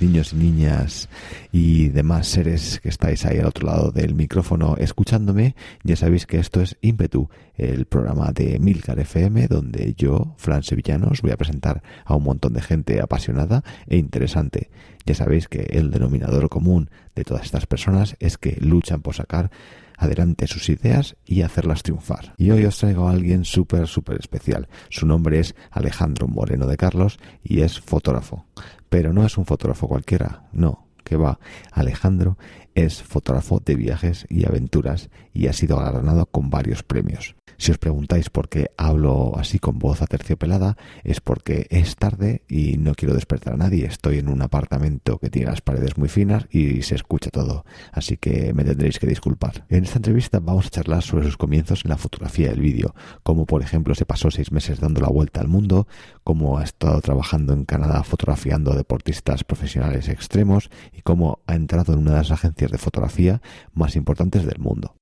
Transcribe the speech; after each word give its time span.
niños 0.00 0.32
y 0.32 0.36
niñas 0.36 1.08
y 1.52 1.88
demás 1.88 2.26
seres 2.26 2.80
que 2.80 2.88
estáis 2.88 3.26
ahí 3.26 3.38
al 3.38 3.46
otro 3.46 3.66
lado 3.66 3.90
del 3.90 4.14
micrófono 4.14 4.76
escuchándome. 4.78 5.54
Ya 5.84 5.94
sabéis 5.94 6.24
que 6.24 6.38
esto 6.38 6.62
es 6.62 6.78
Ímpetu, 6.80 7.28
el 7.56 7.84
programa 7.84 8.32
de 8.32 8.58
Milcar 8.58 8.98
FM, 8.98 9.46
donde 9.46 9.94
yo, 9.94 10.34
Fran 10.38 10.62
Sevillanos, 10.62 11.20
voy 11.20 11.32
a 11.32 11.36
presentar 11.36 11.82
a 12.06 12.14
un 12.14 12.22
montón 12.22 12.54
de 12.54 12.62
gente 12.62 13.00
apasionada 13.02 13.62
e 13.86 13.98
interesante. 13.98 14.70
Ya 15.04 15.14
sabéis 15.14 15.48
que 15.48 15.60
el 15.70 15.90
denominador 15.90 16.48
común 16.48 16.88
de 17.14 17.24
todas 17.24 17.44
estas 17.44 17.66
personas 17.66 18.16
es 18.20 18.38
que 18.38 18.56
luchan 18.60 19.02
por 19.02 19.14
sacar 19.14 19.50
adelante 19.98 20.46
sus 20.46 20.68
ideas 20.68 21.16
y 21.26 21.42
hacerlas 21.42 21.82
triunfar. 21.82 22.32
Y 22.38 22.50
hoy 22.52 22.64
os 22.64 22.78
traigo 22.78 23.08
a 23.08 23.10
alguien 23.10 23.44
súper, 23.44 23.86
súper 23.88 24.18
especial. 24.18 24.68
Su 24.88 25.06
nombre 25.06 25.40
es 25.40 25.54
Alejandro 25.70 26.28
Moreno 26.28 26.66
de 26.66 26.76
Carlos 26.76 27.18
y 27.42 27.60
es 27.62 27.80
fotógrafo. 27.80 28.46
Pero 28.88 29.12
no 29.12 29.26
es 29.26 29.36
un 29.36 29.44
fotógrafo 29.44 29.88
cualquiera, 29.88 30.48
no, 30.52 30.86
que 31.04 31.16
va. 31.16 31.40
Alejandro 31.72 32.38
es 32.74 33.02
fotógrafo 33.02 33.60
de 33.64 33.74
viajes 33.74 34.24
y 34.28 34.46
aventuras 34.46 35.10
y 35.34 35.48
ha 35.48 35.52
sido 35.52 35.76
galardonado 35.76 36.26
con 36.26 36.48
varios 36.48 36.82
premios. 36.84 37.34
Si 37.58 37.72
os 37.72 37.78
preguntáis 37.78 38.30
por 38.30 38.48
qué 38.48 38.70
hablo 38.76 39.36
así 39.36 39.58
con 39.58 39.80
voz 39.80 40.00
aterciopelada, 40.00 40.76
es 41.02 41.20
porque 41.20 41.66
es 41.70 41.96
tarde 41.96 42.44
y 42.48 42.78
no 42.78 42.94
quiero 42.94 43.14
despertar 43.14 43.54
a 43.54 43.56
nadie. 43.56 43.84
Estoy 43.84 44.18
en 44.18 44.28
un 44.28 44.42
apartamento 44.42 45.18
que 45.18 45.28
tiene 45.28 45.50
las 45.50 45.60
paredes 45.60 45.98
muy 45.98 46.08
finas 46.08 46.46
y 46.50 46.82
se 46.82 46.94
escucha 46.94 47.30
todo, 47.30 47.64
así 47.90 48.16
que 48.16 48.54
me 48.54 48.62
tendréis 48.62 49.00
que 49.00 49.08
disculpar. 49.08 49.66
En 49.70 49.82
esta 49.82 49.98
entrevista 49.98 50.38
vamos 50.38 50.66
a 50.66 50.70
charlar 50.70 51.02
sobre 51.02 51.24
sus 51.24 51.36
comienzos 51.36 51.84
en 51.84 51.90
la 51.90 51.96
fotografía 51.96 52.46
y 52.46 52.50
el 52.50 52.60
vídeo, 52.60 52.94
como 53.24 53.44
por 53.44 53.62
ejemplo 53.62 53.96
se 53.96 54.06
pasó 54.06 54.30
seis 54.30 54.52
meses 54.52 54.78
dando 54.78 55.00
la 55.00 55.08
vuelta 55.08 55.40
al 55.40 55.48
mundo, 55.48 55.88
cómo 56.22 56.58
ha 56.58 56.64
estado 56.64 57.00
trabajando 57.00 57.54
en 57.54 57.64
Canadá 57.64 58.04
fotografiando 58.04 58.72
a 58.72 58.76
deportistas 58.76 59.42
profesionales 59.42 60.08
extremos 60.08 60.70
y 60.92 61.02
cómo 61.02 61.40
ha 61.48 61.56
entrado 61.56 61.92
en 61.92 61.98
una 61.98 62.12
de 62.12 62.18
las 62.18 62.30
agencias 62.30 62.70
de 62.70 62.78
fotografía 62.78 63.42
más 63.74 63.96
importantes 63.96 64.46
del 64.46 64.60
mundo. 64.60 64.97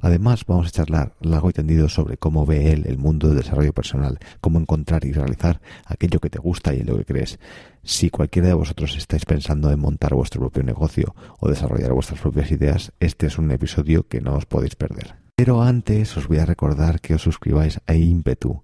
Además, 0.00 0.44
vamos 0.46 0.68
a 0.68 0.70
charlar 0.70 1.14
largo 1.20 1.50
y 1.50 1.52
tendido 1.52 1.88
sobre 1.88 2.16
cómo 2.16 2.46
ve 2.46 2.72
él 2.72 2.84
el 2.86 2.98
mundo 2.98 3.28
del 3.28 3.38
desarrollo 3.38 3.72
personal, 3.72 4.18
cómo 4.40 4.58
encontrar 4.58 5.04
y 5.04 5.12
realizar 5.12 5.60
aquello 5.86 6.20
que 6.20 6.30
te 6.30 6.38
gusta 6.38 6.74
y 6.74 6.80
en 6.80 6.86
lo 6.86 6.96
que 6.98 7.04
crees. 7.04 7.38
Si 7.82 8.10
cualquiera 8.10 8.48
de 8.48 8.54
vosotros 8.54 8.96
estáis 8.96 9.24
pensando 9.24 9.70
en 9.70 9.80
montar 9.80 10.14
vuestro 10.14 10.40
propio 10.40 10.62
negocio 10.62 11.14
o 11.38 11.48
desarrollar 11.48 11.92
vuestras 11.92 12.20
propias 12.20 12.50
ideas, 12.50 12.92
este 13.00 13.26
es 13.26 13.38
un 13.38 13.50
episodio 13.50 14.06
que 14.06 14.20
no 14.20 14.34
os 14.34 14.46
podéis 14.46 14.74
perder. 14.74 15.16
Pero 15.36 15.62
antes 15.62 16.16
os 16.18 16.28
voy 16.28 16.36
a 16.36 16.44
recordar 16.44 17.00
que 17.00 17.14
os 17.14 17.22
suscribáis 17.22 17.80
a 17.86 17.94
Impetu. 17.94 18.62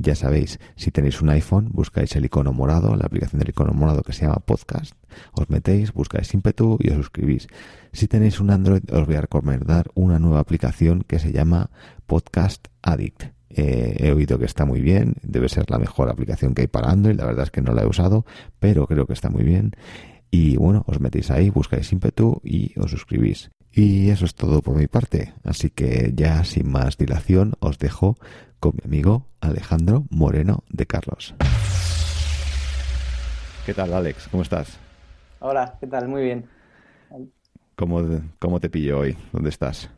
Ya 0.00 0.14
sabéis, 0.14 0.60
si 0.76 0.92
tenéis 0.92 1.20
un 1.20 1.28
iPhone, 1.30 1.70
buscáis 1.72 2.14
el 2.14 2.24
icono 2.24 2.52
morado, 2.52 2.94
la 2.94 3.06
aplicación 3.06 3.40
del 3.40 3.48
icono 3.48 3.72
morado 3.72 4.04
que 4.04 4.12
se 4.12 4.26
llama 4.26 4.36
Podcast, 4.36 4.94
os 5.32 5.50
metéis, 5.50 5.92
buscáis 5.92 6.32
Impetu 6.34 6.78
y 6.80 6.90
os 6.90 6.96
suscribís. 6.96 7.48
Si 7.92 8.06
tenéis 8.06 8.38
un 8.38 8.50
Android, 8.50 8.82
os 8.92 9.06
voy 9.06 9.16
a 9.16 9.22
recomendar 9.22 9.90
una 9.94 10.20
nueva 10.20 10.38
aplicación 10.38 11.02
que 11.02 11.18
se 11.18 11.32
llama 11.32 11.70
Podcast 12.06 12.68
Addict. 12.80 13.32
Eh, 13.50 13.96
he 13.98 14.12
oído 14.12 14.38
que 14.38 14.44
está 14.44 14.64
muy 14.64 14.80
bien, 14.80 15.16
debe 15.22 15.48
ser 15.48 15.68
la 15.68 15.78
mejor 15.78 16.08
aplicación 16.10 16.54
que 16.54 16.62
hay 16.62 16.68
para 16.68 16.90
Android, 16.90 17.16
la 17.16 17.24
verdad 17.24 17.44
es 17.44 17.50
que 17.50 17.62
no 17.62 17.72
la 17.72 17.82
he 17.82 17.86
usado, 17.86 18.24
pero 18.60 18.86
creo 18.86 19.06
que 19.06 19.14
está 19.14 19.30
muy 19.30 19.42
bien. 19.42 19.72
Y 20.30 20.56
bueno, 20.56 20.84
os 20.86 21.00
metéis 21.00 21.32
ahí, 21.32 21.50
buscáis 21.50 21.90
Impetu 21.92 22.40
y 22.44 22.78
os 22.78 22.92
suscribís. 22.92 23.50
Y 23.72 24.10
eso 24.10 24.24
es 24.24 24.34
todo 24.34 24.62
por 24.62 24.76
mi 24.76 24.86
parte, 24.86 25.34
así 25.44 25.70
que 25.70 26.12
ya 26.14 26.42
sin 26.44 26.70
más 26.70 26.96
dilación 26.96 27.54
os 27.60 27.78
dejo 27.78 28.16
con 28.60 28.72
mi 28.76 28.80
amigo 28.84 29.26
Alejandro 29.40 30.04
Moreno 30.10 30.64
de 30.68 30.86
Carlos. 30.86 31.34
¿Qué 33.66 33.74
tal, 33.74 33.92
Alex? 33.92 34.28
¿Cómo 34.28 34.42
estás? 34.42 34.78
Hola, 35.40 35.76
¿qué 35.78 35.86
tal? 35.86 36.08
Muy 36.08 36.22
bien. 36.22 36.48
¿Cómo, 37.76 38.02
cómo 38.38 38.58
te 38.58 38.70
pillo 38.70 39.00
hoy? 39.00 39.16
¿Dónde 39.32 39.50
estás? 39.50 39.90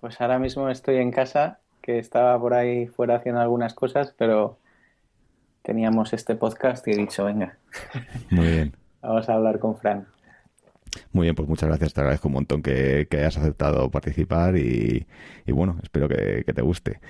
Pues 0.00 0.20
ahora 0.20 0.38
mismo 0.38 0.68
estoy 0.70 0.96
en 0.96 1.10
casa, 1.10 1.58
que 1.82 1.98
estaba 1.98 2.38
por 2.40 2.54
ahí 2.54 2.86
fuera 2.86 3.16
haciendo 3.16 3.40
algunas 3.40 3.74
cosas, 3.74 4.14
pero 4.16 4.58
teníamos 5.62 6.12
este 6.12 6.36
podcast 6.36 6.86
y 6.88 6.92
he 6.92 6.96
dicho, 6.96 7.24
venga. 7.24 7.58
Muy 8.30 8.46
bien. 8.46 8.76
Vamos 9.02 9.28
a 9.28 9.34
hablar 9.34 9.58
con 9.58 9.76
Fran. 9.76 10.06
Muy 11.12 11.24
bien, 11.24 11.34
pues 11.34 11.48
muchas 11.48 11.68
gracias. 11.68 11.94
Te 11.94 12.00
agradezco 12.00 12.28
un 12.28 12.34
montón 12.34 12.62
que, 12.62 13.06
hayas 13.10 13.36
aceptado 13.36 13.90
participar 13.90 14.56
y, 14.56 15.06
bueno, 15.46 15.78
espero 15.82 16.08
que, 16.08 16.44
te 16.44 16.62
guste. 16.62 17.00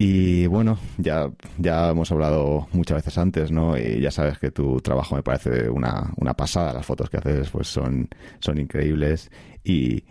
Y 0.00 0.46
bueno, 0.46 0.78
ya, 0.96 1.30
ya 1.58 1.90
hemos 1.90 2.12
hablado 2.12 2.68
muchas 2.72 2.98
veces 2.98 3.18
antes, 3.18 3.50
¿no? 3.50 3.76
Y 3.76 4.00
ya 4.00 4.12
sabes 4.12 4.38
que 4.38 4.52
tu 4.52 4.80
trabajo 4.80 5.16
me 5.16 5.22
parece 5.22 5.68
una, 5.68 6.12
una 6.16 6.34
pasada. 6.34 6.72
Las 6.72 6.86
fotos 6.86 7.10
que 7.10 7.16
haces 7.16 7.50
pues 7.50 7.66
son, 7.66 8.08
son 8.38 8.58
increíbles 8.58 9.30
y, 9.64 10.04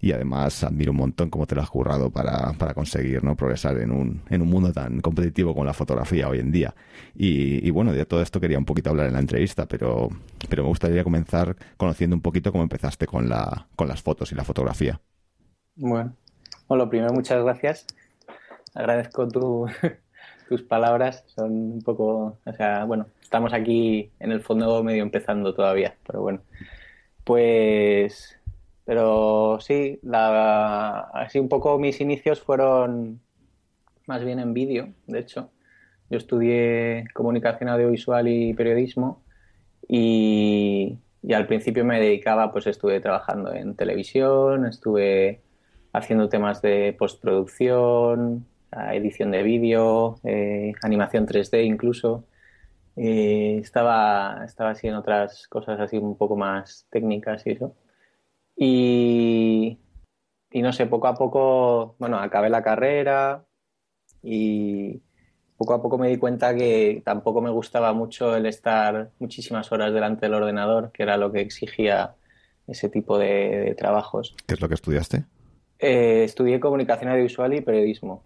y 0.00 0.12
además 0.12 0.64
admiro 0.64 0.92
un 0.92 0.98
montón 0.98 1.30
cómo 1.30 1.46
te 1.46 1.54
lo 1.54 1.62
has 1.62 1.70
currado 1.70 2.10
para, 2.10 2.52
para 2.54 2.74
conseguir 2.74 3.22
¿no? 3.24 3.36
progresar 3.36 3.78
en 3.78 3.90
un, 3.90 4.22
en 4.30 4.42
un 4.42 4.48
mundo 4.48 4.72
tan 4.72 5.00
competitivo 5.00 5.52
como 5.52 5.64
la 5.64 5.74
fotografía 5.74 6.28
hoy 6.28 6.38
en 6.38 6.52
día. 6.52 6.74
Y, 7.14 7.68
bueno, 7.70 7.92
de 7.92 8.06
todo 8.06 8.22
esto 8.22 8.40
quería 8.40 8.58
un 8.58 8.64
poquito 8.64 8.90
hablar 8.90 9.06
en 9.06 9.14
la 9.14 9.20
entrevista, 9.20 9.66
pero, 9.66 10.08
pero 10.48 10.62
me 10.62 10.68
gustaría 10.68 11.04
comenzar 11.04 11.56
conociendo 11.76 12.16
un 12.16 12.22
poquito 12.22 12.52
cómo 12.52 12.62
empezaste 12.62 13.06
con, 13.06 13.28
la, 13.28 13.66
con 13.76 13.88
las 13.88 14.02
fotos 14.02 14.32
y 14.32 14.34
la 14.34 14.44
fotografía. 14.44 15.00
Bueno, 15.76 16.14
bueno 16.68 16.84
lo 16.84 16.90
primero, 16.90 17.12
muchas 17.12 17.42
gracias. 17.42 17.86
Agradezco 18.74 19.28
tu, 19.28 19.66
tus 20.48 20.62
palabras, 20.62 21.24
son 21.28 21.52
un 21.52 21.82
poco, 21.82 22.38
o 22.44 22.52
sea, 22.52 22.84
bueno, 22.84 23.06
estamos 23.22 23.52
aquí 23.52 24.10
en 24.18 24.32
el 24.32 24.40
fondo 24.40 24.82
medio 24.82 25.02
empezando 25.02 25.54
todavía, 25.54 25.94
pero 26.06 26.22
bueno. 26.22 26.40
Pues 27.22 28.39
pero 28.90 29.58
sí, 29.60 30.00
así 30.12 31.38
un 31.38 31.48
poco 31.48 31.78
mis 31.78 32.00
inicios 32.00 32.40
fueron 32.40 33.20
más 34.08 34.24
bien 34.24 34.40
en 34.40 34.52
vídeo, 34.52 34.92
de 35.06 35.20
hecho. 35.20 35.52
Yo 36.10 36.18
estudié 36.18 37.04
comunicación 37.14 37.68
audiovisual 37.68 38.26
y 38.26 38.52
periodismo 38.52 39.22
y, 39.86 40.98
al 41.32 41.46
principio 41.46 41.84
me 41.84 42.00
dedicaba, 42.00 42.50
pues 42.50 42.66
estuve 42.66 42.98
trabajando 42.98 43.54
en 43.54 43.76
televisión, 43.76 44.66
estuve 44.66 45.40
haciendo 45.92 46.28
temas 46.28 46.60
de 46.60 46.92
postproducción, 46.98 48.44
edición 48.92 49.30
de 49.30 49.44
vídeo, 49.44 50.18
eh, 50.24 50.72
animación 50.82 51.28
3D 51.28 51.64
incluso. 51.64 52.24
Eh, 52.96 53.58
estaba, 53.62 54.42
estaba 54.44 54.70
así 54.70 54.88
en 54.88 54.96
otras 54.96 55.46
cosas 55.46 55.78
así 55.78 55.96
un 55.96 56.16
poco 56.16 56.34
más 56.34 56.88
técnicas 56.90 57.46
y 57.46 57.52
eso. 57.52 57.76
Y, 58.62 59.78
no 60.52 60.72
sé, 60.74 60.84
poco 60.86 61.06
a 61.06 61.14
poco, 61.14 61.96
bueno, 61.98 62.18
acabé 62.18 62.50
la 62.50 62.62
carrera 62.62 63.46
y 64.22 65.00
poco 65.56 65.72
a 65.72 65.80
poco 65.80 65.96
me 65.96 66.08
di 66.08 66.18
cuenta 66.18 66.54
que 66.54 67.00
tampoco 67.02 67.40
me 67.40 67.48
gustaba 67.48 67.94
mucho 67.94 68.36
el 68.36 68.44
estar 68.44 69.12
muchísimas 69.18 69.72
horas 69.72 69.94
delante 69.94 70.26
del 70.26 70.34
ordenador, 70.34 70.92
que 70.92 71.04
era 71.04 71.16
lo 71.16 71.32
que 71.32 71.40
exigía 71.40 72.16
ese 72.66 72.90
tipo 72.90 73.18
de, 73.18 73.74
trabajos. 73.78 74.36
¿Qué 74.46 74.54
es 74.54 74.60
lo 74.60 74.68
que 74.68 74.74
estudiaste? 74.74 75.24
Eh, 75.82 76.24
estudié 76.24 76.60
comunicación 76.60 77.10
audiovisual 77.10 77.54
y 77.54 77.62
periodismo, 77.62 78.22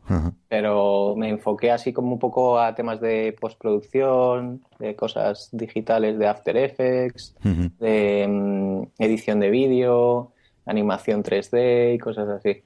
pero 0.49 1.15
me 1.17 1.29
enfoqué 1.29 1.71
así 1.71 1.93
como 1.93 2.13
un 2.13 2.19
poco 2.19 2.59
a 2.59 2.75
temas 2.75 3.01
de 3.01 3.37
postproducción, 3.41 4.65
de 4.81 4.97
cosas 4.97 5.51
digitales, 5.53 6.19
de 6.19 6.27
After 6.27 6.57
Effects, 6.57 7.37
de 7.79 8.27
mm, 8.29 8.83
edición 8.99 9.39
de 9.39 9.51
vídeo, 9.51 10.33
animación 10.67 11.23
3D 11.23 11.95
y 11.95 11.99
cosas 11.99 12.29
así. 12.29 12.65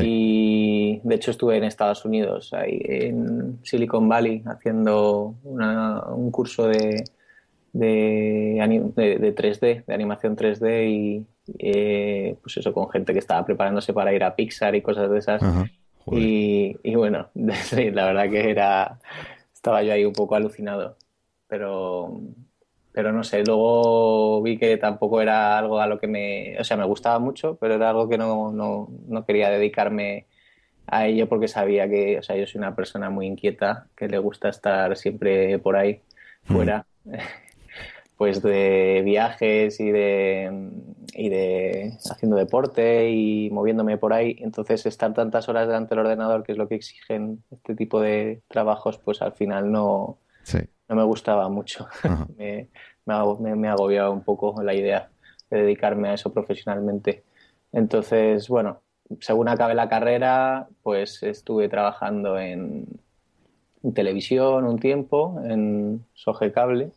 Y 0.00 1.00
de 1.04 1.14
hecho 1.14 1.30
estuve 1.30 1.58
en 1.58 1.64
Estados 1.64 2.06
Unidos, 2.06 2.54
ahí 2.54 2.80
en 2.82 3.58
Silicon 3.62 4.08
Valley, 4.08 4.42
haciendo 4.46 5.34
un 5.44 6.30
curso 6.30 6.66
de, 6.66 7.04
de, 7.74 8.88
de, 9.20 9.34
3D, 9.34 9.84
de 9.84 9.94
animación 9.94 10.34
3D 10.34 10.88
y 10.88 11.26
eh, 11.58 12.36
pues 12.42 12.56
eso, 12.56 12.72
con 12.72 12.88
gente 12.90 13.12
que 13.12 13.18
estaba 13.18 13.44
preparándose 13.44 13.92
para 13.92 14.12
ir 14.14 14.24
a 14.24 14.34
Pixar 14.34 14.74
y 14.74 14.82
cosas 14.82 15.10
de 15.10 15.18
esas. 15.18 15.42
y, 16.10 16.76
y, 16.82 16.94
bueno, 16.94 17.28
la 17.34 18.06
verdad 18.06 18.30
que 18.30 18.50
era, 18.50 18.98
estaba 19.52 19.82
yo 19.82 19.92
ahí 19.92 20.04
un 20.04 20.12
poco 20.12 20.34
alucinado, 20.34 20.96
pero, 21.46 22.20
pero 22.92 23.12
no 23.12 23.24
sé, 23.24 23.44
luego 23.44 24.42
vi 24.42 24.58
que 24.58 24.76
tampoco 24.76 25.20
era 25.20 25.58
algo 25.58 25.80
a 25.80 25.86
lo 25.86 25.98
que 25.98 26.06
me, 26.06 26.58
o 26.58 26.64
sea, 26.64 26.76
me 26.76 26.86
gustaba 26.86 27.18
mucho, 27.18 27.56
pero 27.60 27.74
era 27.74 27.90
algo 27.90 28.08
que 28.08 28.18
no, 28.18 28.52
no, 28.52 28.88
no 29.06 29.24
quería 29.26 29.50
dedicarme 29.50 30.26
a 30.86 31.06
ello 31.06 31.28
porque 31.28 31.48
sabía 31.48 31.88
que, 31.88 32.18
o 32.18 32.22
sea, 32.22 32.36
yo 32.36 32.46
soy 32.46 32.58
una 32.58 32.76
persona 32.76 33.10
muy 33.10 33.26
inquieta, 33.26 33.86
que 33.96 34.08
le 34.08 34.18
gusta 34.18 34.48
estar 34.48 34.96
siempre 34.96 35.58
por 35.58 35.76
ahí, 35.76 36.00
fuera. 36.44 36.86
pues 38.16 38.42
de 38.42 39.02
viajes 39.04 39.80
y 39.80 39.90
de, 39.90 40.50
y 41.14 41.28
de 41.28 41.96
haciendo 42.10 42.36
deporte 42.36 43.10
y 43.10 43.50
moviéndome 43.50 43.98
por 43.98 44.12
ahí. 44.12 44.36
Entonces, 44.40 44.86
estar 44.86 45.14
tantas 45.14 45.48
horas 45.48 45.66
delante 45.66 45.90
del 45.94 46.06
ordenador, 46.06 46.42
que 46.42 46.52
es 46.52 46.58
lo 46.58 46.68
que 46.68 46.74
exigen 46.76 47.42
este 47.50 47.74
tipo 47.74 48.00
de 48.00 48.42
trabajos, 48.48 48.98
pues 48.98 49.22
al 49.22 49.32
final 49.32 49.70
no, 49.70 50.18
no 50.88 50.96
me 50.96 51.04
gustaba 51.04 51.48
mucho. 51.48 51.86
me, 52.38 52.68
me, 53.06 53.56
me, 53.56 53.68
agobiaba 53.68 54.10
un 54.10 54.22
poco 54.22 54.62
la 54.62 54.74
idea 54.74 55.10
de 55.50 55.62
dedicarme 55.62 56.08
a 56.08 56.14
eso 56.14 56.32
profesionalmente. 56.32 57.24
Entonces, 57.72 58.48
bueno, 58.48 58.80
según 59.20 59.48
acabé 59.48 59.74
la 59.74 59.88
carrera, 59.88 60.68
pues 60.82 61.22
estuve 61.22 61.68
trabajando 61.68 62.38
en, 62.38 62.86
televisión 63.94 64.64
un 64.64 64.78
tiempo, 64.78 65.42
en 65.44 66.06
Soge 66.14 66.52
Cable, 66.52 66.90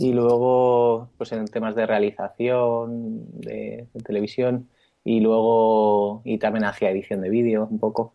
y 0.00 0.14
luego 0.14 1.10
pues 1.18 1.30
en 1.32 1.44
temas 1.46 1.74
de 1.74 1.84
realización 1.84 3.20
de, 3.38 3.86
televisión 4.02 4.68
y 5.04 5.20
luego 5.20 6.22
y 6.24 6.38
también 6.38 6.64
hacía 6.64 6.90
edición 6.90 7.20
de 7.20 7.28
vídeo 7.28 7.68
un 7.70 7.78
poco. 7.78 8.14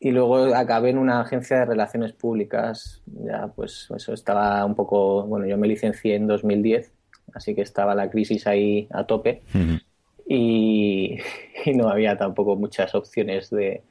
Y 0.00 0.10
luego 0.10 0.54
acabé 0.54 0.90
en 0.90 0.98
una 0.98 1.20
agencia 1.20 1.58
de 1.58 1.64
relaciones 1.64 2.12
públicas 2.12 3.02
ya 3.06 3.46
pues 3.54 3.88
eso 3.96 4.12
estaba 4.12 4.64
un 4.64 4.74
poco 4.74 5.22
bueno 5.26 5.46
yo 5.46 5.56
me 5.56 5.68
licencié 5.68 6.16
en 6.16 6.26
2010 6.26 6.92
así 7.34 7.54
que 7.54 7.62
estaba 7.62 7.94
la 7.94 8.10
crisis 8.10 8.46
ahí 8.46 8.88
a 8.90 9.04
tope. 9.04 9.42
Y, 10.26 11.18
no 11.74 11.88
había 11.88 12.16
tampoco 12.16 12.56
muchas 12.56 12.94
opciones 12.94 13.50
de, 13.50 13.82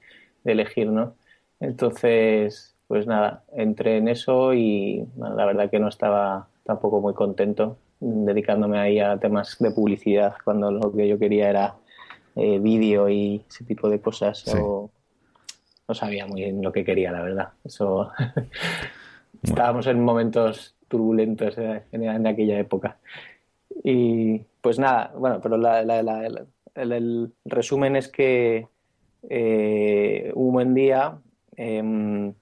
elegir, 0.43 0.89
¿no? 0.89 1.15
Entonces, 1.61 2.75
pues 2.87 3.07
nada, 3.07 3.45
entré 3.55 3.97
en 3.97 4.09
eso 4.09 4.53
y 4.53 5.07
la 5.17 5.45
verdad 5.45 5.69
que 5.69 5.79
no 5.79 5.87
estaba 5.87 6.49
tampoco 6.63 7.01
muy 7.01 7.13
contento 7.13 7.77
dedicándome 8.03 8.77
ahí 8.77 8.99
a 8.99 9.17
temas 9.17 9.57
de 9.59 9.71
publicidad 9.71 10.35
cuando 10.43 10.71
lo 10.71 10.91
que 10.91 11.07
yo 11.07 11.17
quería 11.17 11.49
era 11.49 11.75
eh, 12.35 12.59
vídeo 12.59 13.09
y 13.09 13.43
ese 13.47 13.63
tipo 13.63 13.89
de 13.89 14.01
cosas. 14.01 14.45
O, 14.55 14.89
no 15.87 15.93
sabía 15.93 16.25
muy 16.25 16.41
bien 16.41 16.61
lo 16.61 16.71
que 16.71 16.83
quería, 16.83 17.11
la 17.11 17.21
verdad. 17.21 17.49
Eso 17.63 18.11
estábamos 19.43 19.87
en 19.87 20.03
momentos 20.03 20.75
turbulentos 20.87 21.57
eh, 21.57 21.83
en, 21.91 22.27
aquella 22.27 22.59
época. 22.59 22.97
Y 23.83 24.39
pues 24.61 24.79
nada, 24.79 25.13
bueno, 25.17 25.39
pero 25.41 25.55
el, 26.75 27.33
resumen 27.45 27.95
es 27.95 28.07
que 28.07 28.67
eh, 29.29 30.31
un 30.35 30.53
buen 30.53 30.73
día 30.73 31.17
em, 31.55 32.33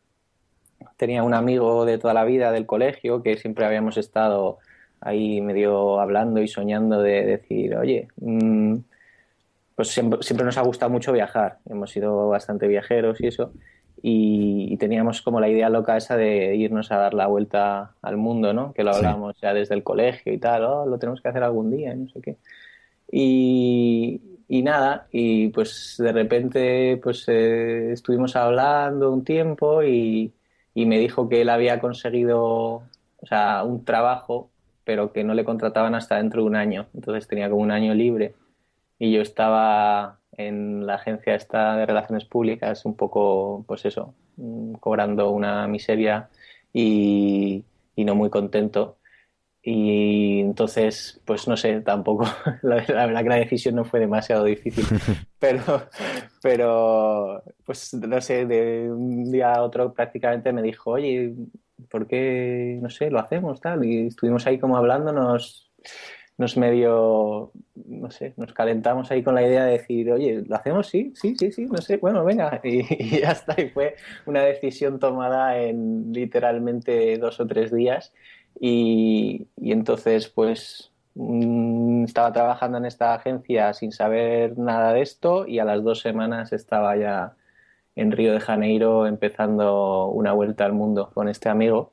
tenía 0.97 1.23
un 1.23 1.33
amigo 1.33 1.85
de 1.85 1.97
toda 1.97 2.13
la 2.13 2.23
vida 2.23 2.51
del 2.51 2.65
colegio 2.65 3.21
que 3.23 3.37
siempre 3.37 3.65
habíamos 3.65 3.97
estado 3.97 4.59
ahí 5.01 5.41
medio 5.41 5.99
hablando 5.99 6.41
y 6.41 6.47
soñando 6.47 7.01
de 7.01 7.25
decir, 7.25 7.75
oye, 7.75 8.07
mm, 8.17 8.75
pues 9.75 9.89
siempre, 9.89 10.21
siempre, 10.21 10.45
nos 10.45 10.57
ha 10.57 10.61
gustado 10.61 10.91
mucho 10.91 11.11
viajar, 11.11 11.57
hemos 11.69 11.91
sido 11.91 12.29
bastante 12.29 12.67
viajeros 12.67 13.19
y 13.21 13.27
eso, 13.27 13.51
y, 14.03 14.77
teníamos 14.77 15.21
como 15.21 15.39
la 15.39 15.49
idea 15.49 15.69
loca 15.69 15.97
esa 15.97 16.17
de 16.17 16.55
irnos 16.55 16.91
a 16.91 16.97
dar 16.97 17.13
la 17.13 17.27
vuelta 17.27 17.93
al 18.01 18.17
mundo, 18.17 18.53
¿no? 18.53 18.73
Que 18.73 18.83
lo 18.83 18.91
hablábamos 18.95 19.39
ya 19.39 19.53
desde 19.53 19.75
el 19.75 19.83
colegio 19.83 20.33
y 20.33 20.39
tal, 20.39 20.63
oh, 20.65 20.85
lo 20.87 20.97
tenemos 20.97 21.21
que 21.21 21.29
hacer 21.29 21.43
algún 21.43 21.69
día, 21.71 21.93
no 21.93 22.07
sé 22.09 22.19
qué. 22.21 22.37
Y, 23.11 24.21
y 24.47 24.61
nada, 24.63 25.07
y 25.11 25.49
pues 25.49 25.95
de 25.99 26.11
repente 26.11 26.99
pues 27.03 27.25
eh, 27.27 27.91
estuvimos 27.91 28.35
hablando 28.35 29.11
un 29.11 29.23
tiempo 29.23 29.83
y, 29.83 30.33
y 30.73 30.85
me 30.85 30.99
dijo 30.99 31.29
que 31.29 31.41
él 31.41 31.49
había 31.49 31.79
conseguido, 31.79 32.41
o 32.41 33.25
sea, 33.27 33.63
un 33.63 33.83
trabajo, 33.85 34.49
pero 34.83 35.11
que 35.11 35.23
no 35.23 35.33
le 35.33 35.45
contrataban 35.45 35.95
hasta 35.95 36.17
dentro 36.17 36.41
de 36.41 36.47
un 36.47 36.55
año. 36.55 36.87
Entonces 36.93 37.27
tenía 37.27 37.49
como 37.49 37.61
un 37.61 37.71
año 37.71 37.93
libre 37.93 38.35
y 38.99 39.11
yo 39.11 39.21
estaba 39.21 40.19
en 40.37 40.85
la 40.85 40.95
agencia 40.95 41.35
esta 41.35 41.75
de 41.75 41.85
relaciones 41.85 42.25
públicas 42.25 42.85
un 42.85 42.95
poco, 42.95 43.63
pues 43.67 43.85
eso, 43.85 44.13
mm, 44.37 44.73
cobrando 44.73 45.29
una 45.31 45.67
miseria 45.67 46.29
y, 46.73 47.63
no 47.97 48.15
muy 48.15 48.29
contento. 48.29 48.97
Y 49.63 50.39
entonces, 50.39 51.21
pues 51.23 51.47
no 51.47 51.55
sé, 51.55 51.81
tampoco, 51.81 52.25
la, 52.63 52.75
verdad 52.75 53.23
que 53.23 53.29
la 53.29 53.35
decisión 53.35 53.75
no 53.75 53.85
fue 53.85 53.99
demasiado 53.99 54.43
difícil, 54.43 54.85
pero, 55.39 55.87
pero, 56.41 57.43
pues 57.63 57.93
no 57.93 58.21
sé, 58.21 58.47
de 58.47 58.91
un 58.91 59.31
día 59.31 59.53
a 59.53 59.61
otro 59.61 59.93
prácticamente 59.93 60.51
me 60.51 60.63
dijo, 60.63 60.91
oye, 60.91 61.35
¿por 61.89 62.07
qué, 62.07 62.79
no 62.81 62.89
sé, 62.89 63.11
lo 63.11 63.19
hacemos 63.19 63.61
tal? 63.61 63.85
Y 63.85 64.07
estuvimos 64.07 64.47
ahí 64.47 64.57
como 64.57 64.77
hablándonos 64.77 65.71
nos 66.41 66.57
medio, 66.57 67.51
no 67.85 68.09
sé, 68.09 68.33
nos 68.35 68.51
calentamos 68.51 69.11
ahí 69.11 69.21
con 69.21 69.35
la 69.35 69.43
idea 69.43 69.63
de 69.65 69.73
decir, 69.73 70.11
oye, 70.11 70.43
¿lo 70.45 70.55
hacemos? 70.55 70.87
Sí, 70.87 71.13
sí, 71.15 71.35
sí, 71.37 71.51
sí, 71.51 71.65
no 71.67 71.77
sé, 71.77 71.97
bueno, 71.97 72.25
venga, 72.25 72.59
y, 72.63 73.19
ya 73.19 73.31
está, 73.31 73.61
y 73.61 73.69
fue 73.69 73.95
una 74.25 74.41
decisión 74.41 74.99
tomada 74.99 75.57
en 75.57 76.11
literalmente 76.11 77.17
dos 77.19 77.39
o 77.39 77.47
tres 77.47 77.71
días 77.71 78.11
y, 78.59 79.47
entonces 79.57 80.27
pues 80.29 80.91
mm, 81.15 82.05
estaba 82.05 82.31
trabajando 82.31 82.77
en 82.77 82.85
esta 82.85 83.13
agencia 83.13 83.73
sin 83.73 83.91
saber 83.91 84.57
nada 84.57 84.93
de 84.93 85.01
esto 85.01 85.47
y 85.47 85.59
a 85.59 85.65
las 85.65 85.83
dos 85.83 86.01
semanas 86.01 86.53
estaba 86.53 86.95
ya 86.97 87.33
en 87.95 88.11
Río 88.11 88.33
de 88.33 88.39
Janeiro 88.39 89.07
empezando 89.07 90.07
una 90.07 90.33
vuelta 90.33 90.65
al 90.65 90.73
mundo 90.73 91.11
con 91.13 91.27
este 91.27 91.49
amigo. 91.49 91.91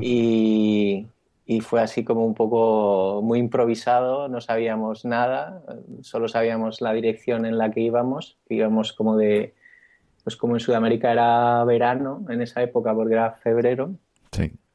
Y, 0.00 1.08
y 1.44 1.60
fue 1.60 1.80
así 1.80 2.04
como 2.04 2.24
un 2.24 2.34
poco 2.34 3.20
muy 3.22 3.38
improvisado, 3.38 4.28
no 4.28 4.40
sabíamos 4.40 5.04
nada, 5.04 5.62
solo 6.02 6.28
sabíamos 6.28 6.80
la 6.80 6.92
dirección 6.92 7.46
en 7.46 7.58
la 7.58 7.70
que 7.70 7.80
íbamos, 7.80 8.38
íbamos 8.48 8.92
como 8.92 9.16
de, 9.16 9.54
pues 10.22 10.36
como 10.36 10.54
en 10.54 10.60
Sudamérica 10.60 11.10
era 11.10 11.64
verano 11.64 12.24
en 12.28 12.42
esa 12.42 12.62
época 12.62 12.94
porque 12.94 13.14
era 13.14 13.32
febrero, 13.32 13.94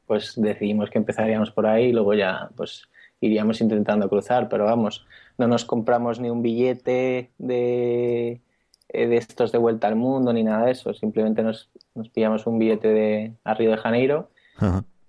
pues 0.08 0.32
decidimos 0.34 0.90
que 0.90 0.98
empezaríamos 0.98 1.52
por 1.52 1.66
ahí 1.66 1.86
y 1.86 1.92
luego 1.92 2.14
ya 2.14 2.50
pues 2.56 2.88
iríamos 3.20 3.60
intentando 3.60 4.08
cruzar, 4.08 4.48
pero 4.48 4.64
vamos, 4.64 5.06
no 5.36 5.46
nos 5.46 5.64
compramos 5.64 6.18
ni 6.18 6.30
un 6.30 6.42
billete 6.42 7.30
de, 7.38 8.40
eh, 8.88 9.06
de 9.06 9.16
estos 9.16 9.52
de 9.52 9.58
vuelta 9.58 9.86
al 9.86 9.96
mundo 9.96 10.32
ni 10.32 10.42
nada 10.42 10.66
de 10.66 10.72
eso, 10.72 10.94
simplemente 10.94 11.42
nos, 11.42 11.70
nos 11.94 12.08
pillamos 12.08 12.46
un 12.46 12.58
billete 12.58 12.88
de, 12.88 13.34
a 13.44 13.54
Río 13.54 13.70
de 13.70 13.76
Janeiro 13.76 14.30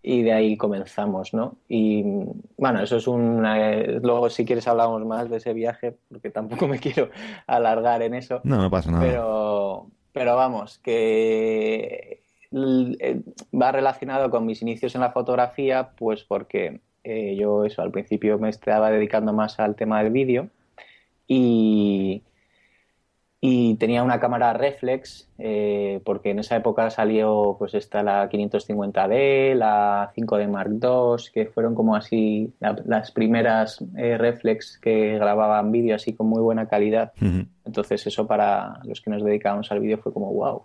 y 0.01 0.21
de 0.21 0.33
ahí 0.33 0.57
comenzamos, 0.57 1.33
¿no? 1.33 1.57
Y 1.67 2.03
bueno, 2.57 2.81
eso 2.81 2.97
es 2.97 3.07
una... 3.07 3.75
Luego 4.01 4.29
si 4.29 4.45
quieres 4.45 4.67
hablamos 4.67 5.05
más 5.05 5.29
de 5.29 5.37
ese 5.37 5.53
viaje, 5.53 5.97
porque 6.09 6.29
tampoco 6.29 6.67
me 6.67 6.79
quiero 6.79 7.09
alargar 7.47 8.01
en 8.01 8.13
eso. 8.13 8.41
No, 8.43 8.57
no 8.57 8.69
pasa 8.69 8.91
nada. 8.91 9.03
Pero, 9.03 9.87
pero 10.13 10.35
vamos, 10.35 10.79
que 10.79 12.08
eh, 12.99 13.21
va 13.53 13.71
relacionado 13.71 14.29
con 14.29 14.45
mis 14.45 14.61
inicios 14.61 14.95
en 14.95 15.01
la 15.01 15.11
fotografía, 15.11 15.91
pues 15.97 16.23
porque 16.23 16.81
eh, 17.03 17.35
yo 17.35 17.65
eso 17.65 17.81
al 17.81 17.91
principio 17.91 18.37
me 18.37 18.49
estaba 18.49 18.91
dedicando 18.91 19.33
más 19.33 19.59
al 19.59 19.75
tema 19.75 20.03
del 20.03 20.11
vídeo 20.11 20.49
y, 21.27 22.23
y 23.41 23.75
tenía 23.75 24.03
una 24.03 24.19
cámara 24.19 24.51
reflex 24.51 25.29
eh, 25.37 26.01
porque 26.03 26.31
en 26.31 26.39
esa 26.39 26.57
época 26.57 26.89
salió 26.89 27.55
pues 27.57 27.73
esta 27.73 28.03
la 28.03 28.29
550D, 28.29 29.55
la 29.55 30.11
5D 30.13 30.47
Mark 30.49 30.71
II, 30.71 31.31
que 31.33 31.45
fueron 31.45 31.73
como 31.73 31.95
así 31.95 32.53
las 32.59 33.11
primeras 33.11 33.83
eh, 33.95 34.17
reflex 34.17 34.77
que 34.77 35.17
grababan 35.17 35.71
vídeo 35.71 35.95
así 35.95 36.13
con 36.13 36.27
muy 36.27 36.41
buena 36.41 36.67
calidad. 36.67 37.13
Entonces 37.65 38.05
eso 38.05 38.27
para 38.27 38.79
los 38.83 38.99
que 38.99 39.09
nos 39.09 39.23
dedicábamos 39.23 39.71
al 39.71 39.79
vídeo 39.79 39.99
fue 39.99 40.11
como 40.11 40.33
wow, 40.33 40.63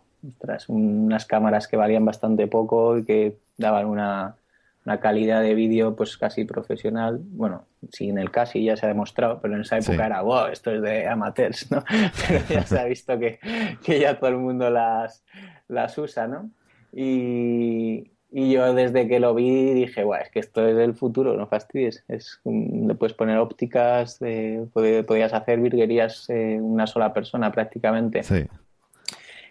unas 0.69 1.27
cámaras 1.27 1.69
que 1.69 1.77
valían 1.77 2.05
bastante 2.05 2.47
poco 2.47 2.99
y 2.99 3.05
que 3.05 3.37
daban 3.57 3.87
una, 3.87 4.37
una 4.85 5.01
calidad 5.01 5.43
de 5.43 5.55
vídeo 5.55 5.97
pues 5.97 6.17
casi 6.17 6.45
profesional. 6.45 7.21
Bueno, 7.23 7.65
sí, 7.91 8.11
en 8.11 8.19
el 8.19 8.31
casi 8.31 8.65
ya 8.65 8.77
se 8.77 8.87
ha 8.87 8.89
demostrado, 8.89 9.41
pero 9.41 9.55
en 9.55 9.63
esa 9.63 9.79
época 9.79 10.07
era, 10.07 10.23
wow, 10.23 10.47
esto 10.47 10.71
es 10.71 10.83
de 10.83 11.09
amateurs, 11.09 11.71
¿no? 11.71 11.83
Pero 12.29 12.45
ya 12.49 12.67
se 12.67 12.79
ha 12.79 12.85
visto 12.85 13.19
que, 13.19 13.39
que 13.85 14.01
ya 14.01 14.19
todo 14.19 14.31
el 14.31 14.37
mundo 14.37 14.71
las, 14.71 15.25
las 15.69 15.97
usa, 15.97 16.27
¿no? 16.27 16.51
Y, 16.93 18.11
y 18.31 18.51
yo 18.53 18.75
desde 18.75 19.09
que 19.09 19.21
lo 19.21 19.33
vi 19.33 19.75
dije, 19.75 20.03
guau, 20.05 20.21
es 20.21 20.29
que 20.29 20.41
esto 20.41 20.67
es 20.67 20.77
el 20.77 20.95
futuro, 20.95 21.37
no 21.37 21.47
fastidies. 21.47 22.05
Es, 22.09 22.41
le 22.45 22.95
puedes 22.95 23.15
poner 23.15 23.39
ópticas, 23.39 24.19
eh, 24.23 24.67
podías 24.73 25.33
hacer 25.33 25.61
virguerías 25.61 26.29
eh, 26.31 26.59
una 26.61 26.87
sola 26.87 27.15
persona 27.15 27.53
prácticamente. 27.53 28.23
Sí. 28.23 28.45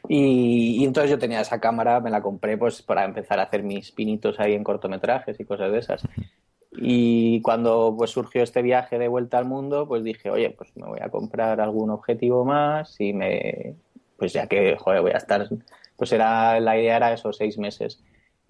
Y, 0.09 0.83
entonces 0.83 1.11
yo 1.11 1.17
tenía 1.17 1.41
esa 1.41 1.59
cámara, 1.59 1.99
me 1.99 2.09
la 2.09 2.21
compré 2.21 2.57
pues 2.57 2.81
para 2.81 3.05
empezar 3.05 3.39
a 3.39 3.43
hacer 3.43 3.63
mis 3.63 3.91
pinitos 3.91 4.39
ahí 4.39 4.53
en 4.53 4.63
cortometrajes 4.63 5.39
y 5.39 5.45
cosas 5.45 5.71
de 5.71 5.79
esas. 5.79 6.03
Y 6.71 7.41
cuando 7.41 7.95
pues 7.97 8.11
surgió 8.11 8.43
este 8.43 8.61
viaje 8.61 8.97
de 8.97 9.07
vuelta 9.07 9.37
al 9.37 9.45
mundo, 9.45 9.87
pues 9.87 10.03
dije, 10.03 10.29
oye, 10.29 10.49
pues 10.49 10.75
me 10.75 10.87
voy 10.87 10.99
a 11.01 11.09
comprar 11.09 11.61
algún 11.61 11.91
objetivo 11.91 12.43
más 12.45 12.99
y 12.99 13.13
me, 13.13 13.75
pues 14.17 14.33
ya 14.33 14.47
que, 14.47 14.75
joder, 14.77 15.01
voy 15.01 15.11
a 15.11 15.17
estar, 15.17 15.47
pues 15.95 16.11
era, 16.11 16.59
la 16.59 16.77
idea 16.77 16.97
era 16.97 17.13
esos 17.13 17.37
seis 17.37 17.57
meses 17.57 18.03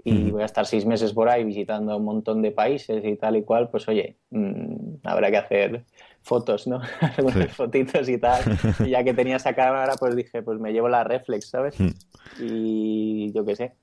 y 0.06 0.32
voy 0.32 0.42
a 0.42 0.46
estar 0.46 0.66
seis 0.66 0.86
meses 0.86 1.14
por 1.14 1.30
ahí 1.30 1.44
visitando 1.44 1.96
un 1.96 2.04
montón 2.04 2.42
de 2.42 2.52
países 2.52 3.04
y 3.06 3.16
tal 3.16 3.38
y 3.38 3.44
cual, 3.44 3.70
pues 3.70 3.88
oye, 3.88 4.18
mm, 4.32 4.96
habrá 5.04 5.32
que 5.32 5.38
hacer 5.38 5.86
fotos, 6.24 6.68
¿no? 6.68 6.82
Algunas 7.18 7.56
fotitos 7.56 8.10
y 8.10 8.18
tal. 8.18 8.42
Y 8.86 8.90
ya 8.90 9.04
que 9.04 9.14
tenía 9.14 9.36
esa 9.36 9.54
cámara, 9.54 9.94
pues 10.00 10.16
dije, 10.16 10.42
pues 10.42 10.60
me 10.60 10.72
llevo 10.72 10.90
la 10.90 11.04
reflex, 11.04 11.50
¿sabes? 11.50 11.80
Hmm. 11.80 11.92
Y 12.40 13.32
yo 13.34 13.46
qué 13.46 13.56
sé. 13.56 13.74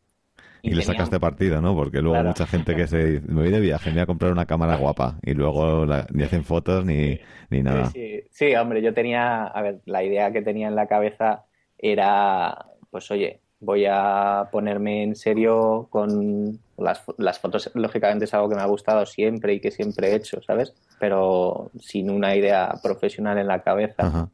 Y, 0.62 0.74
le 0.74 0.82
sacaste 0.82 1.18
partido, 1.18 1.60
¿no? 1.62 1.74
Porque 1.74 2.02
luego 2.02 2.22
mucha 2.22 2.46
gente 2.46 2.76
que 2.76 2.86
se 2.86 3.22
me 3.26 3.42
voy 3.42 3.50
de 3.50 3.60
viaje, 3.60 3.90
me 3.90 3.94
voy 3.94 4.02
a 4.02 4.06
comprar 4.06 4.30
una 4.30 4.44
cámara 4.44 4.76
guapa 4.76 5.18
y 5.22 5.32
luego 5.32 5.86
ni 6.12 6.22
hacen 6.22 6.44
fotos 6.44 6.84
ni, 6.84 7.18
ni 7.48 7.62
nada. 7.62 7.86
Sí, 7.86 8.24
sí, 8.30 8.54
hombre, 8.56 8.82
yo 8.82 8.92
tenía, 8.92 9.44
a 9.44 9.62
ver, 9.62 9.80
la 9.86 10.04
idea 10.04 10.32
que 10.32 10.42
tenía 10.42 10.68
en 10.68 10.74
la 10.74 10.86
cabeza 10.86 11.46
era, 11.78 12.66
pues 12.90 13.10
oye, 13.10 13.40
voy 13.60 13.84
a 13.88 14.48
ponerme 14.50 15.02
en 15.02 15.14
serio 15.14 15.86
con 15.90 16.58
las, 16.78 17.04
las, 17.18 17.38
fotos. 17.38 17.70
Lógicamente 17.74 18.24
es 18.24 18.34
algo 18.34 18.48
que 18.48 18.56
me 18.56 18.62
ha 18.62 18.66
gustado 18.66 19.04
siempre 19.06 19.54
y 19.54 19.60
que 19.60 19.70
siempre 19.70 20.08
he 20.10 20.14
hecho, 20.16 20.42
¿sabes? 20.42 20.74
Pero 20.98 21.70
sin 21.78 22.10
una 22.10 22.34
idea 22.34 22.72
profesional 22.82 23.38
en 23.38 23.46
la 23.46 23.62
cabeza. 23.62 24.30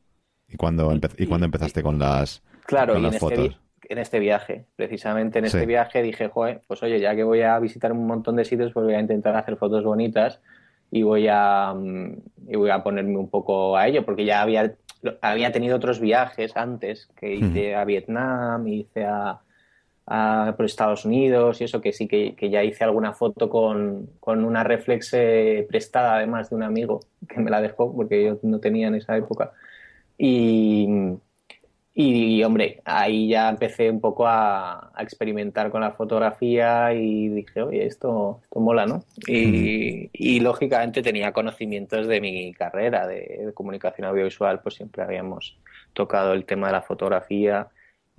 ¿Y 0.49 0.57
cuándo, 0.57 0.93
¿Y 1.19 1.27
cuando 1.27 1.47
empezaste 1.47 1.83
con 1.83 1.99
las, 1.99 2.43
claro, 2.67 2.95
con 2.95 3.03
las 3.03 3.13
en 3.13 3.17
este 3.17 3.37
fotos? 3.37 3.47
Este, 3.47 3.93
en 3.93 3.99
este 3.99 4.19
viaje, 4.21 4.65
precisamente 4.77 5.39
en 5.39 5.45
este 5.45 5.67
viaje 5.67 6.03
dije, 6.03 6.29
joder, 6.29 6.63
pues 6.67 6.83
oye, 6.83 7.01
ya 7.01 7.15
que 7.15 7.25
voy 7.25 7.43
a 7.43 7.59
visitar 7.59 7.93
un 7.93 8.07
montón 8.07 8.37
de 8.37 8.45
sitios, 8.45 8.73
pues 8.73 8.85
voy 8.85 8.95
a 8.95 9.01
intentar 9.01 9.37
hacer 9.37 9.57
fotos 9.57 9.85
bonitas 9.85 10.41
y 10.91 11.03
voy 11.03 11.27
a, 11.29 11.75
mm, 11.75 12.13
y 12.49 12.57
voy 12.57 12.71
a 12.71 12.83
ponerme 12.83 13.17
un 13.17 13.29
poco 13.29 13.77
a 13.77 13.87
ello, 13.89 14.05
porque 14.05 14.25
ya 14.25 14.43
había 14.43 14.75
había 15.21 15.53
tenido 15.53 15.77
otros 15.77 16.01
viajes 16.01 16.57
antes, 16.57 17.09
que 17.17 17.35
hice 17.35 17.75
a 17.75 17.85
Vietnam, 17.85 18.67
hice 18.67 19.05
a, 19.05 19.41
por 20.57 20.65
Estados 20.65 21.05
Unidos 21.05 21.61
y 21.61 21.65
eso, 21.65 21.81
que 21.81 21.93
sí 21.93 22.07
que, 22.07 22.35
ya 22.51 22.63
hice 22.63 22.85
alguna 22.85 23.13
foto 23.13 23.49
con, 23.49 24.11
con, 24.21 24.45
una 24.45 24.63
reflex 24.65 25.11
prestada 25.69 26.17
además 26.17 26.51
de 26.51 26.57
un 26.57 26.63
amigo 26.63 27.01
que 27.29 27.41
me 27.41 27.51
la 27.51 27.61
dejó 27.61 27.95
porque 27.95 28.25
yo 28.25 28.39
no 28.43 28.61
tenía 28.61 28.89
en 28.89 28.95
esa 28.95 29.17
época. 29.17 29.53
Y, 30.19 30.89
y, 31.99 32.45
hombre, 32.45 32.83
ahí 32.85 33.29
ya 33.29 33.49
empecé 33.49 33.91
un 33.91 34.03
poco 34.03 34.27
a, 34.27 34.93
experimentar 34.99 35.71
con 35.71 35.81
la 35.81 35.93
fotografía 35.93 36.93
y 36.93 37.29
dije, 37.29 37.63
oye, 37.63 37.87
esto, 37.87 38.41
esto 38.43 38.61
mola, 38.61 38.85
¿no? 38.85 39.03
Y, 39.27 40.41
lógicamente 40.41 41.03
tenía 41.03 41.33
conocimientos 41.33 42.07
de 42.07 42.21
mi 42.21 42.53
carrera 42.53 43.07
de, 43.07 43.51
comunicación 43.55 44.09
audiovisual, 44.09 44.61
pues 44.61 44.75
siempre 44.75 45.03
habíamos 45.03 45.57
tocado 45.95 46.35
el 46.35 46.45
tema 46.45 46.67
de 46.67 46.75
la 46.75 46.83
fotografía 46.83 47.69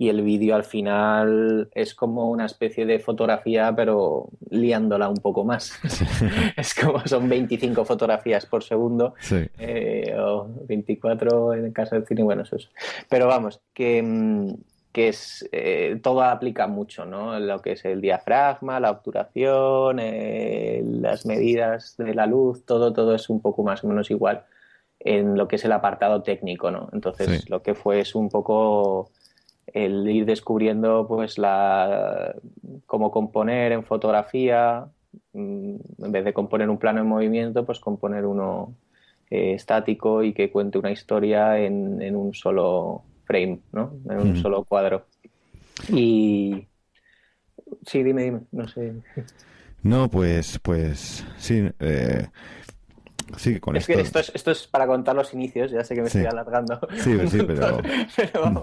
y 0.00 0.08
el 0.08 0.22
vídeo 0.22 0.54
al 0.54 0.62
final 0.62 1.68
es 1.74 1.92
como 1.92 2.30
una 2.30 2.46
especie 2.46 2.86
de 2.86 3.00
fotografía, 3.00 3.74
pero 3.74 4.28
liándola 4.48 5.08
un 5.08 5.16
poco 5.16 5.44
más. 5.44 5.72
es 6.56 6.72
como 6.72 7.04
son 7.04 7.28
25 7.28 7.84
fotografías 7.84 8.46
por 8.46 8.62
segundo, 8.62 9.14
eh, 9.58 10.14
o 10.16 10.48
24 10.68 11.54
en 11.54 11.64
el 11.66 11.72
caso 11.72 11.96
del 11.96 12.06
cine, 12.06 12.22
bueno, 12.22 12.42
eso 12.42 12.54
es. 12.54 12.70
Pero 13.08 13.26
vamos, 13.26 13.60
que, 13.74 14.00
mm, 14.00 14.54
que 14.92 15.08
es, 15.08 15.48
eh, 15.50 15.98
todo 16.00 16.22
aplica 16.22 16.68
mucho, 16.68 17.04
¿no? 17.04 17.38
Lo 17.40 17.60
que 17.60 17.72
es 17.72 17.84
el 17.84 18.00
diafragma, 18.00 18.78
la 18.78 18.92
obturación, 18.92 19.98
eh, 19.98 20.80
las 20.84 21.26
medidas 21.26 21.96
de 21.96 22.14
la 22.14 22.26
luz, 22.26 22.64
todo, 22.64 22.92
todo 22.92 23.16
es 23.16 23.28
un 23.28 23.40
poco 23.40 23.64
más 23.64 23.82
o 23.82 23.88
menos 23.88 24.12
igual 24.12 24.44
en 25.00 25.36
lo 25.36 25.48
que 25.48 25.56
es 25.56 25.64
el 25.64 25.72
apartado 25.72 26.22
técnico, 26.22 26.70
¿no? 26.70 26.88
Entonces, 26.92 27.48
lo 27.50 27.62
que 27.62 27.74
fue 27.74 28.00
es 28.00 28.14
un 28.14 28.28
poco 28.28 29.10
el 29.74 30.08
ir 30.08 30.24
descubriendo 30.24 31.06
pues 31.08 31.38
la 31.38 32.34
cómo 32.86 33.10
componer 33.10 33.72
en 33.72 33.84
fotografía 33.84 34.86
mm, 35.32 35.74
en 36.04 36.12
vez 36.12 36.24
de 36.24 36.32
componer 36.32 36.70
un 36.70 36.78
plano 36.78 37.00
en 37.00 37.06
movimiento 37.06 37.64
pues 37.64 37.80
componer 37.80 38.26
uno 38.26 38.74
eh, 39.30 39.54
estático 39.54 40.22
y 40.22 40.32
que 40.32 40.50
cuente 40.50 40.78
una 40.78 40.90
historia 40.90 41.58
en, 41.58 42.00
en 42.02 42.16
un 42.16 42.34
solo 42.34 43.02
frame 43.24 43.60
¿no? 43.72 43.92
en 44.08 44.18
un 44.18 44.36
solo 44.36 44.64
cuadro. 44.64 45.04
Y 45.90 46.66
sí 47.86 48.02
dime 48.02 48.24
dime 48.24 48.40
no 48.52 48.66
sé. 48.68 48.94
No 49.82 50.08
pues 50.08 50.58
pues 50.60 51.24
sí 51.36 51.68
eh, 51.78 52.26
Sí, 53.36 53.60
con 53.60 53.76
es 53.76 53.82
esto... 53.82 53.94
que 53.94 54.00
esto 54.00 54.18
es, 54.18 54.32
esto 54.34 54.50
es 54.50 54.66
para 54.66 54.86
contar 54.86 55.14
los 55.14 55.32
inicios, 55.34 55.70
ya 55.70 55.84
sé 55.84 55.94
que 55.94 56.00
me 56.00 56.06
estoy 56.06 56.26
alargando. 56.26 56.80
Sí, 56.96 57.18
sí, 57.28 57.40
pero, 57.46 57.80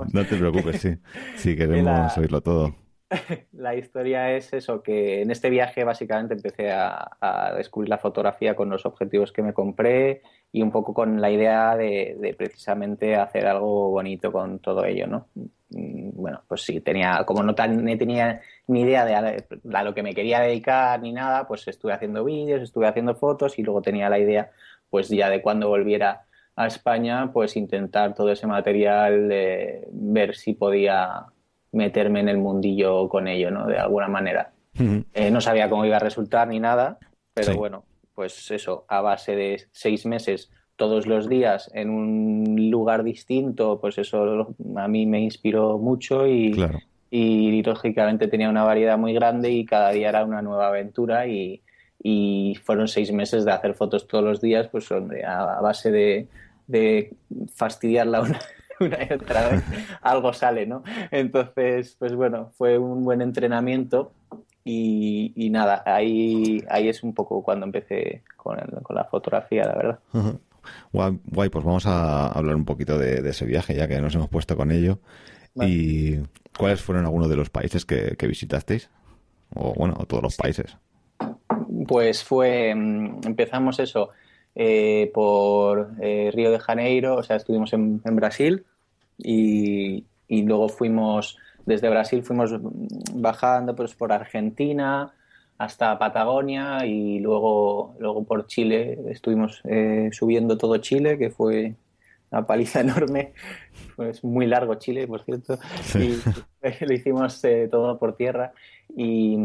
no 0.13 0.25
te 0.25 0.36
preocupes, 0.36 0.81
sí. 0.81 0.98
Sí, 1.36 1.55
queremos 1.55 2.17
oírlo 2.17 2.41
todo. 2.41 2.75
La 3.53 3.75
historia 3.75 4.31
es 4.31 4.53
eso, 4.53 4.81
que 4.81 5.22
en 5.22 5.31
este 5.31 5.50
viaje 5.50 5.84
básicamente 5.84 6.34
empecé 6.34 6.72
a, 6.72 7.53
descubrir 7.57 7.89
la 7.89 7.98
fotografía 7.98 8.55
con 8.55 8.69
los 8.69 8.86
objetivos 8.86 9.31
que 9.31 9.41
me 9.41 9.53
compré 9.53 10.22
y 10.55 10.62
un 10.62 10.71
poco 10.71 10.93
con 10.93 11.19
la 11.19 11.29
idea 11.29 11.75
de, 11.75 12.33
precisamente 12.38 13.17
hacer 13.17 13.45
algo 13.45 13.89
bonito 13.89 14.31
con 14.31 14.59
todo 14.59 14.85
ello, 14.85 15.05
¿no? 15.05 15.27
Mm, 15.71 16.12
bueno, 16.13 16.43
pues 16.47 16.62
sí, 16.62 16.79
tenía, 16.79 17.25
como 17.25 17.43
no, 17.43 17.53
tan, 17.53 17.85
tenía 17.97 18.39
ni 18.67 18.83
idea 18.83 19.03
de 19.03 19.15
a, 19.15 19.83
lo 19.83 19.93
que 19.93 20.01
me 20.01 20.15
quería 20.15 20.39
dedicar 20.39 21.01
ni 21.01 21.12
nada, 21.12 21.45
pues 21.45 21.67
estuve 21.67 21.91
haciendo 21.91 22.24
vídeos, 22.24 22.62
estuve 22.62 22.88
haciendo 22.88 23.15
fotos 23.15 23.59
y 23.59 23.63
luego 23.63 23.81
tenía 23.81 24.07
la 24.07 24.17
idea, 24.17 24.51
pues 24.89 25.09
ya 25.09 25.29
de 25.29 25.41
cuando 25.41 25.67
volviera 25.67 26.24
a 26.55 26.67
España, 26.67 27.33
pues 27.33 27.57
intentar 27.57 28.15
todo 28.15 28.31
ese 28.31 28.47
material, 28.47 29.27
de 29.27 29.85
ver 29.91 30.38
si 30.38 30.53
podía 30.53 31.25
meterme 31.74 32.21
en 32.21 32.29
el 32.29 32.38
mundillo 32.38 33.09
con 33.09 33.27
ello, 33.27 33.51
¿no? 33.51 33.67
De 33.67 33.77
alguna 33.77 34.07
manera. 34.07 34.53
Eh, 35.13 35.31
no 35.31 35.41
sabía 35.41 35.69
cómo 35.69 35.83
iba 35.83 35.97
a 35.97 36.00
resultar 36.00 36.47
ni 36.47 36.62
nada, 36.62 36.97
pero 37.33 37.57
bueno, 37.57 37.83
pues 38.15 38.50
eso, 38.50 38.86
a 38.88 39.01
base 39.01 39.36
de 39.36 39.63
seis 39.72 40.05
meses 40.05 40.50
todos 40.75 41.05
los 41.05 41.29
días 41.29 41.69
en 41.74 41.89
un 41.89 42.69
lugar 42.69 43.03
distinto, 43.03 43.79
pues 43.79 43.98
eso 43.98 44.55
a 44.75 44.88
mí 44.88 45.05
me 45.05 45.19
inspiró 45.19 45.77
mucho 45.77 46.27
y, 46.27 46.55
y 47.10 47.63
lógicamente 47.63 48.27
tenía 48.27 48.50
una 48.50 48.63
variedad 48.63 48.98
muy 48.98 49.13
grande 49.13 49.51
y 49.51 49.65
cada 49.65 49.91
día 49.91 50.10
era 50.10 50.25
una 50.25 50.41
nueva 50.41 50.67
aventura 50.67 51.27
y, 51.27 51.62
fueron 52.63 52.88
seis 52.88 53.12
meses 53.12 53.45
de 53.45 53.51
hacer 53.51 53.74
fotos 53.74 54.07
todos 54.07 54.24
los 54.24 54.39
días, 54.39 54.67
pues 54.67 54.91
a, 54.91 55.00
base 55.62 55.91
de, 55.91 56.27
de 56.67 57.13
fastidiarla 57.53 58.22
una, 58.22 58.39
una 58.79 58.98
y 59.03 59.13
otra 59.13 59.50
vez, 59.50 59.63
algo 60.01 60.31
sale, 60.34 60.67
¿no? 60.67 60.84
Entonces, 61.10 61.95
pues 61.98 62.13
bueno, 62.13 62.51
fue 62.57 62.77
un 62.77 63.03
buen 63.03 63.22
entrenamiento 63.22 64.12
y, 64.67 65.50
nada, 65.51 65.84
ahí, 65.86 66.63
ahí 66.69 66.89
es 66.89 67.03
un 67.03 67.13
poco 67.13 67.43
cuando 67.43 67.67
empecé 67.67 68.24
con, 68.36 68.57
con 68.81 68.95
la 68.95 69.05
fotografía, 69.05 69.63
la 69.63 69.75
verdad. 69.75 70.00
Guay, 70.91 71.50
pues 71.50 71.63
vamos 71.63 71.86
a 71.86 72.27
hablar 72.27 72.55
un 72.55 72.65
poquito 72.65 72.98
de, 72.98 73.27
ese 73.29 73.45
viaje, 73.45 73.75
ya 73.75 73.88
que 73.88 74.01
nos 74.01 74.15
hemos 74.15 74.29
puesto 74.29 74.57
con 74.57 74.72
ello. 74.72 75.00
¿Y 75.62 76.17
cuáles 76.57 76.81
fueron 76.81 77.05
algunos 77.05 77.29
de 77.29 77.36
los 77.36 77.50
países 77.50 77.86
que, 77.86 78.27
visitasteis? 78.27 78.89
O 79.53 79.74
bueno, 79.74 79.93
todos 80.07 80.24
los 80.24 80.36
países. 80.36 80.77
Pues 81.88 82.24
fue, 82.24 82.74
mm, 82.74 83.22
empezamos 83.25 83.79
eso 83.79 84.10
eh, 84.55 85.12
por 85.13 85.91
eh, 86.01 86.31
Río 86.34 86.51
de 86.51 86.60
Janeiro, 86.60 87.15
o 87.17 87.24
sea, 87.24 87.36
estuvimos 87.36 87.72
en, 87.74 88.01
Brasil 88.03 88.65
y, 89.17 90.05
y, 90.27 90.41
luego 90.43 90.67
fuimos, 90.69 91.38
desde 91.65 91.89
Brasil 91.89 92.24
fuimos 92.24 92.51
bajando 93.13 93.75
pues, 93.75 93.95
por 93.95 94.12
Argentina 94.12 95.13
hasta 95.57 95.98
Patagonia 95.98 96.86
y 96.86 97.19
luego, 97.19 97.95
luego 98.00 98.24
por 98.24 98.45
Chile, 98.48 99.00
estuvimos 99.10 99.62
eh, 99.63 100.10
subiendo 100.12 100.57
todo 100.57 100.77
Chile, 100.77 101.17
que 101.17 101.29
fue 101.29 101.75
una 102.31 102.45
paliza 102.45 102.79
enorme, 102.81 103.34
pues 103.95 104.24
muy 104.24 104.48
largo 104.48 104.75
Chile, 104.75 105.07
por 105.07 105.24
cierto, 105.24 105.57
y 105.95 106.17
lo 106.86 106.93
hicimos 106.93 107.41
todo 107.72 107.98
por 107.98 108.15
tierra. 108.15 108.53
Y, 108.95 109.38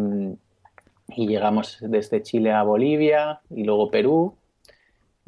y 1.17 1.27
llegamos 1.27 1.79
desde 1.81 2.23
Chile 2.23 2.53
a 2.53 2.63
Bolivia 2.63 3.41
y 3.51 3.65
luego 3.65 3.91
Perú 3.91 4.35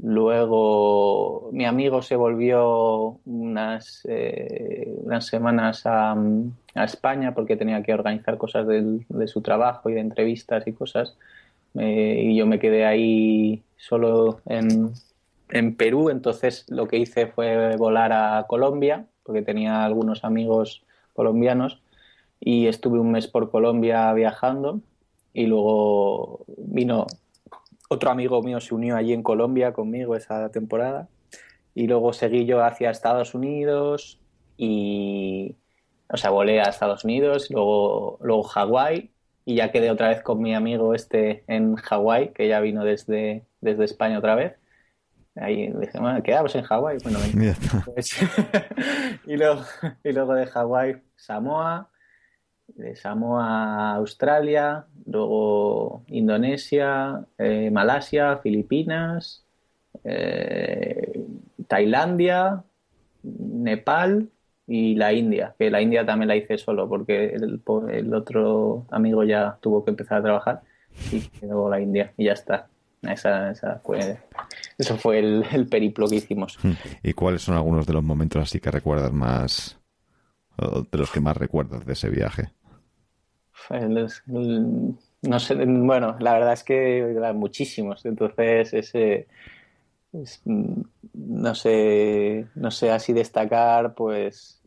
Luego 0.02 1.48
mi 1.52 1.64
amigo 1.64 2.02
se 2.02 2.16
volvió 2.16 3.20
unas, 3.24 4.02
eh, 4.08 4.92
unas 5.04 5.26
semanas 5.26 5.82
a, 5.84 6.16
España 6.74 7.34
porque 7.34 7.56
tenía 7.56 7.82
que 7.82 7.92
organizar 7.92 8.38
cosas 8.38 8.66
de, 8.66 9.28
su 9.28 9.42
trabajo 9.42 9.90
y 9.90 9.94
de 9.94 10.00
entrevistas 10.00 10.66
y 10.66 10.72
cosas. 10.72 11.16
Eh, 11.78 12.22
y 12.24 12.36
yo 12.36 12.46
me 12.46 12.58
quedé 12.58 12.84
ahí 12.84 13.62
solo 13.76 14.40
en, 14.46 14.92
en 15.50 15.76
Perú. 15.76 16.10
Entonces 16.10 16.64
lo 16.68 16.88
que 16.88 16.96
hice 16.98 17.28
fue 17.28 17.76
volar 17.76 18.12
a 18.12 18.46
Colombia 18.48 19.06
porque 19.22 19.42
tenía 19.42 19.84
algunos 19.84 20.24
amigos 20.24 20.82
colombianos 21.12 21.80
y 22.40 22.66
estuve 22.66 22.98
un 22.98 23.12
mes 23.12 23.28
por 23.28 23.50
Colombia 23.52 24.12
viajando 24.14 24.80
y 25.32 25.46
luego 25.46 26.44
vino 26.56 27.06
otro 27.92 28.10
amigo 28.10 28.42
mío 28.42 28.60
se 28.60 28.74
unió 28.74 28.96
allí 28.96 29.12
en 29.12 29.22
Colombia 29.22 29.72
conmigo 29.72 30.16
esa 30.16 30.50
temporada 30.50 31.08
y 31.74 31.86
luego 31.86 32.12
seguí 32.12 32.44
yo 32.44 32.64
hacia 32.64 32.90
Estados 32.90 33.34
Unidos 33.34 34.20
y, 34.56 35.56
o 36.08 36.16
sea, 36.16 36.30
volé 36.30 36.60
a 36.60 36.64
Estados 36.64 37.04
Unidos, 37.04 37.50
luego, 37.50 38.18
luego 38.22 38.42
Hawái 38.42 39.12
y 39.44 39.56
ya 39.56 39.72
quedé 39.72 39.90
otra 39.90 40.08
vez 40.08 40.22
con 40.22 40.40
mi 40.40 40.54
amigo 40.54 40.94
este 40.94 41.44
en 41.46 41.76
Hawái, 41.76 42.32
que 42.32 42.48
ya 42.48 42.60
vino 42.60 42.84
desde, 42.84 43.46
desde 43.60 43.84
España 43.84 44.18
otra 44.18 44.34
vez. 44.34 44.54
Ahí 45.34 45.72
dije, 45.72 45.98
bueno, 45.98 46.22
quedamos 46.22 46.54
en 46.54 46.62
Hawái. 46.62 46.98
Bueno, 47.02 47.18
y, 49.26 49.36
luego, 49.36 49.62
y 50.04 50.12
luego 50.12 50.34
de 50.34 50.46
Hawái, 50.46 51.02
Samoa, 51.16 51.90
de 52.68 52.96
Samoa 52.96 53.92
a 53.92 53.94
Australia, 53.96 54.86
luego 55.06 56.02
Indonesia, 56.08 57.24
eh, 57.38 57.70
Malasia, 57.70 58.38
Filipinas, 58.38 59.44
eh, 60.04 61.20
Tailandia, 61.66 62.62
Nepal 63.22 64.28
y 64.66 64.94
la 64.94 65.12
India, 65.12 65.54
que 65.58 65.70
la 65.70 65.82
India 65.82 66.04
también 66.06 66.28
la 66.28 66.36
hice 66.36 66.58
solo 66.58 66.88
porque 66.88 67.34
el, 67.34 67.60
otro 68.14 68.86
amigo 68.90 69.24
ya 69.24 69.58
tuvo 69.60 69.84
que 69.84 69.90
empezar 69.90 70.18
a 70.18 70.22
trabajar 70.22 70.62
y 71.10 71.20
quedó 71.20 71.68
la 71.68 71.80
India 71.80 72.12
y 72.16 72.24
ya 72.24 72.32
está. 72.32 72.68
Esa, 73.02 73.80
fue, 73.82 74.18
eso 74.78 74.96
fue 74.96 75.18
el, 75.18 75.66
periplo 75.68 76.06
que 76.06 76.16
hicimos. 76.16 76.56
Hmm. 76.62 76.74
¿Y 77.02 77.12
cuáles 77.14 77.42
son 77.42 77.56
algunos 77.56 77.84
de 77.84 77.94
los 77.94 78.02
momentos 78.04 78.42
así 78.42 78.60
que 78.60 78.70
recuerdas 78.70 79.12
más, 79.12 79.81
de 80.90 80.98
los 80.98 81.10
que 81.10 81.20
más 81.20 81.36
recuerdas 81.36 81.84
de 81.86 81.92
ese 81.92 82.10
viaje? 82.10 82.50
no 85.22 85.38
sé, 85.38 85.54
bueno, 85.54 86.16
la 86.18 86.32
verdad 86.32 86.52
es 86.52 86.64
que 86.64 87.32
muchísimos. 87.34 88.04
Entonces, 88.04 88.74
ese, 88.74 89.28
no 91.14 91.54
sé, 91.54 92.46
no 92.54 92.70
sé 92.70 92.90
así 92.90 93.12
destacar, 93.12 93.94
pues, 93.94 94.60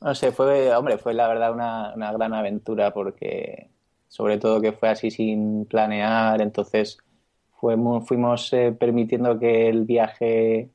no 0.00 0.14
sé, 0.14 0.32
fue, 0.32 0.74
hombre, 0.74 0.98
fue 0.98 1.14
la 1.14 1.28
verdad 1.28 1.52
una, 1.52 1.94
una 1.94 2.12
gran 2.12 2.34
aventura 2.34 2.92
porque, 2.92 3.70
sobre 4.08 4.38
todo 4.38 4.60
que 4.60 4.72
fue 4.72 4.88
así 4.90 5.10
sin 5.10 5.66
planear, 5.66 6.40
entonces 6.40 6.98
fuimos, 7.52 8.06
fuimos 8.06 8.52
eh, 8.52 8.72
permitiendo 8.78 9.38
que 9.38 9.68
el 9.68 9.84
viaje 9.84 10.70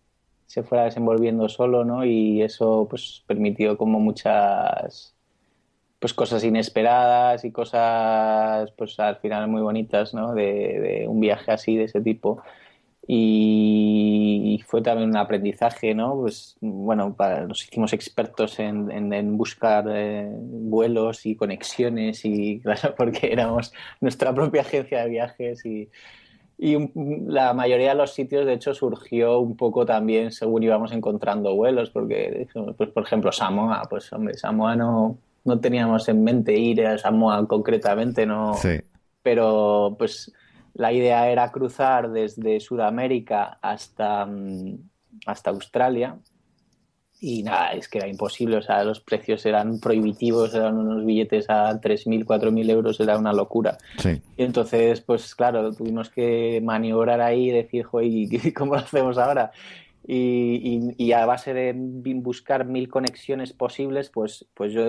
se 0.47 0.63
fuera 0.63 0.85
desenvolviendo 0.85 1.47
solo, 1.49 1.85
¿no? 1.85 2.05
Y 2.05 2.41
eso, 2.41 2.87
pues, 2.89 3.23
permitió 3.27 3.77
como 3.77 3.99
muchas 3.99 5.17
pues 5.99 6.13
cosas 6.13 6.43
inesperadas 6.43 7.43
y 7.45 7.51
cosas 7.51 8.71
pues 8.77 8.99
al 8.99 9.17
final 9.17 9.47
muy 9.47 9.61
bonitas 9.61 10.13
¿no? 10.13 10.33
de, 10.33 11.05
un 11.07 11.19
viaje 11.19 11.51
así 11.51 11.75
de 11.75 11.85
ese 11.85 12.01
tipo 12.01 12.43
y 13.07 14.61
fue 14.67 14.81
también 14.81 15.09
un 15.09 15.17
aprendizaje 15.17 15.95
no 15.95 16.15
pues 16.15 16.57
bueno 16.61 17.15
para, 17.15 17.47
nos 17.47 17.63
hicimos 17.63 17.93
expertos 17.93 18.59
en, 18.59 18.91
en, 18.91 19.37
buscar 19.37 19.85
eh, 19.89 20.29
vuelos 20.29 21.25
y 21.25 21.35
conexiones 21.35 22.25
y 22.25 22.59
claro 22.63 22.93
porque 22.95 23.31
éramos 23.31 23.73
nuestra 24.01 24.33
propia 24.35 24.61
agencia 24.61 25.03
de 25.03 25.09
viajes 25.09 25.65
y 25.65 25.89
y 26.57 26.75
la 27.31 27.53
mayoría 27.53 27.89
de 27.89 27.95
los 27.95 28.13
sitios, 28.13 28.45
de 28.45 28.53
hecho, 28.53 28.73
surgió 28.73 29.39
un 29.39 29.55
poco 29.55 29.85
también 29.85 30.31
según 30.31 30.63
íbamos 30.63 30.91
encontrando 30.91 31.55
vuelos, 31.55 31.91
porque, 31.91 32.47
pues, 32.75 32.89
por 32.89 33.03
ejemplo, 33.03 33.31
Samoa, 33.31 33.83
pues, 33.89 34.11
hombre, 34.11 34.33
Samoa 34.33 34.75
no, 34.75 35.17
no 35.47 35.59
teníamos 35.59 36.09
en 36.09 36.23
mente 36.23 36.53
ir 36.57 36.85
a 36.85 36.97
Samoa 36.97 37.47
concretamente, 37.47 38.25
no. 38.25 38.55
Pero 39.23 39.95
pues 39.97 40.33
la 40.73 40.91
idea 40.91 41.29
era 41.29 41.51
cruzar 41.51 42.11
desde 42.11 42.59
Sudamérica 42.59 43.57
hasta, 43.61 44.25
mm, 44.25 44.77
hasta 45.25 45.49
Australia. 45.49 46.17
Y 47.19 47.41
nada, 47.41 47.71
es 47.71 47.87
que 47.87 47.97
era 47.97 48.07
imposible, 48.07 48.57
o 48.57 48.61
sea, 48.61 48.83
los 48.83 48.99
precios 48.99 49.45
eran 49.45 49.79
prohibitivos, 49.79 50.53
eran 50.53 50.77
unos 50.77 51.03
billetes 51.03 51.49
a 51.49 51.81
3.000, 51.81 52.25
4.000 52.25 52.69
euros, 52.69 52.99
era 52.99 53.17
una 53.17 53.33
locura. 53.33 53.77
Y 54.05 54.43
entonces, 54.43 55.01
pues 55.01 55.33
claro, 55.33 55.73
tuvimos 55.73 56.09
que 56.11 56.61
maniobrar 56.63 57.21
ahí 57.21 57.49
y 57.49 57.51
decir, 57.51 57.83
joder, 57.85 58.53
¿cómo 58.55 58.75
lo 58.75 58.81
hacemos 58.81 59.17
ahora? 59.17 59.51
Y, 60.09 61.11
a 61.11 61.25
base 61.25 61.53
de 61.53 61.73
buscar 61.75 62.65
mil 62.65 62.87
conexiones 62.87 63.51
posibles, 63.51 64.09
pues, 64.09 64.45
pues 64.53 64.71
yo 64.71 64.83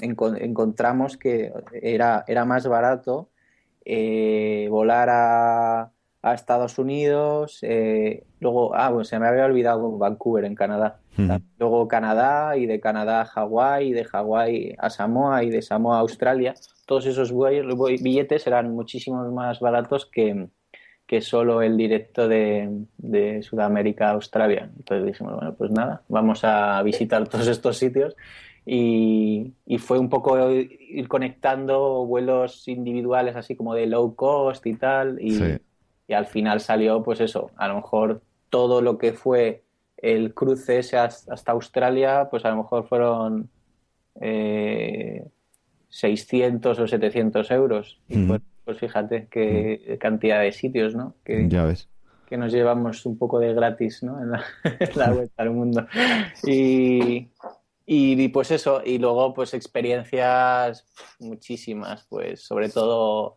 encontramos 0.00 1.16
que 1.16 1.52
era, 1.72 2.24
era 2.26 2.44
más 2.44 2.66
barato 2.66 3.28
eh, 3.84 4.66
volar 4.68 5.08
a, 5.10 5.92
a, 6.28 6.34
Estados 6.34 6.78
Unidos, 6.78 7.58
eh, 7.62 8.24
luego, 8.40 8.74
ah, 8.74 8.90
pues 8.92 9.08
se 9.08 9.18
me 9.18 9.26
había 9.26 9.44
olvidado 9.44 9.96
Vancouver 9.98 10.44
en 10.44 10.54
Canadá, 10.54 11.00
luego 11.58 11.88
Canadá 11.88 12.56
y 12.56 12.66
de 12.66 12.80
Canadá 12.80 13.22
a 13.22 13.24
Hawái, 13.24 13.88
y 13.88 13.92
de 13.92 14.04
Hawái 14.04 14.74
a 14.78 14.90
Samoa 14.90 15.44
y 15.44 15.50
de 15.50 15.62
Samoa 15.62 15.96
a 15.96 16.00
Australia, 16.00 16.54
todos 16.86 17.06
esos 17.06 17.32
billetes 18.02 18.46
eran 18.46 18.72
muchísimo 18.72 19.30
más 19.30 19.60
baratos 19.60 20.06
que, 20.06 20.48
que 21.06 21.20
solo 21.20 21.62
el 21.62 21.76
directo 21.76 22.28
de, 22.28 22.68
de 22.98 23.42
Sudamérica 23.42 24.08
a 24.08 24.12
Australia. 24.12 24.70
Entonces 24.76 25.06
dijimos, 25.06 25.34
bueno, 25.36 25.54
pues 25.54 25.70
nada, 25.70 26.02
vamos 26.08 26.44
a 26.44 26.82
visitar 26.82 27.28
todos 27.28 27.46
estos 27.48 27.76
sitios 27.76 28.16
y, 28.64 29.52
y, 29.64 29.78
fue 29.78 30.00
un 30.00 30.08
poco 30.08 30.50
ir 30.50 31.06
conectando 31.06 32.04
vuelos 32.04 32.66
individuales 32.66 33.36
así 33.36 33.54
como 33.54 33.74
de 33.74 33.86
low 33.86 34.16
cost 34.16 34.66
y 34.66 34.74
tal 34.74 35.20
y, 35.20 35.60
y, 36.08 36.12
al 36.14 36.26
final 36.26 36.60
salió 36.60 37.02
pues 37.02 37.20
eso, 37.20 37.50
a 37.56 37.68
lo 37.68 37.76
mejor 37.76 38.22
todo 38.50 38.80
lo 38.80 38.98
que 38.98 39.12
fue 39.12 39.64
el 39.96 40.34
cruce 40.34 40.78
ese 40.78 40.98
hasta 40.98 41.52
Australia 41.52 42.28
pues 42.30 42.44
a 42.44 42.50
lo 42.50 42.56
mejor 42.56 42.86
fueron 42.86 43.48
eh, 44.20 45.26
600 45.88 46.78
o 46.78 46.86
700 46.86 47.50
euros 47.50 48.00
y 48.08 48.26
pues 48.66 48.78
fíjate 48.78 49.28
qué 49.30 49.80
mm. 49.88 49.98
cantidad 49.98 50.40
de 50.40 50.52
sitios, 50.52 50.94
¿no? 50.94 51.14
Que, 51.24 51.48
ya 51.48 51.64
ves. 51.64 51.88
Que 52.26 52.36
nos 52.36 52.52
llevamos 52.52 53.06
un 53.06 53.16
poco 53.16 53.38
de 53.38 53.54
gratis, 53.54 54.02
¿no? 54.02 54.20
En 54.20 54.32
la, 54.32 54.44
en 55.08 55.14
vuelta 55.14 55.42
al 55.42 55.50
mundo. 55.50 55.86
Y, 56.44 57.28
y, 57.86 58.28
pues 58.28 58.50
eso, 58.50 58.82
y 58.84 58.98
luego 58.98 59.32
pues 59.32 59.54
experiencias 59.54 60.84
muchísimas, 61.20 62.04
pues 62.08 62.42
sobre 62.42 62.68
todo, 62.68 63.36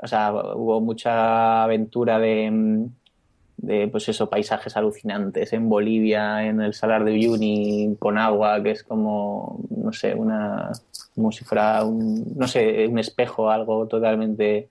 o 0.00 0.06
sea, 0.06 0.32
hubo 0.32 0.80
mucha 0.80 1.64
aventura 1.64 2.18
de, 2.18 2.86
de 3.56 3.88
pues 3.88 4.08
eso, 4.08 4.30
paisajes 4.30 4.76
alucinantes 4.76 5.52
en 5.52 5.68
Bolivia, 5.68 6.46
en 6.46 6.60
el 6.60 6.74
Salar 6.74 7.04
de 7.04 7.12
Uyuni, 7.12 7.96
con 7.98 8.16
agua, 8.16 8.62
que 8.62 8.70
es 8.70 8.84
como, 8.84 9.60
no 9.70 9.92
sé, 9.92 10.14
una 10.14 10.70
como 11.14 11.32
si 11.32 11.44
fuera 11.44 11.84
un, 11.84 12.32
no 12.36 12.46
sé, 12.46 12.86
un 12.86 12.98
espejo, 12.98 13.50
algo 13.50 13.88
totalmente 13.88 14.68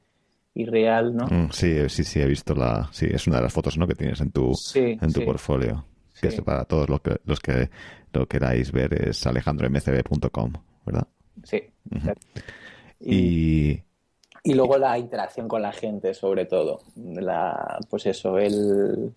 irreal, 0.54 1.14
¿no? 1.14 1.26
Mm, 1.28 1.52
sí, 1.52 1.90
sí, 1.90 2.06
sí, 2.06 2.22
he 2.22 2.26
visto 2.26 2.56
la, 2.56 2.90
sí, 2.92 3.06
es 3.12 3.28
una 3.28 3.38
de 3.38 3.44
las 3.44 3.54
fotos, 3.54 3.78
¿no? 3.78 3.86
Que 3.86 3.96
tienes 3.96 4.22
en 4.22 4.32
tu, 4.32 4.54
en 4.76 5.12
tu 5.12 5.26
portfolio. 5.26 5.86
Que 6.20 6.30
es 6.30 6.42
para 6.42 6.66
todos 6.66 6.90
los 6.90 7.02
que, 7.02 7.18
los 7.26 7.40
que 7.40 7.70
lo 8.12 8.28
queráis 8.28 8.72
ver 8.72 9.10
es 9.10 9.28
alejandromcb.com, 9.28 10.54
¿verdad? 10.86 11.08
Sí. 11.44 11.62
y, 13.00 13.80
y 14.48 14.54
luego 14.54 14.78
la 14.78 14.98
interacción 14.98 15.50
con 15.50 15.62
la 15.62 15.74
gente, 15.74 16.14
sobre 16.14 16.46
todo. 16.46 16.80
La, 16.96 17.80
pues 17.90 18.06
eso, 18.06 18.38
el, 18.40 19.14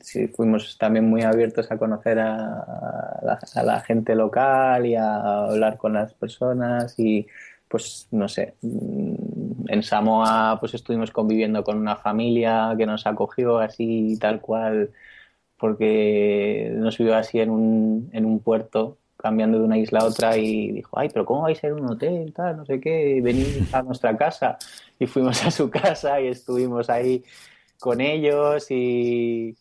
sí, 0.00 0.28
fuimos 0.28 0.78
también 0.78 1.10
muy 1.10 1.22
abiertos 1.22 1.72
a 1.72 1.76
conocer 1.76 2.20
a, 2.20 3.20
la, 3.64 3.80
gente 3.80 4.14
local 4.14 4.86
y 4.86 4.94
a 4.94 5.46
hablar 5.46 5.76
con 5.76 5.94
las 5.94 6.14
personas 6.14 6.96
y 6.98 7.26
pues 7.66 8.06
no 8.12 8.28
sé, 8.28 8.54
mm, 8.62 9.64
en 9.68 9.82
Samoa 9.82 10.58
pues 10.60 10.74
estuvimos 10.74 11.10
conviviendo 11.10 11.64
con 11.64 11.76
una 11.76 11.96
familia 11.96 12.74
que 12.78 12.86
nos 12.86 13.06
acogió 13.06 13.58
así 13.58 14.18
tal 14.20 14.40
cual 14.40 14.92
porque 15.56 16.70
nos 16.76 16.96
vio 16.98 17.16
así 17.16 17.40
en 17.40 17.50
un, 17.50 18.10
en 18.12 18.24
un 18.24 18.40
puerto 18.40 18.99
cambiando 19.20 19.58
de 19.58 19.64
una 19.64 19.78
isla 19.78 20.00
a 20.00 20.04
otra 20.04 20.36
y 20.36 20.72
dijo, 20.72 20.98
ay, 20.98 21.08
pero 21.12 21.24
¿cómo 21.24 21.42
vais 21.42 21.62
a 21.62 21.66
ir 21.66 21.72
a 21.72 21.76
un 21.76 21.90
hotel? 21.90 22.32
Tal, 22.34 22.56
no 22.56 22.64
sé 22.64 22.80
qué, 22.80 23.20
venid 23.22 23.46
a 23.72 23.82
nuestra 23.82 24.16
casa. 24.16 24.58
Y 24.98 25.06
fuimos 25.06 25.44
a 25.44 25.50
su 25.50 25.70
casa 25.70 26.20
y 26.20 26.28
estuvimos 26.28 26.90
ahí 26.90 27.24
con 27.78 28.00
ellos 28.00 28.70
y, 28.70 29.56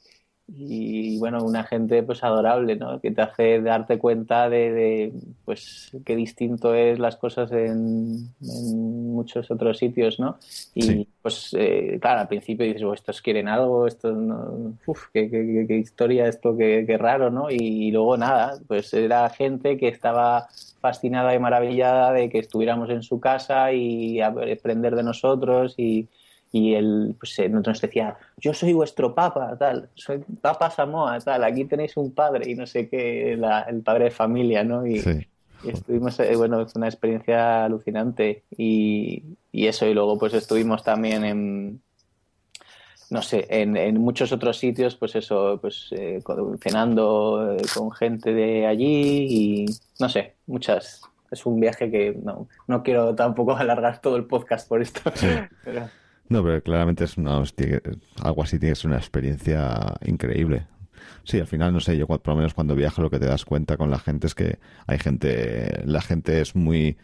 y 0.57 1.17
bueno, 1.19 1.43
una 1.43 1.63
gente 1.63 2.03
pues 2.03 2.23
adorable, 2.23 2.75
¿no? 2.75 2.99
Que 2.99 3.11
te 3.11 3.21
hace 3.21 3.61
darte 3.61 3.97
cuenta 3.97 4.49
de, 4.49 5.13
pues 5.45 5.91
qué 6.05 6.15
distinto 6.15 6.73
es 6.73 6.99
las 6.99 7.17
cosas 7.17 7.51
en, 7.51 8.29
muchos 8.39 9.51
otros 9.51 9.77
sitios, 9.77 10.19
¿no? 10.19 10.37
Y 10.73 11.07
pues 11.21 11.55
eh, 11.57 11.97
claro, 12.01 12.21
al 12.21 12.27
principio 12.27 12.65
dices, 12.65 12.83
oh, 12.83 12.93
estos 12.93 13.21
quieren 13.21 13.47
algo, 13.47 13.85
esto 13.85 14.11
no, 14.11 14.77
uf, 14.85 15.07
qué, 15.13 15.29
qué, 15.29 15.65
qué, 15.67 15.77
historia, 15.77 16.27
esto 16.27 16.55
qué, 16.57 16.83
qué 16.87 16.97
raro, 16.97 17.29
¿no? 17.29 17.49
Y, 17.49 17.91
luego 17.91 18.17
nada, 18.17 18.59
pues 18.67 18.93
era 18.93 19.29
gente 19.29 19.77
que 19.77 19.87
estaba 19.87 20.47
fascinada 20.79 21.35
y 21.35 21.39
maravillada 21.39 22.13
de 22.13 22.29
que 22.29 22.39
estuviéramos 22.39 22.89
en 22.89 23.03
su 23.03 23.19
casa 23.19 23.73
y 23.73 24.21
aprender 24.21 24.95
de 24.95 25.03
nosotros 25.03 25.75
y 25.77 26.07
y 26.51 26.73
él 26.73 27.15
pues, 27.19 27.37
eh, 27.39 27.49
nos 27.49 27.81
decía, 27.81 28.17
yo 28.37 28.53
soy 28.53 28.73
vuestro 28.73 29.13
papa, 29.13 29.55
tal, 29.57 29.89
soy 29.93 30.19
papa 30.41 30.71
Samoa, 30.71 31.19
tal, 31.19 31.43
aquí 31.43 31.65
tenéis 31.65 31.95
un 31.97 32.11
padre 32.11 32.49
y 32.49 32.55
no 32.55 32.65
sé 32.65 32.89
qué, 32.89 33.33
el 33.33 33.81
padre 33.83 34.05
de 34.05 34.11
familia, 34.11 34.63
¿no? 34.63 34.85
Y, 34.85 35.27
estuvimos, 35.63 36.19
eh, 36.21 36.35
bueno, 36.35 36.65
fue 36.67 36.79
una 36.79 36.87
experiencia 36.87 37.65
alucinante 37.65 38.43
y, 38.57 39.23
y, 39.51 39.67
eso, 39.67 39.85
y 39.85 39.93
luego 39.93 40.17
pues 40.17 40.33
estuvimos 40.33 40.83
también 40.83 41.23
en, 41.23 41.81
no 43.09 43.21
sé, 43.21 43.45
en, 43.49 43.75
en 43.75 43.99
muchos 43.99 44.31
otros 44.31 44.57
sitios, 44.57 44.95
pues 44.95 45.15
eso, 45.15 45.59
pues 45.61 45.89
eh, 45.91 46.23
cenando 46.61 47.57
con 47.75 47.91
gente 47.91 48.33
de 48.33 48.65
allí 48.65 49.27
y, 49.29 49.65
no 49.99 50.09
sé, 50.09 50.35
muchas, 50.47 51.01
es 51.29 51.45
un 51.45 51.59
viaje 51.59 51.91
que 51.91 52.17
no, 52.23 52.47
no 52.67 52.81
quiero 52.81 53.13
tampoco 53.13 53.55
alargar 53.57 54.01
todo 54.01 54.15
el 54.15 54.25
podcast 54.25 54.67
por 54.67 54.81
esto. 54.81 55.01
No, 56.29 56.43
pero 56.43 56.61
claramente 56.61 57.03
es 57.05 57.17
una, 57.17 57.43
algo 58.21 58.43
así 58.43 58.59
tiene 58.59 58.73
que 58.73 58.75
ser 58.75 58.87
una 58.87 58.97
experiencia 58.97 59.95
increíble. 60.05 60.67
Sí, 61.23 61.39
al 61.39 61.47
final, 61.47 61.73
no 61.73 61.79
sé, 61.79 61.97
yo 61.97 62.07
por 62.07 62.27
lo 62.27 62.35
menos 62.35 62.53
cuando 62.53 62.75
viajo 62.75 63.01
lo 63.01 63.09
que 63.09 63.19
te 63.19 63.25
das 63.25 63.45
cuenta 63.45 63.77
con 63.77 63.89
la 63.89 63.99
gente 63.99 64.27
es 64.27 64.35
que 64.35 64.59
hay 64.87 64.99
gente, 64.99 65.81
la 65.85 66.01
gente 66.01 66.41
es 66.41 66.55
muy, 66.55 66.97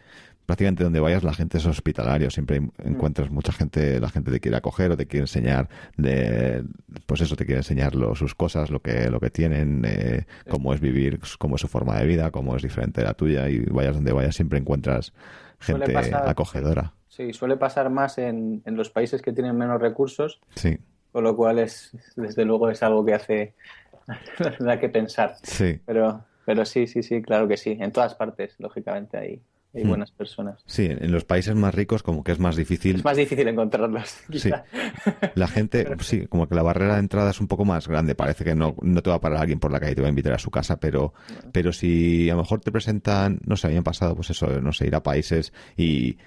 prácticamente 0.45 0.84
donde 0.84 0.99
vayas 0.99 1.23
la 1.23 1.34
gente 1.34 1.58
es 1.58 1.65
hospitalario, 1.65 2.29
siempre 2.29 2.62
mm. 2.62 2.71
encuentras 2.84 3.29
mucha 3.29 3.51
gente, 3.51 3.99
la 3.99 4.10
gente 4.10 4.31
te 4.31 4.39
quiere 4.39 4.58
acoger 4.58 4.91
o 4.91 4.97
te 4.97 5.08
quiere 5.08 5.23
enseñar 5.23 5.69
de, 5.97 6.63
pues 7.05 7.21
eso, 7.21 7.36
te 7.36 7.45
quiere 7.45 7.60
enseñar 7.60 7.93
sus 8.15 8.36
cosas, 8.36 8.69
lo 8.69 8.81
que, 8.81 9.10
lo 9.10 9.19
que 9.19 9.29
tienen, 9.29 9.84
eh, 9.86 10.25
cómo 10.49 10.73
es 10.73 10.79
vivir, 10.79 11.19
cómo 11.39 11.55
es 11.55 11.62
su 11.62 11.67
forma 11.67 11.97
de 11.99 12.05
vida, 12.05 12.31
cómo 12.31 12.55
es 12.55 12.62
diferente 12.62 13.01
de 13.01 13.08
la 13.08 13.13
tuya 13.13 13.49
y 13.49 13.60
vayas 13.65 13.95
donde 13.95 14.13
vayas 14.13 14.36
siempre 14.36 14.60
encuentras 14.60 15.13
gente 15.60 15.97
acogedora. 15.97 16.93
Sí, 17.08 17.31
suele 17.34 17.55
pasar 17.55 17.89
más 17.89 18.17
en, 18.17 18.62
en 18.65 18.75
los 18.75 18.89
países 18.89 19.21
que 19.21 19.31
tienen 19.31 19.58
menos 19.58 19.81
recursos. 19.81 20.41
Sí. 20.55 20.77
Con 21.12 21.23
lo 21.23 21.36
cual 21.36 21.60
es, 21.60 21.95
desde 22.17 22.43
luego 22.43 22.69
es 22.69 22.84
algo 22.84 23.05
que 23.05 23.13
hace, 23.13 23.53
da 24.60 24.79
que 24.79 24.89
pensar. 24.89 25.36
Sí. 25.41 25.79
Pero, 25.86 26.25
pero 26.45 26.65
sí, 26.65 26.88
sí, 26.88 27.03
sí, 27.03 27.21
claro 27.21 27.47
que 27.47 27.55
sí. 27.55 27.77
En 27.79 27.93
todas 27.93 28.15
partes, 28.15 28.55
lógicamente, 28.60 29.17
hay, 29.17 29.41
hay 29.75 29.83
hmm. 29.83 29.89
buenas 29.89 30.11
personas. 30.11 30.63
Sí, 30.65 30.88
en 30.89 31.11
los 31.11 31.25
países 31.25 31.55
más 31.55 31.75
ricos 31.75 32.01
como 32.01 32.23
que 32.23 32.31
es 32.31 32.39
más 32.39 32.55
difícil. 32.55 32.97
Es 32.97 33.03
más 33.03 33.17
difícil 33.17 33.47
encontrarlos. 33.47 34.17
Sí. 34.33 34.49
La 35.35 35.47
gente, 35.47 35.85
sí, 35.99 36.27
como 36.27 36.47
que 36.47 36.55
la 36.55 36.63
barrera 36.63 36.93
de 36.93 37.01
entrada 37.01 37.31
es 37.31 37.41
un 37.41 37.47
poco 37.47 37.65
más 37.65 37.88
grande. 37.88 38.15
Parece 38.15 38.43
que 38.43 38.55
no, 38.55 38.75
no 38.81 39.01
te 39.01 39.09
va 39.09 39.17
a 39.17 39.21
parar 39.21 39.41
alguien 39.41 39.59
por 39.59 39.71
la 39.71 39.79
calle 39.79 39.91
y 39.91 39.95
te 39.95 40.01
va 40.01 40.07
a 40.07 40.09
invitar 40.09 40.33
a 40.33 40.39
su 40.39 40.49
casa, 40.49 40.79
pero, 40.79 41.13
pero 41.51 41.73
si 41.73 42.29
a 42.29 42.35
lo 42.35 42.41
mejor 42.41 42.61
te 42.61 42.71
presentan, 42.71 43.39
no 43.45 43.55
sé, 43.55 43.67
habían 43.67 43.83
pasado, 43.83 44.15
pues 44.15 44.29
eso, 44.29 44.47
no 44.61 44.71
sé, 44.71 44.88
ir 44.88 44.95
a 44.95 45.03
países 45.03 45.51
y 45.75 46.17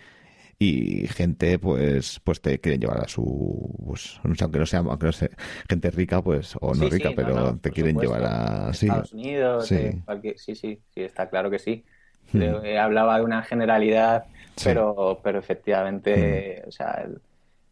y 0.61 1.06
gente 1.06 1.58
pues 1.58 2.20
pues 2.24 2.40
te 2.40 2.58
quieren 2.61 2.80
llevar 2.80 3.04
a 3.04 3.08
su 3.08 3.72
pues 3.87 4.18
aunque 4.24 4.58
no 4.58 4.66
sea 4.66 4.80
aunque 4.80 5.06
no 5.06 5.12
sea 5.12 5.30
gente 5.68 5.90
rica 5.90 6.20
pues 6.20 6.56
o 6.61 6.74
no 6.74 6.88
rica 6.88 7.11
pero 7.14 7.56
te 7.58 7.70
quieren 7.70 7.96
llevar 7.96 8.24
a 8.24 8.70
Estados 8.70 9.12
Unidos 9.12 9.68
sí. 9.68 10.02
sí 10.37 10.54
sí 10.56 10.82
sí 10.92 11.00
está 11.00 11.30
claro 11.30 11.48
que 11.48 11.61
sí 11.61 11.84
Hmm. 12.32 12.42
Hablaba 12.78 13.18
de 13.18 13.24
una 13.24 13.42
generalidad, 13.42 14.24
pero, 14.62 15.20
pero 15.22 15.38
efectivamente, 15.38 16.62
hmm. 16.64 16.68
o 16.68 16.72
sea, 16.72 17.06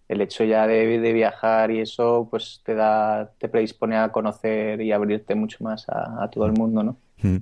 el, 0.08 0.20
hecho 0.20 0.44
ya 0.44 0.66
de, 0.66 0.98
de, 0.98 1.12
viajar 1.12 1.70
y 1.70 1.80
eso, 1.80 2.28
pues 2.30 2.60
te 2.64 2.74
da, 2.74 3.30
te 3.38 3.48
predispone 3.48 3.96
a 3.96 4.10
conocer 4.10 4.80
y 4.80 4.92
abrirte 4.92 5.34
mucho 5.34 5.62
más 5.64 5.86
a, 5.88 6.28
todo 6.30 6.46
el 6.46 6.52
mundo, 6.52 6.82
¿no? 6.82 6.96
Hmm. 7.22 7.38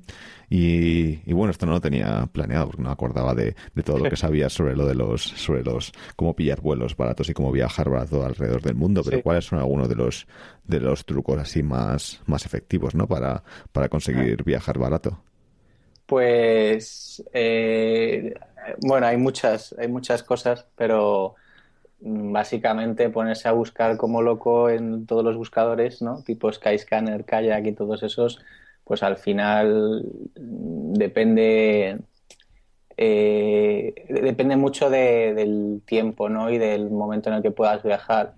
Y, 0.48 1.32
bueno, 1.32 1.50
esto 1.50 1.66
no 1.66 1.72
lo 1.72 1.80
tenía 1.80 2.26
planeado 2.30 2.66
porque 2.66 2.82
no 2.82 2.88
me 2.88 2.92
acordaba 2.92 3.34
de, 3.34 3.56
todo 3.84 3.98
lo 3.98 4.08
que 4.08 4.16
sabías 4.16 4.52
sobre 4.52 4.76
lo 4.76 4.86
de 4.86 4.94
los, 4.94 5.22
sobre 5.22 5.64
los, 5.64 5.92
cómo 6.14 6.36
pillar 6.36 6.60
vuelos 6.60 6.96
baratos 6.96 7.28
y 7.28 7.34
cómo 7.34 7.50
viajar 7.50 7.90
barato 7.90 8.24
alrededor 8.24 8.62
del 8.62 8.76
mundo, 8.76 9.02
pero 9.04 9.20
¿cuáles 9.22 9.46
son 9.46 9.58
algunos 9.58 9.88
de 9.88 9.96
los, 9.96 10.26
de 10.64 10.80
los 10.80 11.04
trucos 11.04 11.38
así 11.38 11.62
más, 11.62 12.22
más 12.26 12.46
efectivos, 12.46 12.94
¿no? 12.94 13.08
Para, 13.08 13.42
para 13.72 13.88
conseguir 13.88 14.38
ah. 14.40 14.42
viajar 14.46 14.78
barato. 14.78 15.18
Pues 16.06 17.24
eh, 17.32 18.34
bueno, 18.86 19.06
hay 19.06 19.16
muchas, 19.16 19.74
hay 19.78 19.88
muchas 19.88 20.22
cosas, 20.22 20.66
pero 20.76 21.34
mm, 22.00 22.32
básicamente 22.32 23.10
ponerse 23.10 23.48
a 23.48 23.52
buscar 23.52 23.96
como 23.96 24.22
loco 24.22 24.70
en 24.70 25.06
todos 25.06 25.24
los 25.24 25.36
buscadores, 25.36 26.02
¿no? 26.02 26.22
Tipo 26.24 26.52
Skyscanner, 26.52 27.24
Kayak 27.24 27.66
y 27.66 27.72
todos 27.74 28.02
esos, 28.02 28.40
pues 28.84 29.02
al 29.02 29.16
final 29.18 30.04
mm, 30.36 30.94
depende 30.94 32.00
eh, 32.96 33.94
depende 34.08 34.56
mucho 34.56 34.90
del 34.90 35.82
tiempo, 35.86 36.28
¿no? 36.28 36.50
Y 36.50 36.58
del 36.58 36.90
momento 36.90 37.30
en 37.30 37.36
el 37.36 37.42
que 37.42 37.50
puedas 37.50 37.82
viajar. 37.82 38.34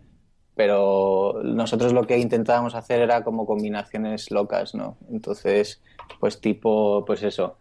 Pero 0.57 1.41
nosotros 1.45 1.93
lo 1.93 2.07
que 2.07 2.19
intentábamos 2.19 2.75
hacer 2.75 3.01
era 3.01 3.23
como 3.23 3.47
combinaciones 3.47 4.31
locas, 4.33 4.75
¿no? 4.75 4.97
Entonces, 5.11 5.81
pues 6.19 6.41
tipo, 6.41 7.05
pues 7.05 7.23
eso, 7.23 7.59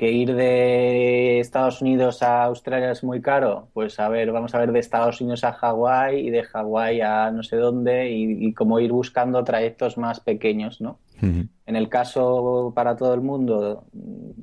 que 0.00 0.10
ir 0.10 0.34
de 0.34 1.40
Estados 1.40 1.82
Unidos 1.82 2.22
a 2.22 2.44
Australia 2.44 2.90
es 2.90 3.04
muy 3.04 3.20
caro, 3.20 3.68
pues 3.74 4.00
a 4.00 4.08
ver, 4.08 4.32
vamos 4.32 4.54
a 4.54 4.58
ver 4.58 4.72
de 4.72 4.78
Estados 4.78 5.20
Unidos 5.20 5.44
a 5.44 5.52
Hawái 5.52 6.26
y 6.26 6.30
de 6.30 6.42
Hawái 6.42 7.02
a 7.02 7.30
no 7.30 7.42
sé 7.42 7.56
dónde 7.56 8.10
y, 8.10 8.54
como 8.54 8.80
ir 8.80 8.92
buscando 8.92 9.44
trayectos 9.44 9.98
más 9.98 10.20
pequeños, 10.20 10.80
¿no? 10.80 10.98
En 11.20 11.76
el 11.76 11.90
caso 11.90 12.72
para 12.74 12.96
todo 12.96 13.12
el 13.12 13.20
mundo, 13.20 13.84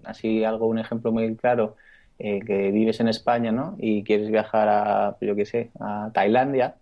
así 0.04 0.44
algo, 0.44 0.68
un 0.68 0.78
ejemplo 0.78 1.12
muy 1.12 1.36
claro, 1.36 1.76
eh, 2.20 2.40
que 2.46 2.70
vives 2.70 3.00
en 3.00 3.08
España, 3.08 3.52
¿no? 3.52 3.76
Y 3.80 4.04
quieres 4.04 4.30
viajar 4.30 4.70
a, 4.70 5.18
yo 5.22 5.36
qué 5.36 5.46
sé, 5.48 5.72
a 5.80 6.12
Tailandia, 6.14 6.76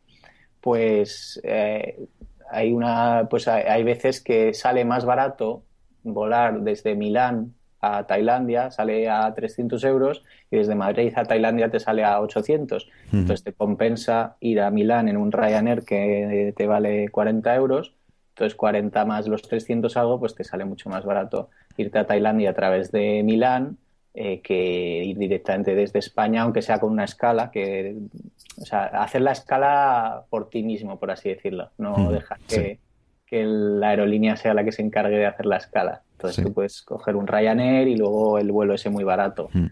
pues 0.66 1.40
eh, 1.44 2.08
hay 2.50 2.74
una, 2.74 3.28
pues 3.30 3.48
hay 3.48 3.84
veces 3.84 4.20
que 4.20 4.52
sale 4.56 4.84
más 4.84 5.06
barato 5.06 5.62
volar 6.02 6.62
desde 6.62 6.96
Milán 6.96 7.54
a 7.80 8.08
Tailandia 8.08 8.72
sale 8.72 9.08
a 9.08 9.32
300 9.32 9.84
euros 9.84 10.24
y 10.50 10.58
desde 10.58 10.74
Madrid 10.74 11.14
a 11.16 11.24
Tailandia 11.26 11.70
te 11.70 11.80
sale 11.80 12.04
a 12.04 12.20
800. 12.20 12.90
Entonces 13.14 13.44
te 13.44 13.54
compensa 13.54 14.38
ir 14.40 14.60
a 14.60 14.72
Milán 14.72 15.08
en 15.08 15.18
un 15.18 15.32
Ryanair 15.32 15.84
que 15.84 16.52
te 16.58 16.66
vale 16.66 17.10
40 17.10 17.54
euros. 17.54 17.94
Entonces 18.30 18.56
40 18.56 19.06
más 19.06 19.28
los 19.28 19.44
300 19.44 19.96
algo, 19.98 20.20
pues 20.20 20.34
te 20.34 20.44
sale 20.44 20.66
mucho 20.66 20.90
más 20.90 21.06
barato 21.06 21.52
irte 21.78 22.00
a 22.00 22.08
Tailandia 22.08 22.50
a 22.50 22.54
través 22.54 22.92
de 22.92 23.22
Milán 23.22 23.78
eh, 24.18 24.40
que 24.40 25.04
ir 25.04 25.18
directamente 25.18 25.76
desde 25.76 26.00
España, 26.00 26.44
aunque 26.44 26.62
sea 26.62 26.80
con 26.80 26.92
una 26.92 27.04
escala, 27.04 27.52
que, 27.52 27.98
o 28.62 28.66
sea, 28.66 28.86
hacer 28.86 29.22
la 29.22 29.34
escala 29.34 30.24
por 30.30 30.50
ti 30.50 30.64
mismo, 30.64 30.98
por 30.98 31.12
así 31.12 31.28
decirlo, 31.28 31.72
no 31.78 32.12
dejar 32.12 32.40
que, 32.48 32.80
que 33.26 33.44
la 33.44 33.90
aerolínea 33.90 34.38
sea 34.38 34.54
la 34.54 34.64
que 34.64 34.72
se 34.72 34.84
encargue 34.84 35.18
de 35.18 35.26
hacer 35.26 35.46
la 35.46 35.58
escala. 35.58 36.02
Entonces 36.14 36.46
tú 36.46 36.54
puedes 36.54 36.82
coger 36.84 37.18
un 37.18 37.28
Ryanair 37.28 37.90
y 37.90 37.98
luego 37.98 38.38
el 38.38 38.52
vuelo 38.54 38.74
ese 38.74 38.90
muy 38.90 39.04
barato. 39.04 39.50
Hmm. 39.52 39.68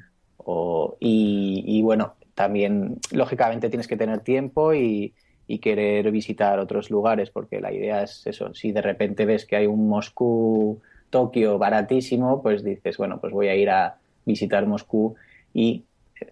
y, 0.99 1.82
bueno, 1.82 2.15
también 2.36 2.97
lógicamente 3.12 3.69
tienes 3.69 3.88
que 3.88 3.95
tener 3.95 4.19
tiempo 4.19 4.73
y, 4.73 5.13
querer 5.62 6.10
visitar 6.10 6.58
otros 6.58 6.89
lugares, 6.89 7.29
porque 7.29 7.62
la 7.62 7.71
idea 7.71 8.01
es 8.01 8.25
eso, 8.25 8.56
si 8.56 8.71
de 8.71 8.82
repente 8.82 9.23
ves 9.23 9.45
que 9.45 9.56
hay 9.56 9.67
un 9.67 9.88
Moscú, 9.88 10.82
Tokio 11.12 11.60
baratísimo, 11.60 12.41
pues 12.41 12.63
dices, 12.63 12.97
bueno, 12.97 13.21
pues 13.21 13.32
voy 13.32 13.49
a 13.49 13.56
ir 13.56 13.69
a 13.69 13.97
visitar 14.26 14.66
Moscú 14.66 15.16
y 15.54 15.84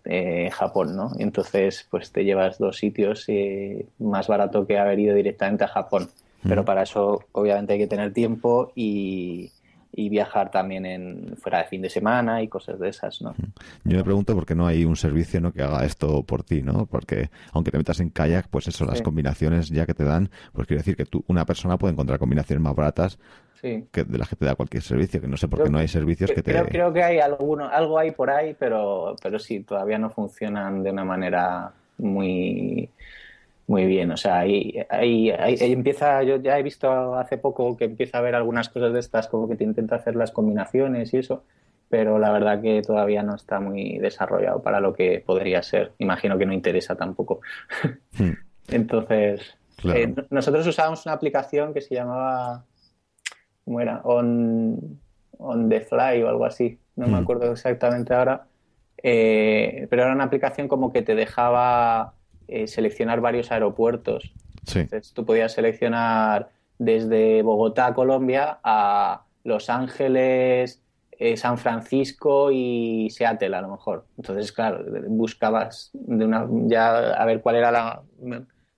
eh, 0.06 0.50
Japón, 0.52 0.96
¿no? 0.96 1.12
entonces, 1.18 1.88
pues 1.90 2.12
te 2.12 2.24
llevas 2.24 2.58
dos 2.58 2.78
sitios 2.78 3.26
eh, 3.28 3.86
más 4.00 4.28
barato 4.28 4.66
que 4.66 4.78
haber 4.78 5.00
ido 5.00 5.16
directamente 5.16 5.64
a 5.64 5.68
Japón. 5.68 6.10
Pero 6.44 6.66
para 6.66 6.84
eso, 6.84 7.26
obviamente, 7.34 7.74
hay 7.74 7.80
que 7.80 7.88
tener 7.88 8.14
tiempo 8.14 8.72
y, 8.76 9.52
viajar 9.94 10.50
también 10.50 10.86
en 10.86 11.38
fuera 11.38 11.60
de 11.60 11.66
fin 11.66 11.82
de 11.82 11.90
semana 11.90 12.42
y 12.42 12.48
cosas 12.48 12.80
de 12.80 12.90
esas, 12.90 13.22
¿no? 13.22 13.36
Yo 13.84 13.98
me 13.98 14.04
pregunto 14.04 14.34
por 14.34 14.46
qué 14.46 14.56
no 14.56 14.66
hay 14.66 14.84
un 14.84 14.96
servicio 14.96 15.40
¿no? 15.40 15.54
que 15.54 15.62
haga 15.62 15.86
esto 15.86 16.24
por 16.24 16.44
ti, 16.44 16.64
¿no? 16.64 16.88
Porque 16.88 17.30
aunque 17.52 17.70
te 17.70 17.78
metas 17.78 18.00
en 18.00 18.10
kayak, 18.10 18.48
pues 18.50 18.68
eso, 18.68 18.86
las 18.86 19.02
combinaciones 19.04 19.70
ya 19.70 19.86
que 19.86 19.94
te 19.94 20.04
dan, 20.04 20.32
pues 20.54 20.66
quiere 20.66 20.80
decir 20.80 20.96
que 20.96 21.06
tú, 21.06 21.24
una 21.28 21.46
persona 21.46 21.78
puede 21.78 21.94
encontrar 21.94 22.18
combinaciones 22.18 22.64
más 22.64 22.76
baratas 22.76 23.20
que 23.62 24.04
de 24.04 24.17
las 24.17 24.30
que 24.30 24.36
te 24.36 24.45
da 24.45 24.56
cualquier 24.56 24.84
servicio, 24.84 25.21
que 25.21 25.28
no 25.28 25.38
sé 25.38 25.47
por 25.47 25.63
qué 25.63 25.69
no 25.69 25.78
hay 25.78 25.88
servicios 25.88 26.32
que 26.32 26.41
te... 26.41 26.52
Creo, 26.52 26.65
creo 26.65 26.93
que 26.93 27.04
hay 27.04 27.19
alguno, 27.19 27.69
algo 27.69 28.00
hay 28.00 28.12
por 28.12 28.30
ahí, 28.30 28.56
pero, 28.58 29.15
pero 29.21 29.38
sí, 29.39 29.62
todavía 29.62 30.00
no 30.00 30.10
funcionan 30.10 30.84
de 30.84 30.91
una 30.91 31.06
manera 31.06 31.71
muy 31.97 32.89
muy 33.67 33.86
bien, 33.86 34.12
o 34.12 34.17
sea, 34.17 34.39
ahí, 34.39 34.76
ahí, 34.89 35.32
empieza, 35.60 36.24
yo 36.24 36.36
ya 36.38 36.60
he 36.60 36.63
visto 36.63 37.15
hace 37.15 37.38
poco 37.38 37.78
que 37.78 37.86
empieza 37.86 38.17
a 38.17 38.19
haber 38.19 38.36
algunas 38.36 38.67
cosas 38.67 38.91
de 38.91 39.00
estas, 39.00 39.30
como 39.30 39.47
que 39.47 39.56
te 39.56 39.63
intenta 39.63 39.95
hacer 39.95 40.17
las 40.17 40.32
combinaciones 40.32 41.13
y 41.13 41.19
eso, 41.19 41.45
pero 41.88 42.19
la 42.19 42.32
verdad 42.32 42.62
que 42.62 42.82
todavía 42.82 43.24
no 43.24 43.36
está 43.36 43.62
muy 43.62 43.97
desarrollado 44.00 44.62
para 44.62 44.82
lo 44.82 44.93
que 44.93 45.24
podría 45.26 45.63
ser. 45.63 45.93
Imagino 46.00 46.38
que 46.38 46.45
no 46.45 46.54
interesa 46.54 46.95
tampoco. 46.95 47.39
Hmm. 48.17 48.32
Entonces, 48.69 49.56
eh, 49.86 50.13
nosotros 50.30 50.67
usábamos 50.67 51.06
una 51.06 51.15
aplicación 51.15 51.74
que 51.74 51.82
se 51.82 51.95
llamaba, 51.95 52.65
¿cómo 53.65 53.82
era? 53.82 54.02
On, 54.04 55.00
on 55.38 55.69
the 55.69 55.82
Fly 55.82 56.21
o 56.24 56.30
algo 56.30 56.45
así, 56.45 56.80
no 56.95 57.08
me 57.08 57.13
hmm. 57.19 57.24
acuerdo 57.24 57.52
exactamente 57.52 58.13
ahora, 58.13 58.45
eh, 59.04 59.88
pero 59.89 60.04
era 60.04 60.13
una 60.13 60.26
aplicación 60.26 60.67
como 60.67 60.91
que 60.91 61.02
te 61.02 61.15
dejaba 61.15 62.13
eh, 62.47 62.67
seleccionar 62.67 63.21
varios 63.21 63.52
aeropuertos. 63.52 64.34
Entonces, 64.67 65.13
tú 65.13 65.26
podías 65.26 65.54
seleccionar 65.54 66.50
desde 66.78 67.41
Bogotá, 67.41 67.93
Colombia, 67.93 68.60
a 68.63 69.24
Los 69.43 69.69
Ángeles, 69.69 70.82
eh, 71.12 71.38
San 71.38 71.58
Francisco 71.58 72.50
y 72.52 73.10
Seattle, 73.10 73.56
a 73.56 73.62
lo 73.62 73.69
mejor. 73.69 74.06
Entonces, 74.17 74.52
claro, 74.52 74.84
buscabas 75.08 75.91
de 75.93 76.26
una, 76.26 76.47
ya 76.65 77.13
a 77.13 77.26
ver 77.26 77.41
cuál 77.41 77.56
era 77.56 77.71
la, 77.71 78.02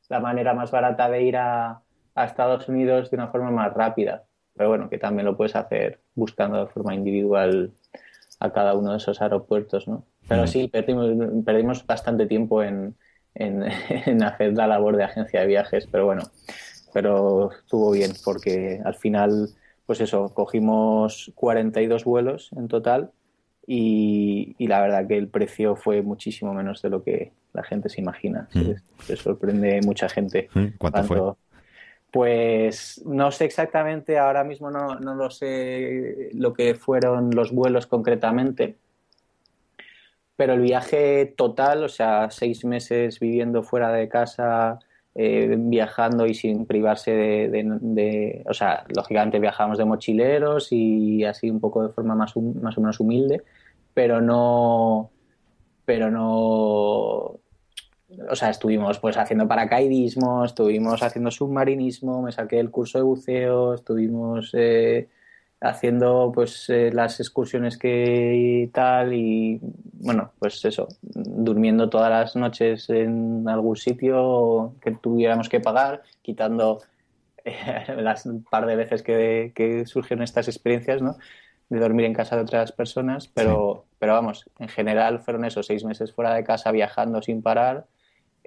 la 0.10 0.20
manera 0.20 0.54
más 0.54 0.72
barata 0.72 1.10
de 1.10 1.24
ir 1.24 1.38
a, 1.38 1.82
a 2.16 2.26
Estados 2.26 2.68
Unidos 2.70 3.10
de 3.10 3.18
una 3.18 3.28
forma 3.28 3.52
más 3.52 3.74
rápida. 3.74 4.24
Pero 4.56 4.70
bueno, 4.70 4.90
que 4.90 4.98
también 4.98 5.26
lo 5.26 5.36
puedes 5.36 5.56
hacer 5.56 6.00
buscando 6.16 6.60
de 6.60 6.72
forma 6.72 6.94
individual 6.94 7.72
a 8.40 8.52
cada 8.52 8.76
uno 8.76 8.92
de 8.92 8.98
esos 8.98 9.22
aeropuertos, 9.22 9.88
¿no? 9.88 10.06
Pero 10.28 10.48
sí, 10.48 10.68
perdimos, 10.68 11.10
perdimos 11.44 11.86
bastante 11.86 12.26
tiempo 12.26 12.64
en, 12.64 12.96
en, 13.36 14.24
hacer 14.24 14.54
la 14.54 14.68
labor 14.68 14.96
de 14.96 15.04
agencia 15.04 15.42
de 15.42 15.48
viajes, 15.48 15.88
pero 15.92 16.06
bueno, 16.06 16.24
pero 16.94 17.52
estuvo 17.52 17.92
bien 17.92 18.12
porque 18.24 18.80
al 18.86 18.96
final, 18.96 19.50
pues 19.86 20.02
eso, 20.02 20.34
cogimos 20.34 21.32
42 21.36 22.04
vuelos 22.06 22.52
en 22.56 22.68
total 22.68 23.12
y, 23.66 24.56
la 24.60 24.82
verdad 24.82 25.08
que 25.08 25.18
el 25.18 25.30
precio 25.30 25.76
fue 25.76 26.02
muchísimo 26.02 26.54
menos 26.54 26.82
de 26.82 26.90
lo 26.90 27.04
que 27.04 27.32
la 27.54 27.64
gente 27.64 27.90
se 27.90 28.02
imagina. 28.02 28.48
Se, 29.00 29.16
sorprende 29.16 29.80
mucha 29.86 30.10
gente. 30.10 30.50
¿Cuánto 30.78 31.04
fue? 31.04 31.34
Pues 32.14 33.02
no 33.06 33.32
sé 33.32 33.46
exactamente, 33.46 34.20
ahora 34.20 34.44
mismo 34.44 34.70
no, 34.70 35.00
no 35.00 35.16
lo 35.16 35.32
sé 35.32 36.30
lo 36.34 36.54
que 36.54 36.76
fueron 36.76 37.32
los 37.32 37.52
vuelos 37.52 37.88
concretamente, 37.88 38.78
pero 40.36 40.54
el 40.54 40.62
viaje 40.62 41.34
total, 41.36 41.84
o 41.84 41.90
sea, 41.90 42.30
seis 42.30 42.66
meses 42.66 43.20
viviendo 43.20 43.64
fuera 43.64 43.92
de 43.92 44.10
casa, 44.10 44.78
eh, 45.16 45.56
viajando 45.58 46.28
y 46.28 46.36
sin 46.36 46.66
privarse 46.68 47.12
de, 47.12 48.44
O 48.48 48.54
sea, 48.54 48.86
lógicamente 48.96 49.40
viajamos 49.40 49.80
de 49.80 49.86
mochileros 49.86 50.72
y 50.72 51.24
así 51.24 51.50
un 51.50 51.60
poco 51.60 51.88
de 51.88 51.94
forma 51.94 52.16
más, 52.16 52.36
más 52.38 52.78
o 52.78 52.82
menos 52.82 53.00
humilde, 53.00 53.42
pero 53.94 54.22
no. 54.22 55.12
Pero 55.86 56.12
no. 56.12 57.40
O 58.30 58.36
sea, 58.36 58.50
estuvimos 58.50 59.00
pues 59.00 59.18
haciendo 59.18 59.48
paracaidismo, 59.48 60.46
estuvimos 60.46 61.02
haciendo 61.04 61.32
submarinismo, 61.32 62.22
me 62.22 62.32
saqué 62.32 62.60
el 62.60 62.72
curso 62.72 62.98
de 62.98 63.04
buceo, 63.04 63.74
estuvimos 63.74 64.52
eh, 64.54 65.10
haciendo 65.64 66.32
pues 66.34 66.70
eh, 66.70 66.92
las 66.92 67.20
excursiones 67.22 67.78
que 67.78 68.70
tal 68.74 69.14
y 69.14 69.60
bueno 69.94 70.34
pues 70.38 70.64
eso 70.66 70.90
durmiendo 71.02 71.90
todas 71.90 72.10
las 72.10 72.36
noches 72.36 72.90
en 72.90 73.48
algún 73.48 73.78
sitio 73.78 74.76
que 74.82 74.92
tuviéramos 74.92 75.48
que 75.48 75.62
pagar 75.62 76.04
quitando 76.22 76.82
eh, 77.46 77.96
las 77.98 78.28
par 78.50 78.66
de 78.66 78.76
veces 78.76 79.04
que, 79.04 79.54
que, 79.56 79.86
surgieron 79.86 80.24
estas 80.24 80.50
experiencias 80.50 81.02
no 81.02 81.16
de 81.70 81.80
dormir 81.80 82.06
en 82.08 82.14
casa 82.14 82.36
de 82.36 82.42
otras 82.42 82.74
personas 82.74 83.30
pero 83.30 83.86
pero 84.00 84.14
vamos 84.14 84.50
en 84.60 84.68
general 84.68 85.22
fueron 85.22 85.46
esos 85.46 85.66
seis 85.66 85.86
meses 85.86 86.12
fuera 86.12 86.34
de 86.34 86.44
casa 86.44 86.74
viajando 86.74 87.22
sin 87.22 87.42
parar 87.42 87.86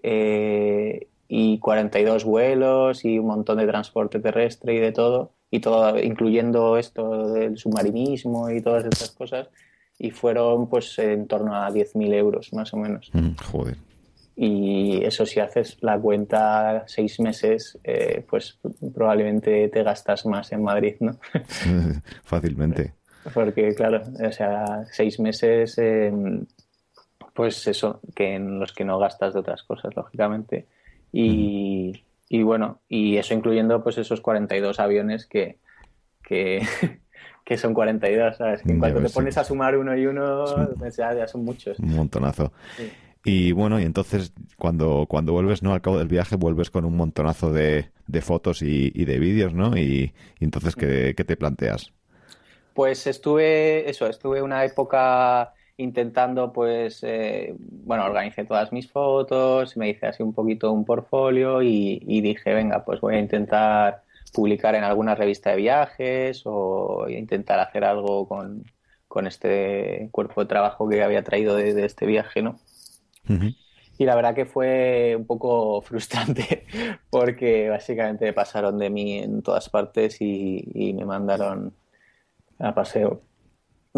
eh, 0.03 1.09
y 1.29 1.59
42 1.59 2.25
vuelos 2.25 3.05
y 3.05 3.19
un 3.19 3.27
montón 3.27 3.59
de 3.59 3.67
transporte 3.67 4.21
terrestre 4.21 4.75
y 4.75 4.79
de 4.79 4.93
todo 4.93 5.33
y 5.51 5.61
todo, 5.61 5.99
incluyendo 5.99 6.77
esto 6.77 7.33
del 7.33 7.57
submarinismo 7.57 8.51
y 8.51 8.61
todas 8.61 8.85
estas 8.85 9.11
cosas, 9.11 9.49
y 9.99 10.11
fueron 10.11 10.69
pues 10.69 10.99
en 10.99 11.27
torno 11.27 11.55
a 11.55 11.71
10.000 11.71 12.15
euros 12.15 12.53
más 12.53 12.73
o 12.75 12.77
menos. 12.77 13.11
Mm, 13.13 13.37
joder. 13.53 13.77
Y 14.39 15.03
eso 15.03 15.25
si 15.25 15.41
haces 15.41 15.79
la 15.81 15.99
cuenta 15.99 16.85
seis 16.87 17.19
meses, 17.21 17.79
eh, 17.83 18.23
pues 18.29 18.59
probablemente 18.95 19.69
te 19.69 19.83
gastas 19.83 20.27
más 20.27 20.53
en 20.53 20.63
Madrid, 20.63 20.97
¿no? 21.01 21.19
Fácilmente. 22.23 22.93
Porque 23.33 23.75
claro, 23.75 24.03
o 24.23 24.33
sea, 24.33 24.85
seis 24.93 25.19
meses, 25.19 25.79
pues 27.37 27.67
eso, 27.67 28.01
que 28.15 28.35
en 28.35 28.59
los 28.59 28.73
que 28.73 28.85
no 28.85 28.99
gastas 28.99 29.35
de 29.35 29.41
otras 29.41 29.63
cosas, 29.63 29.95
lógicamente. 29.95 30.67
Y, 31.13 32.03
y 32.29 32.43
bueno, 32.43 32.81
y 32.89 33.19
eso 33.19 33.35
incluyendo 33.35 33.83
pues 33.85 33.99
esos 33.99 34.23
42 34.23 34.81
aviones 34.81 35.27
que, 35.27 35.59
que, 36.25 36.67
que 37.45 37.59
son 37.59 37.75
42, 37.75 38.39
¿sabes? 38.39 38.63
Que 38.63 38.73
en 38.73 38.79
cuanto 38.79 39.03
te 39.03 39.11
pones 39.11 39.37
a 39.37 39.45
sumar 39.45 39.77
uno 39.77 39.97
y 39.97 40.07
uno, 40.07 40.47
ya, 40.97 41.29
son 41.29 41.45
muchos. 41.45 41.79
Un 41.79 41.95
montonazo. 41.95 42.53
Y 43.23 43.53
bueno, 43.53 43.79
y 43.81 43.85
entonces 43.85 44.33
cuando, 44.57 45.05
cuando 45.07 45.33
vuelves, 45.33 45.63
¿no? 45.63 45.75
Al 45.75 45.83
cabo 45.83 45.99
del 45.99 46.09
viaje 46.09 46.37
vuelves 46.37 46.71
con 46.71 46.87
un 46.87 46.97
montonazo 46.97 47.53
de, 47.53 47.91
de 48.07 48.21
fotos 48.23 48.63
y, 48.63 48.91
y, 48.95 49.05
de 49.05 49.19
vídeos, 49.19 49.53
¿no? 49.53 49.77
Y, 49.77 50.15
entonces, 50.41 50.75
¿qué, 50.75 51.13
¿qué, 51.17 51.25
te 51.25 51.37
planteas? 51.37 51.93
Pues 52.73 53.07
estuve, 53.07 53.91
eso, 53.91 54.07
estuve 54.07 54.43
una 54.43 54.65
época 54.65 55.53
intentando, 55.79 56.53
pues, 56.53 57.03
eh, 57.03 57.55
bueno, 57.59 58.05
organicé 58.05 58.45
todas 58.45 58.73
mis 58.73 58.91
fotos, 58.91 59.77
me 59.77 59.91
hice 59.91 60.07
así 60.07 60.23
un 60.23 60.33
poquito 60.33 60.73
un 60.73 60.85
portfolio 60.85 61.63
y, 61.63 61.99
dije, 62.21 62.55
venga, 62.55 62.85
pues 62.85 63.01
voy 63.01 63.17
a 63.17 63.21
intentar 63.21 64.03
publicar 64.33 64.75
en 64.75 64.85
alguna 64.85 65.15
revista 65.15 65.51
de 65.51 65.57
viajes 65.57 66.43
o 66.45 67.07
intentar 67.09 67.61
hacer 67.61 67.85
algo 67.85 68.29
con, 68.29 68.65
este 69.27 70.11
cuerpo 70.13 70.43
de 70.43 70.47
trabajo 70.47 70.87
que 70.91 71.03
había 71.03 71.25
traído 71.25 71.57
de, 71.57 71.87
este 71.87 72.05
viaje, 72.05 72.43
¿no? 72.43 72.59
Y 73.99 74.05
la 74.05 74.15
verdad 74.15 74.35
que 74.35 74.45
fue 74.45 75.17
un 75.17 75.27
poco 75.27 75.81
frustrante 75.83 76.67
porque 77.09 77.71
básicamente 77.71 78.35
pasaron 78.35 78.79
de 78.79 78.91
mí 78.91 79.19
en 79.19 79.41
todas 79.43 79.71
partes 79.71 80.19
y 80.21 80.93
me 80.95 81.07
mandaron 81.07 81.75
a 82.59 82.75
paseo 82.75 83.23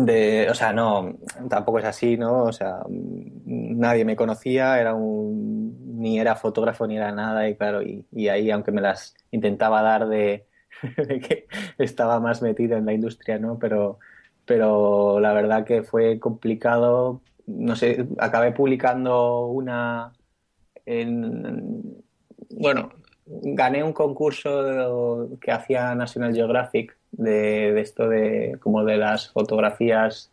de, 0.05 0.49
o 0.51 0.55
sea, 0.55 0.73
no, 0.73 1.19
tampoco 1.49 1.79
es 1.79 1.85
así, 1.85 2.17
¿no? 2.17 2.45
O 2.45 2.53
sea, 2.53 2.81
nadie 2.89 4.05
me 4.05 4.17
conocía, 4.17 4.81
era 4.81 4.95
un, 4.95 5.99
ni 6.01 6.21
era 6.21 6.37
fotógrafo 6.37 6.87
ni 6.87 6.97
era 6.97 7.13
nada 7.13 7.49
y 7.49 7.57
claro, 7.57 7.83
y, 7.83 8.29
ahí 8.29 8.51
aunque 8.51 8.73
me 8.73 8.81
las 8.81 9.15
intentaba 9.31 9.83
dar 9.83 10.09
de, 10.09 10.47
que 11.27 11.47
estaba 11.79 12.21
más 12.21 12.43
metido 12.43 12.77
en 12.77 12.87
la 12.87 12.93
industria, 12.93 13.39
¿no? 13.39 13.59
Pero, 13.59 13.99
pero 14.45 15.21
la 15.21 15.33
verdad 15.33 15.65
que 15.65 15.83
fue 15.83 16.19
complicado, 16.21 17.23
no 17.47 17.75
sé, 17.75 18.07
acabé 18.19 18.53
publicando 18.53 19.47
una 19.47 20.13
en, 20.87 22.03
bueno, 22.51 22.91
gané 23.27 23.83
un 23.83 23.93
concurso 23.93 25.29
que 25.41 25.53
hacía 25.53 25.95
National 25.95 26.35
Geographic 26.35 26.98
de, 27.13 27.81
esto 27.81 28.09
de 28.09 28.57
como 28.61 28.85
de 28.85 28.97
las 28.97 29.29
fotografías 29.31 30.31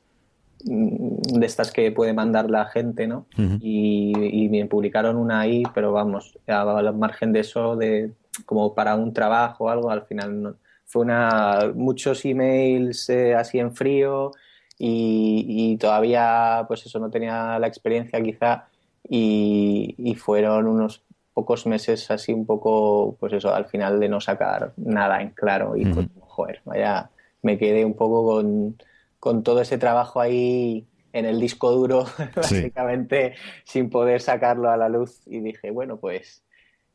mm, 0.63 1.39
de 1.39 1.45
estas 1.45 1.71
que 1.71 1.91
puede 1.91 2.13
mandar 2.13 2.49
la 2.49 2.65
gente, 2.65 3.07
¿no? 3.07 3.25
y, 3.59 4.47
me 4.49 4.65
publicaron 4.67 5.17
una 5.17 5.41
ahí, 5.41 5.63
pero 5.73 5.91
vamos, 5.91 6.37
al 6.47 6.95
margen 6.95 7.33
de 7.33 7.41
eso, 7.41 7.75
de 7.75 8.11
como 8.45 8.73
para 8.73 8.95
un 8.95 9.13
trabajo 9.13 9.65
o 9.65 9.69
algo, 9.69 9.89
al 9.89 10.03
final 10.03 10.55
fue 10.85 11.03
una 11.03 11.71
muchos 11.73 12.23
emails 12.25 13.09
eh, 13.09 13.33
así 13.33 13.59
en 13.59 13.75
frío 13.75 14.31
y, 14.77 15.45
y, 15.47 15.77
todavía 15.77 16.63
pues 16.67 16.85
eso 16.85 16.99
no 16.99 17.09
tenía 17.09 17.57
la 17.59 17.67
experiencia 17.67 18.21
quizá 18.21 18.67
y, 19.07 19.95
y 19.97 20.15
fueron 20.15 20.67
unos 20.67 21.05
pocos 21.35 21.65
meses 21.65 22.09
así 22.11 22.31
un 22.31 22.45
poco, 22.45 23.17
pues 23.19 23.33
eso, 23.33 23.53
al 23.53 23.65
final 23.65 23.99
de 23.99 24.07
no 24.07 24.21
sacar 24.21 24.73
nada 24.77 25.21
en 25.21 25.31
claro 25.31 25.75
y 25.75 25.85
pues, 25.85 26.07
joder, 26.35 26.61
vaya, 26.65 27.09
me 27.41 27.57
quedé 27.57 27.85
un 27.85 27.95
poco 27.95 28.25
con, 28.25 28.77
con, 29.19 29.43
todo 29.43 29.61
ese 29.61 29.77
trabajo 29.77 30.19
ahí 30.19 30.85
en 31.13 31.25
el 31.25 31.39
disco 31.39 31.71
duro, 31.71 32.05
básicamente 32.35 33.35
sin 33.63 33.89
poder 33.89 34.21
sacarlo 34.21 34.69
a 34.69 34.77
la 34.77 34.89
luz. 34.89 35.21
Y 35.25 35.39
dije, 35.39 35.71
bueno, 35.71 35.97
pues... 35.97 36.43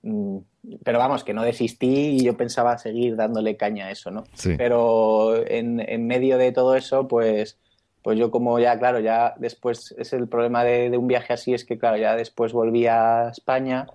Mm, 0.02 0.38
pero 0.84 0.98
vamos, 0.98 1.24
que 1.24 1.34
no 1.34 1.42
desistí 1.42 2.16
y 2.16 2.24
yo 2.24 2.36
pensaba 2.36 2.76
seguir 2.78 3.16
dándole 3.16 3.56
caña 3.56 3.86
a 3.86 3.90
eso, 3.90 4.10
¿no? 4.10 4.24
Pero 4.58 5.36
en, 5.46 5.80
en 5.80 6.06
medio 6.06 6.36
de 6.36 6.52
todo 6.52 6.74
eso, 6.74 7.08
pues 7.08 7.58
pues 8.02 8.18
yo 8.18 8.30
como 8.30 8.58
ya, 8.58 8.78
claro, 8.78 9.00
ya 9.00 9.34
después 9.38 9.94
es 9.98 10.14
el 10.14 10.26
problema 10.26 10.64
de, 10.64 10.88
de, 10.88 10.96
un 10.96 11.06
viaje 11.06 11.34
así, 11.34 11.52
es 11.52 11.66
que 11.66 11.78
claro, 11.78 11.98
ya 11.98 12.16
después 12.16 12.52
volví 12.54 12.86
a 12.86 13.28
España 13.28 13.86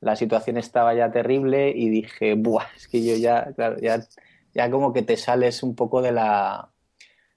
la 0.00 0.16
situación 0.16 0.56
estaba 0.56 0.94
ya 0.94 1.12
terrible 1.12 1.70
y 1.70 1.88
dije, 1.90 2.34
Buah, 2.34 2.66
es 2.76 2.88
que 2.88 3.04
yo 3.04 3.16
ya, 3.16 3.52
claro, 3.54 3.76
ya, 3.78 4.00
ya 4.54 4.70
como 4.70 4.92
que 4.92 5.02
te 5.02 5.16
sales 5.16 5.62
un 5.62 5.74
poco 5.74 6.02
de 6.02 6.12
la, 6.12 6.70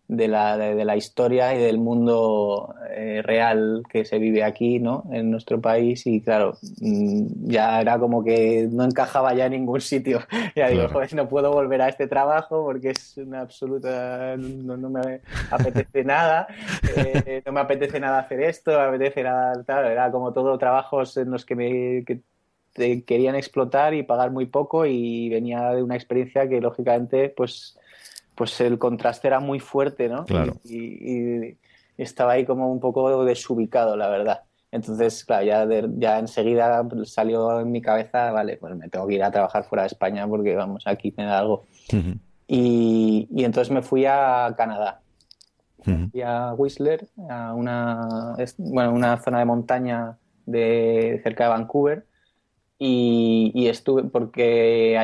de 0.08 0.28
la, 0.28 0.58
de, 0.58 0.86
la 0.86 0.96
historia 0.96 1.56
y 1.56 1.60
del 1.60 1.78
mundo 1.78 2.76
eh, 2.92 3.22
real 3.24 3.84
que 3.90 4.06
se 4.06 4.20
vive 4.20 4.44
aquí, 4.44 4.80
¿no? 4.80 5.06
En 5.12 5.32
nuestro 5.32 5.62
país 5.62 6.06
y 6.06 6.22
claro, 6.22 6.58
mm, 6.82 7.50
ya 7.50 7.80
era 7.82 7.98
como 8.00 8.24
que 8.24 8.68
no 8.70 8.84
encajaba 8.84 9.34
ya 9.34 9.46
en 9.46 9.54
ningún 9.54 9.82
sitio. 9.82 10.20
Ya 10.56 10.70
digo, 10.70 10.88
joder, 10.90 11.14
no 11.16 11.28
puedo 11.28 11.52
volver 11.52 11.82
a 11.82 11.90
este 11.90 12.08
trabajo 12.08 12.64
porque 12.64 12.92
es 12.92 13.18
una 13.18 13.42
absoluta, 13.42 14.36
no, 14.38 14.78
me 14.90 15.22
apetece 15.50 16.04
nada, 16.06 16.48
eh, 16.96 17.42
no 17.46 17.52
me 17.52 17.62
apetece 17.62 18.00
nada 18.00 18.20
hacer 18.20 18.42
esto, 18.42 18.72
no 18.72 18.80
me 18.80 18.96
apetece 18.96 19.24
nada, 19.24 19.64
tal, 19.64 19.86
era 19.86 20.12
como 20.12 20.32
todo 20.32 20.58
trabajos 20.58 21.18
en 21.18 21.32
los 21.32 21.46
que 21.46 21.56
me 21.56 22.04
querían 22.74 23.36
explotar 23.36 23.94
y 23.94 24.04
pagar 24.04 24.32
muy 24.32 24.46
poco 24.46 24.86
y 24.86 25.30
venía 25.30 25.72
de 25.72 25.84
una 25.84 25.96
experiencia 25.96 26.48
que 26.50 26.60
lógicamente 26.60 27.30
pues 27.30 27.78
pues 28.36 28.60
el 28.62 28.78
contraste 28.80 29.28
era 29.28 29.40
muy 29.40 29.60
fuerte, 29.60 30.10
¿no? 30.10 30.26
Claro. 30.26 30.58
Y, 30.64 31.58
estaba 31.96 32.34
ahí 32.34 32.46
como 32.46 32.72
un 32.72 32.80
poco 32.80 33.24
desubicado, 33.24 33.96
la 33.96 34.10
verdad. 34.10 34.42
Entonces, 34.72 35.24
claro, 35.24 35.46
ya, 35.46 35.68
ya 35.98 36.18
enseguida 36.18 36.84
salió 37.06 37.60
en 37.60 37.72
mi 37.72 37.84
cabeza, 37.84 38.32
vale, 38.32 38.58
pues 38.58 38.76
me 38.76 38.90
tengo 38.90 39.06
que 39.06 39.14
ir 39.14 39.24
a 39.24 39.30
trabajar 39.30 39.64
fuera 39.66 39.84
de 39.84 39.88
España 39.88 40.28
porque, 40.28 40.56
vamos, 40.56 40.88
aquí 40.88 41.14
me 41.16 41.26
da 41.26 41.38
algo. 41.38 41.66
y, 42.48 43.28
y, 43.32 43.44
entonces 43.44 43.72
me 43.72 43.84
fui 43.84 44.06
a 44.08 44.52
Canadá. 44.58 45.02
y 46.12 46.22
a 46.22 46.54
Whistler, 46.56 47.08
a 47.30 47.54
una, 47.54 48.36
bueno, 48.58 48.94
una 48.94 49.18
zona 49.18 49.40
de 49.40 49.46
montaña 49.46 50.18
de 50.48 51.22
cerca 51.24 51.44
de 51.44 51.50
Vancouver. 51.52 52.06
Y, 52.86 53.68
estuve, 53.70 54.04
porque 54.04 54.98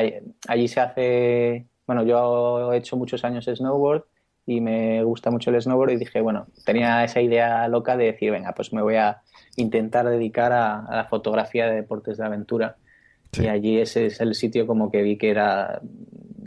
allí 0.46 0.68
se 0.68 0.80
hace, 0.80 1.66
bueno, 1.86 2.04
yo 2.04 2.74
he 2.74 2.76
hecho 2.76 2.98
muchos 2.98 3.24
años 3.24 3.46
snowboard 3.46 4.04
y 4.44 4.60
me 4.60 5.02
gusta 5.02 5.30
mucho 5.30 5.50
el 5.50 5.62
snowboard 5.62 5.92
y 5.92 5.96
dije, 5.96 6.20
bueno, 6.20 6.46
tenía 6.66 7.02
esa 7.04 7.22
idea 7.22 7.66
loca 7.68 7.96
de 7.96 8.04
decir, 8.04 8.32
venga, 8.32 8.52
pues 8.52 8.74
me 8.74 8.82
voy 8.82 8.96
a 8.96 9.22
intentar 9.56 10.06
dedicar 10.06 10.52
a, 10.52 10.86
la 10.90 11.06
fotografía 11.06 11.68
de 11.68 11.76
deportes 11.76 12.18
de 12.18 12.26
aventura. 12.26 12.76
Y 13.32 13.46
allí 13.46 13.78
ese 13.78 14.06
es 14.06 14.20
el 14.20 14.34
sitio 14.34 14.66
como 14.66 14.90
que 14.90 15.00
vi 15.00 15.16
que 15.16 15.30
era 15.30 15.80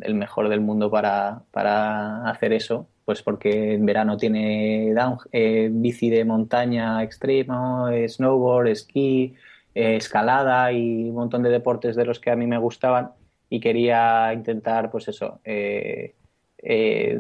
el 0.02 0.14
mejor 0.14 0.50
del 0.50 0.62
mundo 0.62 0.92
para, 0.92 1.42
para 1.50 2.30
hacer 2.30 2.54
eso, 2.54 2.88
pues 3.06 3.24
porque 3.24 3.74
en 3.74 3.88
verano 3.88 4.18
tiene 4.18 4.94
eh, 5.32 5.70
bici 5.72 6.12
de 6.12 6.26
montaña 6.26 7.02
extremo, 7.02 7.88
snowboard, 8.08 8.68
esquí, 8.68 9.34
eh, 9.76 9.96
escalada 9.96 10.72
y 10.72 11.10
un 11.10 11.16
montón 11.16 11.44
de 11.44 11.50
deportes 11.50 11.96
de 11.96 12.06
los 12.06 12.20
que 12.20 12.32
a 12.32 12.36
mí 12.36 12.46
me 12.46 12.58
gustaban 12.58 13.12
y 13.50 13.60
quería 13.60 14.32
intentar, 14.34 14.92
pues 14.92 15.08
eso, 15.08 15.40
eh, 15.44 16.16
eh, 16.58 17.20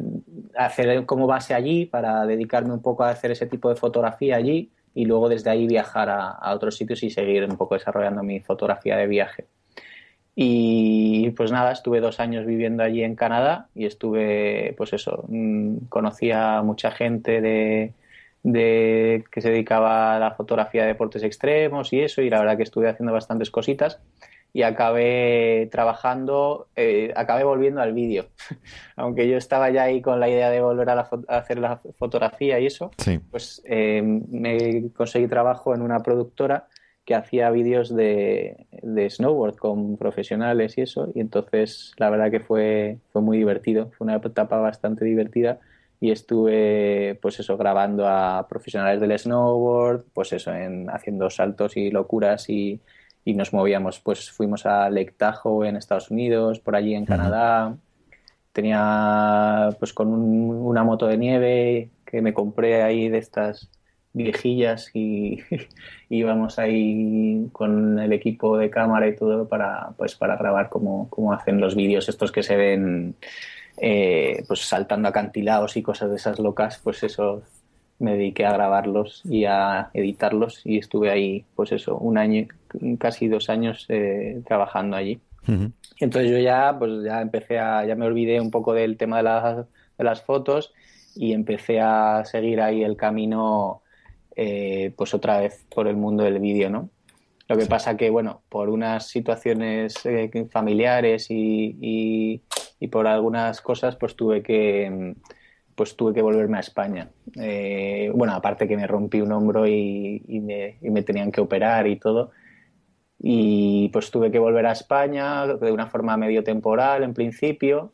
hacer 0.56 1.06
como 1.06 1.28
base 1.28 1.54
allí 1.54 1.86
para 1.86 2.26
dedicarme 2.26 2.74
un 2.74 2.82
poco 2.82 3.04
a 3.04 3.10
hacer 3.10 3.32
ese 3.32 3.48
tipo 3.48 3.70
de 3.70 3.76
fotografía 3.76 4.38
allí 4.38 4.72
y 4.94 5.06
luego 5.06 5.30
desde 5.30 5.50
ahí 5.50 5.68
viajar 5.68 6.10
a, 6.10 6.54
otros 6.54 6.78
sitios 6.78 7.04
y 7.04 7.10
seguir 7.10 7.44
un 7.46 7.58
poco 7.58 7.76
desarrollando 7.76 8.24
mi 8.24 8.40
fotografía 8.40 8.98
de 8.98 9.08
viaje. 9.08 9.46
Y 10.36 11.32
pues 11.32 11.52
nada, 11.52 11.72
estuve 11.72 12.00
dos 12.02 12.20
años 12.20 12.46
viviendo 12.46 12.84
allí 12.84 13.04
en 13.04 13.16
Canadá 13.16 13.70
y 13.76 13.86
estuve, 13.86 14.74
pues 14.78 14.94
eso, 14.94 15.26
mm, 15.28 15.86
conocía 15.90 16.58
a 16.58 16.64
mucha 16.64 16.92
gente 16.92 17.42
de, 17.42 17.94
de, 18.44 19.24
que 19.32 19.42
se 19.42 19.50
dedicaba 19.50 20.16
a 20.16 20.20
la 20.20 20.32
fotografía 20.32 20.84
de 20.84 20.90
deportes 20.90 21.24
extremos 21.24 21.94
y 21.94 22.02
eso, 22.02 22.22
y 22.22 22.30
la 22.30 22.40
verdad 22.40 22.58
que 22.58 22.64
estuve 22.64 22.90
haciendo 22.90 23.14
bastantes 23.14 23.50
cositas 23.50 24.00
y 24.56 24.62
acabé 24.62 25.68
trabajando, 25.72 26.68
eh, 26.76 27.12
acabé 27.16 27.44
volviendo 27.44 27.82
al 27.82 27.94
vídeo. 27.94 28.28
Aunque 28.96 29.28
yo 29.28 29.38
estaba 29.38 29.72
ya 29.72 29.84
ahí 29.84 30.02
con 30.02 30.20
la 30.20 30.30
idea 30.30 30.52
de 30.52 30.62
volver 30.62 30.90
a, 30.90 31.10
hacer 31.30 31.58
la 31.58 31.82
fotografía 31.98 32.60
y 32.60 32.68
eso, 32.68 32.92
pues 33.32 33.64
eh, 33.66 34.04
me 34.04 34.92
conseguí 34.96 35.28
trabajo 35.28 35.74
en 35.74 35.82
una 35.82 36.02
productora 36.02 36.68
que 37.04 37.16
hacía 37.16 37.50
vídeos 37.50 37.94
de, 37.94 38.68
de, 38.82 39.10
snowboard 39.10 39.58
con 39.58 39.98
profesionales 39.98 40.78
y 40.78 40.82
eso, 40.82 41.12
y 41.14 41.20
entonces 41.20 41.92
la 41.98 42.10
verdad 42.10 42.32
que 42.32 42.40
fue, 42.40 43.00
fue 43.12 43.22
muy 43.22 43.38
divertido, 43.38 43.92
fue 43.98 44.06
una 44.06 44.16
etapa 44.16 44.58
bastante 44.60 45.04
divertida 45.04 45.60
y 46.04 46.12
estuve 46.12 47.18
pues 47.22 47.40
eso 47.40 47.56
grabando 47.56 48.08
a 48.08 48.46
profesionales 48.50 49.00
del 49.00 49.18
snowboard, 49.18 50.04
pues 50.14 50.34
eso 50.34 50.54
en 50.54 50.90
haciendo 50.90 51.30
saltos 51.30 51.78
y 51.78 51.92
locuras 51.92 52.50
y 52.50 52.82
y 53.26 53.34
nos 53.34 53.54
movíamos, 53.54 54.00
pues 54.00 54.32
fuimos 54.32 54.66
a 54.66 54.90
Lake 54.90 55.14
Tahoe 55.18 55.68
en 55.68 55.78
Estados 55.78 56.12
Unidos, 56.12 56.60
por 56.60 56.76
allí 56.76 56.94
en 56.94 57.06
Canadá. 57.06 57.76
Tenía 58.52 59.70
pues 59.80 59.94
con 59.94 60.10
una 60.10 60.84
moto 60.84 61.08
de 61.08 61.18
nieve 61.18 61.90
que 62.06 62.22
me 62.22 62.34
compré 62.34 62.84
ahí 62.84 63.10
de 63.10 63.18
estas 63.20 63.70
viejillas 64.12 64.92
y 64.94 65.40
íbamos 66.10 66.60
ahí 66.60 67.48
con 67.52 67.98
el 67.98 68.14
equipo 68.14 68.58
de 68.58 68.70
cámara 68.70 69.08
y 69.08 69.16
todo 69.16 69.48
para 69.48 69.92
pues 69.98 70.16
para 70.16 70.36
grabar 70.36 70.70
como, 70.70 71.10
hacen 71.34 71.60
los 71.60 71.76
vídeos 71.76 72.10
estos 72.10 72.32
que 72.32 72.44
se 72.44 72.56
ven 72.56 73.16
eh, 73.78 74.44
pues 74.48 74.62
saltando 74.62 75.10
acantilados 75.10 75.78
y 75.78 75.82
cosas 75.82 76.10
de 76.10 76.18
esas 76.18 76.40
locas 76.40 76.80
pues 76.84 77.04
eso 77.04 77.44
me 78.00 78.18
dediqué 78.18 78.46
a 78.46 78.54
grabarlos 78.54 79.22
y 79.24 79.46
a 79.46 79.90
editarlos 79.94 80.62
y 80.66 80.78
estuve 80.78 81.10
ahí, 81.10 81.46
pues 81.56 81.72
eso, 81.72 81.98
un 81.98 82.18
año, 82.18 82.48
casi 83.00 83.28
dos 83.28 83.50
años 83.50 83.86
eh, 83.90 84.42
trabajando 84.46 84.98
allí. 84.98 85.20
Entonces 86.00 86.32
yo 86.32 86.38
ya, 86.38 86.76
pues 86.78 87.04
ya 87.04 87.22
empecé 87.22 87.60
a, 87.60 87.86
ya 87.86 87.96
me 87.96 88.06
olvidé 88.06 88.40
un 88.40 88.50
poco 88.50 88.74
del 88.74 88.98
tema 88.98 89.18
de 89.18 89.24
las, 89.24 89.58
de 89.98 90.04
las 90.04 90.22
fotos 90.22 90.74
y 91.16 91.34
empecé 91.34 91.80
a 91.82 92.24
seguir 92.26 92.62
ahí 92.62 92.84
el 92.84 92.96
camino, 92.96 93.82
eh, 94.36 94.94
pues 94.96 95.14
otra 95.14 95.40
vez 95.40 95.66
por 95.74 95.88
el 95.88 95.98
mundo 95.98 96.24
del 96.24 96.40
vídeo, 96.40 96.70
¿no? 96.70 96.90
Lo 97.50 97.58
que 97.58 97.66
pasa 97.66 97.98
que, 97.98 98.10
bueno, 98.10 98.42
por 98.48 98.70
unas 98.70 99.08
situaciones 99.08 99.94
eh, 100.06 100.32
familiares 100.50 101.30
y, 101.30 101.78
y, 101.82 102.42
por 102.88 103.08
algunas 103.08 103.62
cosas, 103.62 103.96
pues 103.96 104.16
tuve 104.16 104.42
que 104.44 105.16
pues 105.76 105.96
tuve 105.96 106.14
que 106.14 106.22
volverme 106.22 106.58
a 106.58 106.62
España. 106.62 107.10
Eh, 107.36 108.12
bueno, 108.14 108.34
aparte 108.34 108.68
que 108.68 108.78
me 108.78 108.88
rompí 108.88 109.22
un 109.22 109.32
hombro 109.32 109.68
y, 109.68 110.22
me, 110.82 111.04
tenían 111.04 111.32
que 111.32 111.42
operar 111.42 111.88
y 111.88 111.98
todo. 111.98 112.32
Y 113.20 113.90
pues 113.90 114.12
tuve 114.12 114.32
que 114.32 114.40
volver 114.40 114.66
a 114.66 114.74
España 114.74 115.48
de 115.48 115.72
una 115.72 115.88
forma 115.88 116.18
medio 116.18 116.44
temporal 116.44 117.04
en 117.04 117.14
principio, 117.14 117.92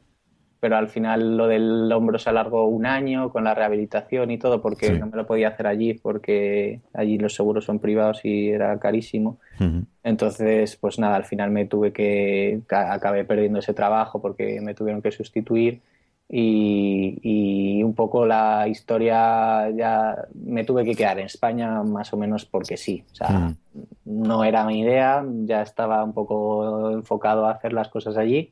pero 0.60 0.76
al 0.76 0.90
final 0.90 1.38
lo 1.38 1.48
del 1.48 1.92
hombro 1.92 2.20
se 2.20 2.30
alargó 2.30 2.68
un 2.68 2.86
año 2.86 3.30
con 3.30 3.46
la 3.46 3.54
rehabilitación 3.54 4.30
y 4.32 4.38
todo, 4.38 4.62
porque 4.62 4.92
no 4.92 5.08
me 5.08 5.16
lo 5.16 5.26
podía 5.26 5.50
hacer 5.50 5.68
allí, 5.68 5.94
porque 5.94 6.82
allí 6.94 7.18
los 7.18 7.34
seguros 7.34 7.66
son 7.66 7.80
privados 7.80 8.26
y 8.26 8.50
era 8.50 8.78
carísimo. 8.80 9.40
Entonces, 10.04 10.76
pues 10.76 11.00
nada, 11.00 11.16
al 11.16 11.26
final 11.26 11.52
me 11.52 11.66
tuve 11.66 11.94
que, 11.94 12.62
acabé 12.70 13.24
perdiendo 13.24 13.60
ese 13.60 13.74
trabajo 13.74 14.22
porque 14.22 14.60
me 14.62 14.74
tuvieron 14.74 15.02
que 15.02 15.12
sustituir 15.12 15.82
y, 16.32 17.82
un 17.82 17.96
poco 17.96 18.26
la 18.26 18.68
historia 18.68 19.70
ya 19.72 20.16
me 20.36 20.64
tuve 20.64 20.86
que 20.86 20.94
quedar 20.94 21.18
en 21.20 21.26
España 21.26 21.82
más 21.84 22.14
o 22.14 22.18
menos 22.18 22.46
porque 22.46 22.78
sí. 22.78 23.04
O 23.12 23.16
sea, 23.16 23.30
mm. 23.30 23.56
no 24.06 24.44
era 24.44 24.66
mi 24.66 24.82
idea, 24.82 25.26
ya 25.46 25.62
estaba 25.62 26.04
un 26.04 26.14
poco 26.14 26.92
enfocado 26.92 27.46
a 27.46 27.52
hacer 27.52 27.74
las 27.74 27.88
cosas 27.88 28.18
allí, 28.18 28.52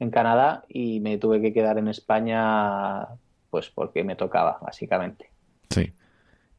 en 0.00 0.10
Canadá, 0.10 0.64
y 0.68 0.98
me 1.00 1.18
tuve 1.18 1.40
que 1.40 1.52
quedar 1.52 1.78
en 1.78 1.86
España 1.86 3.06
pues 3.50 3.70
porque 3.70 4.02
me 4.02 4.16
tocaba, 4.16 4.58
básicamente. 4.60 5.30
Sí. 5.70 5.92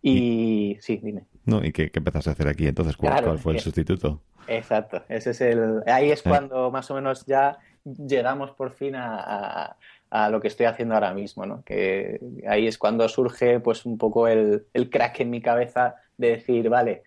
Y, 0.01 0.77
sí, 0.79 0.99
dime. 1.03 1.25
No, 1.45 1.63
¿y 1.63 1.71
qué, 1.71 1.91
empezaste 1.93 2.29
a 2.29 2.33
hacer 2.33 2.47
aquí 2.47 2.67
entonces? 2.67 2.95
¿Cuál, 2.95 3.37
fue 3.39 3.53
el 3.53 3.59
sustituto? 3.59 4.21
Exacto, 4.47 5.03
ese 5.09 5.31
es 5.31 5.41
el... 5.41 5.83
Ahí 5.85 6.11
es 6.11 6.19
eh. 6.19 6.29
cuando 6.29 6.71
más 6.71 6.89
o 6.91 6.95
menos 6.95 7.25
ya 7.25 7.59
llegamos 7.83 8.51
por 8.51 8.71
fin 8.71 8.95
a 8.95 9.75
a 10.11 10.29
lo 10.29 10.41
que 10.41 10.49
estoy 10.49 10.65
haciendo 10.65 10.93
ahora 10.93 11.13
mismo, 11.13 11.45
¿no? 11.45 11.63
Que 11.63 12.19
ahí 12.47 12.67
es 12.67 12.77
cuando 12.77 13.07
surge 13.07 13.61
pues 13.61 13.85
un 13.85 13.97
poco 13.97 14.27
el, 14.27 14.67
el 14.73 14.89
crack 14.89 15.21
en 15.21 15.29
mi 15.29 15.41
cabeza 15.41 15.95
de 16.17 16.31
decir, 16.31 16.69
vale, 16.69 17.03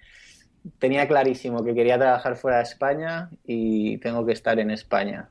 tenía 0.78 1.06
clarísimo 1.06 1.62
que 1.62 1.74
quería 1.74 1.98
trabajar 1.98 2.36
fuera 2.36 2.56
de 2.56 2.62
España 2.62 3.28
y 3.44 3.98
tengo 3.98 4.24
que 4.24 4.32
estar 4.32 4.58
en 4.58 4.70
España 4.70 5.28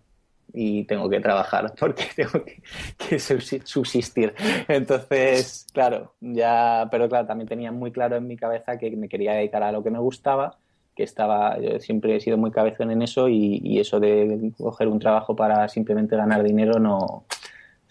y 0.53 0.83
tengo 0.85 1.09
que 1.09 1.19
trabajar 1.19 1.73
porque 1.79 2.05
tengo 2.15 2.43
que, 2.45 3.19
subsistir. 3.19 4.33
Entonces, 4.67 5.67
claro, 5.73 6.13
ya, 6.21 6.87
pero 6.91 7.09
claro, 7.09 7.27
también 7.27 7.47
tenía 7.47 7.71
muy 7.71 7.91
claro 7.91 8.15
en 8.15 8.27
mi 8.27 8.37
cabeza 8.37 8.77
que 8.77 8.91
me 8.91 9.09
quería 9.09 9.33
dedicar 9.33 9.63
a 9.63 9.71
lo 9.71 9.83
que 9.83 9.91
me 9.91 9.99
gustaba, 9.99 10.57
que 10.95 11.03
estaba, 11.03 11.59
yo 11.59 11.79
siempre 11.79 12.15
he 12.15 12.19
sido 12.19 12.37
muy 12.37 12.51
cabezón 12.51 12.91
en 12.91 13.01
eso 13.01 13.27
y, 13.27 13.59
y 13.63 13.79
eso 13.79 13.99
de 13.99 14.51
coger 14.57 14.87
un 14.87 14.99
trabajo 14.99 15.35
para 15.35 15.67
simplemente 15.67 16.15
ganar 16.15 16.43
dinero 16.43 16.79
no, 16.79 17.25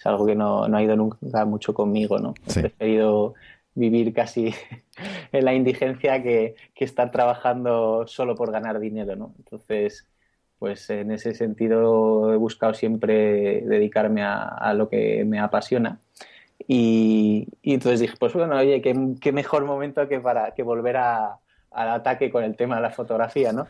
es 0.02 0.06
algo 0.06 0.26
que 0.26 0.34
no, 0.34 0.64
ha 0.64 0.82
ido 0.82 0.96
nunca 0.96 1.44
mucho 1.44 1.72
conmigo, 1.72 2.18
¿no? 2.18 2.34
He 2.48 2.60
preferido 2.62 3.34
vivir 3.72 4.12
casi 4.12 4.52
en 5.32 5.44
la 5.44 5.54
indigencia 5.54 6.20
que, 6.20 6.56
estar 6.74 7.12
trabajando 7.12 8.04
solo 8.08 8.34
por 8.34 8.50
ganar 8.50 8.80
dinero, 8.80 9.14
¿no? 9.14 9.32
Entonces, 9.38 10.08
pues 10.62 10.88
en 10.90 11.10
ese 11.10 11.34
sentido 11.34 12.32
he 12.32 12.36
buscado 12.36 12.72
siempre 12.72 13.62
dedicarme 13.62 14.22
a, 14.22 14.72
lo 14.76 14.88
que 14.88 15.24
me 15.24 15.40
apasiona. 15.40 15.98
Y, 16.68 17.48
entonces 17.64 17.98
dije, 17.98 18.14
pues 18.16 18.32
bueno, 18.32 18.56
oye, 18.56 18.80
qué, 18.80 19.32
mejor 19.32 19.64
momento 19.64 20.08
que 20.08 20.20
para 20.20 20.54
que 20.54 20.62
volver 20.62 20.98
a, 20.98 21.40
al 21.72 21.88
ataque 21.88 22.30
con 22.30 22.44
el 22.44 22.54
tema 22.54 22.76
de 22.76 22.82
la 22.82 22.92
fotografía, 22.92 23.52
¿no? 23.52 23.66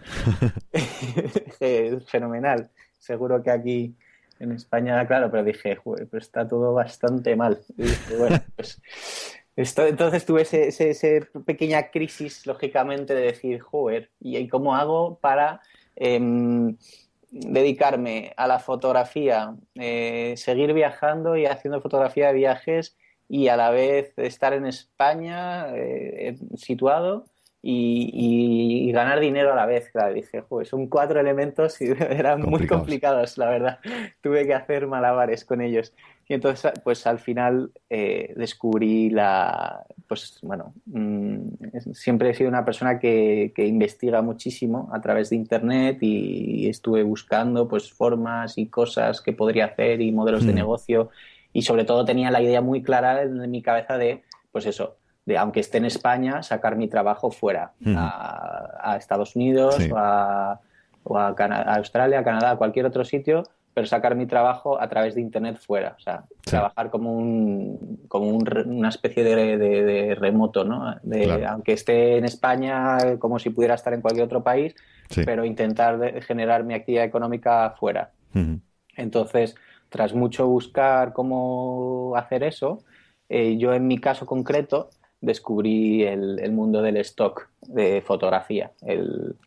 Fenomenal. 2.09 2.69
Seguro 2.99 3.43
que 3.43 3.51
aquí 3.51 3.95
en 4.39 4.53
España, 4.53 5.07
claro, 5.07 5.31
pero 5.31 5.45
dije, 5.45 5.77
Joder, 5.77 6.07
pero 6.11 6.21
está 6.21 6.47
todo 6.47 6.75
bastante 6.75 7.35
mal. 7.37 7.59
Y 7.79 8.17
bueno, 8.17 8.37
pues 8.55 8.83
esto, 9.57 9.87
entonces 9.87 10.27
tuve 10.27 10.43
esa 10.43 10.59
ese, 10.59 11.27
pequeña 11.47 11.91
crisis, 11.91 12.47
lógicamente, 12.47 13.15
de 13.15 13.23
decir, 13.23 13.61
joder, 13.61 14.11
¿y 14.21 14.47
cómo 14.49 14.77
hago 14.77 15.19
para 15.21 15.63
em, 15.97 16.77
dedicarme 17.31 18.33
a 18.37 18.47
la 18.47 18.59
fotografía, 18.59 19.55
eh, 19.75 20.35
seguir 20.37 20.73
viajando 20.75 21.37
y 21.37 21.47
haciendo 21.47 21.81
fotografía 21.81 22.29
de 22.29 22.35
viajes 22.35 22.97
y 23.29 23.49
a 23.49 23.57
la 23.57 23.71
vez 23.71 24.13
estar 24.19 24.53
en 24.53 24.67
España 24.67 25.75
eh, 25.75 26.37
situado 26.57 27.25
y, 27.63 28.91
ganar 28.93 29.21
dinero 29.21 29.53
a 29.53 29.57
la 29.57 29.67
vez. 29.67 29.91
Claro, 29.91 30.13
dije, 30.13 30.45
son 30.65 30.89
cuatro 30.89 31.21
elementos 31.21 31.81
y 31.81 31.87
eran 32.11 32.43
muy 32.43 32.67
complicados, 32.67 33.39
la 33.39 33.49
verdad. 33.49 33.79
Tuve 34.21 34.47
que 34.47 34.55
hacer 34.55 34.87
malabares 34.87 35.45
con 35.45 35.61
ellos. 35.63 35.95
Y 36.33 36.35
entonces, 36.35 36.73
pues 36.83 37.07
al 37.07 37.19
final 37.19 37.73
eh, 37.91 38.33
descubrí 38.35 39.11
la. 39.11 39.85
Pues 40.09 40.39
bueno, 40.41 40.73
mm, 40.87 41.93
siempre 41.93 42.31
he 42.31 42.35
sido 42.35 42.49
una 42.49 42.65
persona 42.65 42.99
que, 42.99 43.53
investiga 43.55 44.23
muchísimo 44.23 44.89
a 44.95 45.03
través 45.03 45.29
de 45.29 45.37
internet 45.37 45.99
y, 46.01 46.71
estuve 46.71 47.03
buscando 47.03 47.69
pues 47.69 47.93
formas 47.93 48.57
y 48.57 48.69
cosas 48.69 49.21
que 49.21 49.35
podría 49.35 49.67
hacer 49.67 50.01
y 50.01 50.11
modelos 50.11 50.47
de 50.47 50.53
mm. 50.53 50.57
negocio. 50.57 51.11
Y 51.53 51.61
sobre 51.61 51.85
todo 51.85 52.07
tenía 52.07 52.31
la 52.31 52.41
idea 52.41 52.63
muy 52.63 52.83
clara 52.83 53.25
en 53.25 53.51
mi 53.51 53.61
cabeza 53.61 53.99
de, 53.99 54.23
pues 54.53 54.65
eso, 54.65 54.97
de 55.27 55.37
aunque 55.37 55.61
esté 55.61 55.77
en 55.77 55.85
España, 55.85 56.43
sacar 56.43 56.77
mi 56.77 56.89
trabajo 56.89 57.31
fuera, 57.31 57.75
a, 57.95 58.97
Estados 58.99 59.37
Unidos 59.37 59.77
o, 59.91 59.99
a, 59.99 60.59
Australia, 61.77 62.21
a 62.21 62.25
Canadá, 62.25 62.53
a 62.53 62.57
cualquier 62.57 62.87
otro 62.87 63.05
sitio, 63.05 63.43
pero 63.75 63.87
sacar 63.87 64.15
mi 64.15 64.27
trabajo 64.27 64.81
a 64.81 64.89
través 64.89 65.15
de 65.15 65.21
Internet 65.21 65.59
fuera. 65.59 65.95
O 65.99 66.01
sea, 66.01 66.25
trabajar 66.45 66.91
como, 66.91 67.13
un, 67.13 68.01
como 68.09 68.29
una 68.29 68.89
especie 68.89 69.25
de, 69.25 70.15
remoto, 70.15 70.65
¿no? 70.65 70.97
De, 71.03 71.45
Aunque 71.47 71.73
esté 71.73 72.19
en 72.19 72.25
España, 72.25 73.19
como 73.19 73.39
si 73.39 73.51
pudiera 73.51 73.75
estar 73.75 73.95
en 73.95 74.01
cualquier 74.01 74.27
otro 74.27 74.43
país, 74.43 74.75
pero 75.25 75.45
intentar 75.45 76.23
generar 76.23 76.65
mi 76.65 76.75
actividad 76.75 77.05
económica 77.05 77.75
fuera. 77.79 78.11
Entonces, 78.97 79.55
tras 79.89 80.15
mucho 80.15 80.47
buscar 80.47 81.13
cómo 81.13 82.15
hacer 82.17 82.43
eso, 82.43 82.83
eh, 83.29 83.57
yo 83.59 83.73
en 83.73 83.87
mi 83.87 83.99
caso 83.99 84.27
concreto 84.27 84.91
descubrí 85.21 86.03
el, 86.03 86.53
mundo 86.53 86.83
del 86.83 86.97
stock 86.99 87.49
de 87.63 88.03
fotografía, 88.03 88.73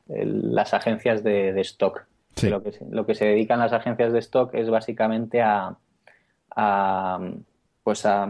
las 0.08 0.74
agencias 0.74 1.24
de, 1.24 1.60
stock. 1.62 2.06
Lo, 2.44 3.06
que 3.06 3.16
se, 3.16 3.26
dedican 3.26 3.60
las 3.60 3.74
agencias 3.74 4.12
de 4.12 4.20
stock 4.20 4.54
es 4.56 4.70
básicamente 4.70 5.42
a, 5.42 5.78
pues 7.84 8.06
a, 8.06 8.28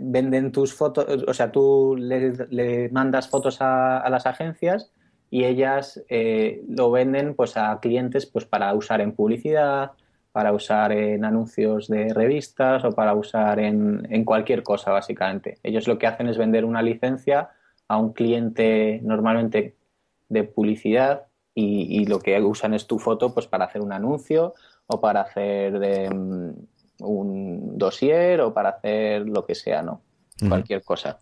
venden 0.00 0.52
tus 0.52 0.72
fotos, 0.72 1.24
o 1.26 1.34
sea, 1.34 1.50
tú 1.50 1.96
le, 1.98 2.88
mandas 2.90 3.28
fotos 3.28 3.58
a, 3.60 4.08
las 4.08 4.26
agencias 4.26 4.92
y 5.28 5.44
ellas 5.44 6.02
eh, 6.08 6.62
lo 6.68 6.90
venden 6.90 7.34
pues 7.34 7.56
a 7.56 7.78
clientes 7.80 8.26
pues 8.26 8.44
para 8.44 8.72
usar 8.74 9.00
en 9.00 9.12
publicidad, 9.12 9.92
para 10.36 10.52
usar 10.52 10.92
en 10.92 11.24
anuncios 11.24 11.88
de 11.88 12.12
revistas 12.12 12.84
o 12.84 12.92
para 12.92 13.14
usar 13.14 13.58
en, 13.58 14.24
cualquier 14.24 14.62
cosa, 14.62 14.92
básicamente. 14.92 15.58
Ellos 15.62 15.88
lo 15.88 15.98
que 15.98 16.06
hacen 16.06 16.28
es 16.28 16.36
vender 16.36 16.64
una 16.66 16.82
licencia 16.82 17.48
a 17.88 17.96
un 17.96 18.12
cliente 18.12 19.00
normalmente 19.02 19.76
de 20.28 20.44
publicidad 20.44 21.25
y, 21.58 22.04
lo 22.04 22.20
que 22.20 22.38
usan 22.42 22.74
es 22.74 22.86
tu 22.86 22.98
foto 22.98 23.32
pues 23.32 23.46
para 23.46 23.64
hacer 23.64 23.80
un 23.80 23.90
anuncio 23.90 24.54
o 24.86 25.00
para 25.00 25.22
hacer 25.22 25.78
de, 25.78 26.10
mm, 26.10 26.52
un 27.00 27.78
dossier 27.78 28.42
o 28.42 28.52
para 28.52 28.70
hacer 28.70 29.26
lo 29.26 29.46
que 29.46 29.54
sea, 29.54 29.82
¿no? 29.82 30.02
Cualquier 30.48 30.82
cosa. 30.82 31.18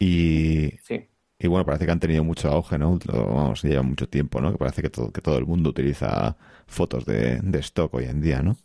Y, 0.00 0.72
sí. 0.82 1.08
y 1.38 1.46
bueno, 1.46 1.64
parece 1.64 1.86
que 1.86 1.92
han 1.92 2.00
tenido 2.00 2.24
mucho 2.24 2.48
auge, 2.50 2.76
¿no? 2.76 2.98
Vamos, 3.06 3.62
lleva 3.62 3.82
mucho 3.82 4.08
tiempo, 4.08 4.40
¿no? 4.40 4.50
Que 4.50 4.58
parece 4.58 4.82
que 4.82 4.90
todo, 4.90 5.12
que 5.12 5.20
todo 5.20 5.38
el 5.38 5.46
mundo 5.46 5.70
utiliza 5.70 6.36
fotos 6.66 7.04
de, 7.04 7.40
stock 7.60 7.94
hoy 7.94 8.06
en 8.06 8.20
día, 8.20 8.42
¿no? 8.42 8.56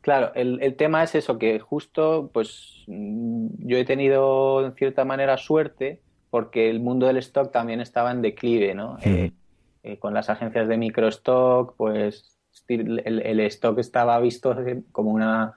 Claro, 0.00 0.32
el, 0.34 0.74
tema 0.76 1.02
es 1.02 1.14
eso, 1.14 1.38
que 1.38 1.58
justo, 1.58 2.30
pues 2.32 2.84
mm, 2.86 3.48
yo 3.58 3.76
he 3.76 3.84
tenido 3.84 4.64
en 4.64 4.74
cierta 4.74 5.04
manera 5.04 5.36
suerte 5.36 6.00
porque 6.30 6.70
el 6.70 6.80
mundo 6.80 7.06
del 7.06 7.18
stock 7.18 7.52
también 7.52 7.80
estaba 7.80 8.10
en 8.10 8.22
declive, 8.22 8.74
¿no? 8.74 8.96
Eh, 9.02 9.32
eh, 9.84 9.98
con 9.98 10.14
las 10.14 10.30
agencias 10.30 10.66
de 10.66 10.78
microstock, 10.78 11.76
pues 11.76 12.38
el, 12.68 13.40
stock 13.40 13.78
estaba 13.78 14.18
visto 14.18 14.56
como 14.92 15.10
una, 15.10 15.52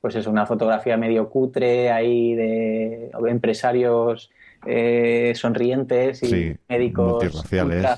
pues 0.00 0.16
es 0.16 0.26
una 0.26 0.46
fotografía 0.46 0.96
medio 0.96 1.30
cutre 1.30 1.92
ahí 1.92 2.34
de 2.34 3.10
empresarios 3.28 4.30
eh, 4.66 5.32
sonrientes 5.36 6.22
y 6.24 6.56
médicos 6.68 7.44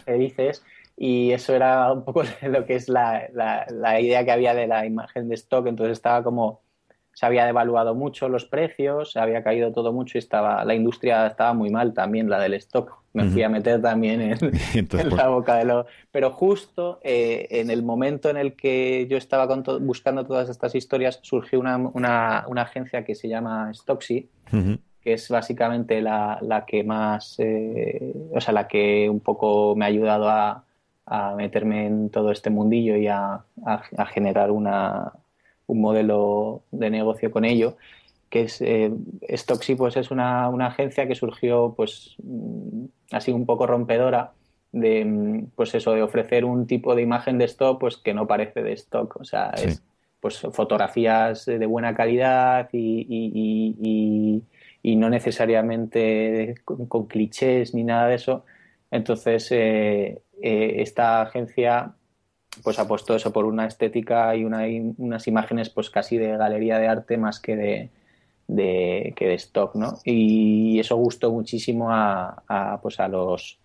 felices 0.04 0.62
y 0.96 1.32
eso 1.32 1.54
era 1.54 1.92
un 1.92 2.04
poco 2.04 2.22
lo 2.42 2.66
que 2.66 2.74
es 2.74 2.90
la, 2.90 3.28
la, 3.32 4.00
idea 4.00 4.24
que 4.24 4.32
había 4.32 4.54
de 4.54 4.66
la 4.66 4.84
imagen 4.84 5.28
de 5.28 5.34
stock, 5.34 5.66
entonces 5.66 5.92
estaba 5.92 6.22
como 6.22 6.60
se 7.14 7.26
había 7.26 7.46
devaluado 7.46 7.94
mucho 7.94 8.28
los 8.28 8.44
precios, 8.44 9.12
se 9.12 9.20
había 9.20 9.42
caído 9.42 9.72
todo 9.72 9.92
mucho 9.92 10.18
y 10.18 10.20
estaba 10.20 10.64
la 10.64 10.74
industria 10.74 11.26
estaba 11.26 11.54
muy 11.54 11.70
mal 11.70 11.94
también, 11.94 12.28
la 12.28 12.40
del 12.40 12.54
stock. 12.54 13.02
Me 13.12 13.26
fui 13.26 13.44
a 13.44 13.48
meter 13.48 13.80
también 13.80 14.20
en, 14.20 14.38
la 15.16 15.28
boca 15.28 15.54
de 15.54 15.64
lo... 15.64 15.86
Pero 16.10 16.32
justo 16.32 16.98
eh, 17.04 17.46
en 17.50 17.70
el 17.70 17.84
momento 17.84 18.28
en 18.28 18.36
el 18.36 18.54
que 18.54 19.06
yo 19.08 19.16
estaba 19.16 19.46
buscando 19.80 20.26
todas 20.26 20.48
estas 20.48 20.74
historias, 20.74 21.20
surgió 21.22 21.60
una, 21.60 21.76
una, 21.76 22.44
una 22.48 22.62
agencia 22.62 23.04
que 23.04 23.14
se 23.14 23.28
llama 23.28 23.72
Stocksy, 23.72 24.28
que 25.00 25.12
es 25.12 25.28
básicamente 25.28 26.02
la, 26.02 26.38
la 26.42 26.66
que 26.66 26.82
más, 26.82 27.36
eh, 27.38 28.12
o 28.34 28.40
sea, 28.40 28.52
la 28.52 28.66
que 28.66 29.08
un 29.08 29.20
poco 29.20 29.76
me 29.76 29.84
ha 29.84 29.88
ayudado 29.88 30.28
a, 30.28 30.64
a 31.06 31.34
meterme 31.34 31.86
en 31.86 32.10
todo 32.10 32.30
este 32.30 32.50
mundillo 32.50 32.96
y 32.96 33.08
a, 33.08 33.44
generar 34.12 34.50
una, 34.50 35.12
un 35.66 35.80
modelo 35.80 36.62
de 36.70 36.90
negocio 36.90 37.30
con 37.30 37.44
ello 37.44 37.76
que 38.34 38.42
es 38.42 38.60
eh, 38.62 38.90
Stocksy 39.28 39.76
pues 39.76 39.96
es 39.96 40.10
una, 40.10 40.48
agencia 40.66 41.06
que 41.06 41.14
surgió 41.14 41.72
pues 41.76 42.16
mm, 42.20 42.86
así 43.12 43.30
un 43.30 43.46
poco 43.46 43.64
rompedora 43.64 44.32
de 44.72 45.04
mm, 45.04 45.50
pues 45.54 45.72
eso 45.76 45.92
de 45.92 46.02
ofrecer 46.02 46.44
un 46.44 46.66
tipo 46.66 46.96
de 46.96 47.02
imagen 47.02 47.38
de 47.38 47.44
stock 47.44 47.78
pues 47.78 47.96
que 47.96 48.12
no 48.12 48.26
parece 48.26 48.64
de 48.64 48.72
stock. 48.72 49.18
O 49.20 49.24
sea 49.24 49.50
es 49.50 49.84
pues 50.18 50.40
fotografías 50.52 51.46
de 51.46 51.64
buena 51.66 51.94
calidad 51.94 52.68
y, 52.72 54.42
no 54.96 55.10
necesariamente 55.10 56.56
con, 56.64 57.06
clichés 57.06 57.72
ni 57.72 57.84
nada 57.84 58.08
de 58.08 58.16
eso. 58.16 58.44
Entonces 58.90 59.52
eh, 59.52 60.22
eh, 60.42 60.74
esta 60.78 61.22
agencia 61.22 61.94
pues 62.62 62.78
ha 62.78 62.86
puesto 62.86 63.14
eso 63.14 63.32
por 63.32 63.44
una 63.44 63.66
estética 63.66 64.34
y 64.36 64.44
unas 64.44 65.26
imágenes 65.26 65.70
pues 65.70 65.90
casi 65.90 66.16
de 66.18 66.36
galería 66.36 66.78
de 66.78 66.88
arte 66.88 67.16
más 67.16 67.40
que 67.40 67.56
de, 67.56 67.90
que 69.16 69.26
de 69.26 69.34
stock, 69.34 69.74
¿no? 69.74 69.98
Y 70.04 70.78
eso 70.78 70.96
gustó 70.96 71.32
muchísimo 71.32 71.88
a, 71.90 72.78
pues 72.82 73.00
a 73.00 73.08
los 73.08 73.58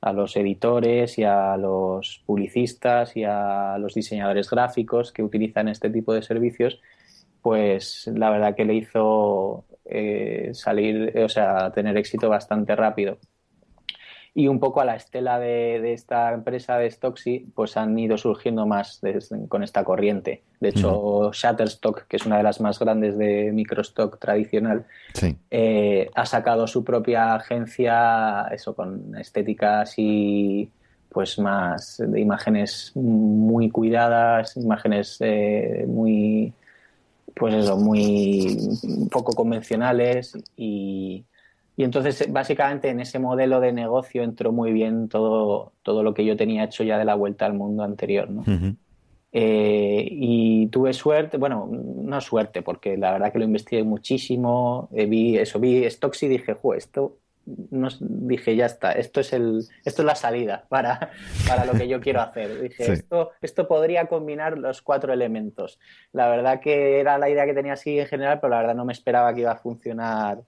a 0.00 0.12
los 0.12 0.36
editores 0.36 1.16
y 1.16 1.22
a 1.22 1.56
los 1.56 2.22
publicistas 2.26 3.16
y 3.16 3.22
a 3.24 3.78
los 3.78 3.94
diseñadores 3.94 4.50
gráficos 4.50 5.12
que 5.12 5.22
utilizan 5.22 5.68
este 5.68 5.90
tipo 5.90 6.12
de 6.12 6.22
servicios, 6.22 6.80
pues 7.40 8.10
la 8.12 8.30
verdad 8.30 8.56
que 8.56 8.64
le 8.64 8.74
hizo 8.74 9.64
eh, 9.84 10.50
salir, 10.54 11.16
o 11.18 11.28
sea, 11.28 11.70
tener 11.70 11.96
éxito 11.96 12.28
bastante 12.28 12.74
rápido 12.74 13.18
y 14.34 14.48
un 14.48 14.60
poco 14.60 14.80
a 14.80 14.84
la 14.84 14.96
estela 14.96 15.38
de, 15.38 15.92
esta 15.92 16.32
empresa 16.32 16.78
de 16.78 16.90
Stocksy, 16.90 17.40
pues 17.54 17.76
han 17.76 17.98
ido 17.98 18.16
surgiendo 18.16 18.66
más 18.66 19.00
con 19.48 19.62
esta 19.62 19.84
corriente. 19.84 20.42
De 20.58 20.70
hecho, 20.70 21.32
Shutterstock, 21.32 22.06
que 22.06 22.16
es 22.16 22.24
una 22.24 22.38
de 22.38 22.42
las 22.42 22.60
más 22.60 22.78
grandes 22.78 23.18
de 23.18 23.50
microstock 23.52 24.18
tradicional, 24.18 24.86
eh, 25.50 26.08
ha 26.14 26.24
sacado 26.24 26.66
su 26.66 26.82
propia 26.82 27.34
agencia, 27.34 28.46
eso 28.50 28.74
con 28.74 29.14
estéticas 29.18 29.94
y 29.98 30.70
pues 31.10 31.38
más 31.38 32.02
de 32.04 32.20
imágenes 32.20 32.92
muy 32.94 33.68
cuidadas, 33.68 34.56
imágenes 34.56 35.18
eh, 35.20 35.84
muy 35.86 36.54
pues 37.34 37.54
eso, 37.54 37.76
muy 37.76 38.58
poco 39.10 39.32
convencionales 39.32 40.38
y, 40.56 41.24
y 41.76 41.84
entonces, 41.84 42.30
básicamente, 42.30 42.90
en 42.90 43.00
ese 43.00 43.18
modelo 43.18 43.60
de 43.60 43.72
negocio 43.72 44.22
entró 44.22 44.52
muy 44.52 44.72
bien 44.72 45.08
todo, 45.08 45.72
todo 45.82 46.02
lo 46.02 46.12
que 46.12 46.24
yo 46.24 46.36
tenía 46.36 46.64
hecho 46.64 46.84
ya 46.84 46.98
de 46.98 47.04
la 47.04 47.14
vuelta 47.14 47.46
al 47.46 47.54
mundo 47.54 47.82
anterior, 47.82 48.28
¿no? 48.30 48.44
Eh, 49.34 50.06
y 50.10 50.66
tuve 50.66 50.92
suerte, 50.92 51.38
bueno, 51.38 51.66
no 51.72 52.20
suerte, 52.20 52.60
porque 52.60 52.98
la 52.98 53.12
verdad 53.12 53.32
que 53.32 53.38
lo 53.38 53.46
investigué 53.46 53.82
muchísimo, 53.82 54.90
eh, 54.92 55.06
vi 55.06 55.38
eso, 55.38 55.58
vi 55.58 55.88
Stocks 55.88 56.24
y 56.24 56.28
dije, 56.28 56.54
esto, 56.76 57.16
no, 57.70 57.88
dije, 58.00 58.54
ya 58.54 58.66
está, 58.66 58.92
esto 58.92 59.20
es, 59.20 59.32
el, 59.32 59.64
esto 59.86 60.02
es 60.02 60.06
la 60.06 60.14
salida 60.14 60.66
para, 60.68 61.10
para 61.48 61.64
lo 61.64 61.72
que 61.72 61.88
yo 61.88 62.02
quiero 62.02 62.20
hacer. 62.20 62.60
Dije, 62.60 62.84
esto, 62.92 63.30
esto 63.40 63.66
podría 63.66 64.06
combinar 64.06 64.58
los 64.58 64.82
cuatro 64.82 65.14
elementos. 65.14 65.78
La 66.12 66.28
verdad 66.28 66.60
que 66.60 67.00
era 67.00 67.16
la 67.16 67.30
idea 67.30 67.46
que 67.46 67.54
tenía 67.54 67.72
así 67.72 67.98
en 67.98 68.06
general, 68.06 68.38
pero 68.40 68.50
la 68.50 68.58
verdad 68.58 68.74
no 68.74 68.84
me 68.84 68.92
esperaba 68.92 69.32
que 69.32 69.40
iba 69.40 69.52
a 69.52 69.56
funcionar 69.56 70.42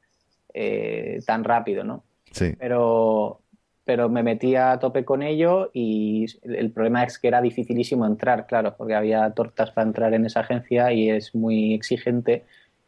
eh, 0.54 1.20
tan 1.26 1.44
rápido, 1.44 1.84
¿no? 1.84 2.04
Sí. 2.30 2.54
Pero, 2.58 3.40
pero 3.84 4.08
me 4.08 4.22
metí 4.22 4.56
a 4.56 4.78
tope 4.78 5.04
con 5.04 5.22
ello 5.22 5.70
y 5.72 6.26
el 6.42 6.70
problema 6.70 7.04
es 7.04 7.18
que 7.18 7.28
era 7.28 7.42
dificilísimo 7.42 8.06
entrar, 8.06 8.46
claro, 8.46 8.74
porque 8.76 8.94
había 8.94 9.28
tortas 9.30 9.70
para 9.72 9.86
entrar 9.86 10.14
en 10.14 10.24
esa 10.24 10.40
agencia 10.40 10.92
y 10.92 11.10
es 11.10 11.34
muy 11.34 11.74
exigente. 11.74 12.44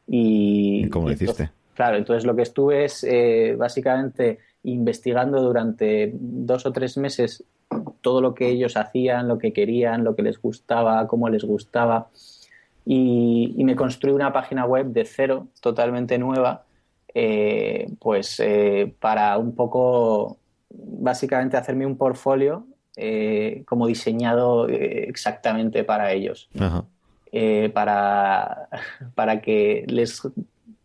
¿Y, 0.07 0.89
cómo 0.89 1.09
lo 1.09 1.15
hiciste? 1.15 1.51
Claro, 1.75 1.99
entonces 1.99 2.25
lo 2.25 2.35
que 2.35 2.43
estuve 2.43 2.87
es 2.87 3.05
eh, 3.05 3.55
básicamente 3.59 4.39
investigando 4.63 5.43
durante 5.43 6.11
dos 6.15 6.65
o 6.65 6.73
tres 6.73 6.97
meses 6.97 7.45
todo 8.01 8.21
lo 8.21 8.35
que 8.35 8.49
ellos 8.49 8.77
hacían, 8.77 9.29
lo 9.29 9.39
que 9.39 9.53
querían, 9.53 10.05
lo 10.05 10.15
que 10.15 10.23
les 10.23 10.41
gustaba, 10.41 11.07
cómo 11.07 11.29
les 11.29 11.45
gustaba. 11.45 12.09
Y, 12.85 13.53
me 13.65 13.75
construí 13.75 14.13
una 14.13 14.33
página 14.33 14.65
web 14.65 14.87
de 14.87 15.05
cero, 15.05 15.49
totalmente 15.61 16.19
nueva, 16.19 16.66
eh, 17.19 17.89
pues 17.99 18.39
eh, 18.41 18.95
para 19.01 19.39
un 19.39 19.55
poco, 19.55 20.37
básicamente 20.69 21.57
hacerme 21.57 21.87
un 21.87 21.97
portfolio 21.97 22.67
como 23.67 23.87
diseñado 23.87 24.69
exactamente 24.69 25.83
para 25.83 26.13
ellos. 26.13 26.51
para, 27.73 28.69
para 29.15 29.41
que 29.41 29.85
les 29.87 30.23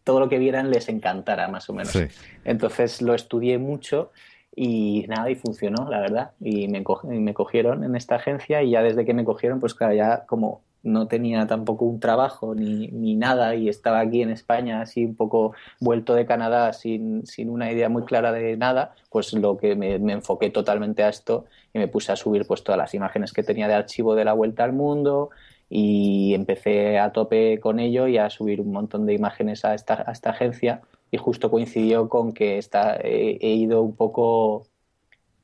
todo 0.06 0.20
lo 0.22 0.30
que 0.30 0.40
vieran 0.40 0.72
les 0.72 0.88
encantara, 0.88 1.50
más 1.50 1.70
o 1.70 1.74
menos. 1.74 1.98
Entonces 2.46 3.02
lo 3.02 3.14
estudié 3.14 3.58
mucho 3.58 4.12
y 4.56 5.06
nada, 5.10 5.30
y 5.30 5.36
funcionó, 5.36 5.90
la 5.90 6.00
verdad. 6.00 6.32
Y 6.40 6.70
me, 6.70 6.84
me 7.04 7.34
cogieron 7.34 7.84
en 7.84 7.96
esta 7.96 8.16
agencia 8.16 8.64
y 8.64 8.72
ya 8.72 8.82
desde 8.82 9.06
que 9.06 9.14
me 9.14 9.26
cogieron, 9.26 9.60
pues 9.60 9.74
claro, 9.74 9.94
ya 9.94 10.26
como 10.26 10.62
no 10.84 11.08
tenía 11.08 11.46
tampoco 11.48 11.86
un 11.86 12.00
trabajo 12.00 12.56
ni, 12.56 12.88
ni, 12.88 13.16
nada 13.16 13.56
y 13.56 13.70
estaba 13.70 14.00
aquí 14.00 14.22
en 14.22 14.32
España 14.32 14.82
así 14.82 15.06
un 15.06 15.16
poco 15.16 15.54
vuelto 15.80 16.16
de 16.16 16.26
Canadá 16.26 16.74
sin, 16.74 17.26
sin 17.26 17.50
una 17.50 17.72
idea 17.72 17.90
muy 17.90 18.04
clara 18.04 18.32
de 18.32 18.58
nada, 18.58 18.96
pues 19.10 19.34
lo 19.34 19.58
que 19.58 19.76
me, 19.76 20.00
me, 20.00 20.14
enfoqué 20.14 20.50
totalmente 20.50 21.04
a 21.04 21.10
esto 21.10 21.46
y 21.74 21.80
me 21.80 21.88
puse 21.88 22.12
a 22.12 22.16
subir 22.16 22.46
pues 22.48 22.64
todas 22.64 22.78
las 22.78 22.94
imágenes 22.94 23.34
que 23.34 23.44
tenía 23.44 23.68
de 23.68 23.76
archivo 23.76 24.16
de 24.16 24.26
la 24.26 24.34
vuelta 24.34 24.64
al 24.64 24.74
mundo, 24.74 25.30
y 25.74 26.34
empecé 26.34 27.00
a 27.00 27.14
tope 27.14 27.62
con 27.62 27.80
ello 27.80 28.06
y 28.06 28.18
a 28.18 28.30
subir 28.30 28.60
un 28.60 28.74
montón 28.74 29.06
de 29.06 29.14
imágenes 29.14 29.64
a 29.64 29.74
esta, 29.74 30.04
a 30.06 30.12
esta 30.12 30.32
agencia 30.32 30.82
y 31.12 31.18
justo 31.18 31.50
coincidió 31.50 32.10
con 32.10 32.34
que 32.34 32.58
está, 32.58 32.98
he, 33.02 33.38
ido 33.54 33.82
un 33.82 33.96
poco 33.96 34.68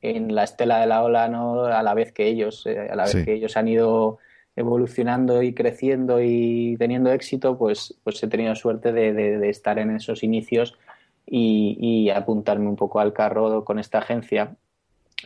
en 0.02 0.34
la 0.34 0.44
estela 0.44 0.80
de 0.80 0.86
la 0.86 1.02
ola 1.02 1.28
¿no? 1.28 1.64
a 1.64 1.82
la 1.82 1.94
vez 1.94 2.12
que 2.12 2.26
ellos, 2.26 2.66
eh, 2.66 2.88
a 2.90 2.94
la 2.94 3.04
vez 3.04 3.24
que 3.24 3.32
ellos 3.32 3.56
han 3.56 3.68
ido 3.68 4.18
evolucionando 4.58 5.42
y 5.42 5.54
creciendo 5.54 6.20
y 6.20 6.76
teniendo 6.78 7.12
éxito, 7.12 7.56
pues, 7.56 7.94
pues 8.02 8.22
he 8.22 8.26
tenido 8.26 8.54
suerte 8.56 8.92
de, 8.92 9.12
de, 9.12 9.48
estar 9.48 9.78
en 9.78 9.94
esos 9.94 10.24
inicios 10.24 10.76
y, 11.24 11.76
y, 11.80 12.10
apuntarme 12.10 12.68
un 12.68 12.76
poco 12.76 12.98
al 12.98 13.12
carro 13.12 13.64
con 13.64 13.78
esta 13.78 13.98
agencia. 13.98 14.56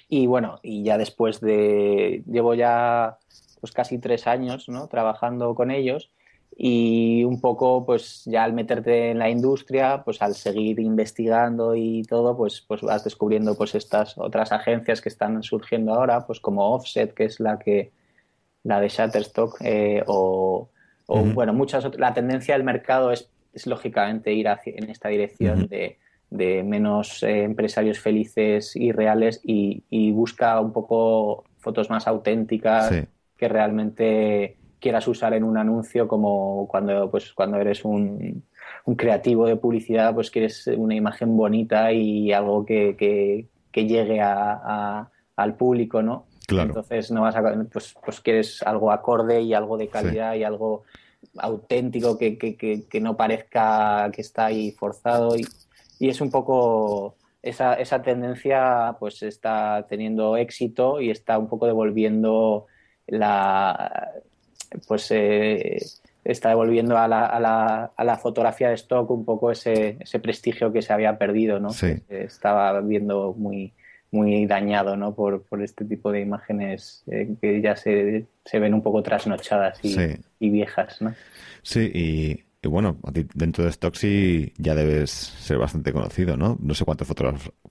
Y 0.09 0.27
bueno, 0.27 0.59
y 0.63 0.85
ya 0.85 0.99
después 0.99 1.41
de, 1.41 2.23
llevo 2.27 2.55
ya 2.55 3.19
pues 3.61 3.73
casi 3.73 3.99
tres 3.99 4.27
años 4.27 4.69
¿no? 4.69 4.89
trabajando 4.89 5.55
con 5.55 5.71
ellos 5.71 6.11
y 6.55 7.25
un 7.25 7.41
poco 7.41 7.87
pues 7.87 8.25
ya 8.27 8.45
al 8.45 8.53
meterte 8.53 9.11
en 9.11 9.19
la 9.19 9.31
industria 9.31 10.03
pues 10.05 10.21
al 10.21 10.35
seguir 10.35 10.81
investigando 10.81 11.75
y 11.75 12.03
todo 12.03 12.37
pues 12.37 12.61
pues 12.61 12.83
vas 12.83 13.05
descubriendo 13.05 13.57
pues 13.57 13.75
estas 13.75 14.19
otras 14.19 14.53
agencias 14.53 15.01
que 15.01 15.09
están 15.09 15.43
surgiendo 15.43 15.95
ahora 15.95 16.27
pues 16.27 16.41
como 16.41 16.75
Offset 16.75 17.15
que 17.15 17.25
es 17.25 17.41
la 17.41 17.59
que 17.59 17.93
la 18.65 18.81
de 18.81 18.89
Shutterstock 18.89 19.59
eh, 19.61 20.03
o, 20.07 20.69
bueno 21.07 21.53
muchas 21.53 21.85
otras 21.85 22.01
la 22.01 22.15
tendencia 22.15 22.55
del 22.55 22.65
mercado 22.65 23.13
es, 23.13 23.29
es 23.53 23.67
lógicamente 23.67 24.33
ir 24.33 24.49
hacia, 24.49 24.75
en 24.77 24.89
esta 24.89 25.09
dirección 25.09 25.67
de, 25.67 25.99
de, 26.31 26.63
menos 26.63 27.23
eh, 27.23 27.43
empresarios 27.43 27.99
felices 27.99 28.75
y 28.77 28.93
reales 28.93 29.41
y, 29.45 29.83
y, 29.91 30.13
busca 30.13 30.59
un 30.61 30.73
poco 30.73 31.45
fotos 31.59 31.91
más 31.91 32.07
auténticas 32.07 32.91
que 33.37 33.49
realmente 33.49 34.57
quieras 34.83 35.07
usar 35.09 35.33
en 35.33 35.45
un 35.45 35.57
anuncio 35.57 36.09
como 36.09 36.67
cuando, 36.69 37.11
pues, 37.11 37.33
cuando 37.33 37.57
eres 37.59 37.85
un, 37.85 38.45
creativo 38.97 39.47
de 39.47 39.57
publicidad, 39.57 40.13
pues 40.13 40.31
quieres 40.31 40.67
una 40.67 40.95
imagen 40.95 41.37
bonita 41.37 41.93
y 41.93 42.33
algo 42.33 42.67
que, 42.67 42.97
que, 42.97 43.87
llegue 43.87 44.21
a, 44.21 45.09
al 45.37 45.55
público, 45.55 46.03
¿no? 46.03 46.27
Entonces 46.49 47.11
no 47.11 47.23
vas 47.23 47.37
a, 47.37 47.43
pues, 47.73 47.95
pues 48.05 48.21
quieres 48.21 48.63
algo 48.63 48.91
acorde 48.91 49.41
y 49.41 49.55
algo 49.55 49.77
de 49.77 49.89
calidad 49.89 50.35
y 50.35 50.45
algo 50.45 50.85
auténtico 51.39 52.19
que, 52.19 52.37
que, 52.37 52.57
que, 52.57 53.01
no 53.01 53.17
parezca 53.17 54.11
que 54.13 54.23
está 54.23 54.47
ahí 54.47 54.73
forzado 54.73 55.37
y, 55.37 55.47
y 55.99 56.09
es 56.09 56.21
un 56.21 56.31
poco 56.31 57.15
esa, 57.43 57.75
esa 57.75 58.03
tendencia 58.03 58.97
pues 58.99 59.23
está 59.23 59.87
teniendo 59.89 60.37
éxito 60.37 61.01
y 61.01 61.11
está 61.11 61.39
un 61.39 61.49
poco 61.49 61.67
devolviendo 61.67 62.67
la 63.07 64.13
pues 64.87 65.11
eh, 65.11 65.79
está 66.25 66.51
devolviendo 66.51 66.97
a 66.97 67.09
la, 67.09 67.27
a, 67.27 67.41
la, 67.41 67.93
a 67.97 68.05
la, 68.05 68.17
fotografía 68.17 68.69
de 68.69 68.75
stock 68.75 69.11
un 69.11 69.25
poco 69.25 69.51
ese, 69.51 69.97
ese 70.01 70.21
prestigio 70.21 70.73
que 70.73 70.83
se 70.83 70.93
había 70.93 71.19
perdido, 71.19 71.59
¿no? 71.59 71.71
estaba 72.09 72.81
viendo 72.81 73.35
muy, 73.37 73.73
muy 74.13 74.47
dañado, 74.47 74.97
¿no? 74.97 75.15
Por, 75.15 75.43
por 75.43 75.63
este 75.63 75.85
tipo 75.85 76.13
de 76.13 76.21
imágenes 76.21 77.03
eh, 77.11 77.35
que 77.41 77.61
ya 77.61 77.75
se, 77.75 78.27
se, 78.45 78.59
ven 78.61 78.75
un 78.75 78.83
poco 78.83 79.03
trasnochadas 79.03 79.83
y, 79.83 79.97
y 80.39 80.51
viejas, 80.51 81.01
¿no? 81.01 81.15
Sí, 81.63 81.91
y, 81.93 82.45
y 82.65 82.69
bueno, 82.69 82.99
a 83.05 83.11
ti 83.11 83.27
dentro 83.35 83.65
de 83.65 83.73
Stocksy 83.73 84.53
ya 84.59 84.75
debes 84.75 85.11
ser 85.11 85.59
bastante 85.59 85.93
conocido, 85.93 86.37
¿no? 86.37 86.59
No 86.61 86.75
sé 86.75 86.85
cuántos 86.85 87.09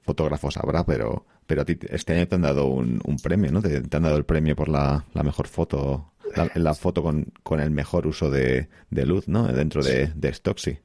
fotógrafos 0.02 0.58
habrá, 0.58 0.84
pero, 0.84 1.28
pero 1.46 1.62
a 1.62 1.66
ti 1.66 1.78
este 1.90 2.14
año 2.14 2.28
te 2.28 2.36
han 2.36 2.42
dado 2.42 2.66
un, 2.66 3.00
premio, 3.24 3.52
¿no? 3.52 3.62
Te, 3.62 3.78
han 3.78 4.04
dado 4.04 4.18
el 4.18 4.26
premio 4.26 4.56
por 4.56 4.68
la, 4.68 5.06
mejor 5.24 5.48
foto, 5.48 6.12
la, 6.56 6.74
foto 6.74 7.04
con, 7.04 7.32
con, 7.44 7.60
el 7.60 7.70
mejor 7.70 8.08
uso 8.08 8.32
de, 8.32 8.68
luz, 8.90 9.28
¿no? 9.28 9.48
Dentro 9.48 9.84
de, 9.84 10.08
de 10.16 10.34
Stocksy. 10.34 10.80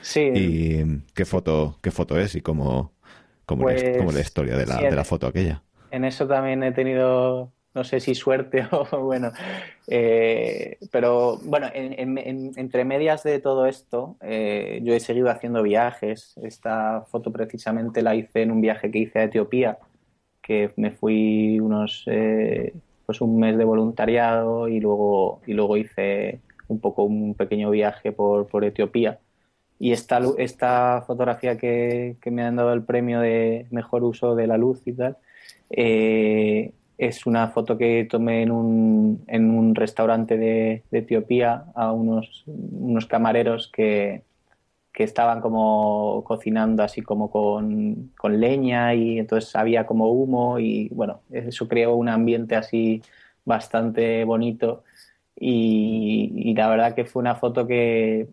Sí. 0.00 0.20
¿Y 0.34 1.02
qué 1.14 1.24
foto, 1.24 1.78
qué 1.82 1.92
foto 1.92 2.18
es 2.18 2.34
y 2.34 2.40
cómo, 2.40 2.94
cómo, 3.46 3.68
la, 3.68 3.74
pues, 3.74 4.20
historia 4.20 4.56
de 4.56 4.66
la, 4.66 4.76
de 4.76 4.90
la 4.90 5.04
foto 5.04 5.26
aquella? 5.26 5.62
En 5.90 6.04
eso 6.04 6.26
también 6.26 6.62
he 6.62 6.72
tenido 6.72 7.52
no 7.74 7.84
sé 7.84 8.00
si 8.00 8.14
suerte 8.14 8.66
o 8.70 9.00
bueno, 9.00 9.32
eh, 9.88 10.78
pero 10.90 11.38
bueno, 11.44 11.68
entre 11.72 12.84
medias 12.84 13.22
de 13.22 13.40
todo 13.40 13.66
esto, 13.66 14.16
eh, 14.20 14.80
yo 14.82 14.94
he 14.94 15.00
seguido 15.00 15.30
haciendo 15.30 15.62
viajes. 15.62 16.34
Esta 16.42 17.02
foto 17.08 17.32
precisamente 17.32 18.02
la 18.02 18.14
hice 18.14 18.42
en 18.42 18.52
un 18.52 18.60
viaje 18.60 18.90
que 18.90 18.98
hice 18.98 19.20
a 19.20 19.24
Etiopía, 19.24 19.78
que 20.42 20.72
me 20.76 20.90
fui 20.90 21.60
unos, 21.60 22.04
eh, 22.06 22.74
pues 23.06 23.20
un 23.20 23.38
mes 23.38 23.56
de 23.56 23.64
voluntariado 23.64 24.68
y 24.68 24.80
luego, 24.80 25.40
y 25.46 25.54
luego 25.54 25.76
hice 25.76 26.40
un 26.68 26.80
poco 26.80 27.04
un 27.04 27.34
pequeño 27.34 27.70
viaje 27.70 28.12
por, 28.12 28.46
por 28.48 28.64
Etiopía. 28.64 29.18
Y 29.82 29.90
esta, 29.90 30.20
esta 30.38 31.02
fotografía 31.08 31.58
que, 31.58 32.16
que, 32.20 32.30
me 32.30 32.44
han 32.44 32.54
dado 32.54 32.72
el 32.72 32.84
premio 32.84 33.18
de 33.18 33.66
mejor 33.72 34.04
uso 34.04 34.36
de 34.36 34.46
la 34.46 34.56
luz 34.56 34.80
y 34.86 34.92
tal, 34.92 35.16
eh, 35.70 36.72
es 36.98 37.26
una 37.26 37.48
foto 37.48 37.76
que 37.76 38.06
tomé 38.08 38.42
en 38.42 38.52
un, 38.52 39.24
en 39.26 39.50
un 39.50 39.74
restaurante 39.74 40.38
de, 40.38 40.84
Etiopía 40.92 41.64
a 41.74 41.90
unos, 41.90 42.44
unos 42.46 43.06
camareros 43.06 43.72
que, 43.72 44.22
que, 44.92 45.02
estaban 45.02 45.40
como 45.40 46.22
cocinando 46.24 46.84
así 46.84 47.02
como 47.02 47.28
con, 47.30 48.12
con, 48.16 48.40
leña 48.40 48.94
y 48.94 49.18
entonces 49.18 49.56
había 49.56 49.84
como 49.86 50.12
humo 50.12 50.60
y 50.60 50.90
bueno, 50.90 51.22
eso 51.32 51.66
creó 51.66 51.96
un 51.96 52.08
ambiente 52.08 52.54
así 52.54 53.02
bastante 53.44 54.24
bonito. 54.24 54.84
Y, 55.36 56.32
y 56.36 56.54
la 56.54 56.68
verdad 56.68 56.94
que 56.94 57.04
fue 57.04 57.20
una 57.20 57.34
foto 57.34 57.66
que 57.66 58.28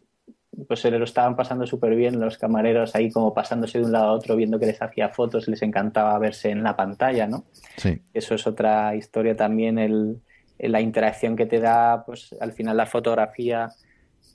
pues 0.68 0.82
se 0.82 0.92
lo 0.92 1.04
estaban 1.04 1.36
pasando 1.36 1.66
súper 1.66 1.96
bien 1.96 2.20
los 2.20 2.38
camareros 2.38 2.96
ahí 2.96 3.12
como 3.12 3.34
pasándose 3.34 3.80
de 3.80 3.86
un 3.86 3.92
lado 3.92 4.08
a 4.08 4.14
otro 4.14 4.36
viendo 4.36 4.60
que 4.60 4.66
les 4.66 4.82
hacía 4.82 5.10
fotos, 5.10 5.48
les 5.48 5.62
encantaba 5.62 6.18
verse 6.20 6.50
en 6.50 6.64
la 6.64 6.76
pantalla, 6.76 7.28
¿no? 7.28 7.46
Sí. 7.78 8.02
Eso 8.14 8.36
es 8.36 8.48
otra 8.48 8.96
historia 8.96 9.36
también, 9.36 9.78
el, 9.78 10.20
la 10.58 10.82
interacción 10.82 11.36
que 11.36 11.46
te 11.46 11.60
da, 11.60 12.04
pues 12.06 12.36
al 12.40 12.54
final 12.54 12.78
la 12.78 12.86
fotografía 12.86 13.70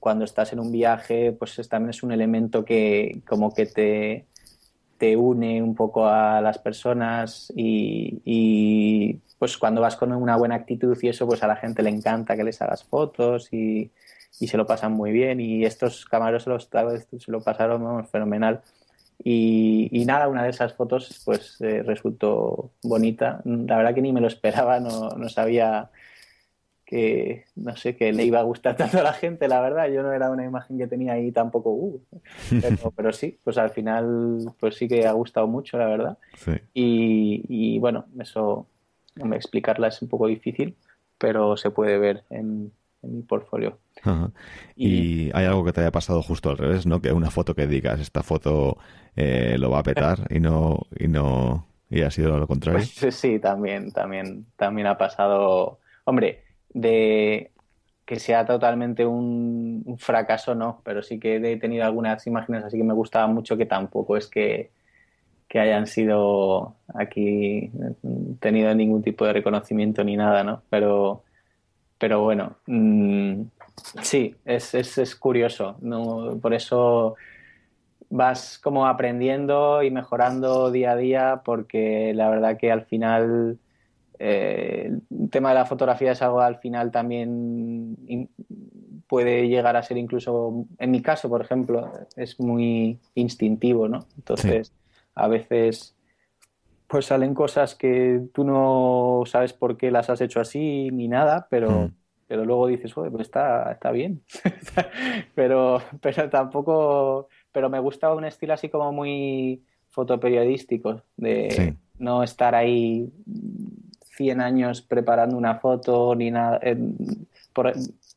cuando 0.01 0.25
estás 0.25 0.53
en 0.53 0.61
un 0.61 0.71
viaje, 0.71 1.33
pues 1.33 1.57
también 1.69 1.91
es 1.91 2.03
un 2.03 2.12
elemento 2.12 2.65
que 2.65 3.23
como 3.27 3.55
que 3.55 3.67
te, 3.67 4.27
te 4.99 5.17
une 5.17 5.62
un 5.62 5.75
poco 5.75 6.07
a 6.07 6.41
las 6.41 6.59
personas 6.59 7.53
y, 7.57 8.21
y, 8.25 9.21
pues 9.39 9.57
cuando 9.59 9.81
vas 9.81 9.97
con 9.97 10.12
una 10.12 10.37
buena 10.37 10.55
actitud 10.57 10.97
y 11.01 11.09
eso, 11.09 11.27
pues 11.27 11.43
a 11.43 11.47
la 11.47 11.57
gente 11.57 11.83
le 11.83 11.91
encanta 11.91 12.37
que 12.37 12.45
les 12.45 12.61
hagas 12.61 12.85
fotos 12.85 13.53
y, 13.53 13.91
y 14.41 14.49
se 14.49 14.57
lo 14.57 14.66
pasan 14.66 14.93
muy 14.93 15.12
bien 15.12 15.41
y 15.41 15.64
estos 15.64 16.05
camareros 16.07 16.45
se, 16.45 16.51
los, 16.51 16.68
se 16.68 17.30
lo 17.32 17.41
pasaron 17.41 18.07
fenomenal. 18.07 18.62
Y, 19.22 19.89
y, 19.93 20.05
nada, 20.05 20.28
una 20.28 20.43
de 20.43 20.51
esas 20.51 20.74
fotos 20.74 21.22
pues 21.24 21.61
eh, 21.61 21.82
resultó 21.82 22.72
bonita. 22.82 23.41
La 23.45 23.76
verdad 23.76 23.95
que 23.95 24.03
ni 24.03 24.12
me 24.12 24.20
lo 24.20 24.26
esperaba, 24.26 24.80
no, 24.80 25.11
no, 25.11 25.28
sabía 25.28 25.91
que, 26.85 27.45
no 27.55 27.76
sé, 27.76 27.97
que 27.97 28.12
le 28.12 28.24
iba 28.24 28.41
a 28.41 28.43
gustar 28.43 28.76
tanto 28.76 28.99
a 28.99 29.03
la 29.03 29.12
gente, 29.12 29.47
la 29.47 29.61
verdad. 29.61 29.89
Yo 29.89 30.03
no 30.03 30.12
era 30.12 30.30
una 30.30 30.45
imagen 30.45 30.78
que 30.78 30.89
tenía 30.89 31.12
ahí 31.12 31.30
tampoco, 31.30 31.70
uh, 31.70 32.03
pero, 32.61 32.91
pero, 32.91 33.12
sí, 33.12 33.39
pues 33.45 33.57
al 33.57 33.70
final 33.70 34.53
pues 34.59 34.74
sí 34.74 34.89
que 34.89 35.07
ha 35.07 35.12
gustado 35.12 35.47
mucho, 35.47 35.78
la 35.78 35.87
verdad. 35.87 36.18
Y, 36.74 37.45
y, 37.49 37.78
bueno, 37.78 38.07
eso, 38.18 38.66
explicarla 39.32 39.89
es 39.89 40.03
un 40.03 40.09
poco 40.09 40.26
difícil, 40.26 40.76
pero 41.18 41.57
se 41.57 41.70
puede 41.70 41.99
ver 41.99 42.24
en, 42.30 42.72
en 43.03 43.16
mi 43.16 43.22
portfolio. 43.22 43.78
Y... 44.76 45.30
hay 45.34 45.46
algo 45.46 45.64
que 45.64 45.72
te 45.72 45.80
haya 45.80 45.92
pasado 45.92 46.20
justo 46.20 46.50
al 46.50 46.59
revés, 46.59 46.84
¿no? 46.84 47.00
Que 47.00 47.12
una 47.12 47.30
foto 47.30 47.55
que 47.55 47.66
digas, 47.66 48.00
esta 48.00 48.22
foto 48.22 48.78
eh, 49.14 49.57
lo 49.59 49.70
va 49.70 49.78
a 49.78 49.82
petar 49.84 50.26
y 50.30 50.40
no, 50.40 50.80
y 50.98 51.07
no, 51.07 51.66
y 51.90 52.02
ha 52.02 52.11
sido 52.11 52.36
lo 52.38 52.46
contrario. 52.48 52.84
Pues, 53.00 53.14
sí, 53.14 53.38
también, 53.38 53.92
también, 53.92 54.46
también 54.57 54.88
ha 54.88 54.98
pasado. 54.98 55.78
Hombre, 56.05 56.42
de 56.70 57.52
que 58.05 58.18
sea 58.18 58.44
totalmente 58.44 59.07
un, 59.07 59.96
fracaso, 59.98 60.55
no, 60.55 60.80
pero 60.84 61.02
sí 61.02 61.18
que 61.18 61.36
he 61.36 61.57
tenido 61.57 61.84
algunas 61.84 62.26
imágenes 62.26 62.64
así 62.64 62.76
que 62.76 62.84
me 62.84 62.92
gustaban 62.92 63.32
mucho 63.32 63.57
que 63.57 63.66
tampoco 63.66 64.16
es 64.16 64.26
que, 64.26 64.70
que 65.48 65.61
hayan 65.61 65.86
sido 65.86 66.74
aquí 66.94 67.70
tenido 68.40 68.74
ningún 68.74 69.02
tipo 69.02 69.24
de 69.24 69.32
reconocimiento 69.32 70.05
ni 70.05 70.16
nada, 70.16 70.44
¿no? 70.44 70.62
Pero, 70.68 71.22
pero 71.98 72.22
bueno, 72.22 72.57
mm, 72.66 73.42
sí, 74.03 74.37
es, 74.45 74.75
es, 74.75 74.99
es, 74.99 75.16
curioso, 75.16 75.77
¿no? 75.81 76.39
Por 76.41 76.55
eso 76.55 77.16
vas 78.11 78.59
como 78.59 78.87
aprendiendo 78.87 79.83
y 79.83 79.91
mejorando 79.91 80.70
día 80.70 80.93
a 80.93 80.97
día 80.97 81.43
porque 81.45 82.12
la 82.14 82.31
verdad 82.31 82.57
que 82.57 82.70
al 82.70 82.85
final 82.85 83.59
eh, 84.18 84.91
el 85.11 85.31
tema 85.31 85.49
de 85.49 85.57
la 85.57 85.66
fotografía 85.66 86.12
es 86.12 86.22
algo 86.22 86.41
al 86.41 86.59
final 86.59 86.93
también 86.93 87.97
puede 89.09 89.49
llegar 89.49 89.77
a 89.77 89.83
ser 89.83 89.97
incluso, 89.97 90.66
en 90.79 90.91
mi 90.91 91.03
caso, 91.03 91.29
por 91.29 91.41
ejemplo, 91.41 91.93
es 92.16 92.41
muy 92.41 92.99
instintivo, 93.14 93.89
¿no? 93.89 94.07
Entonces, 94.16 94.72
a 95.14 95.29
veces 95.29 95.95
pues 96.87 97.07
salen 97.07 97.35
cosas 97.35 97.75
que 97.75 98.22
tú 98.33 98.45
no 98.45 99.22
sabes 99.27 99.53
por 99.53 99.77
qué 99.77 99.91
las 99.91 100.11
has 100.11 100.20
hecho 100.20 100.41
así 100.41 100.91
ni 100.93 101.09
nada, 101.09 101.49
pero, 101.51 101.70
hmm. 101.70 101.95
Pero 102.35 102.45
luego 102.45 102.66
dices, 102.66 102.93
pues 102.93 103.12
está, 103.20 103.70
está 103.70 103.93
bien. 103.93 104.20
pero, 105.37 105.80
pero 106.01 106.28
tampoco, 106.28 107.28
pero 107.53 107.70
me 107.70 107.78
gusta 107.78 108.12
un 108.12 108.24
estilo 108.24 108.55
así 108.55 108.68
como 108.68 108.91
muy 108.91 109.62
fotoperiodístico, 109.91 111.03
de 111.16 111.76
no 112.01 112.24
estar 112.24 112.57
ahí 112.57 113.09
100 114.16 114.41
años 114.41 114.82
preparando 114.82 115.37
una 115.37 115.55
foto 115.61 116.16
ni 116.16 116.32
nada. 116.32 116.59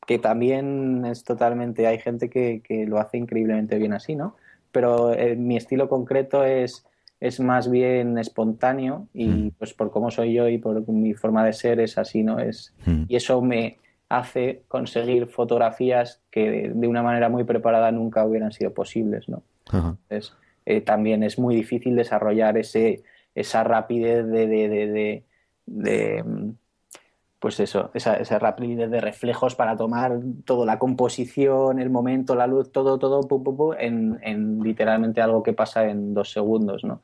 que 0.08 0.18
también 0.18 1.06
es 1.06 1.24
totalmente. 1.24 1.86
Hay 1.86 2.00
gente 2.00 2.28
que, 2.28 2.86
lo 2.88 2.98
hace 2.98 3.20
increíblemente 3.20 3.78
bien 3.78 3.94
así, 3.94 4.16
¿no? 4.16 4.36
Pero 4.72 5.14
eh, 5.14 5.36
mi 5.36 5.58
estilo 5.58 5.88
concreto 5.90 6.44
es, 6.44 6.88
es 7.20 7.40
más 7.40 7.70
bien 7.70 8.18
espontáneo 8.18 9.10
y 9.14 9.28
mm. 9.28 9.52
pues 9.60 9.76
por 9.76 9.92
cómo 9.92 10.10
soy 10.10 10.34
yo 10.34 10.50
y 10.50 10.58
por 10.58 10.90
mi 10.90 11.14
forma 11.14 11.46
de 11.46 11.54
ser 11.54 11.80
es 11.80 12.00
así, 12.00 12.24
¿no? 12.24 12.40
Es, 12.40 12.74
mm. 12.88 13.04
Y 13.10 13.16
eso 13.16 13.44
me 13.44 13.78
hace 14.10 14.64
conseguir 14.68 15.28
fotografías 15.28 16.22
que 16.32 16.72
de, 16.74 16.88
una 16.88 17.04
manera 17.04 17.30
muy 17.30 17.44
preparada 17.44 17.92
nunca 17.92 18.26
hubieran 18.26 18.52
sido 18.52 18.74
posibles, 18.74 19.28
¿no? 19.28 19.44
Entonces, 19.72 20.34
eh, 20.66 20.82
también 20.82 21.24
es 21.24 21.38
muy 21.38 21.56
difícil 21.56 21.96
desarrollar 21.96 22.58
ese, 22.58 23.04
esa 23.36 23.64
rapidez 23.64 24.26
de 24.28 25.24
de 25.66 26.24
pues 27.40 27.60
eso, 27.60 27.92
esa, 27.94 28.16
esa, 28.16 28.40
rapidez 28.40 28.90
de 28.90 29.00
reflejos 29.00 29.54
para 29.54 29.76
tomar 29.76 30.20
toda 30.44 30.66
la 30.66 30.80
composición, 30.80 31.80
el 31.80 31.90
momento, 31.92 32.36
la 32.36 32.48
luz, 32.48 32.72
todo, 32.72 32.98
todo, 32.98 33.22
en, 33.78 34.60
literalmente 34.64 35.22
algo 35.22 35.44
que 35.44 35.54
pasa 35.54 35.88
en 35.88 36.16
dos 36.16 36.32
segundos, 36.32 36.84
¿no? 36.84 37.02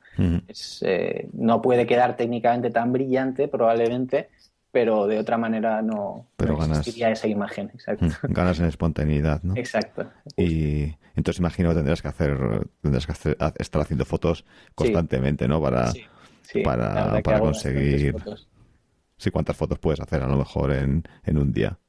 Eh, 0.81 1.29
no 1.33 1.61
puede 1.61 1.85
quedar 1.85 2.17
técnicamente 2.17 2.71
tan 2.71 2.91
brillante, 2.91 3.47
probablemente, 3.47 4.29
pero 4.73 5.07
de 5.07 5.19
otra 5.19 5.37
manera 5.37 5.81
no, 5.81 6.27
pero 6.35 6.61
existiría 6.61 7.11
esa 7.11 7.27
imagen, 7.27 7.69
exacto. 7.73 8.07
Ganas 8.23 8.59
en 8.59 8.65
espontaneidad, 8.65 9.41
¿no? 9.43 9.55
Exacto. 9.55 10.09
Y 10.35 10.95
entonces 11.15 11.39
imagino 11.39 11.69
que 11.69 11.75
tendrás 11.75 12.01
que 12.01 12.07
hacer, 12.07 12.37
tendrás 12.81 13.05
que 13.05 13.13
estar 13.13 13.81
haciendo 13.81 14.03
fotos 14.03 14.43
constantemente, 14.73 15.47
¿no? 15.47 15.61
Para, 15.61 15.93
para, 16.63 17.21
para 17.21 17.39
conseguir 17.39 18.15
Sí, 19.23 19.31
¿cuántas 19.31 19.55
fotos 19.55 19.79
puedes 19.79 20.01
hacer 20.01 20.21
a 20.21 20.27
lo 20.27 20.35
mejor 20.35 20.73
en, 20.73 21.03
en 21.23 21.37
un 21.37 21.53
día? 21.53 21.79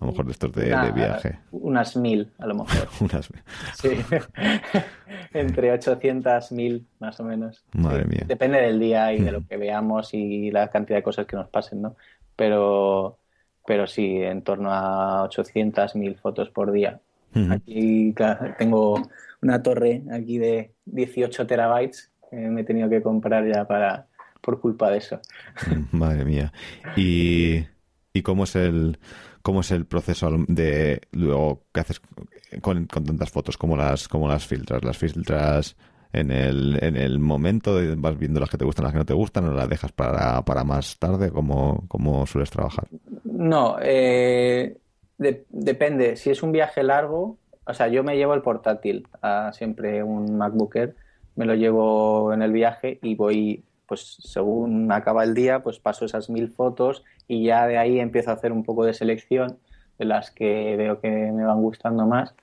A 0.00 0.04
lo 0.04 0.12
mejor 0.12 0.26
de 0.26 0.32
estos 0.32 0.52
de, 0.52 0.92
viaje. 0.92 1.40
Unas 1.50 1.96
mil, 1.96 2.30
a 2.38 2.46
lo 2.46 2.54
mejor. 2.54 2.88
unas 3.00 3.28
mil. 3.32 3.42
Sí. 3.74 3.88
Entre 5.34 5.72
800, 5.72 6.52
mil, 6.52 6.86
más 7.00 7.18
o 7.18 7.24
menos. 7.24 7.64
Madre 7.72 8.04
mía. 8.04 8.22
Depende 8.28 8.60
del 8.60 8.78
día 8.78 9.12
y 9.12 9.20
de 9.20 9.32
lo 9.32 9.44
que 9.44 9.56
veamos 9.56 10.14
y 10.14 10.52
la 10.52 10.68
cantidad 10.68 10.98
de 10.98 11.02
cosas 11.02 11.26
que 11.26 11.34
nos 11.34 11.48
pasen, 11.48 11.82
¿no? 11.82 11.96
Pero, 12.38 13.18
pero 13.66 13.88
sí, 13.88 14.22
en 14.22 14.42
torno 14.42 14.72
a 14.72 15.24
800, 15.24 15.96
mil 15.96 16.14
fotos 16.14 16.50
por 16.50 16.70
día. 16.70 17.00
Aquí 17.50 18.14
tengo 18.58 19.02
una 19.42 19.62
torre 19.62 20.02
aquí 20.12 20.38
de 20.38 20.72
18 20.86 21.46
terabytes 21.46 22.10
que 22.30 22.36
me 22.36 22.60
he 22.60 22.64
tenido 22.64 22.88
que 22.88 23.02
comprar 23.02 23.44
ya 23.52 23.66
para, 23.66 24.06
por 24.40 24.60
culpa 24.60 24.90
de 24.90 24.98
eso. 24.98 25.20
Madre 25.92 26.24
mía. 26.24 26.52
¿Y, 26.96 27.64
y 28.12 28.22
cómo 28.22 28.44
es 28.44 28.54
el 28.54 28.98
cómo 29.42 29.60
es 29.60 29.70
el 29.70 29.86
proceso 29.86 30.30
de 30.46 31.00
luego 31.12 31.64
qué 31.72 31.80
haces 31.80 32.00
con, 32.60 32.86
tantas 32.86 33.30
fotos? 33.30 33.56
¿Cómo 33.56 33.76
las, 33.76 34.06
cómo 34.06 34.28
las 34.28 34.46
filtras? 34.46 34.84
¿Las 34.84 34.96
filtras 34.96 35.76
en 36.12 36.30
el, 36.30 36.78
en 36.82 36.96
el 36.96 37.18
momento? 37.18 37.78
¿Vas 37.96 38.18
viendo 38.18 38.40
las 38.40 38.50
que 38.50 38.58
te 38.58 38.64
gustan, 38.64 38.84
las 38.84 38.92
que 38.92 38.98
no 38.98 39.04
te 39.04 39.14
gustan 39.14 39.44
o 39.46 39.52
las 39.52 39.68
dejas 39.68 39.92
para, 39.92 40.42
para 40.42 40.64
más 40.64 40.98
tarde? 40.98 41.30
¿Cómo, 41.30 41.84
cómo 41.88 42.26
sueles 42.26 42.50
trabajar? 42.50 42.86
No, 43.24 43.76
eh, 43.80 44.76
depende. 45.18 46.16
Si 46.16 46.30
es 46.30 46.42
un 46.42 46.52
viaje 46.52 46.82
largo, 46.82 47.36
o 47.66 47.74
sea, 47.74 47.88
yo 47.88 48.02
me 48.02 48.16
llevo 48.16 48.34
el 48.34 48.42
portátil, 48.42 49.06
a 49.22 49.52
siempre 49.52 50.02
un 50.02 50.36
MacBook 50.36 50.76
Air, 50.76 50.96
me 51.36 51.44
lo 51.44 51.54
llevo 51.54 52.32
en 52.32 52.42
el 52.42 52.52
viaje 52.52 52.98
y 53.02 53.14
voy 53.14 53.64
pues 53.86 54.18
según 54.20 54.92
acaba 54.92 55.24
el 55.24 55.32
día, 55.32 55.62
pues 55.62 55.78
paso 55.78 56.04
esas 56.04 56.28
mil 56.28 56.50
fotos 56.50 57.04
y 57.26 57.44
ya 57.44 57.66
de 57.66 57.78
ahí 57.78 57.98
empiezo 57.98 58.30
a 58.30 58.34
hacer 58.34 58.52
un 58.52 58.62
poco 58.62 58.84
de 58.84 58.92
selección 58.92 59.58
de 59.98 60.04
las 60.04 60.30
que 60.30 60.76
veo 60.76 61.00
que 61.00 61.08
me 61.08 61.44
van 61.44 61.62
gustando 61.62 62.06
más 62.06 62.34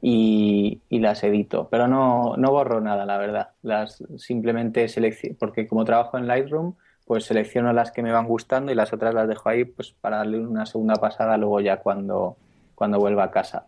y, 0.00 0.80
las 0.90 1.22
edito. 1.24 1.68
Pero 1.70 1.88
no, 1.88 2.36
no 2.36 2.50
borro 2.50 2.80
nada, 2.80 3.04
la 3.06 3.18
verdad. 3.18 3.50
Las 3.62 4.02
simplemente 4.16 4.88
selecciono, 4.88 5.36
porque 5.38 5.66
como 5.66 5.84
trabajo 5.84 6.18
en 6.18 6.26
Lightroom, 6.26 6.74
pues 7.06 7.24
selecciono 7.24 7.72
las 7.72 7.90
que 7.90 8.02
me 8.02 8.12
van 8.12 8.26
gustando 8.26 8.70
y 8.70 8.74
las 8.74 8.92
otras 8.92 9.14
las 9.14 9.28
dejo 9.28 9.48
ahí 9.48 9.64
pues 9.64 9.92
para 10.00 10.18
darle 10.18 10.38
una 10.38 10.64
segunda 10.64 10.94
pasada 10.94 11.36
luego 11.36 11.60
ya 11.60 11.78
cuando, 11.78 12.36
cuando 12.74 12.98
vuelva 12.98 13.24
a 13.24 13.30
casa. 13.30 13.66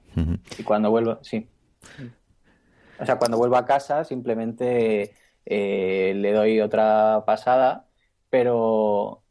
Y 0.59 0.63
cuando 0.63 0.91
vuelvo, 0.91 1.19
sí. 1.23 1.49
O 3.01 3.05
sea, 3.05 3.17
cuando 3.17 3.37
vuelvo 3.37 3.57
a 3.57 3.65
casa 3.65 4.05
simplemente 4.05 5.15
eh, 5.45 6.13
le 6.17 6.33
doy 6.33 6.61
otra 6.61 7.25
pasada, 7.27 7.87
pero 8.31 9.23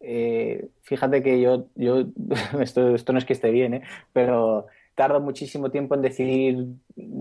eh, 0.00 0.68
fíjate 0.82 1.22
que 1.22 1.40
yo, 1.40 1.66
yo 1.76 2.06
esto, 2.60 2.94
esto 2.94 3.12
no 3.12 3.18
es 3.18 3.24
que 3.24 3.34
esté 3.34 3.50
bien, 3.50 3.74
¿eh? 3.74 3.82
pero 4.12 4.66
tardo 5.00 5.18
muchísimo 5.18 5.70
tiempo 5.70 5.94
en 5.94 6.02
decidir 6.02 6.66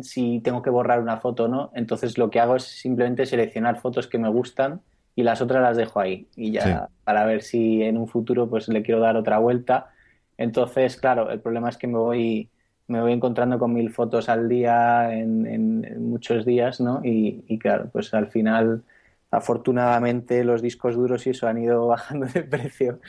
si 0.01 0.41
tengo 0.41 0.61
que 0.61 0.69
borrar 0.69 0.99
una 0.99 1.15
foto 1.15 1.45
o 1.45 1.47
no, 1.47 1.71
entonces 1.73 2.17
lo 2.17 2.29
que 2.29 2.41
hago 2.41 2.57
es 2.57 2.63
simplemente 2.63 3.25
seleccionar 3.25 3.79
fotos 3.79 4.05
que 4.07 4.17
me 4.17 4.27
gustan 4.27 4.81
y 5.15 5.23
las 5.23 5.41
otras 5.41 5.61
las 5.61 5.77
dejo 5.77 6.01
ahí 6.01 6.27
y 6.35 6.51
ya 6.51 6.89
para 7.05 7.23
ver 7.25 7.41
si 7.41 7.81
en 7.83 7.95
un 7.95 8.09
futuro 8.09 8.49
pues 8.49 8.67
le 8.67 8.83
quiero 8.83 8.99
dar 8.99 9.15
otra 9.15 9.37
vuelta. 9.37 9.91
Entonces, 10.37 10.97
claro, 10.97 11.31
el 11.31 11.39
problema 11.39 11.69
es 11.69 11.77
que 11.77 11.87
me 11.87 11.97
voy 11.97 12.49
me 12.87 12.99
voy 12.99 13.13
encontrando 13.13 13.57
con 13.57 13.73
mil 13.73 13.91
fotos 13.91 14.27
al 14.27 14.49
día 14.49 15.13
en, 15.13 16.09
muchos 16.09 16.45
días, 16.45 16.81
¿no? 16.81 16.99
Y, 17.01 17.57
claro, 17.59 17.89
pues 17.93 18.13
al 18.13 18.27
final, 18.27 18.83
afortunadamente, 19.31 20.43
los 20.43 20.61
discos 20.61 20.95
duros 20.95 21.25
y 21.27 21.29
eso 21.29 21.47
han 21.47 21.59
ido 21.59 21.87
bajando 21.95 22.25
de 22.25 22.43
precio. 22.43 22.99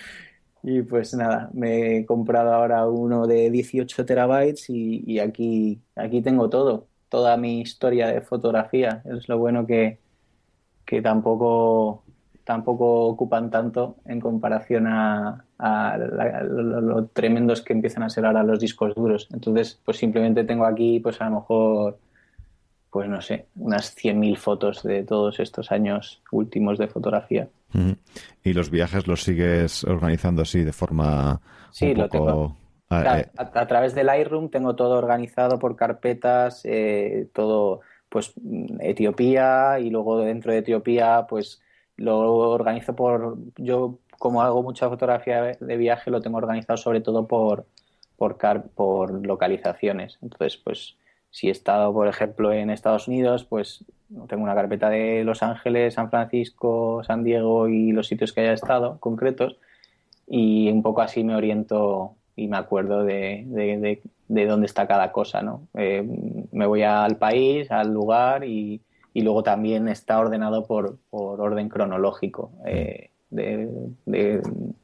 Y 0.62 0.82
pues 0.82 1.14
nada, 1.14 1.50
me 1.52 1.98
he 1.98 2.06
comprado 2.06 2.52
ahora 2.52 2.86
uno 2.86 3.26
de 3.26 3.50
18 3.50 4.04
terabytes 4.04 4.68
y, 4.68 5.18
aquí, 5.18 5.80
aquí 5.96 6.20
tengo 6.22 6.50
todo, 6.50 6.88
toda 7.08 7.36
mi 7.36 7.60
historia 7.60 8.08
de 8.08 8.20
fotografía. 8.20 9.02
Es 9.04 9.28
lo 9.28 9.38
bueno 9.38 9.66
que, 9.66 9.98
que 10.84 11.00
tampoco 11.00 12.04
tampoco 12.50 13.06
ocupan 13.06 13.48
tanto 13.48 13.96
en 14.06 14.18
comparación 14.18 14.88
a, 14.88 15.44
lo, 16.48 17.06
tremendos 17.06 17.62
que 17.62 17.72
empiezan 17.72 18.02
a 18.02 18.10
ser 18.10 18.26
ahora 18.26 18.42
los 18.42 18.58
discos 18.58 18.94
duros. 18.96 19.28
Entonces, 19.32 19.80
pues 19.84 19.98
simplemente 19.98 20.42
tengo 20.42 20.64
aquí, 20.64 20.98
pues 20.98 21.20
a 21.20 21.26
lo 21.26 21.36
mejor, 21.36 21.98
pues 22.90 23.08
no 23.08 23.20
sé, 23.20 23.46
unas 23.56 23.96
100.000 23.96 24.36
fotos 24.36 24.82
de 24.82 25.04
todos 25.04 25.38
estos 25.40 25.70
años 25.70 26.22
últimos 26.32 26.78
de 26.78 26.88
fotografía. 26.88 27.48
¿Y 28.42 28.52
los 28.52 28.70
viajes 28.70 29.06
los 29.06 29.22
sigues 29.22 29.84
organizando 29.84 30.42
así 30.42 30.64
de 30.64 30.72
forma 30.72 31.40
sí, 31.70 31.94
lo 31.94 32.08
Tengo. 32.08 32.56
Eh, 32.90 33.26
a, 33.36 33.66
través 33.68 33.94
del 33.94 34.06
Lightroom 34.06 34.50
tengo 34.50 34.74
todo 34.74 34.98
organizado 34.98 35.60
por 35.60 35.76
carpetas, 35.76 36.62
eh, 36.64 37.28
todo, 37.32 37.82
pues 38.08 38.32
Etiopía 38.80 39.78
y 39.78 39.90
luego 39.90 40.18
dentro 40.18 40.52
de 40.52 40.58
Etiopía, 40.58 41.24
pues 41.28 41.62
lo 41.96 42.18
organizo 42.50 42.96
por, 42.96 43.38
yo 43.56 44.00
como 44.18 44.42
hago 44.42 44.64
mucha 44.64 44.88
fotografía 44.88 45.56
de 45.60 45.76
viaje, 45.76 46.10
lo 46.10 46.20
tengo 46.20 46.38
organizado 46.38 46.76
sobre 46.76 47.00
todo 47.00 47.28
por, 47.28 47.66
por, 48.16 48.36
por 48.74 49.24
localizaciones. 49.24 50.18
Entonces, 50.20 50.56
pues 50.56 50.96
si 51.30 51.48
he 51.48 51.50
estado, 51.50 51.92
por 51.92 52.08
ejemplo, 52.08 52.52
en 52.52 52.70
Estados 52.70 53.08
Unidos, 53.08 53.44
pues 53.44 53.84
tengo 54.28 54.42
una 54.42 54.54
carpeta 54.54 54.90
de 54.90 55.24
Los 55.24 55.42
Ángeles, 55.42 55.94
San 55.94 56.10
Francisco, 56.10 57.02
San 57.04 57.22
Diego 57.22 57.68
y 57.68 57.92
los 57.92 58.08
sitios 58.08 58.32
que 58.32 58.40
haya 58.40 58.52
estado 58.52 58.98
concretos 58.98 59.56
y 60.26 60.70
un 60.70 60.82
poco 60.82 61.02
así 61.02 61.24
me 61.24 61.34
oriento 61.34 62.14
y 62.36 62.48
me 62.48 62.56
acuerdo 62.56 63.04
de, 63.04 63.44
de, 64.28 64.46
dónde 64.46 64.66
está 64.66 64.86
cada 64.86 65.12
cosa, 65.12 65.42
¿no? 65.42 65.68
Eh, 65.74 66.02
me 66.52 66.66
voy 66.66 66.82
al 66.82 67.16
país, 67.16 67.70
al 67.70 67.92
lugar 67.92 68.44
y, 68.44 68.80
y 69.12 69.22
luego 69.22 69.42
también 69.42 69.88
está 69.88 70.18
ordenado 70.18 70.66
por, 70.66 70.98
por 71.10 71.40
orden 71.40 71.68
cronológico 71.68 72.52
eh, 72.64 73.10
de, 73.30 74.42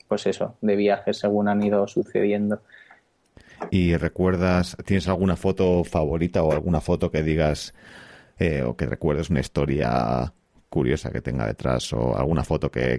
pues 0.09 0.27
eso, 0.27 0.57
de 0.61 0.77
viajes 0.77 1.19
según 1.19 1.49
han 1.49 1.63
ido 1.63 1.87
sucediendo. 1.87 2.61
¿Y 3.71 3.97
recuerdas, 3.97 4.77
tienes 4.85 5.09
alguna 5.09 5.37
foto 5.37 5.85
favorita 5.85 6.43
o 6.43 6.53
alguna 6.53 6.81
foto 6.81 7.11
que 7.11 7.23
digas 7.23 7.75
eh, 8.39 8.63
o 8.63 8.77
que 8.77 8.87
recuerdes 8.87 9.31
una 9.31 9.41
historia 9.41 10.33
curiosa 10.69 11.11
que 11.11 11.23
tenga 11.23 11.47
detrás 11.47 11.93
o 11.93 12.17
alguna 12.17 12.45
foto 12.45 12.71
que, 12.71 12.99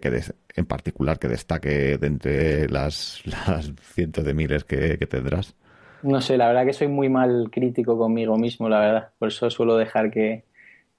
en 0.55 0.65
particular 0.65 1.19
que 1.19 1.27
destaque 1.27 1.97
de 1.97 2.07
entre 2.07 2.69
las, 2.69 3.21
las 3.25 3.71
cientos 3.81 4.23
de 4.23 4.33
miles 4.33 4.63
que, 4.63 4.97
tendrás? 5.07 5.55
No 6.03 6.21
sé, 6.21 6.37
la 6.37 6.47
verdad 6.47 6.65
que 6.65 6.73
soy 6.73 6.87
muy 6.87 7.09
mal 7.09 7.49
crítico 7.51 7.97
conmigo 7.97 8.37
mismo, 8.37 8.69
la 8.69 8.79
verdad. 8.79 9.09
Por 9.19 9.29
eso 9.29 9.49
suelo 9.49 9.77
dejar 9.77 10.11
que, 10.11 10.45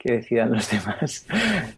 decidan 0.05 0.53
los 0.53 0.71
demás. 0.71 1.27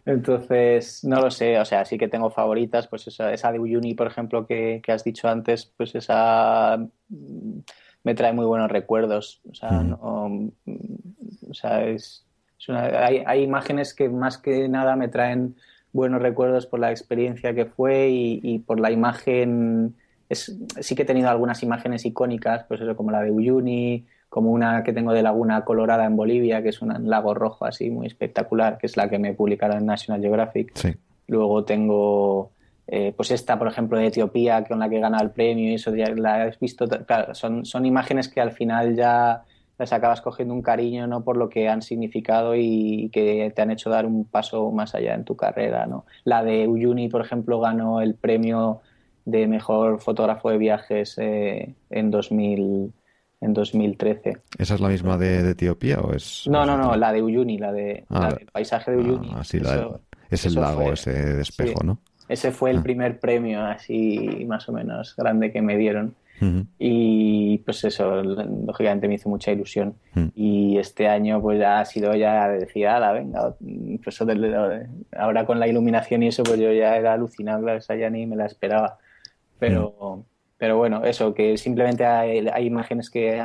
Entonces, 0.05 1.03
no 1.03 1.19
lo 1.21 1.31
sé, 1.31 1.59
o 1.59 1.65
sea, 1.65 1.85
sí 1.85 1.97
que 1.97 2.07
tengo 2.07 2.29
favoritas, 2.29 2.87
pues 2.87 3.07
esa, 3.07 3.33
esa 3.33 3.51
de 3.51 3.59
Uyuni, 3.59 3.93
por 3.93 4.07
ejemplo, 4.07 4.45
que, 4.45 4.81
has 4.87 5.03
dicho 5.03 5.27
antes, 5.27 5.65
pues 5.77 5.95
esa 5.95 6.77
mm, 7.09 7.59
me 8.03 8.15
trae 8.15 8.33
muy 8.33 8.45
buenos 8.45 8.71
recuerdos. 8.71 9.41
O 9.49 9.55
sea, 9.55 9.83
no, 9.83 10.51
o 11.49 11.53
sea 11.53 11.85
es, 11.85 12.25
hay, 12.69 13.23
hay, 13.25 13.43
imágenes 13.43 13.93
que 13.93 14.09
más 14.09 14.37
que 14.37 14.69
nada 14.69 14.95
me 14.95 15.07
traen 15.07 15.55
buenos 15.93 16.21
recuerdos 16.21 16.65
por 16.65 16.79
la 16.79 16.91
experiencia 16.91 17.53
que 17.53 17.65
fue 17.65 18.09
y, 18.11 18.59
por 18.59 18.79
la 18.79 18.91
imagen. 18.91 19.95
Es, 20.29 20.57
sí 20.79 20.95
que 20.95 21.01
he 21.03 21.05
tenido 21.05 21.29
algunas 21.29 21.61
imágenes 21.63 22.05
icónicas, 22.05 22.63
pues 22.65 22.81
eso, 22.81 22.95
como 22.95 23.11
la 23.11 23.21
de 23.21 23.31
Uyuni, 23.31 24.05
como 24.31 24.51
una 24.51 24.81
que 24.81 24.93
tengo 24.93 25.11
de 25.11 25.23
Laguna 25.23 25.65
Colorada 25.65 26.05
en 26.05 26.15
Bolivia, 26.15 26.63
que 26.63 26.69
es 26.69 26.81
un 26.81 27.09
lago 27.09 27.33
rojo 27.33 27.65
así 27.65 27.89
muy 27.89 28.07
espectacular, 28.07 28.77
que 28.77 28.87
es 28.87 28.95
la 28.95 29.09
que 29.09 29.19
me 29.19 29.33
publicaron 29.33 29.79
en 29.79 29.85
National 29.85 30.21
Geographic. 30.21 30.71
Luego 31.27 31.65
tengo 31.65 32.49
eh, 32.87 33.11
pues 33.13 33.31
esta, 33.31 33.59
por 33.59 33.67
ejemplo, 33.67 33.97
de 33.97 34.07
Etiopía, 34.07 34.63
con 34.63 34.79
la 34.79 34.87
que 34.87 35.01
gana 35.01 35.19
el 35.21 35.31
premio 35.31 35.69
y 35.69 35.73
eso 35.73 35.93
ya 35.93 36.15
la 36.15 36.43
has 36.43 36.57
visto. 36.61 36.87
Claro, 36.87 37.35
son, 37.35 37.65
son 37.65 37.85
imágenes 37.85 38.29
que 38.29 38.39
al 38.39 38.53
final 38.53 38.95
ya 38.95 39.43
les 39.77 39.91
acabas 39.91 40.21
cogiendo 40.21 40.53
un 40.53 40.61
cariño 40.61 41.07
no 41.07 41.25
por 41.25 41.35
lo 41.35 41.49
que 41.49 41.67
han 41.67 41.81
significado 41.81 42.55
y 42.55 43.09
que 43.11 43.51
te 43.53 43.61
han 43.61 43.71
hecho 43.71 43.89
dar 43.89 44.05
un 44.05 44.23
paso 44.23 44.71
más 44.71 44.93
allá 44.93 45.15
en 45.15 45.25
tu 45.25 45.35
carrera 45.35 45.87
no 45.87 46.05
la 46.23 46.43
de 46.43 46.67
Uyuni 46.67 47.09
por 47.09 47.21
ejemplo 47.21 47.59
ganó 47.59 47.99
el 47.99 48.13
premio 48.13 48.81
de 49.25 49.47
mejor 49.47 49.99
fotógrafo 49.99 50.51
de 50.51 50.59
viajes 50.59 51.17
eh, 51.17 51.73
en 51.89 52.11
2000 52.11 52.93
en 53.41 53.53
2013 53.53 54.37
esa 54.57 54.75
es 54.75 54.79
la 54.79 54.89
misma 54.89 55.17
de, 55.17 55.49
Etiopía 55.49 55.99
o 55.99 56.13
es 56.13 56.47
no 56.47 56.65
no 56.65 56.77
no 56.77 56.95
la 56.95 57.11
de 57.11 57.21
Uyuni 57.21 57.57
la 57.57 57.71
de 57.71 58.05
ah, 58.09 58.33
del 58.33 58.47
paisaje 58.47 58.91
de 58.91 58.97
Uyuni. 58.97 59.31
ah, 59.33 59.43
sí, 59.43 59.59
es 60.29 60.45
el 60.45 60.55
lago 60.55 60.91
ese 60.93 61.11
de 61.11 61.41
espejo 61.41 61.83
no 61.83 61.99
ese 62.31 62.51
fue 62.51 62.71
el 62.71 62.77
ah. 62.77 62.83
primer 62.83 63.19
premio 63.19 63.65
así 63.65 64.45
más 64.47 64.69
o 64.69 64.71
menos 64.71 65.15
grande 65.17 65.51
que 65.51 65.61
me 65.61 65.75
dieron. 65.77 66.15
Y 66.79 67.59
pues 67.59 67.83
eso, 67.83 68.23
lógicamente 68.23 69.07
me 69.07 69.15
hizo 69.15 69.29
mucha 69.29 69.51
ilusión. 69.51 69.95
Y 70.33 70.77
este 70.77 71.07
año 71.07 71.41
pues 71.41 71.59
ya 71.59 71.79
ha 71.79 71.85
sido 71.85 72.15
ya 72.15 72.47
decir, 72.47 72.85
la 72.85 73.11
venga, 73.11 73.53
pues 74.03 74.19
ahora 75.17 75.45
con 75.45 75.59
la 75.59 75.67
iluminación 75.67 76.23
y 76.23 76.29
eso 76.29 76.43
pues 76.43 76.59
yo 76.59 76.71
ya 76.71 76.95
era 76.95 77.13
alucinable, 77.13 77.75
esa 77.75 77.95
ya 77.95 78.09
ni 78.09 78.25
me 78.25 78.35
la 78.35 78.45
esperaba. 78.45 78.97
Pero, 79.59 80.25
pero 80.61 80.77
bueno, 80.77 81.03
eso, 81.05 81.33
que 81.33 81.57
simplemente 81.57 82.05
hay, 82.05 82.67
imágenes 82.67 83.09
que 83.09 83.43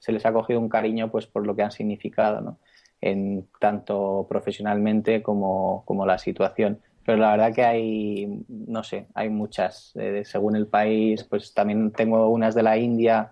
se 0.00 0.10
les 0.10 0.26
ha 0.26 0.32
cogido 0.32 0.58
un 0.58 0.68
cariño 0.68 1.08
pues 1.08 1.28
por 1.28 1.46
lo 1.46 1.54
que 1.54 1.62
han 1.62 1.70
significado, 1.70 2.40
¿no? 2.40 2.58
En 3.00 3.46
tanto 3.60 4.26
profesionalmente 4.28 5.22
como, 5.22 5.84
como 5.86 6.04
la 6.06 6.18
situación 6.18 6.80
pero 7.06 7.18
la 7.18 7.30
verdad 7.30 7.54
que 7.54 7.64
hay, 7.64 8.44
no 8.48 8.82
sé, 8.84 9.06
hay 9.14 9.30
muchas. 9.30 9.92
Eh, 9.96 10.22
según 10.24 10.56
el 10.56 10.66
país, 10.66 11.24
pues 11.24 11.54
también 11.54 11.92
tengo 11.92 12.28
unas 12.28 12.54
de 12.54 12.62
la 12.62 12.76
India. 12.78 13.30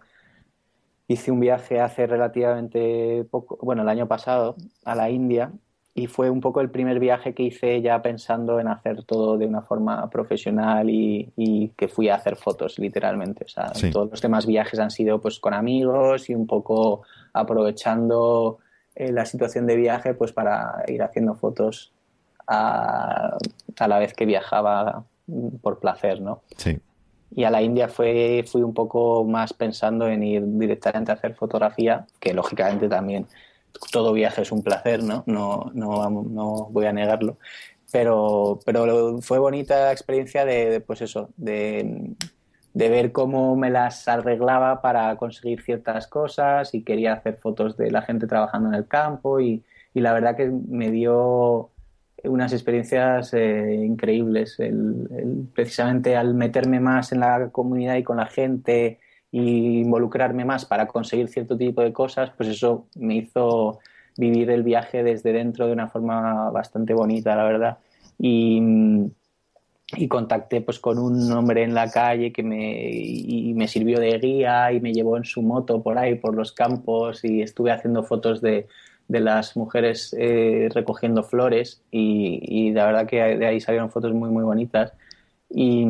Hice 1.08 1.30
un 1.32 1.40
viaje 1.40 1.80
hace 1.80 2.06
relativamente 2.06 3.24
poco, 3.30 3.58
bueno, 3.62 3.82
el 3.82 3.88
año 3.88 4.06
pasado, 4.08 4.56
a 4.84 4.94
la 4.94 5.10
India 5.10 5.52
y 5.98 6.06
fue 6.06 6.30
un 6.30 6.40
poco 6.40 6.60
el 6.60 6.70
primer 6.70 7.00
viaje 7.00 7.34
que 7.34 7.42
hice 7.42 7.82
ya 7.82 8.00
pensando 8.00 8.60
en 8.60 8.68
hacer 8.68 9.02
todo 9.02 9.36
de 9.36 9.46
una 9.46 9.62
forma 9.62 10.08
profesional 10.08 10.88
y, 10.88 11.72
que 11.76 11.88
fui 11.88 12.08
a 12.08 12.14
hacer 12.14 12.36
fotos 12.36 12.78
literalmente. 12.78 13.44
O 13.44 13.48
sea, 13.48 13.72
todos 13.92 14.08
los 14.08 14.20
demás 14.20 14.46
viajes 14.46 14.78
han 14.78 14.92
sido 14.92 15.20
pues 15.20 15.40
con 15.40 15.54
amigos 15.54 16.30
y 16.30 16.36
un 16.36 16.46
poco 16.46 17.02
aprovechando 17.32 18.58
eh, 18.94 19.10
la 19.10 19.24
situación 19.24 19.66
de 19.66 19.74
viaje 19.74 20.14
pues 20.14 20.32
para 20.32 20.84
ir 20.86 21.02
haciendo 21.02 21.34
fotos 21.34 21.92
a, 22.46 23.36
a 23.76 23.88
la 23.88 23.98
vez 23.98 24.14
que 24.14 24.24
viajaba 24.24 25.04
por 25.60 25.80
placer, 25.80 26.20
¿no? 26.20 26.42
Sí. 26.56 26.78
Y 27.34 27.42
a 27.42 27.50
la 27.50 27.60
India 27.60 27.88
fue, 27.88 28.44
fui 28.46 28.62
un 28.62 28.72
poco 28.72 29.24
más 29.24 29.52
pensando 29.52 30.06
en 30.06 30.22
ir 30.22 30.42
directamente 30.46 31.10
a 31.10 31.14
hacer 31.14 31.34
fotografía, 31.34 32.06
que 32.20 32.32
lógicamente 32.32 32.88
también 32.88 33.26
todo 33.90 34.12
viaje 34.12 34.42
es 34.42 34.52
un 34.52 34.62
placer, 34.62 35.02
¿no? 35.02 35.24
No, 35.26 35.70
no, 35.74 36.10
no 36.10 36.68
voy 36.70 36.86
a 36.86 36.92
negarlo. 36.92 37.38
Pero, 37.90 38.60
pero 38.66 39.20
fue 39.22 39.38
bonita 39.38 39.84
la 39.84 39.92
experiencia 39.92 40.44
de, 40.44 40.80
pues 40.80 41.00
eso, 41.00 41.30
de, 41.36 42.14
de 42.74 42.88
ver 42.90 43.12
cómo 43.12 43.56
me 43.56 43.70
las 43.70 44.06
arreglaba 44.08 44.82
para 44.82 45.16
conseguir 45.16 45.62
ciertas 45.62 46.06
cosas 46.06 46.74
y 46.74 46.82
quería 46.82 47.14
hacer 47.14 47.38
fotos 47.38 47.76
de 47.76 47.90
la 47.90 48.02
gente 48.02 48.26
trabajando 48.26 48.68
en 48.68 48.74
el 48.74 48.86
campo 48.86 49.40
y, 49.40 49.64
y 49.94 50.00
la 50.00 50.12
verdad 50.12 50.36
que 50.36 50.50
me 50.50 50.90
dio 50.90 51.70
unas 52.24 52.52
experiencias 52.52 53.32
eh, 53.34 53.74
increíbles. 53.84 54.58
precisamente 55.54 56.16
al 56.16 56.34
meterme 56.34 56.80
más 56.80 57.12
en 57.12 57.20
la 57.20 57.50
comunidad 57.50 57.96
y 57.96 58.02
con 58.02 58.18
la 58.18 58.26
gente 58.26 59.00
y 59.30 59.80
involucrarme 59.80 60.44
más 60.44 60.64
para 60.64 60.86
conseguir 60.86 61.28
cierto 61.28 61.56
tipo 61.56 61.82
de 61.82 61.92
cosas, 61.92 62.30
pues 62.36 62.48
eso 62.48 62.86
me 62.96 63.16
hizo 63.16 63.78
vivir 64.16 64.50
el 64.50 64.62
viaje 64.62 65.02
desde 65.02 65.32
dentro 65.32 65.66
de 65.66 65.72
una 65.72 65.88
forma 65.88 66.50
bastante 66.50 66.94
bonita, 66.94 67.36
la 67.36 67.44
verdad. 67.44 67.78
Y, 68.18 68.60
y 69.96 70.08
contacté 70.08 70.60
pues 70.60 70.78
con 70.78 70.98
un 70.98 71.30
hombre 71.32 71.62
en 71.62 71.74
la 71.74 71.90
calle 71.90 72.32
que 72.32 72.42
me, 72.42 72.90
y 72.90 73.54
me 73.54 73.68
sirvió 73.68 74.00
de 74.00 74.18
guía 74.18 74.72
y 74.72 74.80
me 74.80 74.92
llevó 74.92 75.16
en 75.16 75.24
su 75.24 75.42
moto 75.42 75.82
por 75.82 75.98
ahí, 75.98 76.16
por 76.16 76.34
los 76.34 76.52
campos 76.52 77.24
y 77.24 77.42
estuve 77.42 77.70
haciendo 77.72 78.02
fotos 78.02 78.40
de, 78.40 78.66
de 79.08 79.20
las 79.20 79.56
mujeres 79.56 80.14
eh, 80.18 80.68
recogiendo 80.74 81.22
flores 81.22 81.82
y, 81.90 82.70
la 82.72 82.86
verdad 82.86 83.06
que 83.06 83.16
de 83.16 83.46
ahí 83.46 83.60
salieron 83.60 83.90
fotos 83.90 84.12
muy 84.12 84.30
muy 84.30 84.44
bonitas 84.44 84.92
y, 85.50 85.86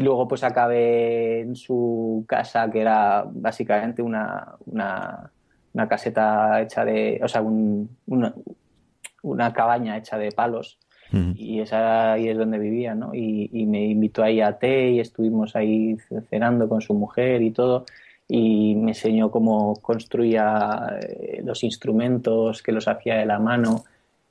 luego 0.00 0.26
pues 0.26 0.42
acabé 0.42 1.42
en 1.42 1.54
su 1.54 2.24
casa 2.26 2.68
que 2.70 2.80
era 2.80 3.24
básicamente 3.30 4.02
una, 4.02 4.56
una, 4.66 5.88
caseta 5.88 6.60
hecha 6.60 6.84
de, 6.84 7.20
o 7.22 7.28
sea, 7.28 7.40
una, 7.40 8.34
una, 9.22 9.52
cabaña 9.52 9.96
hecha 9.96 10.18
de 10.18 10.32
palos. 10.32 10.78
Y 11.36 11.60
esa 11.60 12.14
ahí 12.14 12.28
es 12.28 12.36
donde 12.36 12.58
vivía, 12.58 12.96
¿no? 12.96 13.14
Y, 13.14 13.48
y 13.52 13.64
me 13.64 13.84
invitó 13.86 14.24
ahí 14.24 14.40
a 14.40 14.58
té 14.58 14.90
y 14.90 15.00
estuvimos 15.00 15.54
ahí 15.54 15.96
cenando 16.28 16.68
con 16.68 16.80
su 16.80 16.94
mujer 16.94 17.42
y 17.42 17.52
todo. 17.52 17.86
Y 18.26 18.74
me 18.74 18.90
enseñó 18.90 19.30
cómo 19.30 19.76
construía 19.76 20.98
eh, 21.00 21.42
los 21.44 21.62
instrumentos, 21.62 22.60
que 22.60 22.72
los 22.72 22.88
hacía 22.88 23.18
de 23.18 23.26
la 23.26 23.38
mano. 23.38 23.84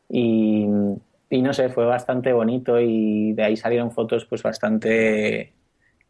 Y, 0.10 0.68
no 1.32 1.54
sé, 1.54 1.70
fue 1.70 1.86
bastante 1.86 2.34
bonito 2.34 2.80
y 2.80 3.34
de 3.34 3.44
ahí 3.44 3.58
salieron 3.58 3.92
fotos 3.92 4.26
pues 4.26 4.44
bastante 4.44 5.42
eh, 5.42 5.54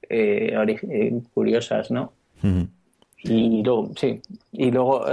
eh, 0.09 1.21
curiosas, 1.33 1.91
¿no? 1.91 2.13
Y 3.23 3.63
luego, 3.63 3.91
sí, 3.95 4.21
y 4.51 4.69
luego, 4.69 5.03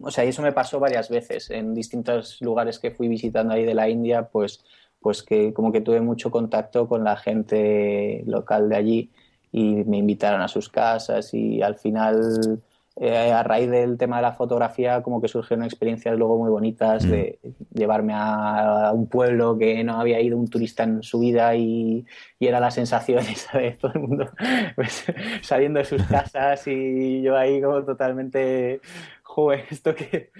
o 0.00 0.10
sea, 0.10 0.22
eso 0.22 0.40
me 0.40 0.52
pasó 0.52 0.78
varias 0.78 1.08
veces 1.08 1.50
en 1.50 1.74
distintos 1.74 2.40
lugares 2.40 2.78
que 2.78 2.92
fui 2.92 3.08
visitando 3.08 3.54
ahí 3.54 3.64
de 3.64 3.74
la 3.74 3.88
India, 3.88 4.28
pues, 4.28 4.64
pues 5.00 5.24
que 5.24 5.52
como 5.52 5.72
que 5.72 5.80
tuve 5.80 6.00
mucho 6.00 6.30
contacto 6.30 6.86
con 6.86 7.02
la 7.02 7.16
gente 7.16 8.22
local 8.26 8.68
de 8.68 8.76
allí 8.76 9.10
y 9.50 9.84
me 9.84 9.98
invitaron 9.98 10.42
a 10.42 10.48
sus 10.48 10.68
casas 10.68 11.34
y 11.34 11.62
al 11.62 11.76
final 11.76 12.60
eh, 12.98 13.30
a 13.30 13.42
raíz 13.42 13.70
del 13.70 13.98
tema 13.98 14.16
de 14.16 14.22
la 14.22 14.32
fotografía, 14.32 15.02
como 15.02 15.20
que 15.20 15.28
surgieron 15.28 15.66
experiencias 15.66 16.16
luego 16.16 16.38
muy 16.38 16.48
bonitas 16.48 17.04
mm. 17.04 17.10
de 17.10 17.38
llevarme 17.74 18.14
a, 18.16 18.90
un 18.94 19.06
pueblo 19.06 19.58
que 19.58 19.84
no 19.84 20.00
había 20.00 20.18
ido 20.22 20.38
un 20.38 20.48
turista 20.48 20.84
en 20.84 21.02
su 21.02 21.18
vida 21.18 21.54
y, 21.54 22.06
era 22.40 22.58
la 22.58 22.70
sensación 22.70 23.18
esa 23.30 23.58
de 23.58 23.72
todo 23.72 23.92
el 23.94 24.00
mundo 24.00 24.30
pues, 24.76 25.04
saliendo 25.42 25.78
de 25.78 25.84
sus 25.84 26.02
casas 26.06 26.66
y 26.68 27.20
yo 27.20 27.36
ahí 27.36 27.60
como 27.60 27.84
totalmente, 27.84 28.80
joven, 29.22 29.60
esto 29.70 29.94
que, 29.94 30.30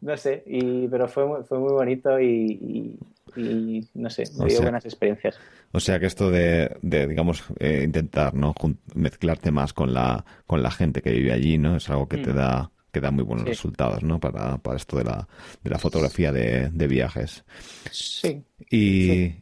no 0.00 0.16
sé, 0.16 0.42
y, 0.46 0.88
pero 0.88 1.06
fue, 1.06 1.44
fue 1.44 1.60
muy 1.60 1.72
bonito 1.72 2.20
y, 2.20 2.98
no 3.36 4.10
sé, 4.10 4.24
me 4.38 4.46
dio 4.46 4.62
buenas 4.62 4.84
experiencias. 4.84 5.38
O 5.72 5.80
sea 5.80 5.98
que 5.98 6.06
esto 6.06 6.30
de, 6.30 6.76
digamos, 6.82 7.44
eh, 7.58 7.82
intentar 7.84 8.34
no 8.34 8.54
mezclarte 8.94 9.50
más 9.50 9.72
con 9.72 9.94
la, 9.94 10.24
con 10.46 10.62
la 10.62 10.70
gente 10.70 11.02
que 11.02 11.12
vive 11.12 11.32
allí, 11.32 11.58
¿no? 11.58 11.76
Es 11.76 11.88
algo 11.90 12.08
que 12.08 12.18
te 12.18 12.32
mm. 12.32 12.36
da 12.36 12.70
que 12.92 13.00
da 13.00 13.10
muy 13.10 13.22
buenos 13.22 13.46
resultados, 13.46 14.02
¿no? 14.02 14.18
Para, 14.18 14.58
para 14.58 14.76
esto 14.76 14.96
de 14.96 15.04
la, 15.04 15.28
de 15.62 15.70
la 15.70 15.78
fotografía 15.78 16.32
de, 16.32 16.70
de 16.70 16.88
viajes. 16.88 17.44
Sí. 17.92 18.42
Y, 18.68 19.34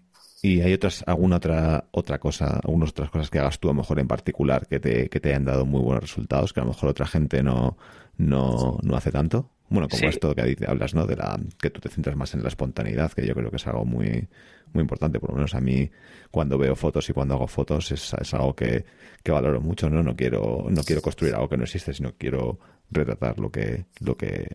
y 0.43 0.61
hay 0.61 0.73
otras, 0.75 1.03
alguna 1.07 1.37
otra, 1.37 1.85
otra 1.91 2.19
cosa, 2.19 2.61
algunas 2.63 2.91
otras 2.91 3.11
cosas 3.11 3.31
que 3.31 3.39
hagas 3.39 3.59
tú 3.59 3.69
a 3.69 3.73
lo 3.73 3.79
mejor 3.79 3.99
en 3.99 4.07
particular 4.07 4.67
que 4.67 4.79
te, 4.81 5.09
que 5.09 5.21
te 5.21 5.31
hayan 5.31 5.45
dado 5.45 5.67
muy 5.67 5.81
buenos 5.81 6.03
resultados, 6.03 6.53
que 6.53 6.61
a 6.61 6.65
lo 6.65 6.71
mejor 6.71 6.91
otra 6.91 7.07
gente 7.07 7.43
no, 7.43 7.77
no, 8.19 8.79
no 8.83 8.97
hace 8.97 9.11
tanto. 9.11 9.51
Bueno, 9.71 9.89
como 9.89 10.09
esto 10.09 10.35
que 10.35 10.57
hablas, 10.67 10.95
¿no? 10.95 11.07
De 11.07 11.17
la 11.17 11.39
que 11.61 11.71
tú 11.71 11.81
te 11.81 11.89
centras 11.89 12.17
más 12.17 12.35
en 12.35 12.43
la 12.43 12.49
espontaneidad, 12.49 13.13
que 13.13 13.27
yo 13.27 13.35
creo 13.35 13.51
que 13.51 13.57
es 13.57 13.67
algo 13.67 13.85
muy, 13.85 14.29
muy 14.73 14.81
importante. 14.81 15.21
Por 15.21 15.31
lo 15.31 15.37
menos 15.37 15.55
a 15.55 15.61
mí, 15.61 15.91
cuando 16.31 16.57
veo 16.57 16.75
fotos 16.75 17.09
y 17.11 17.13
cuando 17.13 17.35
hago 17.35 17.47
fotos, 17.47 17.93
es, 17.93 18.15
es 18.15 18.35
algo 18.35 18.55
que, 18.55 18.85
que, 19.23 19.31
valoro 19.31 19.61
mucho, 19.61 19.91
¿no? 19.91 20.03
No 20.03 20.17
quiero, 20.17 20.67
no 20.71 20.83
quiero 20.83 21.03
construir 21.03 21.35
algo 21.35 21.49
que 21.49 21.59
no 21.59 21.65
existe, 21.65 21.93
sino 21.93 22.15
quiero 22.17 22.59
retratar 22.91 23.39
lo 23.39 23.51
que, 23.51 23.85
lo 24.01 24.17
que, 24.17 24.49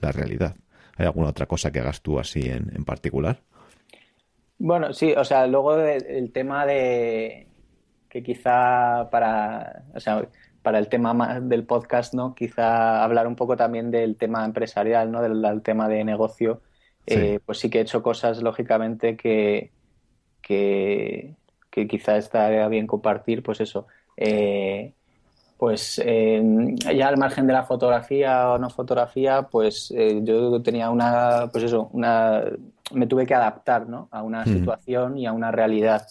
la 0.00 0.12
realidad. 0.12 0.56
¿Hay 0.96 1.06
alguna 1.06 1.30
otra 1.30 1.46
cosa 1.46 1.72
que 1.72 1.80
hagas 1.80 2.00
tú 2.00 2.20
así 2.20 2.42
en, 2.42 2.70
en 2.74 2.84
particular? 2.84 3.42
Bueno, 4.58 4.92
sí, 4.92 5.12
o 5.16 5.24
sea, 5.24 5.48
luego 5.48 5.76
el 5.76 6.30
tema 6.30 6.64
de 6.66 7.48
que 8.08 8.22
quizá 8.22 9.08
para, 9.10 9.84
o 9.94 9.98
sea, 9.98 10.28
para 10.62 10.78
el 10.78 10.88
tema 10.88 11.40
del 11.40 11.64
podcast, 11.64 12.14
¿no? 12.14 12.34
Quizá 12.34 13.02
hablar 13.02 13.26
un 13.26 13.36
poco 13.36 13.56
también 13.56 13.90
del 13.90 14.16
tema 14.16 14.44
empresarial, 14.44 15.10
¿no? 15.10 15.22
Del, 15.22 15.62
tema 15.62 15.88
de 15.88 16.04
negocio. 16.04 16.60
Eh, 17.06 17.40
pues 17.44 17.58
sí 17.58 17.68
que 17.68 17.78
he 17.78 17.82
hecho 17.82 18.02
cosas, 18.02 18.42
lógicamente, 18.42 19.16
que, 19.16 19.70
que, 20.40 21.34
quizá 21.88 22.16
estaría 22.16 22.68
bien 22.68 22.86
compartir, 22.86 23.42
pues 23.42 23.60
eso. 23.60 23.86
Eh, 24.16 24.92
pues 25.56 26.02
ya 26.04 27.08
al 27.08 27.16
margen 27.16 27.46
de 27.46 27.52
la 27.52 27.62
fotografía 27.62 28.50
o 28.50 28.58
no 28.58 28.68
fotografía, 28.68 29.42
pues 29.42 29.92
eh, 29.96 30.20
yo 30.24 30.60
tenía 30.60 30.90
una, 30.90 31.48
pues 31.52 31.64
eso, 31.64 31.88
una, 31.92 32.42
me 32.92 33.06
tuve 33.06 33.26
que 33.26 33.34
adaptar, 33.34 33.88
¿no? 33.88 34.08
A 34.10 34.22
una 34.22 34.44
situación 34.44 35.18
y 35.18 35.26
a 35.26 35.32
una 35.32 35.50
realidad. 35.50 36.06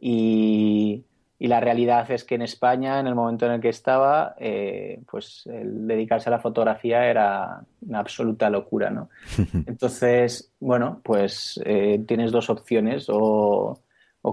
Y, 0.00 1.04
y 1.42 1.48
la 1.48 1.58
realidad 1.58 2.08
es 2.10 2.24
que 2.24 2.34
en 2.34 2.42
España, 2.42 3.00
en 3.00 3.06
el 3.06 3.14
momento 3.14 3.46
en 3.46 3.52
el 3.52 3.60
que 3.62 3.70
estaba, 3.70 4.34
eh, 4.38 5.00
pues 5.10 5.46
el 5.46 5.86
dedicarse 5.86 6.28
a 6.28 6.32
la 6.32 6.38
fotografía 6.38 7.06
era 7.06 7.62
una 7.80 7.98
absoluta 7.98 8.50
locura, 8.50 8.90
¿no? 8.90 9.08
Entonces, 9.66 10.52
bueno, 10.60 11.00
pues 11.02 11.58
eh, 11.64 12.04
tienes 12.06 12.30
dos 12.30 12.50
opciones, 12.50 13.06
o, 13.08 13.80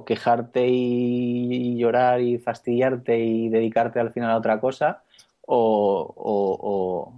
quejarte 0.05 0.68
y, 0.68 1.78
llorar 1.78 2.20
y 2.20 2.39
fastidiarte 2.39 3.18
y 3.18 3.47
dedicarte 3.47 4.01
al 4.01 4.12
final 4.12 4.32
a 4.32 4.38
otra 4.38 4.60
cosa, 4.60 5.03
o, 5.45 7.14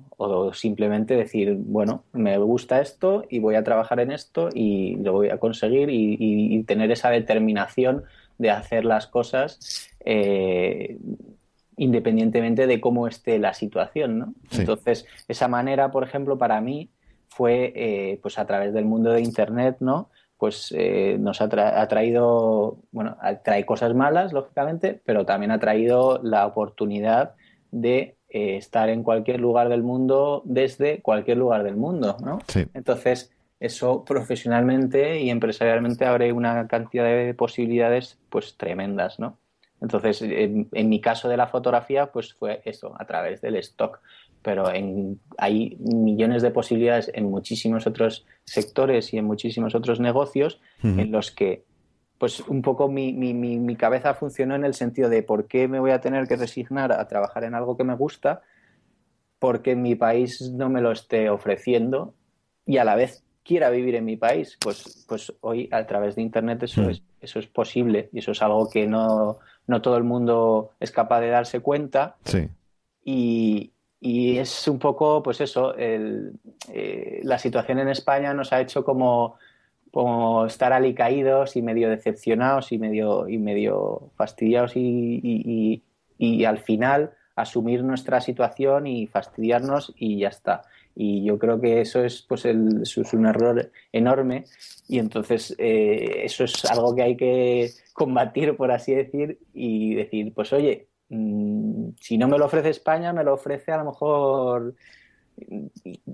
simplemente 0.53 1.15
decir, 1.15 1.55
bueno, 1.57 2.03
me 2.13 2.37
gusta 2.37 2.79
esto 2.79 3.25
y 3.27 3.39
voy 3.39 3.55
a 3.55 3.63
trabajar 3.63 3.99
en 4.01 4.11
esto 4.11 4.49
y 4.53 4.97
lo 4.97 5.13
voy 5.13 5.29
a 5.29 5.39
conseguir 5.39 5.89
y 5.89 6.63
tener 6.65 6.91
esa 6.91 7.09
determinación 7.09 8.03
de 8.39 8.49
hacer 8.49 8.85
las 8.85 9.05
cosas 9.05 9.59
eh, 10.03 10.97
independientemente 11.77 12.67
de 12.67 12.81
cómo 12.81 13.07
esté 13.07 13.37
la 13.37 13.53
situación, 13.53 14.19
¿no? 14.19 14.33
Entonces, 14.51 15.05
esa 15.27 15.47
manera, 15.47 15.91
por 15.91 16.03
ejemplo, 16.03 16.37
para 16.37 16.59
mí 16.59 16.89
fue 17.29 17.71
eh, 17.75 18.19
pues 18.21 18.37
a 18.37 18.45
través 18.45 18.73
del 18.73 18.83
mundo 18.83 19.11
de 19.11 19.21
Internet, 19.21 19.77
¿no? 19.79 20.09
Pues 20.37 20.73
eh, 20.75 21.17
nos 21.19 21.41
ha, 21.41 21.47
traído, 21.87 22.79
bueno, 22.91 23.17
trae 23.43 23.65
cosas 23.65 23.93
malas, 23.93 24.33
lógicamente, 24.33 24.99
pero 25.05 25.25
también 25.25 25.51
ha 25.51 25.59
traído 25.59 26.19
la 26.23 26.45
oportunidad 26.47 27.35
de 27.71 28.15
estar 28.29 28.89
en 28.89 29.03
cualquier 29.03 29.39
lugar 29.39 29.69
del 29.69 29.83
mundo 29.83 30.43
desde 30.45 31.01
cualquier 31.01 31.37
lugar 31.37 31.63
del 31.63 31.75
mundo, 31.77 32.17
¿no? 32.23 32.39
Entonces, 32.73 33.31
eso 33.59 34.05
profesionalmente 34.05 35.19
y 35.19 35.29
empresarialmente 35.29 36.05
abre 36.05 36.31
una 36.31 36.67
cantidad 36.67 37.03
de 37.03 37.33
posibilidades 37.33 38.17
pues 38.29 38.55
tremendas, 38.57 39.19
¿no? 39.19 39.37
Entonces, 39.81 40.21
en, 40.21 40.67
mi 40.89 40.99
caso 40.99 41.29
de 41.29 41.37
la 41.37 41.47
fotografía, 41.47 42.11
pues 42.11 42.33
fue 42.33 42.61
eso, 42.65 42.93
a 42.99 43.05
través 43.05 43.41
del 43.41 43.55
stock. 43.57 44.01
Pero 44.41 44.73
en, 44.73 45.19
hay 45.37 45.77
millones 45.79 46.41
de 46.41 46.51
posibilidades 46.51 47.11
en 47.13 47.29
muchísimos 47.29 47.87
otros 47.87 48.25
sectores 48.45 49.13
y 49.13 49.17
en 49.17 49.25
muchísimos 49.25 49.75
otros 49.75 49.99
negocios 49.99 50.61
en 50.81 51.11
los 51.11 51.31
que, 51.31 51.63
pues 52.17 52.41
un 52.41 52.61
poco 52.61 52.89
mi, 52.89 53.13
mi, 53.13 53.33
mi, 53.33 53.75
cabeza 53.75 54.13
funcionó 54.13 54.55
en 54.55 54.65
el 54.65 54.73
sentido 54.73 55.09
de 55.09 55.23
por 55.23 55.47
qué 55.47 55.67
me 55.67 55.79
voy 55.79 55.91
a 55.91 56.01
tener 56.01 56.27
que 56.27 56.35
resignar 56.35 56.91
a 56.91 57.07
trabajar 57.07 57.43
en 57.43 57.53
algo 57.53 57.75
que 57.77 57.83
me 57.83 57.95
gusta 57.95 58.41
porque 59.39 59.75
mi 59.75 59.95
país 59.95 60.51
no 60.51 60.69
me 60.69 60.81
lo 60.81 60.91
esté 60.91 61.29
ofreciendo 61.29 62.13
y 62.65 62.77
a 62.77 62.83
la 62.83 62.95
vez 62.95 63.23
quiera 63.43 63.69
vivir 63.69 63.95
en 63.95 64.05
mi 64.05 64.17
país, 64.17 64.57
pues, 64.59 65.05
pues 65.07 65.33
hoy 65.41 65.69
a 65.71 65.85
través 65.85 66.15
de 66.15 66.21
Internet 66.21 66.63
eso, 66.63 66.83
hmm. 66.83 66.89
es, 66.89 67.03
eso 67.21 67.39
es 67.39 67.47
posible 67.47 68.09
y 68.13 68.19
eso 68.19 68.31
es 68.31 68.41
algo 68.41 68.69
que 68.69 68.87
no, 68.87 69.39
no 69.67 69.81
todo 69.81 69.97
el 69.97 70.03
mundo 70.03 70.71
es 70.79 70.91
capaz 70.91 71.21
de 71.21 71.29
darse 71.29 71.59
cuenta. 71.59 72.17
Sí. 72.25 72.49
Y, 73.03 73.71
y 73.99 74.37
es 74.37 74.67
un 74.67 74.79
poco, 74.79 75.21
pues 75.23 75.41
eso, 75.41 75.75
el, 75.75 76.33
eh, 76.71 77.19
la 77.23 77.37
situación 77.39 77.79
en 77.79 77.89
España 77.89 78.33
nos 78.33 78.53
ha 78.53 78.61
hecho 78.61 78.83
como, 78.83 79.35
como 79.91 80.45
estar 80.45 80.71
alicaídos 80.71 81.55
y 81.55 81.61
medio 81.61 81.89
decepcionados 81.89 82.71
y 82.71 82.77
medio, 82.77 83.27
y 83.27 83.37
medio 83.37 84.11
fastidiados 84.15 84.75
y, 84.75 85.19
y, 85.23 85.83
y 86.17 86.45
al 86.45 86.59
final 86.59 87.11
asumir 87.35 87.83
nuestra 87.83 88.21
situación 88.21 88.85
y 88.85 89.07
fastidiarnos 89.07 89.93
y 89.97 90.19
ya 90.19 90.27
está. 90.27 90.63
Y 91.01 91.23
yo 91.23 91.39
creo 91.39 91.61
que 91.61 91.79
eso 91.79 92.03
es, 92.03 92.21
pues, 92.23 92.43
el, 92.43 92.81
es 92.81 92.97
un 93.13 93.25
error 93.25 93.71
enorme 93.93 94.43
y 94.89 94.99
entonces 94.99 95.55
eh, 95.57 96.23
eso 96.25 96.43
es 96.43 96.65
algo 96.65 96.93
que 96.93 97.03
hay 97.03 97.15
que 97.15 97.71
combatir, 97.93 98.57
por 98.57 98.69
así 98.69 98.93
decir, 98.93 99.39
y 99.53 99.95
decir, 99.95 100.33
pues 100.33 100.51
oye, 100.51 100.89
mm, 101.07 101.91
si 102.01 102.17
no 102.17 102.27
me 102.27 102.37
lo 102.37 102.47
ofrece 102.47 102.71
España, 102.71 103.13
me 103.13 103.23
lo 103.23 103.35
ofrece 103.35 103.71
a 103.71 103.77
lo 103.77 103.85
mejor 103.85 104.75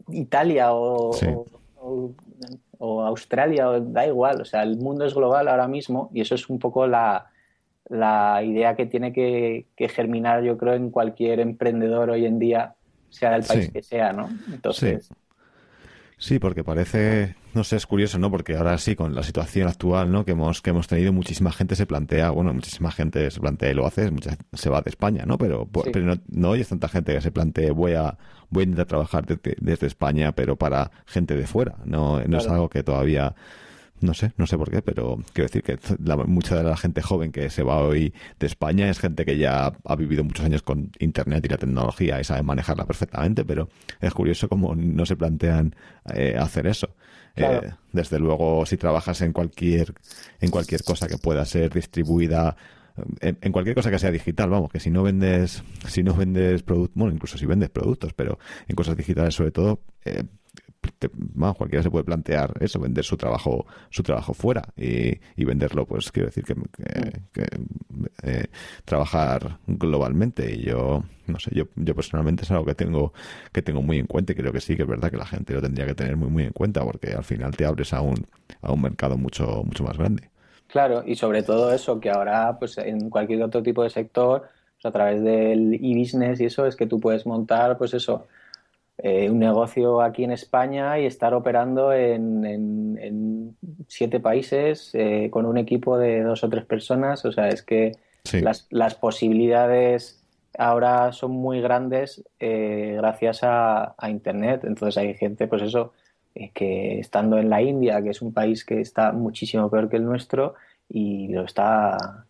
Italia 0.10 0.76
o, 0.76 1.10
o, 2.78 3.02
Australia, 3.02 3.72
o, 3.72 3.80
da 3.80 4.06
igual, 4.06 4.42
o 4.42 4.46
sea, 4.46 4.62
el 4.62 4.78
mundo 4.78 5.04
es 5.06 5.16
global 5.16 5.48
ahora 5.48 5.68
mismo 5.68 6.12
y 6.14 6.22
eso 6.22 6.36
es 6.36 6.48
un 6.48 6.60
poco 6.60 6.86
la, 6.86 7.32
la 7.90 8.44
idea 8.44 8.76
que 8.76 8.86
tiene 8.86 9.12
que, 9.12 9.66
que 9.76 9.90
germinar, 9.90 10.44
yo 10.44 10.60
creo, 10.60 10.76
en 10.76 10.92
cualquier 10.92 11.40
emprendedor 11.40 12.12
hoy 12.12 12.28
en 12.28 12.38
día 12.38 12.76
sea 13.10 13.32
del 13.32 13.44
país 13.44 13.70
que 13.70 13.82
sea, 13.82 14.14
¿no? 14.14 14.30
Entonces... 14.52 15.10
Sí. 16.18 16.40
porque 16.40 16.64
parece, 16.64 17.36
no 17.54 17.64
sé, 17.64 17.76
es 17.76 17.86
curioso, 17.86 18.18
¿no? 18.18 18.32
Porque 18.32 18.56
ahora 18.56 18.78
sí, 18.78 18.96
con 18.96 19.14
la 19.14 19.24
situación 19.24 19.68
actual, 19.68 20.12
¿no? 20.12 20.26
Que 20.26 20.32
hemos, 20.32 20.62
que 20.62 20.70
hemos 20.72 20.88
tenido, 20.88 21.14
muchísima 21.14 21.52
gente 21.52 21.76
se 21.76 21.86
plantea, 21.86 22.30
bueno, 22.32 22.54
muchísima 22.54 22.92
gente 22.92 23.30
se 23.30 23.40
plantea 23.40 23.72
y 23.72 23.74
lo 23.74 23.86
hace, 23.86 24.10
mucha 24.12 24.38
se 24.54 24.70
va 24.70 24.82
de 24.82 24.90
España, 24.90 25.26
¿no? 25.26 25.38
Pero, 25.38 25.68
pero 25.92 26.16
no, 26.30 26.54
hay 26.54 26.64
tanta 26.64 26.88
gente 26.88 27.14
que 27.14 27.22
se 27.22 27.32
plantee, 27.32 27.72
voy 27.72 27.94
a, 27.94 28.18
voy 28.50 28.62
a 28.62 28.64
intentar 28.64 28.88
trabajar 28.88 29.26
desde, 29.26 29.88
España, 29.88 30.32
pero 30.32 30.56
para 30.56 30.92
gente 31.06 31.36
de 31.36 31.46
fuera, 31.48 31.76
no, 31.86 32.24
no 32.24 32.38
es 32.38 32.48
algo 32.48 32.70
que 32.70 32.84
todavía 32.84 33.36
no 34.02 34.14
sé, 34.14 34.34
no 34.38 34.46
sé 34.48 34.58
por 34.58 34.70
qué, 34.70 34.82
pero 34.82 35.18
quiero 35.34 35.48
decir 35.48 35.64
que 35.64 35.78
mucha 36.28 36.58
de 36.58 36.64
la 36.64 36.78
gente 36.78 37.02
joven 37.02 37.32
que 37.32 37.50
se 37.50 37.64
va 37.64 37.80
hoy 37.80 38.14
de 38.40 38.48
España 38.48 38.90
es 38.90 39.00
gente 39.00 39.26
que 39.26 39.38
ya 39.38 39.74
ha 39.84 39.96
vivido 39.96 40.24
muchos 40.24 40.46
años 40.46 40.62
con 40.62 40.92
Internet 41.00 41.46
y 41.46 41.50
la 41.50 41.58
tecnología 41.58 42.20
y 42.20 42.24
sabe 42.24 42.44
manejarla 42.44 42.86
perfectamente, 42.86 43.46
pero 43.46 43.70
es 44.02 44.14
curioso 44.14 44.50
cómo 44.50 44.76
no 44.76 45.06
se 45.06 45.16
plantean 45.16 45.76
eh, 46.14 46.36
hacer 46.38 46.68
eso. 46.68 46.96
Eh, 47.38 47.70
desde 47.92 48.18
luego, 48.20 48.66
si 48.66 48.78
trabajas 48.78 49.22
en 49.22 49.34
cualquier, 49.34 49.94
en 50.40 50.52
cualquier 50.52 50.84
cosa 50.84 51.08
que 51.08 51.18
pueda 51.18 51.44
ser 51.44 51.74
distribuida 51.74 52.56
en, 53.20 53.52
cualquier 53.52 53.76
cosa 53.76 53.92
que 53.92 54.00
sea 54.00 54.12
digital, 54.12 54.50
vamos, 54.50 54.72
que 54.72 54.80
si 54.80 54.90
no 54.90 55.04
vendes, 55.04 55.64
si 55.88 56.02
no 56.04 56.14
vendes 56.14 56.64
productos, 56.64 56.96
bueno, 56.96 57.14
incluso 57.14 57.38
si 57.38 57.46
vendes 57.46 57.70
productos, 57.70 58.14
pero 58.14 58.40
en 58.68 58.76
cosas 58.76 58.96
digitales 58.96 59.36
sobre 59.36 59.52
todo, 59.52 59.82
eh, 60.06 60.24
cualquiera 61.58 61.84
se 61.84 61.90
puede 61.90 62.04
plantear 62.04 62.54
eso, 62.60 62.80
vender 62.80 63.04
su 63.04 63.18
trabajo, 63.18 63.66
su 63.90 64.04
trabajo 64.04 64.34
fuera 64.34 64.64
y, 64.76 65.20
y 65.36 65.46
venderlo, 65.46 65.86
pues 65.86 66.12
quiero 66.12 66.28
decir 66.28 66.44
que, 66.44 66.56
eh, 68.24 68.46
trabajar 68.86 69.60
globalmente 69.68 70.54
y 70.54 70.64
yo, 70.64 71.04
no 71.28 71.40
sé, 71.40 71.52
yo, 71.54 71.66
yo 71.76 71.96
personalmente 71.96 72.44
es 72.44 72.52
algo 72.52 72.66
que 72.66 72.76
tengo, 72.76 73.14
que 73.52 73.62
tengo 73.62 73.82
muy 73.82 74.00
en 74.00 74.08
cuenta 74.08 74.34
y 74.34 74.36
creo 74.36 74.52
que 74.52 74.62
sí, 74.62 74.76
que 74.76 74.84
es 74.84 74.88
verdad 74.88 75.12
que 75.12 75.18
la 75.18 75.26
gente 75.26 75.54
lo 75.54 75.62
tendría 75.62 75.86
que 75.86 75.96
tener 75.96 76.18
muy, 76.18 76.30
muy 76.30 76.44
en 76.44 76.52
cuenta 76.52 76.84
porque 76.84 77.14
al 77.14 77.24
final 77.24 77.56
te 77.56 77.66
abres 77.66 77.94
a 77.94 78.02
un, 78.02 78.28
a 78.62 78.72
un 78.72 78.82
mercado 78.82 79.18
mucho, 79.18 79.64
mucho 79.64 79.84
más 79.84 79.98
grande. 79.98 80.30
Claro, 80.68 81.04
y 81.06 81.16
sobre 81.16 81.44
todo 81.44 81.72
eso, 81.72 82.00
que 82.00 82.10
ahora, 82.10 82.58
pues 82.60 82.78
en 82.78 83.10
cualquier 83.10 83.44
otro 83.44 83.62
tipo 83.62 83.84
de 83.84 83.90
sector, 83.90 84.42
pues, 84.42 84.86
a 84.86 84.92
través 84.92 85.24
del 85.24 85.76
e-business 85.76 86.42
y 86.42 86.46
eso, 86.46 86.66
es 86.66 86.76
que 86.76 86.86
tú 86.86 87.00
puedes 87.00 87.26
montar, 87.26 87.78
pues 87.78 87.94
eso, 87.94 88.28
eh, 88.98 89.30
un 89.30 89.40
negocio 89.40 90.02
aquí 90.02 90.24
en 90.24 90.32
España 90.32 90.98
y 91.00 91.06
estar 91.06 91.34
operando 91.34 91.92
en, 91.92 92.46
en, 92.46 93.58
siete 93.88 94.20
países 94.20 94.92
eh, 94.94 95.30
con 95.30 95.46
un 95.46 95.58
equipo 95.58 95.98
de 95.98 96.24
dos 96.24 96.44
o 96.44 96.50
tres 96.50 96.66
personas. 96.66 97.24
O 97.26 97.32
sea, 97.32 97.50
es 97.50 97.62
que 97.62 97.92
las, 98.32 98.68
las, 98.70 98.96
posibilidades 98.96 100.24
ahora 100.58 101.12
son 101.12 101.32
muy 101.32 101.62
grandes 101.62 102.24
eh, 102.40 102.96
gracias 102.98 103.44
a, 103.44 103.96
a, 103.98 104.10
Internet. 104.10 104.64
Entonces 104.64 104.98
hay 104.98 105.14
gente, 105.14 105.48
pues 105.48 105.62
eso, 105.62 105.94
que 106.54 107.00
estando 107.00 107.38
en 107.38 107.50
la 107.50 107.62
India, 107.62 108.02
que 108.02 108.10
es 108.10 108.22
un 108.22 108.34
país 108.34 108.66
que 108.66 108.82
está 108.82 109.12
muchísimo 109.12 109.70
peor 109.70 109.90
que 109.90 109.98
el 109.98 110.06
nuestro 110.06 110.56
y 110.90 111.28
lo 111.28 111.44
está 111.44 112.26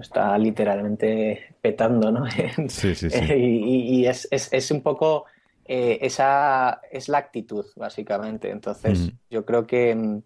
está 0.00 0.36
literalmente 0.38 1.54
petando, 1.60 2.10
¿no? 2.10 2.24
Sí, 2.68 2.94
sí, 2.94 3.10
sí. 3.10 3.34
y, 3.34 4.06
es, 4.06 4.28
es, 4.30 4.52
es, 4.52 4.70
un 4.70 4.82
poco 4.82 5.24
eh, 5.68 5.98
esa 6.00 6.80
es 6.90 7.10
la 7.10 7.18
actitud, 7.18 7.66
básicamente. 7.76 8.50
Entonces, 8.50 9.12
yo 9.30 9.44
creo 9.44 9.66
que, 9.66 10.22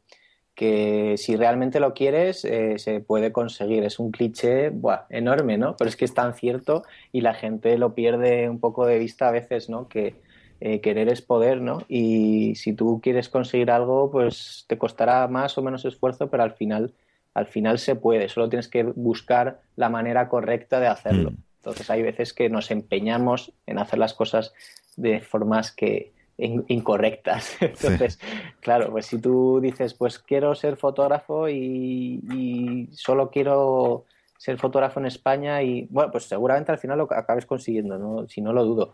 que, 0.55 1.16
si 1.18 1.34
realmente 1.34 1.80
lo 1.80 1.95
quieres, 1.95 2.45
eh, 2.45 2.78
se 2.78 3.01
puede 3.01 3.32
conseguir. 3.32 3.82
Es 3.82 3.99
un 3.99 4.12
cliché 4.12 4.70
buah, 4.70 5.07
enorme, 5.11 5.59
¿no? 5.59 5.76
Pero 5.76 5.88
es 5.88 5.97
que 5.97 6.05
es 6.05 6.14
tan 6.14 6.34
cierto 6.34 6.84
y 7.11 7.22
la 7.22 7.34
gente 7.34 7.76
lo 7.76 7.93
pierde 7.93 8.49
un 8.49 8.61
poco 8.61 8.86
de 8.86 9.01
vista 9.01 9.28
a 9.28 9.32
veces, 9.32 9.68
¿no? 9.68 9.88
Que 9.88 10.14
eh, 10.61 10.80
querer 10.80 11.09
es 11.09 11.22
poder, 11.22 11.61
¿no? 11.61 11.82
Y 11.88 12.55
si 12.55 12.72
tú 12.72 13.01
quieres 13.03 13.28
conseguir 13.28 13.72
algo, 13.72 14.12
pues 14.12 14.64
te 14.68 14.78
costará 14.78 15.26
más 15.26 15.59
o 15.59 15.62
menos 15.62 15.84
esfuerzo, 15.84 16.30
pero 16.30 16.45
al 16.45 16.53
final, 16.53 16.95
al 17.34 17.49
final 17.49 17.80
se 17.80 17.97
puede. 17.97 18.28
Solo 18.28 18.49
tienes 18.49 18.68
que 18.68 18.84
buscar 18.84 19.61
la 19.74 19.88
manera 19.88 20.28
correcta 20.28 20.78
de 20.78 20.86
hacerlo. 20.86 21.32
Mm. 21.32 21.51
Entonces 21.63 21.91
hay 21.91 22.03
veces 22.03 22.33
que 22.33 22.51
nos 22.51 22.71
empeñamos 22.73 23.53
en 23.67 23.79
hacer 23.79 23.99
las 23.99 24.15
cosas 24.15 24.53
de 24.97 25.21
formas 25.21 25.71
que 25.71 26.13
incorrectas. 26.37 27.57
Entonces, 27.61 28.19
claro, 28.61 28.91
pues 28.91 29.07
si 29.07 29.21
tú 29.21 29.61
dices, 29.63 29.95
pues 29.95 30.19
quiero 30.19 30.57
ser 30.57 30.77
fotógrafo 30.77 31.49
y, 31.49 32.21
y, 32.33 32.89
solo 32.93 33.31
quiero 33.31 34.07
ser 34.37 34.59
fotógrafo 34.59 34.99
en 34.99 35.07
España 35.07 35.63
y 35.63 35.87
bueno, 35.89 36.11
pues 36.11 36.25
seguramente 36.25 36.73
al 36.73 36.79
final 36.79 36.99
lo 36.99 37.05
acabes 37.13 37.47
consiguiendo, 37.47 37.97
¿no? 37.97 38.29
si 38.29 38.41
no 38.41 38.53
lo 38.53 38.65
dudo 38.65 38.93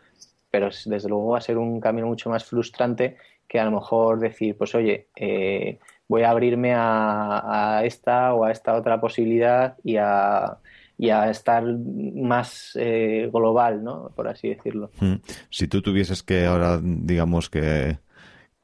pero 0.50 0.70
desde 0.86 1.08
luego 1.08 1.30
va 1.30 1.38
a 1.38 1.42
ser 1.42 1.58
un 1.58 1.80
camino 1.80 2.06
mucho 2.06 2.30
más 2.30 2.44
frustrante 2.44 3.16
que 3.46 3.58
a 3.58 3.64
lo 3.64 3.72
mejor 3.72 4.18
decir, 4.18 4.56
pues 4.56 4.74
oye, 4.74 5.08
eh, 5.16 5.78
voy 6.06 6.22
a 6.22 6.30
abrirme 6.30 6.74
a, 6.74 7.82
esta 7.84 8.34
o 8.34 8.44
a 8.44 8.50
esta 8.50 8.74
otra 8.74 9.00
posibilidad 9.00 9.76
y 9.82 9.96
a, 9.96 10.58
y 10.98 11.10
a 11.10 11.30
estar 11.30 11.64
más 11.64 12.72
eh, 12.74 13.30
global, 13.32 13.84
¿no? 13.84 14.10
Por 14.14 14.28
así 14.28 14.48
decirlo. 14.48 14.90
Mm. 15.00 15.14
Si 15.48 15.68
tú 15.68 15.80
tuvieses 15.80 16.24
que 16.24 16.44
ahora, 16.44 16.80
digamos 16.82 17.48
que 17.48 17.98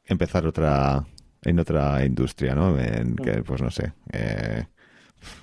empezar 0.05 0.47
otra 0.47 1.05
en 1.45 1.61
otra 1.61 2.05
industria, 2.05 2.55
¿no? 2.55 2.79
En 2.79 3.17
que, 3.17 3.43
pues 3.43 3.63
no 3.63 3.71
sé, 3.71 3.93
eh, 4.13 4.65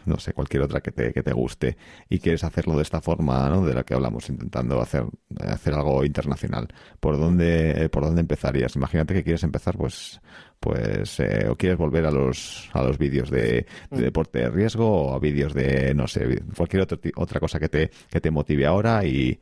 no 0.05 0.17
sé, 0.17 0.34
cualquier 0.34 0.63
otra 0.63 0.82
que 0.82 0.91
te, 0.91 1.13
que 1.13 1.23
te 1.23 1.34
guste 1.34 1.77
y 2.09 2.19
quieres 2.19 2.43
hacerlo 2.43 2.75
de 2.75 2.84
esta 2.84 3.01
forma, 3.01 3.49
¿no? 3.49 3.65
De 3.65 3.73
la 3.73 3.84
que 3.84 3.93
hablamos, 3.93 4.29
intentando 4.29 4.82
hacer, 4.82 5.05
hacer 5.39 5.73
algo 5.73 6.03
internacional. 6.03 6.67
¿Por 6.99 7.19
dónde, 7.19 7.89
por 7.89 8.03
dónde 8.03 8.21
empezarías? 8.21 8.75
Imagínate 8.75 9.13
que 9.13 9.23
quieres 9.23 9.43
empezar, 9.43 9.77
pues, 9.77 10.19
pues, 10.59 11.19
eh, 11.19 11.47
o 11.49 11.55
quieres 11.55 11.77
volver 11.77 12.05
a 12.05 12.11
los, 12.11 12.69
a 12.73 12.84
los 12.84 12.97
vídeos 12.97 13.29
de, 13.29 13.65
mm. 13.89 13.97
deporte 13.97 14.39
de 14.39 14.49
riesgo 14.49 14.88
o 14.88 15.15
a 15.15 15.19
vídeos 15.19 15.53
de, 15.53 15.93
no 15.93 16.07
sé, 16.07 16.41
cualquier 16.55 16.84
otro, 16.84 16.99
otra 17.15 17.39
cosa 17.39 17.59
que 17.59 17.67
te, 17.67 17.89
que 18.09 18.21
te 18.21 18.32
motive 18.32 18.65
ahora 18.65 19.03
y, 19.05 19.39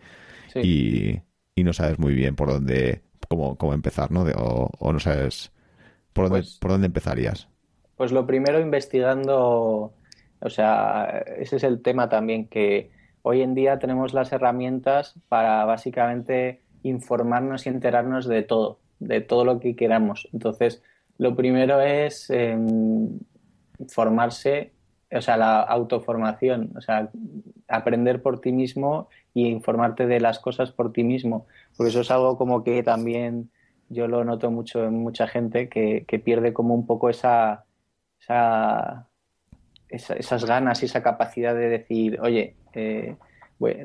y, 0.55 1.21
no 1.57 1.73
sabes 1.73 1.99
muy 1.99 2.13
bien 2.13 2.37
por 2.37 2.47
dónde, 2.49 3.01
cómo, 3.27 3.57
cómo 3.57 3.73
empezar, 3.73 4.11
¿no? 4.11 4.21
o, 4.21 4.93
no 4.93 4.99
sabes 4.99 5.51
por 6.13 6.29
dónde, 6.29 6.39
pues 6.39 6.57
por 6.57 6.71
dónde 6.71 6.87
empezarías. 6.87 7.49
Pues 7.97 8.13
lo 8.13 8.25
primero 8.25 8.61
investigando 8.61 9.93
o 10.41 10.49
sea, 10.49 11.23
ese 11.37 11.57
es 11.57 11.63
el 11.63 11.81
tema 11.81 12.09
también 12.09 12.47
que 12.47 12.91
hoy 13.21 13.41
en 13.41 13.55
día 13.55 13.79
tenemos 13.79 14.13
las 14.13 14.31
herramientas 14.31 15.15
para 15.27 15.65
básicamente 15.65 16.61
informarnos 16.83 17.65
y 17.65 17.69
enterarnos 17.69 18.27
de 18.27 18.43
todo, 18.43 18.79
de 18.99 19.21
todo 19.21 19.43
lo 19.45 19.59
que 19.59 19.75
queramos. 19.75 20.29
Entonces, 20.33 20.81
lo 21.17 21.35
primero 21.35 21.81
es 21.81 22.29
em, 22.29 23.19
formarse, 23.89 24.71
o 25.11 25.21
sea, 25.21 25.35
la 25.35 25.61
autoformación, 25.61 26.71
o 26.77 26.81
sea, 26.81 27.09
aprender 27.67 28.21
por 28.21 28.39
ti 28.39 28.51
mismo 28.51 29.09
y 29.33 29.47
informarte 29.47 30.07
de 30.07 30.21
las 30.21 30.39
cosas 30.39 30.71
por 30.71 30.93
ti 30.93 31.03
mismo, 31.03 31.47
porque 31.75 31.89
eso 31.89 32.01
es 32.01 32.11
algo 32.11 32.37
como 32.37 32.63
que 32.63 32.83
también 32.83 33.51
yo 33.89 34.07
lo 34.07 34.23
noto 34.23 34.51
mucho 34.51 34.85
en 34.85 34.93
mucha 34.99 35.27
gente 35.27 35.67
que, 35.67 36.05
que 36.07 36.19
pierde 36.19 36.53
como 36.53 36.75
un 36.75 36.85
poco 36.85 37.09
esa, 37.09 37.65
esa 38.21 39.08
esas 39.89 40.45
ganas 40.45 40.81
y 40.81 40.85
esa 40.85 41.01
capacidad 41.01 41.55
de 41.55 41.69
decir, 41.69 42.19
oye, 42.21 42.55
eh, 42.73 43.15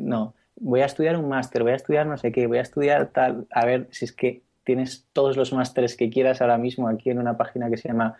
no, 0.00 0.34
voy 0.56 0.80
a 0.80 0.86
estudiar 0.86 1.16
un 1.16 1.28
máster, 1.28 1.62
voy 1.62 1.72
a 1.72 1.76
estudiar 1.76 2.06
no 2.06 2.16
sé 2.16 2.30
qué, 2.32 2.46
voy 2.46 2.58
a 2.58 2.62
estudiar 2.62 3.06
tal, 3.08 3.46
a 3.50 3.64
ver 3.64 3.88
si 3.90 4.04
es 4.04 4.12
que 4.12 4.42
tienes 4.64 5.06
todos 5.12 5.36
los 5.36 5.52
másteres 5.52 5.96
que 5.96 6.10
quieras 6.10 6.40
ahora 6.40 6.58
mismo 6.58 6.88
aquí 6.88 7.10
en 7.10 7.18
una 7.18 7.36
página 7.36 7.68
que 7.68 7.76
se 7.76 7.88
llama 7.88 8.16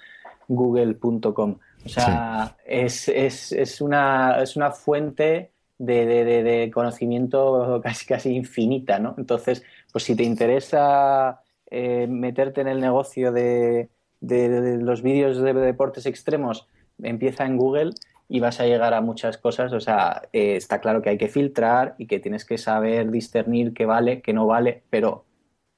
google.com. 0.48 1.58
O 1.84 1.88
sea, 1.88 2.56
es, 2.66 3.08
es, 3.08 3.52
es, 3.52 3.80
una, 3.80 4.42
es 4.42 4.56
una 4.56 4.70
fuente 4.70 5.52
de, 5.78 6.06
de, 6.06 6.70
conocimiento 6.70 7.80
casi, 7.82 8.06
casi 8.06 8.34
infinita, 8.34 8.98
¿no? 8.98 9.14
Entonces, 9.18 9.62
pues 9.92 10.04
si 10.04 10.14
te 10.14 10.22
interesa 10.22 11.40
eh, 11.70 12.06
meterte 12.06 12.60
en 12.60 12.68
el 12.68 12.80
negocio 12.80 13.32
de, 13.32 13.88
de 14.20 14.78
los 14.78 15.02
vídeos 15.02 15.38
de 15.38 15.52
deportes 15.54 16.06
extremos, 16.06 16.68
empieza 17.02 17.44
en 17.46 17.56
Google 17.56 17.90
y 18.28 18.40
vas 18.40 18.60
a 18.60 18.66
llegar 18.66 18.94
a 18.94 19.00
muchas 19.00 19.38
cosas. 19.38 19.72
O 19.72 19.80
sea, 19.80 20.22
eh, 20.32 20.56
está 20.56 20.80
claro 20.80 21.02
que 21.02 21.10
hay 21.10 21.18
que 21.18 21.28
filtrar 21.28 21.94
y 21.98 22.06
que 22.06 22.20
tienes 22.20 22.44
que 22.44 22.58
saber 22.58 23.10
discernir 23.10 23.74
qué 23.74 23.86
vale, 23.86 24.22
qué 24.22 24.32
no 24.32 24.46
vale, 24.46 24.82
pero 24.90 25.24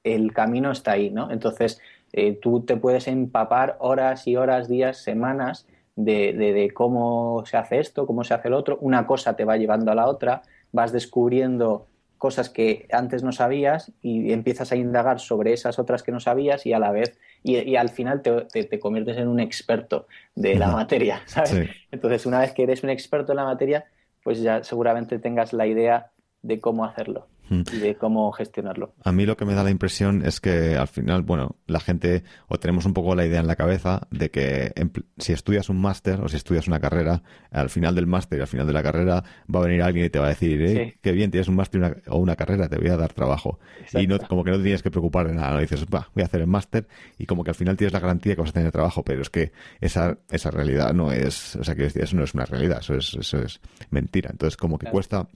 el 0.03 0.33
camino 0.33 0.71
está 0.71 0.93
ahí, 0.93 1.09
¿no? 1.09 1.31
Entonces, 1.31 1.81
eh, 2.13 2.33
tú 2.41 2.61
te 2.61 2.77
puedes 2.77 3.07
empapar 3.07 3.77
horas 3.79 4.27
y 4.27 4.37
horas, 4.37 4.67
días, 4.69 4.97
semanas 4.97 5.67
de, 5.95 6.33
de, 6.33 6.71
cómo 6.73 7.43
se 7.45 7.57
hace 7.57 7.79
esto, 7.79 8.05
cómo 8.07 8.23
se 8.23 8.33
hace 8.33 8.47
el 8.47 8.53
otro. 8.53 8.77
Una 8.81 9.05
cosa 9.07 9.35
te 9.35 9.45
va 9.45 9.57
llevando 9.57 9.91
a 9.91 9.95
la 9.95 10.07
otra, 10.07 10.43
vas 10.71 10.91
descubriendo 10.91 11.87
cosas 12.17 12.49
que 12.49 12.87
antes 12.91 13.23
no 13.23 13.31
sabías 13.31 13.91
y 14.01 14.31
empiezas 14.31 14.71
a 14.71 14.75
indagar 14.75 15.19
sobre 15.19 15.53
esas 15.53 15.79
otras 15.79 16.03
que 16.03 16.11
no 16.11 16.19
sabías 16.19 16.65
y 16.65 16.73
a 16.73 16.79
la 16.79 16.91
vez 16.91 17.17
y, 17.43 17.75
al 17.75 17.89
final 17.89 18.21
te, 18.21 18.63
te, 18.65 18.79
conviertes 18.79 19.17
en 19.17 19.27
un 19.27 19.39
experto 19.39 20.07
de 20.35 20.55
la 20.55 20.67
materia, 20.69 21.21
¿sabes? 21.25 21.69
Entonces, 21.91 22.25
una 22.25 22.39
vez 22.39 22.51
que 22.51 22.63
eres 22.63 22.83
un 22.83 22.89
experto 22.89 23.31
en 23.31 23.37
la 23.37 23.45
materia, 23.45 23.85
pues 24.23 24.41
ya 24.41 24.63
seguramente 24.63 25.19
tengas 25.19 25.53
la 25.53 25.67
idea 25.67 26.11
de 26.41 26.59
cómo 26.59 26.83
hacerlo 26.83 27.27
y 27.49 27.77
de 27.77 27.95
cómo 27.95 28.31
gestionarlo. 28.31 28.93
A 29.03 29.11
mí 29.11 29.25
lo 29.25 29.37
que 29.37 29.45
me 29.45 29.53
da 29.53 29.63
la 29.63 29.69
impresión 29.69 30.25
es 30.25 30.39
que 30.39 30.75
al 30.75 30.87
final, 30.87 31.23
bueno, 31.23 31.55
la 31.67 31.79
gente 31.79 32.23
o 32.47 32.59
tenemos 32.59 32.85
un 32.85 32.93
poco 32.93 33.15
la 33.15 33.25
idea 33.25 33.39
en 33.39 33.47
la 33.47 33.55
cabeza 33.55 34.07
de 34.11 34.29
que 34.29 34.73
si 35.17 35.33
estudias 35.33 35.69
un 35.69 35.79
máster 35.79 36.21
o 36.21 36.27
si 36.27 36.37
estudias 36.37 36.67
una 36.67 36.79
carrera, 36.79 37.23
al 37.51 37.69
final 37.69 37.95
del 37.95 38.07
máster 38.07 38.39
y 38.39 38.41
al 38.41 38.47
final 38.47 38.67
de 38.67 38.73
la 38.73 38.83
carrera 38.83 39.23
va 39.53 39.59
a 39.59 39.63
venir 39.63 39.81
alguien 39.81 40.05
y 40.05 40.09
te 40.09 40.19
va 40.19 40.25
a 40.25 40.29
decir, 40.29 40.61
eh, 40.61 40.97
qué 41.01 41.11
bien, 41.11 41.31
tienes 41.31 41.47
un 41.47 41.55
máster 41.55 42.03
o 42.07 42.17
una 42.17 42.35
carrera, 42.35 42.67
te 42.67 42.77
voy 42.77 42.89
a 42.89 42.97
dar 42.97 43.13
trabajo. 43.13 43.59
Y 43.93 44.07
no, 44.07 44.19
como 44.19 44.43
que 44.43 44.51
no 44.51 44.57
te 44.57 44.63
tienes 44.63 44.83
que 44.83 44.91
preocupar 44.91 45.27
de 45.27 45.35
nada, 45.35 45.51
no 45.51 45.59
dices, 45.59 45.85
va, 45.85 46.09
voy 46.13 46.23
a 46.23 46.25
hacer 46.25 46.41
el 46.41 46.47
máster 46.47 46.87
y 47.17 47.25
como 47.25 47.43
que 47.43 47.51
al 47.51 47.55
final 47.55 47.77
tienes 47.77 47.93
la 47.93 47.99
garantía 47.99 48.35
que 48.35 48.41
vas 48.41 48.51
a 48.51 48.53
tener 48.53 48.71
trabajo, 48.71 49.03
pero 49.03 49.21
es 49.21 49.29
que 49.29 49.51
esa, 49.81 50.17
esa 50.29 50.51
realidad 50.51 50.93
no 50.93 51.11
es, 51.11 51.55
o 51.55 51.63
sea, 51.63 51.75
que 51.75 51.85
eso 51.85 52.15
no 52.15 52.23
es 52.23 52.33
una 52.33 52.45
realidad, 52.45 52.79
eso 52.81 52.95
es, 52.95 53.13
eso 53.15 53.39
es 53.39 53.61
mentira. 53.89 54.29
Entonces 54.31 54.57
como 54.57 54.77
que 54.77 54.87
cuesta 54.87 55.27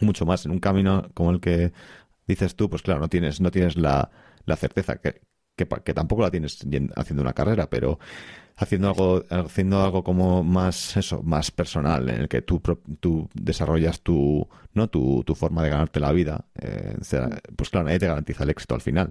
mucho 0.00 0.26
más 0.26 0.44
en 0.46 0.52
un 0.52 0.60
camino 0.60 1.08
como 1.14 1.30
el 1.30 1.40
que 1.40 1.72
dices 2.26 2.56
tú, 2.56 2.68
pues 2.68 2.82
claro, 2.82 3.00
no 3.00 3.08
tienes, 3.08 3.40
no 3.40 3.50
tienes 3.50 3.76
la, 3.76 4.10
la 4.44 4.56
certeza 4.56 5.00
que, 5.00 5.20
que, 5.56 5.66
que, 5.66 5.94
tampoco 5.94 6.22
la 6.22 6.30
tienes 6.30 6.64
haciendo 6.96 7.22
una 7.22 7.32
carrera, 7.32 7.68
pero 7.70 7.98
haciendo 8.56 8.88
algo, 8.88 9.24
haciendo 9.30 9.82
algo 9.82 10.04
como 10.04 10.42
más, 10.44 10.96
eso, 10.96 11.22
más 11.22 11.50
personal, 11.50 12.08
en 12.08 12.22
el 12.22 12.28
que 12.28 12.42
tú, 12.42 12.60
tú 13.00 13.28
desarrollas 13.34 14.00
tu, 14.00 14.46
¿no? 14.74 14.88
Tu, 14.88 15.22
tu 15.24 15.34
forma 15.34 15.62
de 15.62 15.70
ganarte 15.70 16.00
la 16.00 16.12
vida, 16.12 16.44
eh, 16.60 16.96
pues 17.56 17.70
claro, 17.70 17.86
nadie 17.86 18.00
te 18.00 18.06
garantiza 18.06 18.44
el 18.44 18.50
éxito 18.50 18.74
al 18.74 18.80
final. 18.80 19.10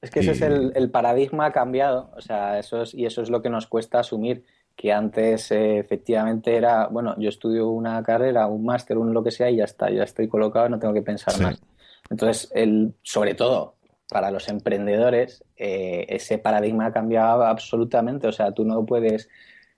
Es 0.00 0.10
que 0.10 0.20
ese 0.20 0.30
es 0.30 0.40
el, 0.40 0.72
el, 0.76 0.90
paradigma 0.90 1.52
cambiado, 1.52 2.10
o 2.16 2.22
sea, 2.22 2.58
eso 2.58 2.82
es, 2.82 2.94
y 2.94 3.04
eso 3.04 3.20
es 3.20 3.28
lo 3.28 3.42
que 3.42 3.50
nos 3.50 3.66
cuesta 3.66 4.00
asumir, 4.00 4.44
que 4.80 4.94
antes 4.94 5.52
eh, 5.52 5.78
efectivamente 5.78 6.56
era, 6.56 6.86
bueno, 6.86 7.14
yo 7.18 7.28
estudio 7.28 7.68
una 7.68 8.02
carrera, 8.02 8.46
un 8.46 8.64
máster, 8.64 8.96
un 8.96 9.12
lo 9.12 9.22
que 9.22 9.30
sea, 9.30 9.50
y 9.50 9.56
ya 9.56 9.64
está, 9.64 9.90
ya 9.90 10.04
estoy 10.04 10.26
colocado, 10.26 10.70
no 10.70 10.78
tengo 10.78 10.94
que 10.94 11.02
pensar 11.02 11.38
más. 11.38 11.60
Entonces, 12.08 12.50
el, 12.54 12.94
sobre 13.02 13.34
todo 13.34 13.74
para 14.08 14.30
los 14.30 14.48
emprendedores, 14.48 15.44
eh, 15.58 16.06
ese 16.08 16.38
paradigma 16.38 16.86
ha 16.86 16.92
cambiado 16.94 17.44
absolutamente, 17.44 18.26
o 18.26 18.32
sea, 18.32 18.52
tú 18.52 18.64
no 18.64 18.86
puedes 18.86 19.28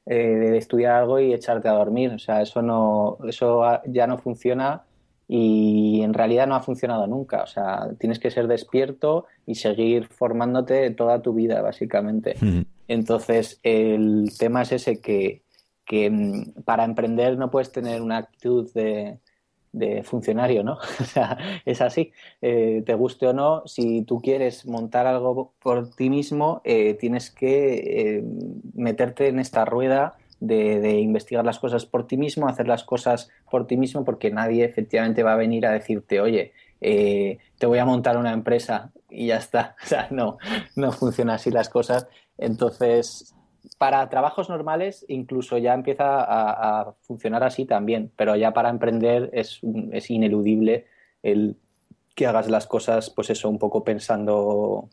eh, 0.07 0.57
estudiar 0.57 0.94
algo 0.94 1.18
y 1.18 1.32
echarte 1.34 1.68
a 1.68 1.72
dormir, 1.72 2.12
o 2.12 2.18
sea, 2.20 2.40
eso 2.40 2.62
no, 2.62 3.18
eso 3.28 3.64
ya 3.86 4.07
no 4.07 4.18
funciona 4.18 4.84
y 5.26 6.03
en 6.03 6.14
realidad 6.14 6.46
no 6.46 6.55
ha 6.55 6.62
funcionado 6.62 7.09
nunca. 7.09 7.42
O 7.42 7.46
sea, 7.48 7.88
tienes 7.98 8.20
que 8.20 8.30
ser 8.30 8.46
despierto 8.46 9.26
y 9.46 9.57
seguir 9.57 10.07
formándote 10.07 10.90
toda 10.92 11.22
tu 11.22 11.34
vida, 11.34 11.61
básicamente. 11.61 12.36
Entonces, 12.89 13.61
el 13.62 14.30
tema 14.39 14.62
es 14.62 14.72
ese 14.72 15.01
que, 15.01 15.43
que, 15.85 16.11
mm, 16.11 16.62
para 16.64 16.85
emprender 16.85 17.39
no 17.39 17.51
puedes 17.51 17.72
tener 17.72 18.03
una 18.03 18.18
actitud 18.18 18.72
de, 18.74 19.18
de 19.72 20.03
funcionario, 20.03 20.62
¿no? 20.62 20.78
O 21.01 21.05
sea, 21.05 21.39
es 21.64 21.80
así. 21.80 22.12
Eh, 22.41 22.83
te 22.87 22.95
guste 22.95 23.26
o 23.26 23.33
no, 23.33 23.62
si 23.66 24.03
tú 24.03 24.20
quieres 24.20 24.66
montar 24.66 25.07
algo 25.07 25.55
por 25.61 25.91
ti 25.91 26.11
mismo, 26.11 26.61
eh, 26.64 26.95
tienes 26.95 27.30
que 27.30 27.74
eh, 28.18 28.24
meterte 28.74 29.28
en 29.28 29.39
esta 29.39 29.64
rueda 29.64 30.16
de, 30.43 30.99
investigar 31.01 31.45
las 31.45 31.59
cosas 31.59 31.87
por 31.87 32.07
ti 32.07 32.16
mismo, 32.16 32.49
hacer 32.49 32.66
las 32.66 32.85
cosas 32.85 33.30
por 33.51 33.66
ti 33.66 33.76
mismo, 33.76 34.05
porque 34.05 34.30
nadie 34.30 34.64
efectivamente 34.64 35.22
va 35.22 35.35
a 35.35 35.37
venir 35.37 35.66
a 35.66 35.70
decirte, 35.70 36.20
oye, 36.20 36.53
eh, 36.80 37.39
te 37.59 37.66
voy 37.66 37.78
a 37.78 37.85
montar 37.85 38.16
una 38.16 38.33
empresa 38.33 38.91
y 39.09 39.28
ya 39.28 39.37
está. 39.37 39.76
O 39.85 39.87
sea, 39.87 40.09
no, 40.11 40.39
no 40.74 40.93
funciona 40.93 41.35
así 41.35 41.51
las 41.51 41.68
cosas. 41.68 42.09
Entonces, 42.39 43.35
para 43.78 44.09
trabajos 44.09 44.49
normales 44.49 45.05
incluso 45.09 45.59
ya 45.59 45.74
empieza 45.74 46.05
a, 46.07 46.95
funcionar 47.03 47.45
así 47.45 47.64
también, 47.64 48.11
pero 48.16 48.37
ya 48.37 48.53
para 48.53 48.70
emprender 48.70 49.30
es, 49.33 49.61
es 49.93 50.11
ineludible 50.11 50.87
el 51.22 51.57
que 52.14 52.26
hagas 52.26 52.51
las 52.51 52.66
cosas, 52.66 53.11
pues 53.11 53.30
eso, 53.30 53.49
un 53.49 53.59
poco 53.59 53.85
pensando 53.85 54.89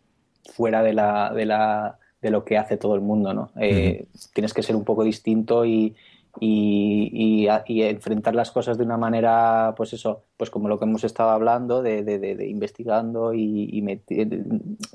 fuera 0.53 0.83
de 0.83 0.93
la, 0.93 1.33
de 1.33 1.45
la 1.45 1.99
de 2.21 2.31
lo 2.31 2.43
que 2.43 2.57
hace 2.57 2.77
todo 2.77 2.95
el 2.95 3.01
mundo, 3.01 3.33
¿no? 3.33 3.51
Eh, 3.59 4.07
tienes 4.33 4.53
que 4.53 4.63
ser 4.63 4.75
un 4.75 4.83
poco 4.83 5.03
distinto 5.03 5.65
y, 5.65 5.95
y, 6.39 7.47
enfrentar 7.47 8.35
las 8.35 8.51
cosas 8.51 8.77
de 8.77 8.83
una 8.83 8.97
manera, 8.97 9.73
pues 9.77 9.93
eso, 9.93 10.23
pues 10.37 10.49
como 10.49 10.67
lo 10.67 10.77
que 10.79 10.85
hemos 10.85 11.03
estado 11.03 11.29
hablando, 11.29 11.81
de, 11.81 12.03
de, 12.03 12.47
investigando 12.47 13.33
y, 13.33 13.83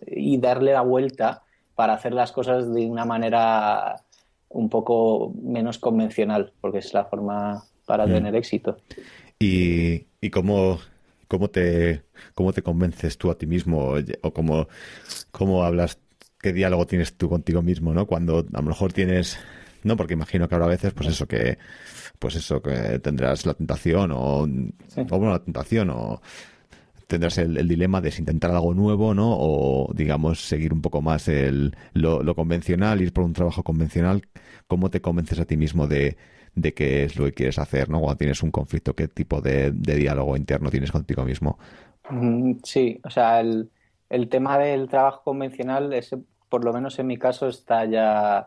y, 0.07 0.37
darle 0.39 0.73
la 0.73 0.83
vuelta 0.83 1.43
para 1.75 1.95
hacer 1.95 2.12
las 2.12 2.33
cosas 2.33 2.72
de 2.72 2.87
una 2.87 3.05
manera 3.05 3.97
un 4.49 4.68
poco 4.68 5.33
menos 5.43 5.79
convencional, 5.79 6.53
porque 6.61 6.79
es 6.79 6.95
la 6.95 7.05
forma 7.05 7.64
para 7.87 8.07
tener 8.07 8.35
éxito. 8.37 8.77
¿Y, 9.39 10.07
y 10.20 10.31
cómo, 10.31 10.79
cómo, 11.27 11.49
te, 11.49 12.05
cómo 12.35 12.53
te 12.53 12.62
convences 12.62 13.18
tú 13.18 13.31
a 13.31 13.37
ti 13.37 13.47
mismo 13.47 13.95
o 14.22 14.33
cómo, 14.33 14.68
cómo 15.33 15.64
hablas 15.64 15.99
qué 16.45 16.53
diálogo 16.53 16.87
tienes 16.87 17.16
tú 17.16 17.31
contigo 17.31 17.62
mismo, 17.62 17.95
¿no? 17.95 18.07
Cuando 18.07 18.41
a 18.53 18.61
lo 18.61 18.68
mejor 18.68 18.93
tienes, 18.93 19.39
no, 19.83 19.97
porque 19.97 20.12
imagino 20.12 20.47
que 20.47 20.55
habrá 20.55 20.66
veces, 20.66 20.93
pues 20.93 21.09
eso 21.09 21.27
que, 21.27 21.57
pues 22.18 22.37
eso 22.37 22.61
que 22.61 22.99
tendrás 22.99 23.47
la 23.47 23.55
tentación 23.55 24.12
o, 24.12 24.43
o 24.43 25.18
bueno, 25.18 25.31
la 25.31 25.43
tentación 25.43 25.89
o 25.89 26.20
tendrás 27.07 27.39
el, 27.39 27.69
dilema 27.69 28.01
de 28.01 28.11
si 28.11 28.23
intentar 28.23 28.51
algo 28.51 28.75
nuevo, 28.75 29.15
¿no? 29.15 29.37
O, 29.39 29.93
digamos, 29.95 30.47
seguir 30.47 30.73
un 30.73 30.83
poco 30.83 31.03
más 31.03 31.29
el, 31.29 31.77
lo, 31.93 32.35
convencional, 32.35 33.01
ir 33.01 33.13
por 33.13 33.25
un 33.25 33.33
trabajo 33.33 33.63
convencional. 33.63 34.23
¿Cómo 34.67 34.91
te 34.91 35.01
convences 35.01 35.39
a 35.41 35.45
ti 35.45 35.57
mismo 35.57 35.87
de, 35.87 36.17
de 36.55 36.75
qué 36.75 37.05
es 37.05 37.17
lo 37.17 37.25
que 37.27 37.33
quieres 37.33 37.59
hacer, 37.59 37.89
¿no? 37.89 38.01
Cuando 38.01 38.19
tienes 38.19 38.43
un 38.43 38.51
conflicto, 38.51 38.95
¿qué 38.95 39.09
tipo 39.09 39.41
de, 39.41 39.71
de 39.73 39.95
diálogo 39.97 40.37
interno 40.37 40.71
tienes 40.71 40.93
contigo 40.93 41.25
mismo? 41.25 41.59
Mm, 42.11 42.55
sí, 42.63 43.01
o 43.05 43.11
sea, 43.11 43.41
el, 43.41 43.71
el 44.11 44.29
tema 44.29 44.59
del 44.59 44.89
trabajo 44.89 45.23
convencional, 45.25 45.93
ese 45.93 46.19
por 46.55 46.65
lo 46.65 46.73
menos 46.73 46.97
en 47.01 47.09
mi 47.09 47.19
caso, 47.19 47.49
está 47.49 47.85
ya 47.85 48.47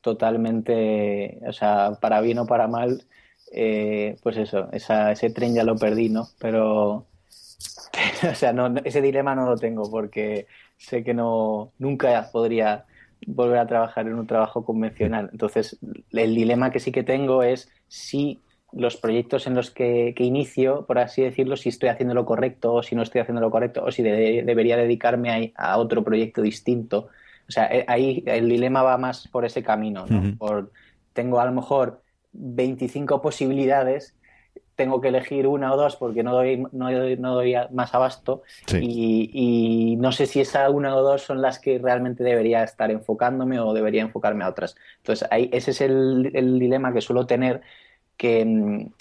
totalmente, 0.00 1.40
o 1.44 1.52
sea, 1.52 1.98
para 2.00 2.20
bien 2.20 2.38
o 2.38 2.46
para 2.46 2.68
mal, 2.68 3.02
eh, 3.52 4.16
pues 4.22 4.36
eso, 4.36 4.68
ese 4.70 5.30
tren 5.30 5.54
ya 5.56 5.64
lo 5.64 5.74
perdí, 5.76 6.08
¿no? 6.08 6.28
Pero, 6.38 7.06
o 8.30 8.34
sea, 8.34 8.52
no, 8.52 8.72
ese 8.84 9.02
dilema 9.02 9.34
no 9.34 9.46
lo 9.46 9.56
tengo 9.56 9.90
porque 9.90 10.46
sé 10.76 11.02
que 11.02 11.14
no, 11.14 11.72
nunca 11.78 12.28
podría 12.32 12.84
volver 13.26 13.58
a 13.58 13.66
trabajar 13.66 14.06
en 14.06 14.14
un 14.14 14.26
trabajo 14.26 14.64
convencional. 14.64 15.28
Entonces, 15.32 15.78
el 16.12 16.34
dilema 16.34 16.70
que 16.70 16.80
sí 16.80 16.92
que 16.92 17.02
tengo 17.02 17.42
es 17.42 17.68
si 17.88 18.40
los 18.72 18.96
proyectos 18.96 19.46
en 19.46 19.54
los 19.54 19.70
que, 19.70 20.14
inicio, 20.18 20.86
por 20.86 20.98
así 20.98 21.22
decirlo, 21.22 21.56
si 21.56 21.70
estoy 21.70 21.88
haciendo 21.88 22.14
lo 22.14 22.26
correcto 22.26 22.74
o 22.74 22.82
si 22.82 22.94
no 22.94 23.02
estoy 23.02 23.22
haciendo 23.22 23.40
lo 23.40 23.50
correcto 23.50 23.82
o 23.84 23.90
si 23.90 24.02
debería 24.02 24.76
dedicarme 24.76 25.52
a, 25.56 25.72
a, 25.72 25.78
otro 25.78 26.04
proyecto 26.04 26.42
distinto 26.42 27.08
o 27.48 27.52
sea, 27.52 27.66
eh, 27.66 27.84
ahí 27.88 28.22
el 28.26 28.48
dilema 28.48 28.82
va 28.82 28.98
más 28.98 29.26
por 29.28 29.44
ese 29.46 29.62
camino, 29.62 30.06
¿no? 30.06 30.36
por, 30.36 30.70
tengo 31.14 31.40
a 31.40 31.46
lo 31.46 31.52
mejor 31.52 32.02
25 32.32 33.22
posibilidades, 33.22 34.14
tengo 34.78 35.00
que 35.00 35.08
elegir 35.08 35.48
una 35.48 35.74
o 35.74 35.76
dos 35.76 35.96
porque 35.96 36.22
no 36.22 36.32
doy, 36.32 36.64
no 36.70 36.88
no 36.90 37.34
doy 37.34 37.56
más 37.72 37.92
abasto 37.96 38.44
y, 38.80 39.96
no 39.98 40.12
sé 40.12 40.26
si 40.26 40.40
esa 40.40 40.70
una 40.70 40.94
o 40.94 41.02
dos 41.02 41.22
son 41.22 41.42
las 41.42 41.58
que 41.58 41.80
realmente 41.80 42.22
debería 42.22 42.62
estar 42.62 42.88
enfocándome 42.92 43.58
o 43.58 43.74
debería 43.74 44.02
enfocarme 44.02 44.44
a 44.44 44.48
otras. 44.48 44.76
Entonces, 44.98 45.26
ahí, 45.32 45.50
ese 45.52 45.72
es 45.72 45.80
el, 45.80 46.58
dilema 46.60 46.92
que 46.92 47.00
suelo 47.00 47.26
tener 47.26 47.60
que... 48.16 48.44
Mm, 48.44 48.92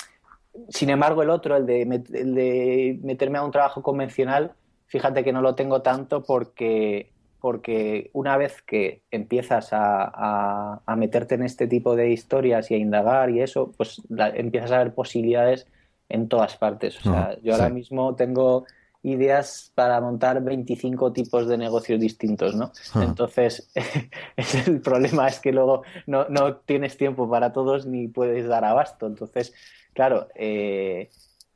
sin 0.69 0.89
embargo, 0.89 1.21
el 1.21 1.29
otro, 1.29 1.55
el 1.55 1.67
de, 1.67 1.83
el 1.83 2.33
de 2.33 2.99
meterme 3.03 3.37
a 3.37 3.43
un 3.43 3.51
trabajo 3.51 3.83
convencional, 3.83 4.53
fíjate 4.87 5.23
que 5.23 5.31
no 5.31 5.41
lo 5.41 5.53
tengo 5.53 5.83
tanto 5.83 6.23
porque 6.23 7.11
porque 7.39 8.09
una 8.13 8.37
vez 8.37 8.61
que 8.61 9.03
empiezas 9.11 9.69
a, 9.71 10.81
meterte 10.97 11.35
en 11.35 11.43
este 11.43 11.67
tipo 11.67 11.95
de 11.95 12.11
historias 12.11 12.71
y 12.71 12.75
a 12.75 12.77
indagar 12.77 13.29
y 13.29 13.41
eso, 13.41 13.71
pues 13.77 14.01
empiezas 14.09 14.71
a 14.71 14.79
ver 14.79 14.93
posibilidades 14.93 15.67
en 16.09 16.27
todas 16.27 16.57
partes. 16.57 16.97
O 16.99 17.03
sea, 17.03 17.37
yo 17.41 17.53
ahora 17.53 17.69
mismo 17.69 18.15
tengo 18.15 18.65
ideas 19.03 19.71
para 19.75 20.01
montar 20.01 20.43
25 20.43 21.13
tipos 21.13 21.47
de 21.47 21.57
negocios 21.57 21.99
distintos, 21.99 22.55
¿no? 22.55 22.71
Entonces, 22.95 23.69
el 24.67 24.81
problema 24.81 25.27
es 25.27 25.39
que 25.39 25.51
luego 25.51 25.83
no, 26.07 26.27
no, 26.29 26.57
tienes 26.57 26.97
tiempo 26.97 27.29
para 27.29 27.53
todos 27.53 27.85
ni 27.85 28.07
puedes 28.07 28.47
dar 28.47 28.65
abasto. 28.65 29.07
Entonces, 29.07 29.53
claro, 29.93 30.27
eh, 30.35 31.09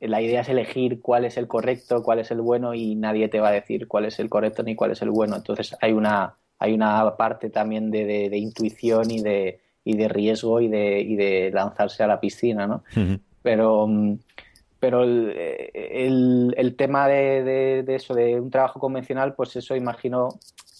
la 0.08 0.20
idea 0.20 0.40
es 0.40 0.48
elegir 0.48 1.00
cuál 1.00 1.24
es 1.24 1.36
el 1.36 1.46
correcto, 1.46 2.02
cuál 2.02 2.18
es 2.18 2.30
el 2.30 2.40
bueno 2.40 2.74
y 2.74 2.94
nadie 2.94 3.28
te 3.28 3.40
va 3.40 3.48
a 3.48 3.52
decir 3.52 3.86
cuál 3.86 4.06
es 4.06 4.18
el 4.18 4.28
correcto 4.28 4.62
ni 4.62 4.74
cuál 4.74 4.90
es 4.90 5.02
el 5.02 5.10
bueno. 5.10 5.36
Entonces 5.36 5.76
hay 5.80 5.92
una, 5.92 6.34
hay 6.58 6.72
una 6.72 7.16
parte 7.16 7.50
también 7.50 7.90
de, 7.90 8.04
de, 8.28 8.38
intuición 8.38 9.10
y 9.10 9.22
de, 9.22 9.60
y 9.84 9.96
de 9.96 10.08
riesgo 10.08 10.60
y 10.60 10.68
de, 10.68 11.00
y 11.00 11.14
de 11.16 11.50
lanzarse 11.52 12.02
a 12.02 12.08
la 12.08 12.20
piscina, 12.20 12.66
¿no? 12.66 12.82
Pero, 13.42 13.88
pero 14.80 15.04
el, 15.04 16.54
el, 16.56 16.76
tema 16.76 17.06
de, 17.06 17.82
de, 17.84 17.94
eso, 17.94 18.14
de 18.14 18.40
un 18.40 18.50
trabajo 18.50 18.80
convencional, 18.80 19.34
pues 19.34 19.54
eso 19.56 19.76
imagino 19.76 20.28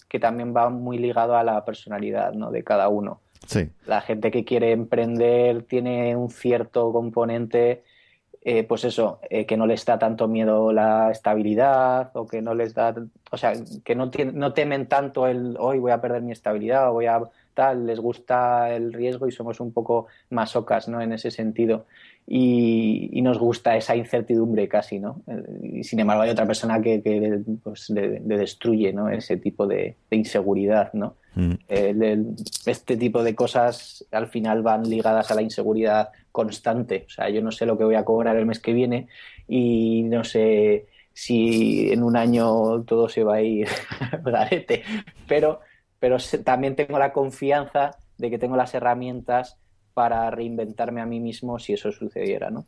que 0.09 0.19
también 0.19 0.53
va 0.55 0.69
muy 0.69 0.97
ligado 0.97 1.35
a 1.35 1.43
la 1.43 1.63
personalidad 1.65 2.33
¿no? 2.33 2.51
de 2.51 2.63
cada 2.63 2.89
uno. 2.89 3.21
Sí. 3.47 3.69
La 3.85 4.01
gente 4.01 4.31
que 4.31 4.45
quiere 4.45 4.71
emprender 4.71 5.63
tiene 5.63 6.15
un 6.15 6.29
cierto 6.29 6.91
componente 6.93 7.83
eh, 8.45 8.63
pues 8.63 8.83
eso, 8.83 9.19
eh, 9.29 9.45
que 9.45 9.55
no 9.55 9.65
les 9.65 9.85
da 9.85 9.97
tanto 9.97 10.27
miedo 10.27 10.73
la 10.73 11.11
estabilidad 11.11 12.11
o 12.13 12.27
que 12.27 12.41
no 12.41 12.53
les 12.53 12.73
da, 12.73 12.93
o 13.31 13.37
sea, 13.37 13.53
que 13.85 13.95
no, 13.95 14.11
no 14.33 14.53
temen 14.53 14.87
tanto 14.87 15.27
el 15.27 15.55
hoy 15.59 15.79
voy 15.79 15.91
a 15.91 16.01
perder 16.01 16.21
mi 16.23 16.33
estabilidad 16.33 16.89
o 16.89 16.93
voy 16.93 17.05
a 17.05 17.21
tal, 17.53 17.85
les 17.85 17.99
gusta 17.99 18.73
el 18.73 18.93
riesgo 18.93 19.27
y 19.27 19.31
somos 19.31 19.59
un 19.59 19.71
poco 19.71 20.07
masocas, 20.29 20.87
¿no? 20.87 21.01
En 21.01 21.13
ese 21.13 21.31
sentido. 21.31 21.85
Y, 22.27 23.21
nos 23.21 23.37
gusta 23.39 23.77
esa 23.77 23.95
incertidumbre 23.95 24.67
casi, 24.67 24.99
¿no? 24.99 25.21
Eh, 25.27 25.77
y 25.79 25.83
sin 25.83 25.99
embargo 25.99 26.23
hay 26.23 26.29
otra 26.29 26.45
persona 26.45 26.81
que, 26.81 27.01
que 27.01 27.41
pues, 27.63 27.87
destruye, 27.93 28.91
¿no? 28.91 29.09
Ese 29.09 29.37
tipo 29.37 29.67
de, 29.67 29.95
inseguridad, 30.11 30.91
¿no? 30.93 31.15
Mm. 31.35 31.53
este 32.67 32.95
tipo 32.95 33.23
de 33.23 33.33
cosas 33.33 34.05
al 34.11 34.27
final 34.27 34.61
van 34.61 34.83
ligadas 34.83 35.31
a 35.31 35.35
la 35.35 35.41
inseguridad 35.41 36.09
constante. 36.31 37.05
O 37.07 37.09
sea, 37.09 37.29
yo 37.29 37.41
no 37.41 37.51
sé 37.51 37.65
lo 37.65 37.77
que 37.77 37.83
voy 37.83 37.95
a 37.95 38.05
cobrar 38.05 38.37
el 38.37 38.45
mes 38.45 38.59
que 38.59 38.73
viene 38.73 39.07
y 39.47 40.03
no 40.03 40.23
sé 40.23 40.87
si 41.13 41.91
en 41.91 42.03
un 42.03 42.17
año 42.17 42.83
todo 42.83 43.07
se 43.09 43.23
va 43.23 43.35
a 43.35 43.41
ir 43.41 43.67
garete. 44.23 44.83
Pero, 45.27 45.61
pero 45.99 46.17
también 46.43 46.75
tengo 46.75 46.99
la 46.99 47.13
confianza 47.13 47.97
de 48.17 48.29
que 48.29 48.37
tengo 48.37 48.57
las 48.57 48.73
herramientas 48.73 49.57
para 49.93 50.29
reinventarme 50.31 51.01
a 51.01 51.05
mí 51.05 51.19
mismo 51.19 51.59
si 51.59 51.73
eso 51.73 51.91
sucediera, 51.91 52.49
¿no? 52.49 52.65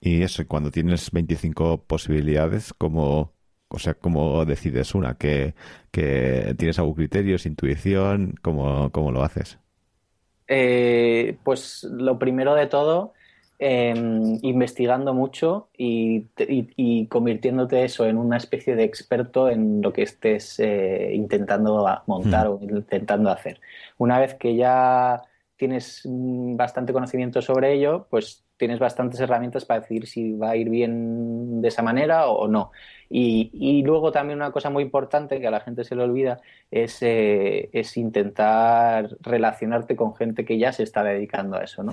Y 0.00 0.22
eso, 0.22 0.46
cuando 0.46 0.70
tienes 0.70 1.10
25 1.10 1.84
posibilidades, 1.86 2.72
¿cómo, 2.72 3.32
o 3.74 3.78
sea, 3.78 3.94
¿cómo 3.94 4.44
decides 4.44 4.94
una? 4.94 5.14
¿Que, 5.14 5.54
que 5.90 6.54
tienes 6.56 6.78
algún 6.78 6.94
criterio, 6.94 7.36
intuición? 7.44 8.34
¿Cómo, 8.40 8.90
cómo 8.90 9.10
lo 9.10 9.22
haces? 9.22 9.58
Eh, 10.46 11.36
pues 11.42 11.84
lo 11.84 12.18
primero 12.18 12.54
de 12.54 12.66
todo, 12.66 13.14
em, 13.58 14.38
investigando 14.42 15.14
mucho 15.14 15.68
y, 15.76 16.26
convirtiéndote 17.08 17.84
eso 17.84 18.06
en 18.06 18.18
una 18.18 18.36
especie 18.36 18.76
de 18.76 18.84
experto 18.84 19.48
en 19.48 19.80
lo 19.82 19.92
que 19.92 20.02
estés 20.02 20.58
eh, 20.60 21.12
intentando 21.14 21.86
montar 22.06 22.46
o 22.48 22.58
intentando 22.62 23.30
hacer. 23.30 23.60
Una 23.98 24.18
vez 24.18 24.34
que 24.34 24.54
ya 24.56 25.22
tienes 25.56 26.02
mm, 26.04 26.56
bastante 26.56 26.92
conocimiento 26.92 27.42
sobre 27.42 27.74
ello, 27.74 28.06
pues 28.10 28.43
tienes 28.56 28.78
bastantes 28.78 29.20
herramientas 29.20 29.64
para 29.64 29.80
decidir 29.80 30.06
si 30.06 30.32
va 30.32 30.50
a 30.50 30.56
ir 30.56 30.70
bien 30.70 31.60
de 31.60 31.68
esa 31.68 31.82
manera 31.82 32.28
o 32.28 32.48
no. 32.48 32.70
Y, 33.10 33.82
luego 33.84 34.10
también 34.10 34.38
una 34.38 34.50
cosa 34.50 34.70
muy 34.70 34.82
importante 34.82 35.40
que 35.40 35.46
a 35.46 35.50
la 35.50 35.60
gente 35.60 35.84
se 35.84 35.94
le 35.94 36.02
olvida 36.02 36.40
es, 36.70 37.00
eh, 37.02 37.68
es 37.72 37.96
intentar 37.96 39.16
relacionarte 39.20 39.94
con 39.94 40.16
gente 40.16 40.44
que 40.44 40.58
ya 40.58 40.72
se 40.72 40.82
está 40.82 41.04
dedicando 41.04 41.56
a 41.56 41.62
eso, 41.62 41.84
¿no? 41.84 41.92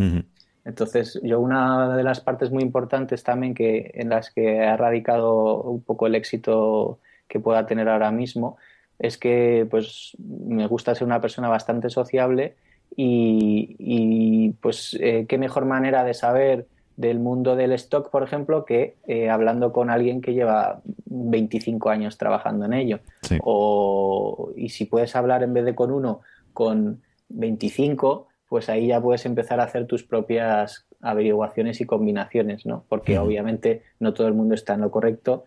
Entonces, 0.64 1.20
yo 1.24 1.40
una 1.40 1.96
de 1.96 2.04
las 2.04 2.22
partes 2.22 2.52
muy 2.52 2.64
importantes 2.64 3.24
también 3.24 3.54
que 3.54 3.92
en 3.96 4.10
las 4.10 4.32
que 4.32 4.62
ha 4.62 4.78
radicado 4.78 5.62
un 5.64 5.84
poco 5.84 6.08
el 6.08 6.16
éxito 6.16 7.00
que 7.28 7.40
pueda 7.40 7.66
tener 7.66 7.90
ahora 7.90 8.12
mismo 8.12 8.58
es 9.00 9.18
que 9.18 9.68
pues 9.70 10.16
me 10.20 10.68
gusta 10.68 10.94
ser 10.94 11.08
una 11.08 11.22
persona 11.22 11.50
bastante 11.50 11.90
sociable 11.90 12.56
y, 12.96 14.54
pues 14.62 14.98
eh, 15.00 15.26
qué 15.28 15.38
mejor 15.38 15.66
manera 15.66 16.04
de 16.04 16.14
saber 16.14 16.68
del 16.98 17.20
mundo 17.20 17.56
del 17.56 17.72
stock, 17.74 18.10
por 18.12 18.24
ejemplo, 18.24 18.66
que 18.66 18.96
eh, 19.08 19.30
hablando 19.30 19.72
con 19.72 19.90
alguien 19.90 20.22
que 20.22 20.34
lleva 20.34 20.82
25 21.06 21.90
años 21.90 22.18
trabajando 22.18 22.66
en 22.66 22.74
ello. 22.74 23.00
O, 23.44 24.52
y 24.56 24.70
si 24.70 24.86
puedes 24.86 25.16
hablar 25.16 25.42
en 25.44 25.54
vez 25.54 25.66
de 25.66 25.74
con 25.74 25.92
uno, 25.92 26.22
con 26.54 27.02
25, 27.30 28.28
pues 28.48 28.70
ahí 28.70 28.88
ya 28.88 29.02
puedes 29.02 29.26
empezar 29.26 29.60
a 29.60 29.64
hacer 29.64 29.88
tus 29.88 30.04
propias 30.04 30.86
averiguaciones 31.02 31.82
y 31.82 31.86
combinaciones, 31.86 32.66
¿no? 32.66 32.86
Porque 32.88 33.18
obviamente 33.18 33.82
no 34.00 34.14
todo 34.14 34.28
el 34.28 34.34
mundo 34.34 34.54
está 34.54 34.74
en 34.74 34.82
lo 34.82 34.92
correcto, 34.92 35.46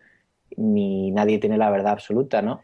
ni 0.56 1.10
nadie 1.10 1.38
tiene 1.38 1.58
la 1.58 1.70
verdad 1.70 1.92
absoluta, 1.92 2.42
¿no? 2.42 2.62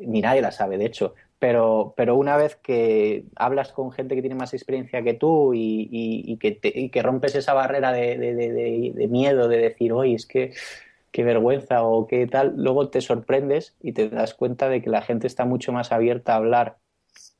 Ni 0.00 0.20
nadie 0.20 0.42
la 0.42 0.50
sabe, 0.50 0.76
de 0.76 0.86
hecho 0.86 1.14
pero, 1.40 1.94
pero 1.96 2.16
una 2.16 2.36
vez 2.36 2.54
que 2.56 3.24
hablas 3.34 3.72
con 3.72 3.90
gente 3.92 4.14
que 4.14 4.20
tiene 4.20 4.36
más 4.36 4.52
experiencia 4.52 5.02
que 5.02 5.14
tú 5.14 5.52
y, 5.54 6.36
que, 6.38 7.02
rompes 7.02 7.34
esa 7.34 7.54
barrera 7.54 7.92
de, 7.92 9.08
miedo 9.10 9.48
de 9.48 9.56
decir, 9.56 9.92
oye, 9.94 10.14
es 10.14 10.26
que 10.26 10.52
qué 11.10 11.24
vergüenza 11.24 11.82
o 11.82 12.06
qué 12.06 12.26
tal, 12.26 12.54
luego 12.56 12.90
te 12.90 13.00
sorprendes 13.00 13.74
y 13.82 13.92
te 13.92 14.10
das 14.10 14.34
cuenta 14.34 14.68
de 14.68 14.82
que 14.82 14.90
la 14.90 15.00
gente 15.00 15.26
está 15.26 15.46
mucho 15.46 15.72
más 15.72 15.92
abierta 15.92 16.34
a 16.34 16.36
hablar 16.36 16.76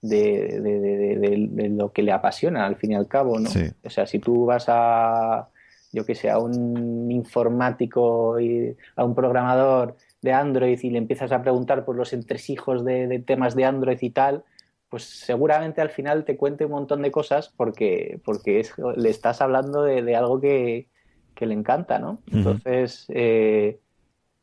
de, 0.01 1.69
lo 1.71 1.93
que 1.93 2.03
le 2.03 2.13
apasiona 2.13 2.65
al 2.67 2.77
fin 2.77 2.93
y 2.93 2.95
al 2.95 3.07
cabo, 3.07 3.39
¿no? 3.39 3.51
O 3.85 3.91
sea, 3.91 4.07
si 4.07 4.19
tú 4.19 4.47
vas 4.47 4.65
a, 4.69 5.51
yo 5.93 6.07
que 6.07 6.15
sé, 6.15 6.31
a 6.31 6.39
un 6.39 7.11
informático, 7.11 8.41
y 8.41 8.75
a 8.97 9.05
un 9.05 9.15
programador 9.15 9.97
de 10.23 10.33
Android 10.33 10.79
y 10.83 10.91
le 10.91 10.99
empiezas 10.99 11.33
a 11.33 11.43
preguntar 11.43 11.85
por 11.85 11.97
los 11.97 12.13
entresijos 12.13 12.85
de, 12.85 13.23
temas 13.27 13.55
de 13.55 13.65
Android 13.65 13.99
y 14.01 14.11
tal, 14.11 14.45
pues 14.89 15.05
seguramente 15.05 15.81
al 15.81 15.91
final 15.91 16.25
te 16.25 16.37
cuente 16.37 16.65
un 16.65 16.73
montón 16.73 17.03
de 17.03 17.11
cosas 17.11 17.53
porque, 17.57 18.21
porque 18.25 18.67
le 18.97 19.09
estás 19.09 19.41
hablando 19.41 19.83
de, 19.83 20.17
algo 20.17 20.41
que, 20.41 20.89
le 21.39 21.55
encanta, 21.55 21.99
¿no? 21.99 22.21
Entonces, 22.31 23.07
eh, 23.09 23.79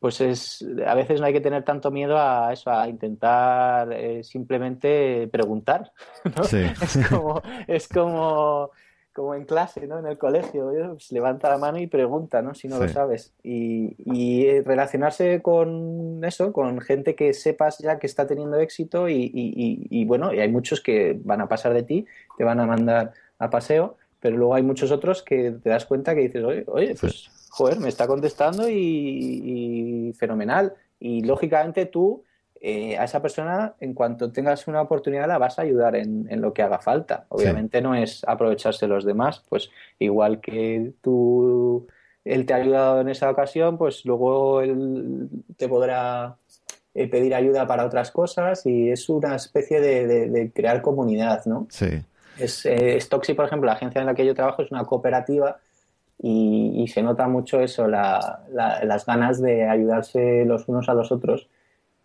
pues 0.00 0.20
es, 0.20 0.66
a 0.84 0.94
veces 0.94 1.20
no 1.20 1.26
hay 1.26 1.32
que 1.32 1.40
tener 1.40 1.64
tanto 1.64 1.90
miedo 1.90 2.18
a 2.18 2.52
eso, 2.52 2.70
a 2.70 2.88
intentar 2.88 3.92
eh, 3.92 4.24
simplemente 4.24 5.28
preguntar, 5.28 5.92
¿no? 6.36 6.42
Es 6.42 6.98
como, 7.08 7.42
es 7.66 7.88
como 7.88 8.70
como 9.18 9.34
en 9.34 9.44
clase, 9.44 9.86
¿no? 9.88 9.98
En 9.98 10.06
el 10.06 10.16
colegio, 10.16 10.70
pues, 10.92 11.10
levanta 11.10 11.48
la 11.50 11.58
mano 11.58 11.78
y 11.80 11.88
pregunta, 11.88 12.40
¿no? 12.40 12.54
Si 12.54 12.68
no 12.68 12.78
lo 12.78 12.88
sabes. 12.88 13.34
Y, 13.42 13.96
y, 13.98 14.60
relacionarse 14.60 15.42
con 15.42 16.22
eso, 16.22 16.52
con 16.52 16.80
gente 16.80 17.16
que 17.16 17.34
sepas 17.34 17.78
ya 17.78 17.98
que 17.98 18.06
está 18.06 18.28
teniendo 18.28 18.60
éxito 18.60 19.08
y, 19.08 19.30
y, 19.34 20.04
bueno, 20.04 20.32
y 20.32 20.38
hay 20.38 20.48
muchos 20.48 20.80
que 20.80 21.18
van 21.24 21.40
a 21.40 21.48
pasar 21.48 21.74
de 21.74 21.82
ti, 21.82 22.06
te 22.36 22.44
van 22.44 22.60
a 22.60 22.66
mandar 22.66 23.12
a 23.40 23.50
paseo, 23.50 23.96
pero 24.20 24.36
luego 24.36 24.54
hay 24.54 24.62
muchos 24.62 24.92
otros 24.92 25.22
que 25.24 25.50
te 25.50 25.68
das 25.68 25.84
cuenta 25.84 26.14
que 26.14 26.20
dices, 26.20 26.44
oye, 26.44 26.64
oye 26.68 26.94
pues, 26.94 27.28
joder, 27.50 27.80
me 27.80 27.88
está 27.88 28.06
contestando 28.06 28.68
y 28.68 30.14
fenomenal. 30.16 30.74
Y 31.00 31.22
lógicamente 31.24 31.86
tú 31.86 32.22
eh, 32.60 32.98
a 32.98 33.04
esa 33.04 33.22
persona, 33.22 33.74
en 33.78 33.94
cuanto 33.94 34.32
tengas 34.32 34.66
una 34.66 34.80
oportunidad, 34.80 35.28
la 35.28 35.38
vas 35.38 35.58
a 35.58 35.62
ayudar 35.62 35.94
en, 35.94 36.26
lo 36.40 36.52
que 36.52 36.62
haga 36.62 36.80
falta. 36.80 37.24
Obviamente 37.28 37.80
no 37.80 37.94
es 37.94 38.24
aprovecharse 38.26 38.86
de 38.86 38.94
los 38.94 39.04
demás, 39.04 39.44
pues 39.48 39.70
igual 40.00 40.40
que 40.40 40.92
tú, 41.00 41.86
él 42.24 42.46
te 42.46 42.54
ha 42.54 42.56
ayudado 42.56 43.00
en 43.00 43.10
esa 43.10 43.30
ocasión, 43.30 43.78
pues 43.78 44.04
luego 44.04 44.60
él 44.60 45.28
te 45.56 45.68
podrá 45.68 46.36
eh, 46.94 47.06
pedir 47.08 47.32
ayuda 47.32 47.64
para 47.66 47.86
otras 47.86 48.10
cosas 48.10 48.66
y 48.66 48.90
es 48.90 49.08
una 49.08 49.36
especie 49.36 49.80
de, 49.80 50.50
crear 50.52 50.82
comunidad, 50.82 51.44
¿no? 51.46 51.68
Sí. 51.70 52.02
Es, 52.40 52.66
eh, 52.66 53.00
Stoxy, 53.00 53.34
por 53.34 53.44
ejemplo, 53.44 53.66
la 53.66 53.74
agencia 53.74 54.00
en 54.00 54.06
la 54.06 54.14
que 54.14 54.26
yo 54.26 54.34
trabajo 54.34 54.62
es 54.62 54.72
una 54.72 54.84
cooperativa 54.84 55.58
y, 56.20 56.88
se 56.92 57.02
nota 57.02 57.28
mucho 57.28 57.60
eso, 57.60 57.86
las 57.86 59.06
ganas 59.06 59.40
de 59.40 59.68
ayudarse 59.68 60.44
los 60.44 60.66
unos 60.66 60.88
a 60.88 60.94
los 60.94 61.12
otros 61.12 61.48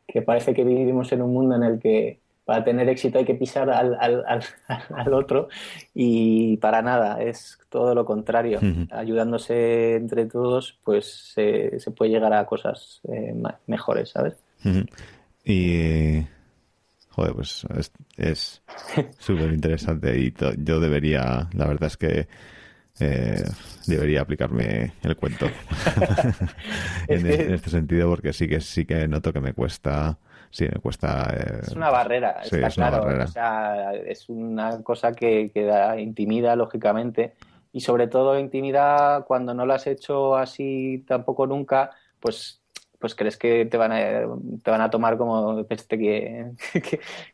que 0.07 0.21
parece 0.21 0.53
que 0.53 0.63
vivimos 0.63 1.11
en 1.11 1.21
un 1.21 1.33
mundo 1.33 1.55
en 1.55 1.63
el 1.63 1.79
que 1.79 2.19
para 2.45 2.63
tener 2.63 2.89
éxito 2.89 3.19
hay 3.19 3.25
que 3.25 3.35
pisar 3.35 3.69
al, 3.69 3.95
al, 3.99 4.23
al, 4.89 5.13
otro 5.13 5.47
y 5.93 6.57
para 6.57 6.81
nada, 6.81 7.21
es 7.21 7.57
todo 7.69 7.95
lo 7.95 8.05
contrario. 8.05 8.59
Ayudándose 8.91 9.95
entre 9.95 10.25
todos, 10.25 10.77
pues 10.83 11.31
se, 11.33 11.79
se 11.79 11.91
puede 11.91 12.11
llegar 12.11 12.33
a 12.33 12.45
cosas 12.45 13.01
eh, 13.09 13.33
mejores, 13.67 14.09
¿sabes? 14.09 14.35
Y, 15.45 16.21
joder, 17.09 17.33
pues 17.33 17.65
es 18.17 18.61
súper 19.19 19.53
interesante 19.53 20.17
y 20.19 20.33
yo 20.57 20.79
debería, 20.79 21.49
la 21.53 21.67
verdad 21.67 21.87
es 21.87 21.97
que 21.97 22.27
eh, 22.99 23.43
debería 23.87 24.21
aplicarme 24.21 24.93
el 25.01 25.15
cuento. 25.15 25.47
En, 27.07 27.25
este 27.27 27.69
sentido 27.69 28.09
porque 28.09 28.33
sí 28.33 28.47
que 28.47 28.61
sí 28.61 28.85
que 28.85 29.07
noto 29.07 29.33
que 29.33 29.41
me 29.41 29.53
cuesta 29.53 30.17
sí 30.49 30.65
me 30.65 30.79
cuesta 30.79 31.33
eh, 31.35 31.59
es 31.63 31.73
una 31.73 31.89
barrera 31.89 32.41
está 32.43 32.69
claro. 32.69 33.23
o 33.23 33.27
sea 33.27 33.93
es 33.93 34.29
una 34.29 34.81
cosa 34.81 35.11
que, 35.11 35.51
que 35.53 35.65
da 35.65 35.99
intimida 35.99 36.55
lógicamente 36.55 37.33
y 37.73 37.81
sobre 37.81 38.07
todo 38.07 38.39
intimida 38.39 39.25
cuando 39.27 39.53
no 39.53 39.65
lo 39.65 39.73
has 39.73 39.87
hecho 39.87 40.37
así 40.37 41.03
tampoco 41.07 41.45
nunca 41.45 41.91
pues 42.19 42.62
pues 43.03 43.15
crees 43.15 43.35
que 43.35 43.65
te 43.65 43.75
van 43.75 43.91
a, 43.91 43.97
te 44.63 44.71
van 44.71 44.79
a 44.79 44.89
tomar 44.89 45.17
como 45.17 45.65
este 45.67 45.97
que, 45.97 46.51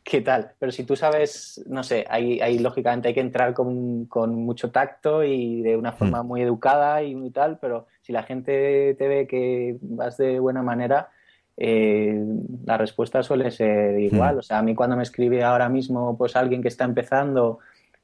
que, 0.04 0.22
tal. 0.22 0.54
Pero 0.58 0.72
si 0.72 0.84
tú 0.84 0.96
sabes, 0.96 1.64
no 1.68 1.84
sé, 1.84 2.08
ahí, 2.10 2.42
ahí 2.42 2.58
lógicamente 2.58 3.10
hay 3.10 3.14
que 3.14 3.20
entrar 3.20 3.54
con, 3.54 4.06
con, 4.06 4.34
mucho 4.34 4.72
tacto 4.72 5.24
y 5.24 5.62
de 5.62 5.78
una 5.78 5.92
forma 5.92 6.24
hmm. 6.24 6.26
muy 6.26 6.42
educada 6.42 7.04
y 7.04 7.14
muy 7.14 7.30
tal, 7.30 7.60
pero 7.60 7.86
si 8.02 8.12
la 8.12 8.24
gente 8.24 8.96
te 8.98 9.08
ve 9.08 9.28
que 9.28 9.78
vas 9.80 10.18
de 10.18 10.40
buena 10.40 10.64
manera, 10.64 11.12
eh, 11.56 12.20
la 12.66 12.80
respuesta 12.80 13.22
suele 13.22 13.52
ser 13.52 14.00
igual. 14.00 14.38
Hmm. 14.38 14.40
O 14.40 14.42
sea, 14.42 14.58
a 14.58 14.64
mí 14.64 14.74
cuando 14.74 14.98
me 14.98 15.04
escribe 15.04 15.44
ahora 15.44 15.70
mismo 15.70 16.18
pues 16.18 16.36
alguien 16.36 16.64
que 16.64 16.70
está 16.70 16.84
empezando 16.84 17.60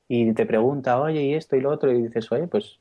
y 0.08 0.34
te 0.34 0.46
pregunta, 0.46 1.02
oye, 1.02 1.24
y 1.24 1.34
esto 1.34 1.56
y 1.56 1.62
lo 1.62 1.72
otro, 1.72 1.92
y 1.92 2.04
dices, 2.04 2.32
oye, 2.32 2.48
pues, 2.48 2.80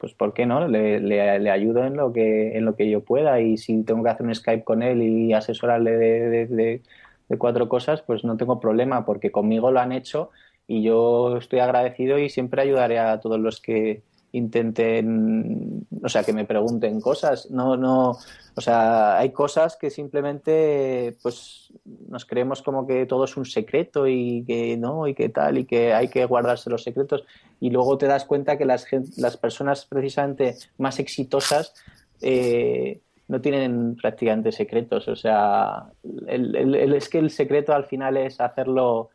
pues 0.00 0.14
¿por 0.14 0.32
qué 0.32 0.46
no? 0.46 0.66
Le, 0.66 0.98
le, 1.00 1.50
ayudo 1.50 1.84
en 1.84 1.96
lo, 1.96 2.12
que, 2.12 2.56
en 2.56 2.64
lo 2.64 2.74
que 2.74 2.88
yo 2.88 3.04
pueda 3.04 3.40
y 3.40 3.58
si 3.58 3.82
tengo 3.84 4.02
que 4.02 4.10
hacer 4.10 4.26
un 4.26 4.34
Skype 4.34 4.64
con 4.64 4.82
él 4.82 5.02
y 5.02 5.34
asesorarle 5.34 5.92
de, 5.92 6.46
de, 6.46 6.82
de, 7.28 7.38
cuatro 7.38 7.68
cosas, 7.68 8.02
pues 8.02 8.24
no 8.24 8.36
tengo 8.36 8.60
problema 8.60 9.04
porque 9.04 9.30
conmigo 9.30 9.70
lo 9.70 9.80
han 9.80 9.92
hecho 9.92 10.30
y 10.66 10.82
yo 10.82 11.36
estoy 11.36 11.58
agradecido 11.58 12.18
y 12.18 12.30
siempre 12.30 12.62
ayudaré 12.62 12.98
a 12.98 13.20
todos 13.20 13.38
los 13.40 13.60
que 13.60 14.02
intenten, 14.34 15.86
o 16.02 16.08
sea, 16.08 16.24
que 16.24 16.32
me 16.32 16.44
pregunten 16.44 17.00
cosas. 17.00 17.50
No, 17.50 17.76
no, 17.76 18.18
o 18.56 18.60
sea, 18.60 19.18
hay 19.18 19.30
cosas 19.30 19.76
que 19.76 19.90
simplemente 19.90 21.16
pues 21.22 21.72
nos 22.08 22.24
creemos 22.24 22.60
como 22.60 22.86
que 22.86 23.06
todo 23.06 23.24
es 23.24 23.36
un 23.36 23.44
secreto 23.46 24.08
y 24.08 24.44
que 24.44 24.76
no, 24.76 25.06
y 25.06 25.14
que 25.14 25.28
tal, 25.28 25.58
y 25.58 25.64
que 25.64 25.94
hay 25.94 26.08
que 26.08 26.24
guardarse 26.24 26.68
los 26.68 26.82
secretos. 26.82 27.24
Y 27.60 27.70
luego 27.70 27.96
te 27.96 28.06
das 28.06 28.24
cuenta 28.24 28.58
que 28.58 28.64
las, 28.64 28.86
las 29.16 29.36
personas 29.36 29.86
precisamente 29.86 30.56
más 30.78 30.98
exitosas 30.98 31.72
eh, 32.20 33.00
no 33.28 33.40
tienen 33.40 33.94
prácticamente 33.94 34.50
secretos. 34.50 35.06
O 35.06 35.14
sea, 35.14 35.92
el, 36.26 36.74
es 36.74 37.08
que 37.08 37.18
el 37.18 37.30
secreto 37.30 37.72
al 37.72 37.84
final 37.84 38.16
es 38.16 38.40
hacerlo, 38.40 39.10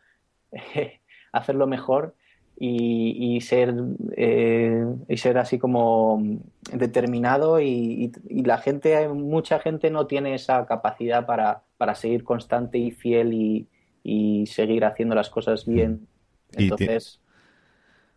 hacerlo 1.33 1.67
mejor 1.67 2.15
y, 2.61 3.39
ser, 3.41 3.73
eh, 4.17 4.85
y 5.07 5.17
ser 5.17 5.37
así 5.37 5.57
como 5.57 6.21
determinado 6.73 7.61
y, 7.61 8.11
la 8.29 8.57
gente, 8.57 9.07
mucha 9.07 9.59
gente 9.59 9.89
no 9.89 10.07
tiene 10.07 10.35
esa 10.35 10.65
capacidad 10.65 11.25
para, 11.25 11.63
para 11.77 11.95
seguir 11.95 12.25
constante 12.25 12.77
y 12.77 12.91
fiel 12.91 13.33
y, 13.33 13.67
seguir 14.47 14.85
haciendo 14.85 15.15
las 15.15 15.29
cosas 15.29 15.65
bien. 15.65 16.07
Entonces, 16.53 17.21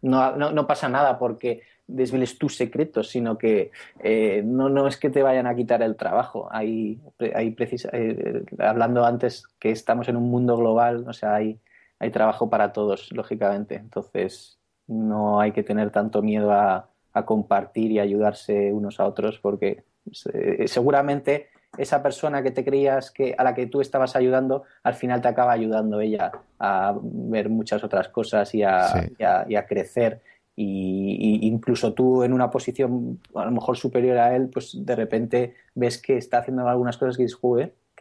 no, 0.01 0.35
no, 0.36 0.66
pasa 0.66 0.89
nada 0.89 1.19
porque 1.19 1.62
desveles 1.86 2.39
tus 2.39 2.56
secretos, 2.56 3.10
sino 3.10 3.36
que 3.36 3.70
eh, 4.02 4.43
no, 4.44 4.70
no 4.70 4.89
es 4.89 4.97
que 4.97 5.10
te 5.10 5.23
vayan 5.23 5.47
a 5.47 5.55
quitar 5.55 5.82
el 5.82 5.97
trabajo. 5.97 6.48
Hay, 6.51 6.98
hay 7.35 7.55
eh, 7.59 8.44
hablando 8.59 9.05
antes 9.05 9.44
que 9.59 9.70
estamos 9.70 10.09
en 10.09 10.16
un 10.16 10.31
mundo 10.31 10.56
global, 10.56 11.05
o 11.06 11.12
sea, 11.12 11.35
hay 11.35 11.60
hay 12.02 12.10
trabajo 12.10 12.50
para 12.50 12.72
todos, 12.72 13.12
lógicamente. 13.12 13.76
Entonces, 13.76 14.58
no 14.88 15.40
hay 15.40 15.52
que 15.52 15.62
tener 15.62 15.90
tanto 15.90 16.20
miedo 16.20 16.52
a, 16.52 16.88
compartir 17.26 17.92
y 17.92 18.00
ayudarse 18.00 18.72
unos 18.72 18.98
a 18.98 19.04
otros 19.04 19.38
porque 19.38 19.84
eh, 20.32 20.66
seguramente 20.66 21.50
esa 21.76 22.02
persona 22.02 22.42
que 22.42 22.50
te 22.50 22.64
creías 22.64 23.10
que 23.10 23.34
a 23.36 23.44
la 23.44 23.54
que 23.54 23.66
tú 23.66 23.82
estabas 23.82 24.16
ayudando, 24.16 24.62
al 24.82 24.94
final 24.94 25.20
te 25.20 25.28
acaba 25.28 25.52
ayudando 25.52 26.00
ella 26.00 26.32
a 26.58 26.98
ver 27.02 27.50
muchas 27.50 27.84
otras 27.84 28.08
cosas 28.08 28.54
y 28.54 28.62
a, 28.62 29.66
crecer. 29.68 30.22
Y, 30.56 31.46
incluso 31.46 31.92
tú 31.92 32.22
en 32.22 32.32
una 32.32 32.50
posición 32.50 33.20
a 33.34 33.44
lo 33.44 33.50
mejor 33.50 33.76
superior 33.76 34.16
a 34.16 34.34
él, 34.34 34.48
pues 34.48 34.74
de 34.74 34.96
repente 34.96 35.54
ves 35.74 36.00
que 36.00 36.16
está 36.16 36.38
haciendo 36.38 36.66
algunas 36.66 36.96
cosas 36.96 37.18
que 37.18 37.24
dices, 37.24 37.38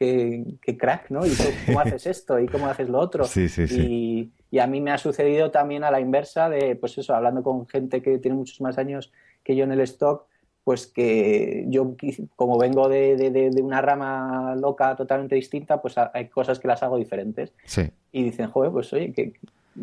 qué, 0.02 0.78
crack, 0.78 1.10
¿no? 1.12 1.26
¿Y 1.26 1.32
cómo, 1.66 1.80
haces 1.80 2.08
esto? 2.08 2.40
¿Y 2.40 2.48
cómo 2.48 2.68
haces 2.68 2.90
lo 2.90 3.00
otro? 3.00 3.26
Sí, 3.26 3.48
sí, 3.48 3.68
sí. 3.68 4.32
Y, 4.52 4.60
a 4.60 4.68
mí 4.68 4.82
me 4.82 4.92
ha 4.92 4.98
sucedido 4.98 5.52
también 5.52 5.84
a 5.84 5.92
la 5.92 6.02
inversa 6.02 6.50
de, 6.50 6.76
pues 6.76 6.98
eso, 6.98 7.16
hablando 7.16 7.42
con 7.42 7.68
gente 7.68 8.02
que 8.02 8.18
tiene 8.18 8.36
muchos 8.36 8.60
más 8.60 8.78
años 8.78 9.12
que 9.44 9.56
yo 9.56 9.64
en 9.64 9.72
el 9.72 9.80
stock, 9.82 10.26
pues 10.64 10.88
que 10.88 11.66
yo, 11.70 11.96
como 12.36 12.58
vengo 12.58 12.90
de, 12.90 13.52
una 13.62 13.82
rama 13.82 14.56
loca 14.56 14.96
totalmente 14.96 15.36
distinta, 15.36 15.82
pues 15.82 15.96
hay 15.98 16.28
cosas 16.28 16.60
que 16.60 16.68
las 16.68 16.84
hago 16.84 16.98
diferentes. 16.98 17.54
Sí. 17.66 17.90
Y 18.12 18.24
dicen, 18.24 18.50
joder, 18.50 18.72
pues 18.72 18.92
oye, 18.94 19.14
qué, 19.14 19.34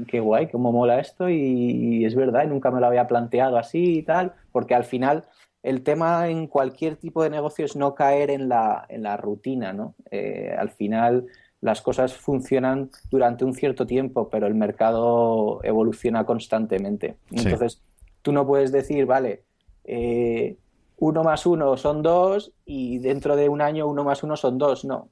qué 0.07 0.21
guay, 0.21 0.49
cómo 0.49 0.71
mola 0.71 1.01
esto 1.01 1.29
y, 1.31 1.37
y, 1.37 2.05
es 2.05 2.15
verdad, 2.15 2.45
y 2.45 2.49
nunca 2.49 2.71
me 2.71 2.81
lo 2.81 2.87
había 2.87 3.07
planteado 3.07 3.57
así 3.57 3.99
y 3.99 4.03
tal, 4.03 4.35
porque 4.53 4.75
al 4.75 4.85
final 4.85 5.25
el 5.63 5.83
tema 5.83 6.29
en 6.29 6.47
cualquier 6.47 6.97
tipo 6.97 7.23
de 7.23 7.31
negocio 7.31 7.65
es 7.65 7.77
no 7.77 7.95
caer 7.95 8.31
en 8.31 8.49
la, 8.49 8.87
en 8.89 9.03
la 9.03 9.17
rutina, 9.17 9.73
¿no? 9.73 9.95
Eh, 10.11 10.55
al 10.57 10.71
final 10.71 11.27
las 11.61 11.83
cosas 11.83 12.15
funcionan 12.15 12.91
durante 13.11 13.45
un 13.45 13.55
cierto 13.55 13.87
tiempo, 13.87 14.29
pero 14.29 14.47
el 14.47 14.55
mercado 14.55 15.61
evoluciona 15.65 16.25
constantemente. 16.25 17.17
Entonces, 17.33 17.83
tú 18.23 18.33
no 18.33 18.47
puedes 18.47 18.71
decir, 18.71 19.07
vale, 19.07 19.43
eh, 19.85 20.57
uno 21.01 21.25
más 21.25 21.47
uno 21.47 21.77
son 21.77 22.03
dos 22.03 22.53
y 22.65 22.99
dentro 22.99 23.35
de 23.35 23.49
un 23.49 23.61
año 23.61 23.89
uno 23.89 24.05
más 24.05 24.23
uno 24.23 24.37
son 24.37 24.59
dos. 24.59 24.85
No, 24.85 25.09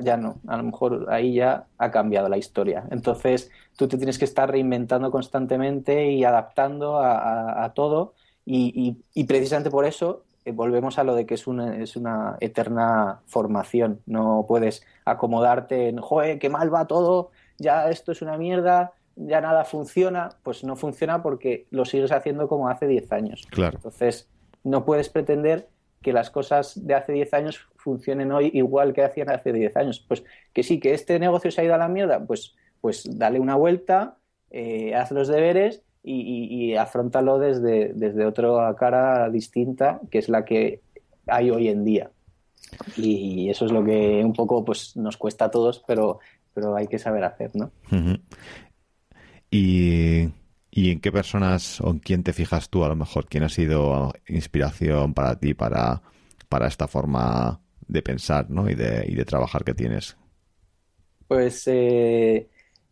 ya, 0.00 0.16
no. 0.16 0.40
A 0.46 0.56
lo 0.56 0.62
mejor 0.62 1.06
ahí 1.10 1.34
ya 1.34 1.66
ha 1.78 1.90
cambiado 1.90 2.28
la 2.28 2.38
historia. 2.38 2.84
Entonces, 2.92 3.50
tú 3.76 3.88
te 3.88 3.96
tienes 3.96 4.18
que 4.18 4.24
estar 4.24 4.48
reinventando 4.48 5.10
constantemente 5.10 6.10
y 6.12 6.22
adaptando 6.22 7.00
a 7.00 7.72
todo 7.74 8.14
y, 8.50 9.24
precisamente 9.24 9.70
por 9.70 9.84
eso 9.84 10.24
eh, 10.44 10.52
volvemos 10.52 10.98
a 10.98 11.04
lo 11.04 11.14
de 11.14 11.26
que 11.26 11.34
es 11.34 11.46
una, 11.46 11.76
es 11.76 11.96
una 11.96 12.38
eterna 12.40 13.20
formación. 13.26 14.00
No 14.06 14.46
puedes 14.48 14.82
acomodarte 15.04 15.88
en, 15.88 15.98
joder, 15.98 16.38
qué 16.38 16.48
mal 16.48 16.72
va 16.72 16.86
todo, 16.86 17.30
ya 17.58 17.90
esto 17.90 18.12
es 18.12 18.22
una 18.22 18.38
mierda, 18.38 18.92
ya 19.16 19.42
nada 19.42 19.64
funciona. 19.64 20.30
Pues 20.42 20.64
no 20.64 20.76
funciona 20.76 21.22
porque 21.22 21.66
lo 21.70 21.84
sigues 21.84 22.10
haciendo 22.10 22.48
como 22.48 22.68
hace 22.68 22.86
10 22.86 23.12
años. 23.12 23.46
Claro. 23.50 23.76
Entonces, 23.76 24.30
no 24.64 24.84
puedes 24.86 25.10
pretender 25.10 25.68
que 26.00 26.14
las 26.14 26.30
cosas 26.30 26.86
de 26.86 26.94
hace 26.94 27.12
10 27.12 27.34
años 27.34 27.68
funcionen 27.76 28.32
hoy 28.32 28.50
igual 28.54 28.94
que 28.94 29.04
hacían 29.04 29.28
hace 29.28 29.52
10 29.52 29.76
años. 29.76 30.04
Pues 30.08 30.24
que 30.54 30.62
sí, 30.62 30.80
que 30.80 30.94
este 30.94 31.18
negocio 31.18 31.50
se 31.50 31.60
ha 31.60 31.64
ido 31.64 31.74
a 31.74 31.78
la 31.78 31.88
mierda, 31.88 32.24
pues, 32.24 32.56
pues 32.80 33.18
dale 33.18 33.40
una 33.40 33.56
vuelta, 33.56 34.16
eh, 34.50 34.94
haz 34.94 35.10
los 35.10 35.28
deberes 35.28 35.82
y, 36.02 36.74
afrontalo 36.74 37.38
desde, 37.38 37.92
desde 37.94 38.24
otra 38.24 38.74
cara 38.76 39.28
distinta, 39.30 40.00
que 40.10 40.18
es 40.18 40.28
la 40.28 40.44
que 40.44 40.80
hay 41.26 41.50
hoy 41.50 41.68
en 41.68 41.84
día. 41.84 42.10
Y 42.96 43.48
eso 43.50 43.66
es 43.66 43.72
lo 43.72 43.84
que 43.84 44.22
un 44.24 44.32
poco 44.32 44.64
pues 44.64 44.96
nos 44.96 45.16
cuesta 45.16 45.46
a 45.46 45.50
todos, 45.50 45.82
pero, 45.86 46.20
pero 46.54 46.76
hay 46.76 46.86
que 46.86 46.98
saber 46.98 47.24
hacer, 47.24 47.50
¿no? 47.54 47.70
y, 49.50 50.28
¿Y 50.70 50.92
en 50.92 51.00
qué 51.00 51.10
personas 51.10 51.80
o 51.80 51.90
en 51.90 51.98
quién 51.98 52.22
te 52.22 52.32
fijas 52.32 52.68
tú 52.68 52.84
a 52.84 52.88
lo 52.88 52.94
mejor? 52.94 53.26
¿Quién 53.26 53.42
ha 53.42 53.48
sido 53.48 54.12
inspiración 54.28 55.12
para 55.12 55.38
ti 55.38 55.54
para, 55.54 56.02
para 56.48 56.68
esta 56.68 56.86
forma 56.86 57.60
de 57.86 58.00
pensar 58.00 58.48
¿no? 58.48 58.70
y, 58.70 58.74
de, 58.74 59.04
y 59.08 59.16
de 59.16 59.24
trabajar 59.24 59.64
que 59.64 59.74
tienes? 59.74 60.16
Pues 61.26 61.64
eh, 61.66 62.48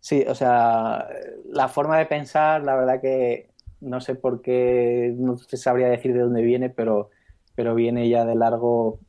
Sí, 0.06 0.24
o 0.28 0.36
sea, 0.36 1.08
la 1.50 1.66
forma 1.66 1.98
de 1.98 2.06
pensar, 2.06 2.62
la 2.62 2.76
verdad 2.76 3.00
que 3.00 3.48
no 3.80 4.00
sé 4.00 4.14
por 4.14 4.40
qué, 4.40 5.12
no 5.18 5.36
se 5.36 5.56
sabría 5.56 5.88
decir 5.88 6.12
de 6.14 6.20
dónde 6.20 6.42
viene, 6.42 6.70
pero, 6.70 7.10
pero 7.56 7.74
viene 7.74 8.08
ya 8.08 8.24
de 8.24 8.36
largo, 8.36 9.00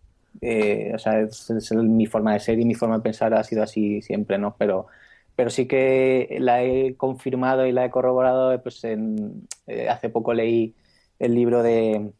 eh, 0.41 0.91
o 0.95 0.97
sea, 0.97 1.19
es, 1.21 1.71
mi 1.71 2.07
forma 2.07 2.33
de 2.33 2.39
ser 2.39 2.59
y 2.59 2.65
mi 2.65 2.73
forma 2.73 2.97
de 2.97 3.03
pensar 3.03 3.35
ha 3.35 3.43
sido 3.43 3.61
así 3.61 4.01
siempre, 4.01 4.39
¿no? 4.39 4.55
Pero, 4.57 4.87
pero 5.35 5.51
sí 5.51 5.67
que 5.67 6.35
la 6.39 6.63
he 6.63 6.95
confirmado 6.95 7.67
y 7.67 7.73
la 7.73 7.85
he 7.85 7.91
corroborado, 7.91 8.59
pues 8.63 8.83
en, 8.83 9.47
eh, 9.67 9.89
hace 9.89 10.09
poco 10.09 10.33
leí 10.33 10.73
el 11.19 11.35
libro 11.35 11.61
de 11.61 12.11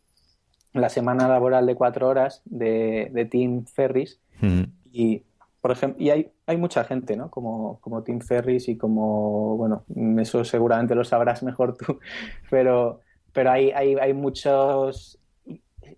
La 0.74 0.90
semana 0.90 1.28
laboral 1.28 1.66
de 1.66 1.74
cuatro 1.74 2.08
horas 2.10 2.44
de, 2.46 3.10
de 3.12 3.26
Tim 3.26 3.66
Ferris 3.66 4.20
y 4.94 5.24
por 5.68 5.76
ejemplo, 5.76 6.02
y 6.02 6.12
hay, 6.12 6.32
hay 6.46 6.56
mucha 6.56 6.86
gente, 6.86 7.18
¿no? 7.18 7.30
Como, 7.30 7.82
como 7.82 8.02
Tim 8.02 8.22
Ferris 8.22 8.70
y 8.70 8.78
como, 8.78 9.58
bueno, 9.58 9.84
eso 10.22 10.46
seguramente 10.46 10.96
lo 10.96 11.04
sabrás 11.04 11.44
mejor 11.44 11.76
tú, 11.76 12.00
pero, 12.50 13.02
pero 13.34 13.52
hay, 13.52 13.72
hay, 13.72 13.96
hay 13.96 14.14
muchos 14.14 15.20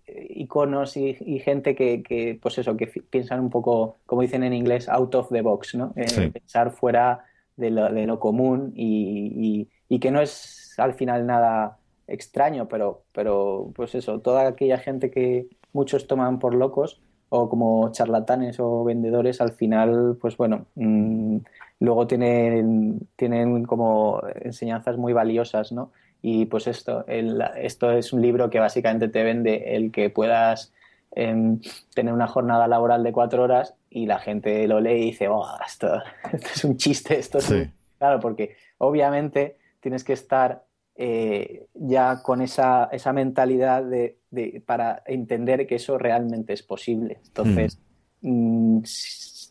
iconos 0.08 0.96
y, 0.96 1.14
gente 1.38 1.76
que, 1.76 2.02
que, 2.02 2.36
pues 2.42 2.58
eso, 2.58 2.76
que 2.76 2.88
piensan 2.88 3.38
un 3.38 3.48
poco, 3.48 3.98
como 4.06 4.22
dicen 4.22 4.42
en 4.42 4.54
inglés, 4.54 4.88
out 4.88 5.14
of 5.14 5.28
the 5.28 5.40
box, 5.40 5.76
¿no? 5.76 5.92
Eh, 5.94 6.32
pensar 6.32 6.72
fuera 6.72 7.24
de 7.56 7.70
lo, 7.70 7.92
de 7.92 8.06
lo 8.06 8.18
común 8.18 8.72
y, 8.74 9.68
y, 9.88 9.98
que 10.00 10.10
no 10.10 10.20
es 10.20 10.74
al 10.78 10.94
final 10.94 11.26
nada 11.26 11.78
extraño, 12.08 12.66
pero, 12.66 13.04
pero 13.12 13.70
pues 13.76 13.94
eso, 13.94 14.18
toda 14.18 14.48
aquella 14.48 14.78
gente 14.78 15.12
que 15.12 15.46
muchos 15.72 16.08
toman 16.08 16.40
por 16.40 16.56
locos, 16.56 17.00
o 17.30 17.48
como 17.48 17.90
charlatanes 17.92 18.60
o 18.60 18.84
vendedores, 18.84 19.40
al 19.40 19.52
final, 19.52 20.18
pues 20.20 20.36
bueno, 20.36 20.66
mm, 20.74 21.38
luego 21.78 22.06
tienen, 22.06 23.08
tienen 23.16 23.64
como 23.64 24.20
enseñanzas 24.42 24.98
muy 24.98 25.12
valiosas, 25.12 25.72
¿no? 25.72 25.92
Y 26.22 26.46
pues 26.46 26.66
esto, 26.66 27.04
esto 27.06 27.92
es 27.92 28.12
un 28.12 28.20
libro 28.20 28.50
que 28.50 28.58
básicamente 28.58 29.08
te 29.08 29.22
vende 29.22 29.76
el 29.76 29.90
que 29.90 30.10
puedas 30.10 30.72
em, 31.12 31.60
tener 31.94 32.12
una 32.12 32.26
jornada 32.26 32.68
laboral 32.68 33.02
de 33.02 33.12
cuatro 33.12 33.44
horas 33.44 33.74
y 33.88 34.06
la 34.06 34.18
gente 34.18 34.66
lo 34.68 34.80
lee 34.80 35.02
y 35.02 35.04
dice, 35.06 35.28
oh, 35.28 35.46
esto, 35.66 36.02
es 36.32 36.64
un 36.64 36.76
chiste, 36.76 37.18
esto 37.18 37.38
es 37.38 37.70
Claro, 37.98 38.18
porque 38.18 38.56
obviamente 38.78 39.56
tienes 39.80 40.04
que 40.04 40.14
estar 40.14 40.64
eh, 40.96 41.66
ya 41.74 42.22
con 42.22 42.42
esa, 42.42 42.88
esa 42.92 43.12
mentalidad 43.12 43.84
de, 43.84 44.19
para 44.64 45.02
entender 45.06 45.66
que 45.66 45.76
eso 45.76 45.98
realmente 45.98 46.52
es 46.52 46.62
posible. 46.62 47.20
Entonces, 47.26 47.80
mm. 48.22 48.78
Mm, 48.78 48.82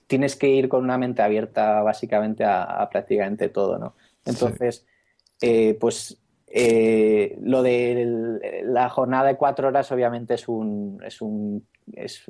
tienes 0.08 0.36
que 0.36 0.50
ir 0.50 0.70
con 0.70 0.84
una 0.84 0.98
mente 0.98 1.22
abierta 1.22 1.82
básicamente 1.82 2.44
a, 2.46 2.88
prácticamente 2.90 3.50
todo, 3.50 3.78
¿no? 3.78 3.96
Entonces, 4.26 4.86
eh, 5.42 5.78
pues 5.80 6.22
eh, 6.48 7.38
lo 7.42 7.62
de 7.62 8.62
la 8.66 8.90
jornada 8.90 9.28
de 9.28 9.38
cuatro 9.38 9.68
horas 9.68 9.92
obviamente 9.92 10.34
es 10.34 10.48
un, 10.48 11.02
es 11.06 11.22
un 11.22 11.66
es, 11.94 12.26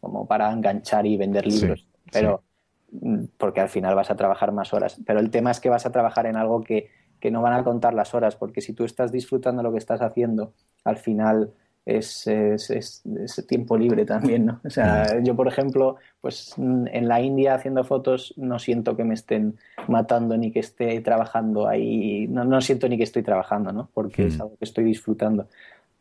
como 0.00 0.26
para 0.26 0.50
enganchar 0.52 1.06
y 1.06 1.16
vender 1.16 1.46
libros, 1.46 1.86
pero 2.12 2.42
mm, 2.90 3.24
porque 3.36 3.60
al 3.60 3.68
final 3.68 3.94
vas 3.94 4.10
a 4.10 4.16
trabajar 4.16 4.52
más 4.52 4.72
horas. 4.72 5.00
Pero 5.06 5.20
el 5.20 5.30
tema 5.30 5.50
es 5.50 5.60
que 5.60 5.68
vas 5.68 5.86
a 5.86 5.92
trabajar 5.92 6.26
en 6.26 6.36
algo 6.36 6.62
que 6.62 6.90
que 7.20 7.30
no 7.30 7.42
van 7.42 7.54
a 7.54 7.64
contar 7.64 7.94
las 7.94 8.14
horas, 8.14 8.36
porque 8.36 8.60
si 8.60 8.72
tú 8.72 8.84
estás 8.84 9.12
disfrutando 9.12 9.62
lo 9.62 9.72
que 9.72 9.78
estás 9.78 10.02
haciendo, 10.02 10.52
al 10.84 10.96
final 10.96 11.52
es, 11.86 12.26
es, 12.26 13.02
tiempo 13.46 13.78
libre 13.78 14.04
también, 14.04 14.46
¿no? 14.46 14.60
O 14.64 14.70
sea, 14.70 15.22
yo, 15.22 15.36
por 15.36 15.46
ejemplo, 15.46 15.96
pues 16.20 16.54
en 16.58 17.08
la 17.08 17.20
India 17.20 17.54
haciendo 17.54 17.84
fotos 17.84 18.34
no 18.36 18.58
siento 18.58 18.96
que 18.96 19.04
me 19.04 19.14
estén 19.14 19.56
matando 19.86 20.36
ni 20.36 20.50
que 20.50 20.58
esté 20.60 21.00
trabajando 21.00 21.68
ahí, 21.68 22.26
no, 22.26 22.44
no 22.44 22.60
siento 22.60 22.88
ni 22.88 22.96
que 22.98 23.04
estoy 23.04 23.22
trabajando, 23.22 23.72
¿no? 23.72 23.88
Porque 23.94 24.26
es 24.26 24.40
algo 24.40 24.56
que 24.58 24.64
estoy 24.64 24.82
disfrutando. 24.82 25.46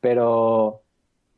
Pero, 0.02 0.82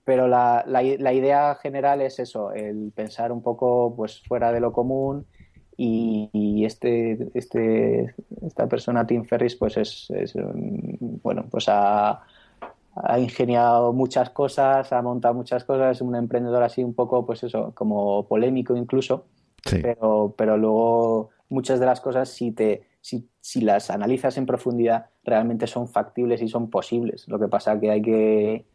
pero 0.06 0.30
la, 0.30 0.64
la, 0.66 0.82
la, 0.82 1.14
idea 1.14 1.56
general 1.56 2.02
es 2.02 2.18
eso, 2.20 2.54
el 2.54 2.94
pensar 2.96 3.34
un 3.34 3.42
poco 3.42 3.94
pues 3.98 4.22
fuera 4.22 4.54
de 4.54 4.62
lo 4.62 4.72
común 4.72 5.26
y, 5.80 6.66
este, 6.66 7.30
este, 7.36 8.16
esta 8.46 8.68
persona, 8.68 9.06
Tim 9.06 9.26
Ferris, 9.26 9.56
pues 9.56 9.78
es, 9.78 10.08
mm, 10.36 11.20
bueno, 11.22 11.46
pues 11.52 11.68
ha, 13.04 13.20
ingeniado 13.20 13.94
muchas 13.94 14.30
cosas, 14.30 14.92
ha 14.92 15.02
montado 15.02 15.34
muchas 15.34 15.64
cosas, 15.64 15.98
es 15.98 16.02
un 16.02 16.16
emprendedor 16.16 16.64
así 16.64 16.84
un 16.84 16.94
poco, 16.94 17.26
pues 17.26 17.44
eso, 17.44 17.74
como 17.74 18.28
polémico 18.28 18.76
incluso, 18.76 19.26
pero, 19.70 20.34
pero 20.38 20.58
luego 20.58 21.30
muchas 21.50 21.80
de 21.80 21.86
las 21.86 22.02
cosas, 22.02 22.30
si, 22.30 22.52
te, 22.52 22.84
si, 23.02 23.30
si 23.42 23.62
las 23.62 23.90
analizas 23.90 24.38
en 24.38 24.46
profundidad, 24.46 25.08
realmente 25.24 25.68
son 25.68 25.88
factibles 25.88 26.42
y 26.42 26.48
son 26.48 26.70
posibles. 26.70 27.28
Lo 27.28 27.40
que 27.40 27.48
pasa 27.48 27.80
que 27.80 27.92
hay 27.92 28.02
que 28.02 28.66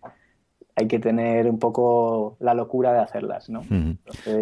hay 0.75 0.89
que 0.89 0.99
tener 0.99 1.47
un 1.49 1.59
poco 1.59 2.37
la 2.41 2.55
locura 2.55 2.93
de 2.93 3.01
hacerlas, 3.01 3.51
¿no? 3.51 3.63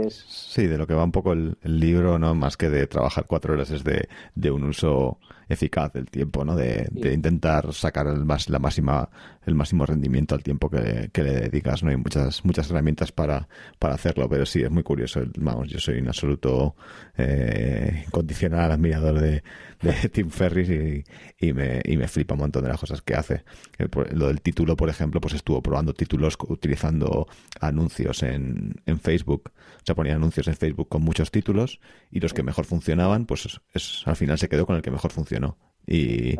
Sí, 0.08 0.66
de 0.66 0.78
lo 0.78 0.86
que 0.86 0.94
va 0.94 1.04
un 1.04 1.12
poco 1.12 1.32
el, 1.32 1.56
libro, 1.62 2.18
¿no? 2.18 2.34
Más 2.34 2.56
que 2.56 2.70
de 2.70 2.86
trabajar 2.86 3.26
cuatro 3.26 3.54
horas, 3.54 3.70
es 3.70 3.82
de, 3.82 4.08
de 4.34 4.50
un 4.50 4.64
uso 4.64 5.18
eficaz 5.50 5.92
del 5.92 6.06
tiempo, 6.06 6.44
¿no? 6.44 6.54
De, 6.54 6.88
de 6.92 7.12
intentar 7.12 7.72
sacar 7.74 8.06
el, 8.06 8.24
más, 8.24 8.48
la 8.48 8.60
máxima, 8.60 9.10
el 9.44 9.54
máximo 9.56 9.84
rendimiento 9.84 10.36
al 10.36 10.42
tiempo 10.42 10.70
que, 10.70 11.10
que, 11.12 11.22
le 11.24 11.32
dedicas, 11.32 11.82
¿no? 11.82 11.90
Hay 11.90 11.96
muchas, 11.96 12.44
muchas 12.44 12.70
herramientas 12.70 13.10
para, 13.10 13.48
para 13.78 13.94
hacerlo, 13.94 14.28
pero 14.28 14.46
sí, 14.46 14.62
es 14.62 14.70
muy 14.70 14.84
curioso. 14.84 15.22
Vamos, 15.38 15.68
yo 15.68 15.80
soy 15.80 15.98
un 15.98 16.08
absoluto 16.08 16.76
eh, 17.18 18.04
incondicional 18.06 18.70
admirador 18.70 19.20
de, 19.20 19.42
de 19.82 20.08
Tim 20.12 20.30
Ferris 20.30 20.70
y, 20.70 21.04
y, 21.38 21.52
me, 21.52 21.80
y 21.84 21.96
me 21.96 22.06
flipa 22.06 22.34
un 22.34 22.40
montón 22.40 22.62
de 22.62 22.68
las 22.68 22.78
cosas 22.78 23.02
que 23.02 23.14
hace. 23.14 23.42
Eh, 23.78 23.88
lo 24.12 24.28
del 24.28 24.40
título, 24.40 24.76
por 24.76 24.88
ejemplo, 24.88 25.20
pues 25.20 25.34
estuvo 25.34 25.60
probando 25.62 25.94
títulos 25.94 26.36
utilizando 26.48 27.26
anuncios 27.60 28.22
en, 28.22 28.80
en 28.86 29.00
Facebook. 29.00 29.50
O 29.56 29.82
sea, 29.84 29.94
ponía 29.94 30.14
anuncios 30.14 30.46
en 30.46 30.54
Facebook 30.54 30.88
con 30.88 31.02
muchos 31.02 31.30
títulos 31.30 31.80
y 32.10 32.20
los 32.20 32.34
que 32.34 32.42
mejor 32.42 32.66
funcionaban, 32.66 33.26
pues 33.26 33.60
es, 33.72 34.02
al 34.04 34.16
final 34.16 34.38
se 34.38 34.48
quedó 34.48 34.66
con 34.66 34.76
el 34.76 34.82
que 34.82 34.90
mejor 34.90 35.10
funcionó 35.40 35.56
y, 35.86 36.36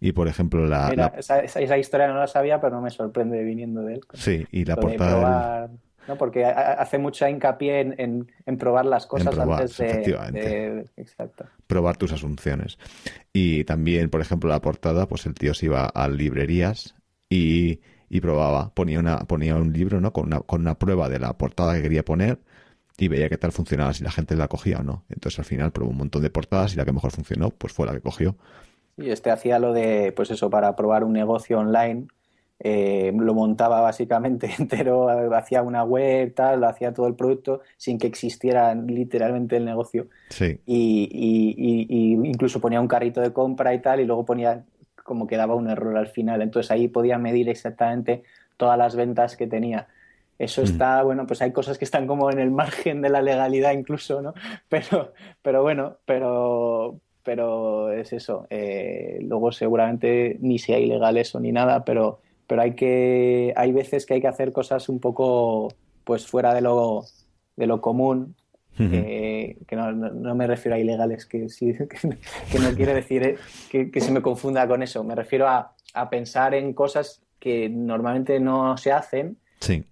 y 0.00 0.12
por 0.12 0.28
ejemplo, 0.28 0.66
la, 0.66 1.12
Esa, 1.16 1.40
esa, 1.40 1.78
historia 1.78 2.08
no 2.08 2.14
la 2.14 2.26
sabía, 2.26 2.60
pero 2.60 2.76
no 2.76 2.82
me 2.82 2.90
sorprende 2.90 3.42
viniendo 3.42 3.82
de 3.82 3.94
él. 3.94 4.00
Sí, 4.14 4.46
y 4.50 4.64
la 4.64 4.76
portada. 4.76 5.70
¿no? 6.06 6.16
Porque 6.16 6.44
hace 6.44 6.98
mucha 6.98 7.30
hincapié 7.30 7.80
en, 7.80 8.28
en, 8.44 8.58
probar 8.58 8.84
las 8.84 9.06
cosas 9.06 9.38
antes 9.38 9.78
de, 9.78 10.86
Exacto. 10.96 11.46
Probar 11.66 11.96
tus 11.96 12.12
asunciones. 12.12 12.78
Y 13.32 13.64
también, 13.64 14.10
por 14.10 14.20
ejemplo, 14.20 14.50
la 14.50 14.60
portada, 14.60 15.08
pues 15.08 15.24
el 15.26 15.34
tío 15.34 15.54
se 15.54 15.66
iba 15.66 15.86
a 15.86 16.08
librerías 16.08 16.94
y, 17.30 17.80
y 18.10 18.20
probaba, 18.20 18.74
ponía, 18.74 19.00
una, 19.00 19.20
ponía 19.20 19.56
un 19.56 19.72
libro 19.72 20.00
¿no? 20.00 20.12
con, 20.12 20.26
una, 20.26 20.40
con 20.40 20.60
una 20.60 20.78
prueba 20.78 21.08
de 21.08 21.18
la 21.18 21.32
portada 21.38 21.74
que 21.74 21.82
quería 21.82 22.04
poner 22.04 22.38
y 22.98 23.08
veía 23.08 23.28
qué 23.28 23.38
tal 23.38 23.52
funcionaba, 23.52 23.92
si 23.92 24.04
la 24.04 24.10
gente 24.10 24.36
la 24.36 24.48
cogía 24.48 24.78
o 24.78 24.82
no. 24.82 25.04
Entonces 25.08 25.38
al 25.38 25.44
final 25.44 25.72
probó 25.72 25.90
un 25.90 25.98
montón 25.98 26.22
de 26.22 26.30
portadas 26.30 26.74
y 26.74 26.76
la 26.76 26.84
que 26.84 26.92
mejor 26.92 27.10
funcionó, 27.10 27.50
pues 27.50 27.72
fue 27.72 27.86
la 27.86 27.92
que 27.92 28.00
cogió. 28.00 28.36
Y 28.96 29.10
este 29.10 29.30
hacía 29.30 29.58
lo 29.58 29.72
de, 29.72 30.12
pues 30.12 30.30
eso, 30.30 30.50
para 30.50 30.76
probar 30.76 31.02
un 31.02 31.12
negocio 31.12 31.58
online, 31.58 32.06
eh, 32.60 33.12
lo 33.16 33.34
montaba 33.34 33.80
básicamente 33.80 34.48
entero, 34.58 35.08
hacía 35.34 35.62
una 35.62 35.82
web, 35.82 36.32
tal, 36.34 36.60
lo 36.60 36.68
hacía 36.68 36.94
todo 36.94 37.08
el 37.08 37.14
producto 37.14 37.62
sin 37.76 37.98
que 37.98 38.06
existiera 38.06 38.74
literalmente 38.74 39.56
el 39.56 39.64
negocio. 39.64 40.08
Sí. 40.30 40.60
Y, 40.64 41.08
y, 41.12 41.86
y, 41.88 42.12
incluso 42.28 42.60
ponía 42.60 42.80
un 42.80 42.88
carrito 42.88 43.20
de 43.20 43.32
compra 43.32 43.74
y 43.74 43.80
tal, 43.80 44.00
y 44.00 44.04
luego 44.04 44.24
ponía 44.24 44.64
como 45.02 45.26
que 45.26 45.36
daba 45.36 45.56
un 45.56 45.68
error 45.68 45.96
al 45.96 46.06
final. 46.06 46.42
Entonces 46.42 46.70
ahí 46.70 46.88
podía 46.88 47.18
medir 47.18 47.48
exactamente 47.48 48.22
todas 48.56 48.78
las 48.78 48.94
ventas 48.94 49.36
que 49.36 49.46
tenía. 49.46 49.88
Eso 50.38 50.62
mm. 50.62 50.64
está, 50.64 51.02
bueno, 51.02 51.26
pues 51.26 51.42
hay 51.42 51.52
cosas 51.52 51.78
que 51.78 51.84
están 51.84 52.06
como 52.06 52.30
en 52.30 52.38
el 52.38 52.50
margen 52.50 53.02
de 53.02 53.08
la 53.08 53.22
legalidad 53.22 53.72
incluso, 53.72 54.20
¿no? 54.20 54.34
Pero, 54.68 55.12
pero 55.42 55.62
bueno, 55.62 55.98
pero, 56.04 57.00
pero 57.22 57.92
es 57.92 58.12
eso. 58.12 58.46
Eh, 58.50 59.18
luego 59.22 59.52
seguramente 59.52 60.36
ni 60.40 60.58
sea 60.58 60.78
ilegal 60.78 61.16
eso 61.16 61.38
ni 61.38 61.52
nada, 61.52 61.84
pero, 61.84 62.20
pero 62.46 62.62
hay 62.62 62.74
que, 62.74 63.52
hay 63.56 63.72
veces 63.72 64.06
que 64.06 64.14
hay 64.14 64.20
que 64.20 64.28
hacer 64.28 64.52
cosas 64.52 64.88
un 64.88 64.98
poco, 64.98 65.68
pues 66.04 66.26
fuera 66.26 66.52
de 66.54 66.60
lo, 66.60 67.04
de 67.56 67.66
lo 67.66 67.80
común. 67.80 68.34
Eh, 68.76 69.56
que 69.68 69.76
no, 69.76 69.92
no, 69.92 70.34
me 70.34 70.48
refiero 70.48 70.74
a 70.74 70.80
ilegales, 70.80 71.26
que, 71.26 71.48
sí, 71.48 71.72
que, 72.50 72.58
no 72.58 72.72
quiere 72.74 72.92
decir 72.92 73.22
eh, 73.22 73.36
que, 73.70 73.88
que, 73.88 74.00
se 74.00 74.10
me 74.10 74.20
confunda 74.20 74.66
con 74.66 74.82
eso. 74.82 75.04
Me 75.04 75.14
refiero 75.14 75.46
a, 75.46 75.76
a 75.94 76.10
pensar 76.10 76.54
en 76.54 76.72
cosas 76.72 77.22
que 77.38 77.68
normalmente 77.68 78.40
no 78.40 78.76
se 78.76 78.90
hacen. 78.90 79.38
Sí 79.60 79.84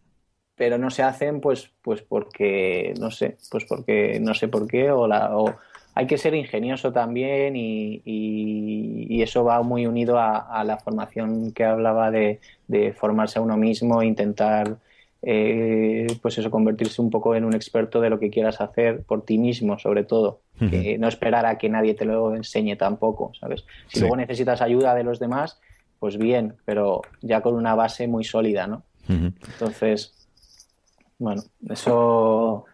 pero 0.57 0.79
no 0.79 0.91
se 0.91 1.03
hacen 1.03 1.41
pues 1.41 1.70
pues 1.83 2.03
porque 2.03 2.95
no 3.01 3.11
sé 3.11 3.37
pues 3.51 3.65
porque 3.65 4.20
no 4.20 4.35
sé 4.35 4.49
por 4.49 4.66
qué 4.66 4.91
o 4.91 5.07
la 5.07 5.37
o 5.37 5.57
hay 5.95 6.07
que 6.07 6.19
ser 6.19 6.35
ingenioso 6.35 6.93
también 6.93 7.55
y, 7.55 8.01
y, 8.05 9.23
eso 9.23 9.45
va 9.45 9.62
muy 9.62 9.87
unido 9.87 10.19
a, 10.19 10.65
la 10.65 10.79
formación 10.79 11.53
que 11.53 11.65
hablaba 11.65 12.11
de, 12.11 12.41
de 12.66 12.93
formarse 12.93 13.39
a 13.39 13.43
uno 13.43 13.57
mismo 13.57 14.03
intentar 14.03 14.79
eh, 15.20 16.07
pues 16.20 16.39
eso 16.39 16.51
convertirse 16.51 17.01
un 17.01 17.11
poco 17.11 17.37
en 17.37 17.45
un 17.45 17.55
experto 17.55 18.01
de 18.01 18.11
lo 18.11 18.19
que 18.19 18.31
quieras 18.31 18.61
hacer 18.61 19.03
por 19.03 19.24
ti 19.24 19.39
mismo 19.39 19.79
sobre 19.79 20.05
todo. 20.05 20.41
Que 20.59 20.97
no 20.97 21.09
esperar 21.09 21.45
a 21.45 21.59
que 21.59 21.69
nadie 21.69 21.95
te 21.95 22.05
lo 22.05 22.37
enseñe 22.37 22.77
tampoco 22.77 23.33
sabes 23.41 23.65
si 23.89 23.99
luego 23.99 24.16
necesitas 24.16 24.62
ayuda 24.62 24.95
de 24.95 25.03
los 25.03 25.19
demás 25.19 25.61
pues 25.99 26.19
bien 26.19 26.55
pero 26.65 27.03
ya 27.20 27.41
con 27.41 27.55
una 27.55 27.74
base 27.74 28.07
muy 28.07 28.23
sólida 28.23 28.69
no 28.69 28.85
entonces 29.09 30.22
bueno, 31.23 31.43
eso, 31.70 32.65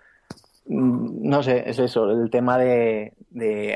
mm, 0.66 1.29
no 1.29 1.43
sé, 1.43 1.69
es 1.69 1.79
eso, 1.79 2.11
el 2.11 2.31
tema 2.31 2.57
de, 2.57 3.12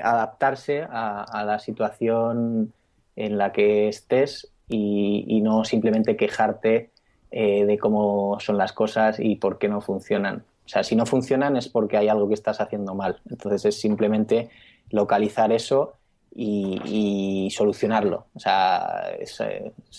adaptarse 0.03 0.87
a, 0.91 1.45
la 1.47 1.59
situación 1.59 2.73
en 3.15 3.39
la 3.39 3.53
que 3.53 3.89
estés 3.89 4.51
y, 4.69 5.41
no 5.43 5.65
simplemente 5.65 6.17
quejarte 6.17 6.91
eh, 7.31 7.67
de 7.67 7.79
cómo 7.79 8.39
son 8.41 8.57
las 8.57 8.73
cosas 8.73 9.21
y 9.21 9.37
por 9.37 9.59
qué 9.59 9.69
no 9.69 9.83
funcionan. 9.83 10.45
O 10.65 10.69
sea, 10.69 10.83
si 10.83 10.97
no 10.97 11.05
funcionan 11.05 11.57
es 11.57 11.69
porque 11.69 11.99
hay 11.99 12.09
algo 12.09 12.29
que 12.29 12.35
estás 12.35 12.61
haciendo 12.61 12.95
mal. 12.95 13.21
Entonces 13.29 13.67
es 13.67 13.81
simplemente 13.81 14.49
localizar 14.91 15.53
eso 15.53 15.95
y, 16.35 17.49
solucionarlo. 17.51 18.27
O 18.35 18.41
sea, 18.41 19.11
es, 19.19 19.41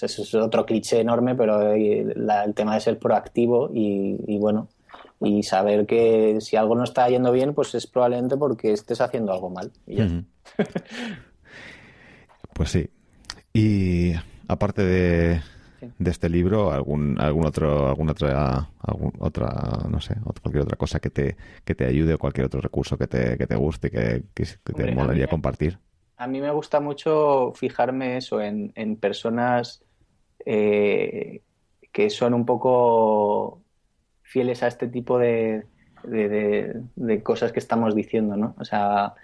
es, 0.02 0.36
otro 0.36 0.66
cliché 0.66 1.00
enorme, 1.00 1.36
pero 1.36 1.72
el 1.72 2.54
tema 2.56 2.76
de 2.76 2.82
ser 2.82 2.98
proactivo 3.00 3.70
y, 3.74 4.38
bueno, 4.40 4.68
y 5.22 5.44
saber 5.44 5.86
que 5.86 6.40
si 6.42 6.56
algo 6.56 6.76
no 6.76 6.84
está 6.84 7.08
yendo 7.10 7.32
bien, 7.32 7.54
pues 7.54 7.76
es 7.76 7.88
probablemente 7.88 8.38
porque 8.38 8.72
estés 8.74 9.02
haciendo 9.02 9.32
algo 9.34 9.50
mal. 9.50 9.72
pues 12.54 12.70
sí. 12.70 12.90
Y 13.54 14.14
aparte 14.48 14.84
de, 14.84 15.42
de 16.00 16.12
este 16.12 16.30
libro, 16.30 16.72
algún 16.72 17.20
algún 17.20 17.46
otro 17.46 17.88
alguna 17.88 18.14
otra 18.14 18.70
otra 19.20 19.88
no 19.90 20.02
sé, 20.02 20.16
cualquier 20.42 20.64
otra 20.64 20.78
cosa 20.78 21.00
que 21.00 21.12
te 21.12 21.36
que 21.64 21.76
te 21.76 21.86
ayude 21.86 22.16
o 22.16 22.18
cualquier 22.18 22.48
otro 22.48 22.62
recurso 22.62 22.98
que 22.98 23.06
te, 23.06 23.38
que 23.38 23.46
te 23.46 23.56
guste 23.56 23.92
que, 23.92 24.24
que, 24.34 24.46
te 24.74 24.92
molaría 24.92 25.28
compartir 25.28 25.78
a 26.24 26.28
mí 26.28 26.40
me 26.40 26.52
gusta 26.52 26.80
mucho 26.80 27.52
fijarme 27.54 28.16
eso 28.16 28.40
en, 28.40 28.96
personas 28.96 29.84
eh, 30.46 31.42
que 31.92 32.10
son 32.10 32.34
un 32.34 32.46
poco 32.46 33.62
fieles 34.22 34.64
a 34.64 34.68
este 34.68 34.88
tipo 34.88 35.20
de, 35.20 35.66
cosas 37.24 37.52
que 37.52 37.60
estamos 37.60 37.94
diciendo, 37.94 38.38
¿no? 38.38 38.56
O 38.58 38.64
sea, 38.64 39.16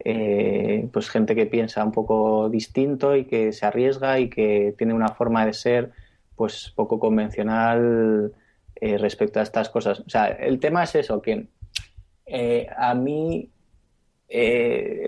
eh, 0.00 0.88
pues 0.92 1.08
gente 1.08 1.36
que 1.36 1.46
piensa 1.46 1.84
un 1.84 1.92
poco 1.92 2.48
distinto 2.48 3.14
y 3.14 3.24
que 3.24 3.52
se 3.52 3.64
arriesga 3.64 4.18
y 4.18 4.28
que 4.28 4.74
tiene 4.76 4.94
una 4.94 5.10
forma 5.10 5.46
de 5.46 5.52
ser 5.52 5.92
pues 6.34 6.72
poco 6.74 6.98
convencional 6.98 8.32
eh, 8.74 8.98
respecto 8.98 9.38
a 9.38 9.44
estas 9.44 9.68
cosas. 9.68 10.00
O 10.00 10.10
sea, 10.10 10.26
el 10.26 10.58
tema 10.58 10.82
es 10.82 10.96
eso, 10.96 11.22
que 11.22 11.46
a 12.76 12.94
mí, 12.94 13.48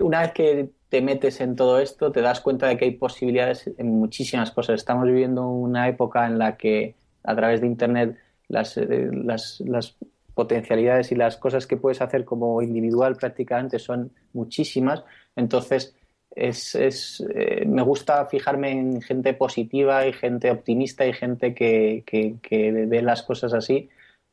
una 0.01 0.21
vez 0.21 0.31
que 0.31 0.80
te 0.91 1.01
metes 1.01 1.39
en 1.39 1.55
todo 1.55 1.79
esto, 1.79 2.11
te 2.11 2.19
das 2.19 2.41
cuenta 2.41 2.67
de 2.67 2.75
que 2.75 2.83
hay 2.83 2.91
posibilidades 2.91 3.71
en 3.77 3.97
muchísimas 3.97 4.51
cosas. 4.51 4.75
Estamos 4.75 5.07
viviendo 5.07 5.47
una 5.47 5.87
época 5.87 6.27
en 6.27 6.37
la 6.37 6.57
que 6.57 6.95
a 7.23 7.33
través 7.33 7.61
de 7.61 7.67
Internet 7.67 8.17
las, 8.49 8.75
eh, 8.75 9.09
las, 9.09 9.61
las 9.61 9.95
potencialidades 10.33 11.13
y 11.13 11.15
las 11.15 11.37
cosas 11.37 11.65
que 11.65 11.77
puedes 11.77 12.01
hacer 12.01 12.25
como 12.25 12.61
individual 12.61 13.15
prácticamente 13.15 13.79
son 13.79 14.11
muchísimas. 14.33 15.05
Entonces, 15.37 15.95
es, 16.35 16.75
es 16.75 17.23
eh, 17.35 17.63
me 17.65 17.83
gusta 17.83 18.25
fijarme 18.25 18.71
en 18.71 19.01
gente 19.01 19.33
positiva 19.33 20.05
y 20.05 20.11
gente 20.11 20.51
optimista 20.51 21.05
y 21.05 21.13
gente 21.13 21.55
que, 21.55 22.03
que, 22.05 22.35
que 22.41 22.69
ve 22.73 23.01
las 23.01 23.23
cosas 23.23 23.53
así 23.53 23.89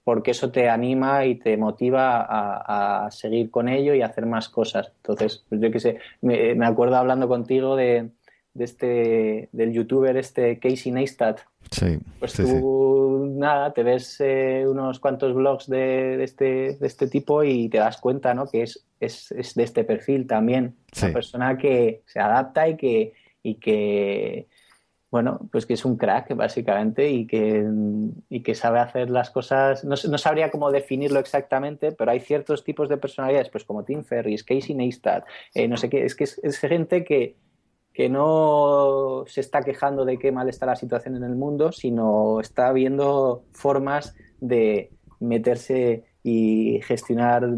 porque 0.09 0.30
eso 0.30 0.51
te 0.51 0.70
anima 0.70 1.26
y 1.26 1.35
te 1.35 1.59
motiva 1.59 2.24
a, 2.26 3.10
seguir 3.10 3.51
con 3.51 3.68
ello 3.68 3.93
y 3.93 4.01
a 4.01 4.06
hacer 4.06 4.24
más 4.24 4.48
cosas. 4.48 4.90
Entonces, 4.97 5.44
pues 5.47 5.60
yo 5.60 5.70
qué 5.70 5.80
sé, 5.80 5.98
me, 6.22 6.64
acuerdo 6.64 6.97
hablando 6.97 7.28
contigo 7.28 7.76
de, 7.76 8.09
de 8.55 8.64
este, 8.64 9.51
del 9.52 9.74
youtuber 9.74 10.16
este 10.16 10.59
Casey 10.59 10.93
Neistat. 10.93 11.40
Sí. 11.70 11.98
Pues 12.20 12.32
tú, 12.32 13.35
nada, 13.36 13.74
te 13.74 13.82
ves 13.82 14.16
eh, 14.20 14.64
unos 14.66 14.98
cuantos 14.98 15.35
blogs 15.35 15.68
de, 15.68 16.24
este, 16.24 16.78
de 16.80 16.86
este 16.86 17.09
tipo 17.09 17.44
y 17.44 17.68
te 17.68 17.76
das 17.76 17.98
cuenta, 17.98 18.32
¿no? 18.32 18.47
Que 18.47 18.62
es, 18.62 18.86
es, 19.01 19.30
es 19.32 19.55
de 19.56 19.62
este 19.62 19.85
perfil 19.85 20.26
también. 20.26 20.74
Una 21.02 21.12
persona 21.12 21.59
que 21.59 22.01
se 22.06 22.18
adapta 22.18 22.66
y 22.66 22.78
que, 22.78 23.12
y 23.43 23.56
que 23.56 24.48
bueno, 25.10 25.40
pues 25.51 25.64
que 25.64 25.74
es 25.74 25.85
un 25.85 25.97
crack 25.97 26.35
básicamente 26.36 27.09
y 27.09 27.26
que, 27.26 27.66
y 28.28 28.43
que 28.43 28.55
sabe 28.55 28.78
hacer 28.78 29.09
las 29.09 29.30
cosas, 29.30 29.85
no, 29.85 29.94
no, 30.09 30.18
sabría 30.18 30.51
cómo 30.51 30.70
definirlo 30.70 31.18
exactamente, 31.18 31.93
pero 31.93 32.10
hay 32.10 32.20
ciertos 32.20 32.62
tipos 32.62 32.89
de 32.89 32.98
personalidades, 32.98 33.48
pues 33.48 33.64
como 33.64 33.85
Tim 33.85 34.05
Ferriss, 34.05 34.44
Casey 34.44 34.74
Neistat, 34.74 35.24
eh, 35.55 35.66
no 35.66 35.78
sé 35.78 35.89
qué, 35.89 36.05
es 36.05 36.14
que 36.14 36.24
es, 36.24 36.59
gente 36.59 37.05
que, 37.05 37.36
que 37.94 38.10
no 38.10 39.24
se 39.26 39.40
está 39.40 39.62
quejando 39.62 40.05
de 40.05 40.18
qué 40.18 40.30
mal 40.30 40.48
está 40.48 40.66
la 40.66 40.76
situación 40.76 41.16
en 41.16 41.24
el 41.24 41.36
mundo, 41.36 41.72
sino 41.72 42.40
está 42.40 42.70
viendo 42.72 43.44
formas 43.52 44.14
de 44.40 44.90
meterse 45.20 46.05
y 46.22 46.80
gestionar 46.82 47.48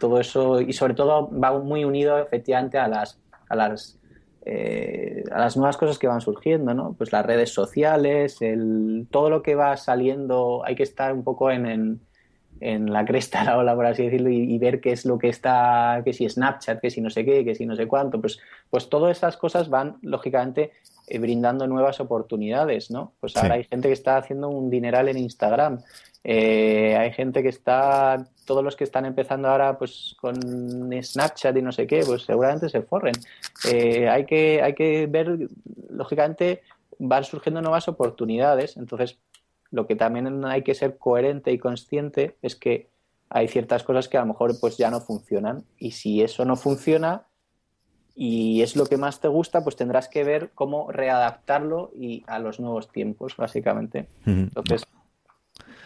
todo 0.00 0.18
eso 0.18 0.60
y 0.60 0.72
sobre 0.72 0.94
todo 0.94 1.30
va 1.30 1.56
muy 1.60 1.84
unido 1.84 2.18
efectivamente 2.18 2.78
a 2.78 2.88
las, 2.88 3.20
a 3.48 3.54
las 3.54 4.00
eh, 4.48 5.24
a 5.32 5.40
las 5.40 5.56
nuevas 5.56 5.76
cosas 5.76 5.98
que 5.98 6.06
van 6.06 6.20
surgiendo, 6.20 6.72
¿no? 6.72 6.94
Pues 6.96 7.10
las 7.10 7.26
redes 7.26 7.52
sociales, 7.52 8.40
el, 8.40 9.08
todo 9.10 9.28
lo 9.28 9.42
que 9.42 9.56
va 9.56 9.76
saliendo, 9.76 10.62
hay 10.64 10.76
que 10.76 10.84
estar 10.84 11.12
un 11.12 11.24
poco 11.24 11.50
en, 11.50 12.00
en, 12.60 12.92
la 12.92 13.04
cresta 13.04 13.40
de 13.40 13.46
la 13.46 13.58
ola, 13.58 13.74
por 13.74 13.86
así 13.86 14.04
decirlo, 14.04 14.30
y, 14.30 14.56
ver 14.58 14.80
qué 14.80 14.92
es 14.92 15.04
lo 15.04 15.18
que 15.18 15.30
está, 15.30 16.00
que 16.04 16.12
si 16.12 16.28
Snapchat, 16.28 16.80
que 16.80 16.90
si 16.90 17.00
no 17.00 17.10
sé 17.10 17.24
qué, 17.24 17.44
que 17.44 17.56
si 17.56 17.66
no 17.66 17.74
sé 17.74 17.88
cuánto, 17.88 18.20
pues, 18.20 18.38
pues 18.70 18.88
todas 18.88 19.16
esas 19.16 19.36
cosas 19.36 19.68
van, 19.68 19.96
lógicamente, 20.02 20.70
eh, 21.08 21.18
brindando 21.18 21.66
nuevas 21.66 21.98
oportunidades, 21.98 22.92
¿no? 22.92 23.14
Pues 23.18 23.36
ahora 23.36 23.56
hay 23.56 23.64
gente 23.64 23.88
que 23.88 23.94
está 23.94 24.16
haciendo 24.16 24.48
un 24.48 24.70
dineral 24.70 25.08
en 25.08 25.18
Instagram, 25.18 25.80
eh, 26.22 26.96
hay 26.96 27.10
gente 27.10 27.42
que 27.42 27.48
está, 27.48 28.28
todos 28.46 28.64
los 28.64 28.76
que 28.76 28.84
están 28.84 29.04
empezando 29.04 29.48
ahora 29.48 29.76
pues 29.76 30.16
con 30.18 30.34
Snapchat 31.02 31.56
y 31.56 31.62
no 31.62 31.72
sé 31.72 31.86
qué, 31.86 32.02
pues 32.06 32.22
seguramente 32.22 32.68
se 32.70 32.80
forren. 32.80 33.14
Eh, 33.70 34.08
hay, 34.08 34.24
que, 34.24 34.62
hay 34.62 34.74
que 34.74 35.06
ver, 35.06 35.48
lógicamente, 35.90 36.62
van 36.98 37.24
surgiendo 37.24 37.60
nuevas 37.60 37.88
oportunidades. 37.88 38.76
Entonces, 38.78 39.18
lo 39.70 39.86
que 39.86 39.96
también 39.96 40.44
hay 40.44 40.62
que 40.62 40.74
ser 40.74 40.96
coherente 40.96 41.52
y 41.52 41.58
consciente 41.58 42.36
es 42.40 42.56
que 42.56 42.88
hay 43.28 43.48
ciertas 43.48 43.82
cosas 43.82 44.08
que 44.08 44.16
a 44.16 44.20
lo 44.20 44.28
mejor 44.28 44.58
pues 44.60 44.78
ya 44.78 44.90
no 44.90 45.00
funcionan. 45.00 45.64
Y 45.78 45.90
si 45.90 46.22
eso 46.22 46.44
no 46.44 46.56
funciona 46.56 47.26
y 48.14 48.62
es 48.62 48.76
lo 48.76 48.86
que 48.86 48.96
más 48.96 49.20
te 49.20 49.28
gusta, 49.28 49.62
pues 49.62 49.76
tendrás 49.76 50.08
que 50.08 50.24
ver 50.24 50.50
cómo 50.54 50.90
readaptarlo 50.90 51.90
y 51.94 52.24
a 52.26 52.38
los 52.38 52.60
nuevos 52.60 52.88
tiempos, 52.90 53.36
básicamente. 53.36 54.08
Entonces, 54.24 54.86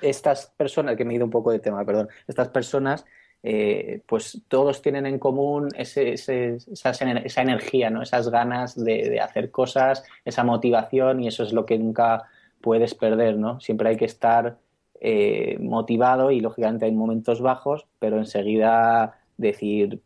estas 0.02 0.46
personas, 0.56 0.96
que 0.96 1.04
me 1.04 1.12
he 1.12 1.16
ido 1.16 1.24
un 1.24 1.30
poco 1.30 1.52
de 1.52 1.58
tema, 1.58 1.84
perdón, 1.84 2.08
estas 2.26 2.48
personas, 2.48 3.04
eh, 3.42 4.02
pues 4.06 4.42
todos 4.48 4.82
tienen 4.82 5.06
en 5.06 5.18
común 5.18 5.68
ese, 5.74 6.12
esa, 6.12 7.42
energía, 7.42 7.88
¿no? 7.88 8.02
esas 8.02 8.28
ganas 8.28 8.76
de, 8.76 9.18
hacer 9.20 9.50
cosas, 9.50 10.04
esa 10.24 10.44
motivación 10.44 11.22
y 11.22 11.28
eso 11.28 11.42
es 11.42 11.52
lo 11.52 11.64
que 11.64 11.78
nunca 11.78 12.24
puedes 12.60 12.94
perder, 12.94 13.36
¿no? 13.38 13.58
Siempre 13.60 13.88
hay 13.88 13.96
que 13.96 14.04
estar 14.04 14.58
eh, 15.00 15.56
motivado 15.58 16.30
y 16.30 16.40
lógicamente 16.40 16.84
hay 16.84 16.92
momentos 16.92 17.40
bajos, 17.40 17.86
pero 17.98 18.18
enseguida 18.18 19.18
decir 19.38 20.02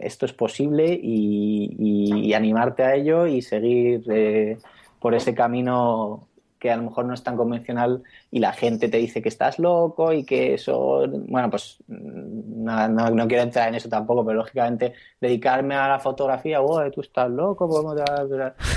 esto 0.00 0.24
es 0.26 0.32
posible 0.32 0.98
y, 1.00 2.32
animarte 2.34 2.82
a 2.82 2.94
ello 2.94 3.26
y 3.26 3.42
seguir 3.42 4.04
eh, 4.10 4.56
por 4.98 5.14
ese 5.14 5.34
camino 5.34 6.28
que 6.62 6.70
a 6.70 6.76
lo 6.76 6.84
mejor 6.84 7.06
no 7.06 7.14
es 7.14 7.24
tan 7.24 7.36
convencional 7.36 8.04
y 8.30 8.38
la 8.38 8.52
gente 8.52 8.88
te 8.88 8.98
dice 8.98 9.20
que 9.20 9.28
estás 9.28 9.58
loco 9.58 10.12
y 10.12 10.24
que 10.24 10.54
eso, 10.54 11.04
bueno, 11.08 11.50
pues 11.50 11.78
mm, 11.88 12.62
no, 12.64 13.26
quiero 13.26 13.42
entrar 13.42 13.68
en 13.68 13.74
eso 13.74 13.88
tampoco, 13.88 14.24
pero 14.24 14.38
lógicamente 14.38 14.92
dedicarme 15.20 15.74
a 15.74 15.88
la 15.88 15.98
fotografía, 15.98 16.62
oh, 16.62 16.88
tú 16.92 17.00
estás 17.00 17.28
loco, 17.28 17.68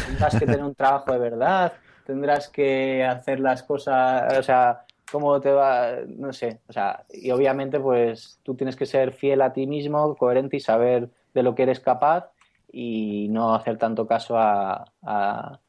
tendrás 0.08 0.40
que 0.40 0.48
tener 0.48 0.64
un 0.64 0.74
trabajo 0.74 1.12
de 1.12 1.20
verdad, 1.20 1.74
tendrás 2.08 2.50
que 2.50 3.06
hacer 3.06 3.40
las 3.40 3.62
cosas, 3.62 4.36
o 4.36 4.42
sea, 4.42 4.84
cómo 5.12 5.40
te 5.40 5.52
va, 5.52 5.92
no 6.08 6.34
sé, 6.34 6.62
o 6.68 6.74
sea, 6.74 7.06
y 7.12 7.30
obviamente 7.30 7.80
pues 7.80 8.40
tú 8.42 8.56
tienes 8.56 8.76
que 8.76 8.88
ser 8.88 9.12
fiel 9.14 9.44
a 9.44 9.54
ti 9.54 9.68
mismo, 9.68 10.16
coherente 10.16 10.58
y 10.58 10.60
saber 10.60 11.12
de 11.36 11.44
lo 11.44 11.54
que 11.54 11.64
eres 11.64 11.80
capaz 11.80 12.32
y 12.72 13.28
no 13.30 13.54
hacer 13.54 13.78
tanto 13.78 14.08
caso 14.08 14.40
a 14.40 15.60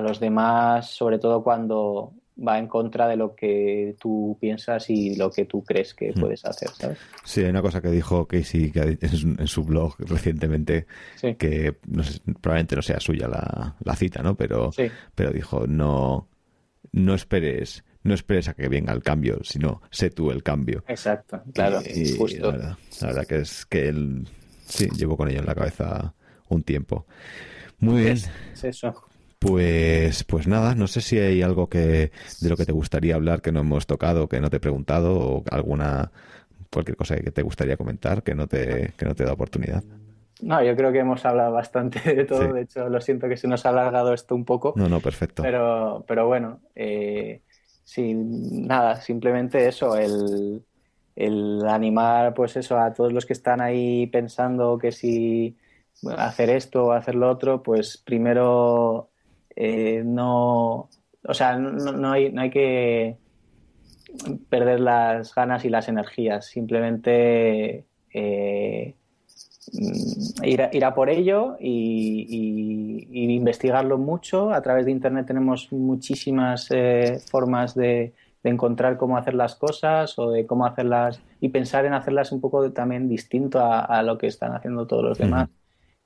los 0.00 0.20
demás, 0.20 0.90
sobre 0.90 1.18
todo 1.18 1.42
cuando 1.42 2.14
va 2.46 2.58
en 2.58 2.66
contra 2.66 3.06
de 3.06 3.16
lo 3.16 3.34
que 3.34 3.94
tú 4.00 4.36
piensas 4.40 4.88
y 4.90 5.14
lo 5.16 5.30
que 5.30 5.44
tú 5.44 5.62
crees 5.62 5.94
que 5.94 6.12
hmm. 6.12 6.20
puedes 6.20 6.44
hacer, 6.44 6.70
¿sabes? 6.70 6.98
Sí, 7.24 7.42
hay 7.42 7.50
una 7.50 7.62
cosa 7.62 7.80
que 7.80 7.90
dijo 7.90 8.26
Casey 8.26 8.72
en 8.74 9.46
su 9.46 9.64
blog 9.64 9.94
recientemente, 9.98 10.86
que 11.38 11.76
probablemente 12.40 12.76
no 12.76 12.82
sea 12.82 13.00
suya 13.00 13.28
la, 13.28 13.96
cita, 13.96 14.22
¿no? 14.22 14.34
Pero, 14.34 14.70
pero 15.14 15.30
dijo, 15.30 15.66
no, 15.66 16.28
no 16.92 17.14
esperes 17.14 17.84
no 18.04 18.14
esperes 18.14 18.48
a 18.48 18.54
que 18.54 18.68
venga 18.68 18.92
el 18.92 19.00
cambio, 19.00 19.38
sino 19.44 19.80
sé 19.90 20.10
tú 20.10 20.32
el 20.32 20.42
cambio. 20.42 20.82
Exacto, 20.88 21.40
claro, 21.54 21.80
justo. 22.18 22.52
La 22.52 22.76
verdad, 23.00 23.26
que 23.26 23.36
es 23.36 23.64
que 23.66 23.88
él, 23.88 24.26
sí, 24.64 24.88
llevo 24.96 25.16
con 25.16 25.28
ello 25.28 25.38
en 25.38 25.46
la 25.46 25.54
cabeza 25.54 26.12
un 26.48 26.64
tiempo. 26.64 27.06
Muy 27.78 28.02
bien. 28.02 28.16
es 28.16 28.64
eso. 28.64 28.92
Pues, 29.42 30.22
pues 30.24 30.46
nada, 30.46 30.74
no 30.74 30.86
sé 30.86 31.00
si 31.00 31.18
hay 31.18 31.42
algo 31.42 31.68
que 31.68 32.12
de 32.40 32.48
lo 32.48 32.56
que 32.56 32.64
te 32.64 32.72
gustaría 32.72 33.16
hablar 33.16 33.42
que 33.42 33.50
no 33.50 33.60
hemos 33.60 33.86
tocado, 33.86 34.28
que 34.28 34.40
no 34.40 34.50
te 34.50 34.58
he 34.58 34.60
preguntado, 34.60 35.18
o 35.18 35.44
alguna 35.50 36.12
cualquier 36.72 36.96
cosa 36.96 37.16
que 37.16 37.30
te 37.30 37.42
gustaría 37.42 37.76
comentar 37.76 38.22
que 38.22 38.34
no 38.34 38.46
te, 38.46 38.92
que 38.96 39.04
no 39.04 39.14
te 39.14 39.24
da 39.24 39.32
oportunidad. 39.32 39.82
No, 40.40 40.62
yo 40.62 40.74
creo 40.74 40.92
que 40.92 41.00
hemos 41.00 41.24
hablado 41.24 41.52
bastante 41.52 42.14
de 42.14 42.24
todo. 42.24 42.52
De 42.52 42.62
hecho, 42.62 42.88
lo 42.88 43.00
siento 43.00 43.28
que 43.28 43.36
se 43.36 43.48
nos 43.48 43.66
ha 43.66 43.70
alargado 43.70 44.12
esto 44.14 44.34
un 44.34 44.44
poco. 44.44 44.74
No, 44.76 44.88
no, 44.88 45.00
perfecto. 45.00 45.42
Pero, 45.42 46.04
pero 46.06 46.26
bueno, 46.26 46.60
eh, 46.74 47.42
sin 47.84 48.66
nada, 48.66 49.00
simplemente 49.00 49.68
eso, 49.68 49.96
el, 49.96 50.64
el 51.14 51.66
animar, 51.68 52.34
pues 52.34 52.56
eso, 52.56 52.78
a 52.78 52.92
todos 52.92 53.12
los 53.12 53.26
que 53.26 53.34
están 53.34 53.60
ahí 53.60 54.06
pensando 54.06 54.78
que 54.78 54.92
si 54.92 55.56
hacer 56.16 56.50
esto 56.50 56.86
o 56.86 56.92
hacer 56.92 57.14
lo 57.14 57.30
otro, 57.30 57.62
pues 57.62 57.98
primero 57.98 59.11
eh, 59.56 60.02
no, 60.04 60.88
o 61.24 61.34
sea, 61.34 61.56
no, 61.56 62.12
hay, 62.12 62.32
no 62.32 62.42
hay 62.42 62.50
que 62.50 63.16
perder 64.48 64.80
las 64.80 65.34
ganas 65.34 65.64
y 65.64 65.68
las 65.68 65.88
energías, 65.88 66.46
simplemente 66.46 67.86
eh, 68.12 68.94
ir, 70.42 70.84
a, 70.84 70.94
por 70.94 71.10
ello 71.10 71.56
y, 71.60 73.34
investigarlo 73.34 73.98
mucho. 73.98 74.52
A 74.52 74.62
través 74.62 74.84
de 74.86 74.92
Internet 74.92 75.26
tenemos 75.26 75.72
muchísimas 75.72 76.68
eh, 76.70 77.18
formas 77.30 77.74
de, 77.74 78.14
encontrar 78.44 78.96
cómo 78.96 79.16
hacer 79.16 79.34
las 79.34 79.54
cosas 79.54 80.18
o 80.18 80.32
de 80.32 80.46
cómo 80.46 80.66
hacerlas 80.66 81.22
y 81.40 81.50
pensar 81.50 81.84
en 81.86 81.94
hacerlas 81.94 82.32
un 82.32 82.40
poco 82.40 82.72
también 82.72 83.08
distinto 83.08 83.60
a, 83.62 84.02
lo 84.02 84.18
que 84.18 84.26
están 84.26 84.52
haciendo 84.52 84.84
todos 84.84 85.04
los 85.04 85.18
demás. 85.18 85.48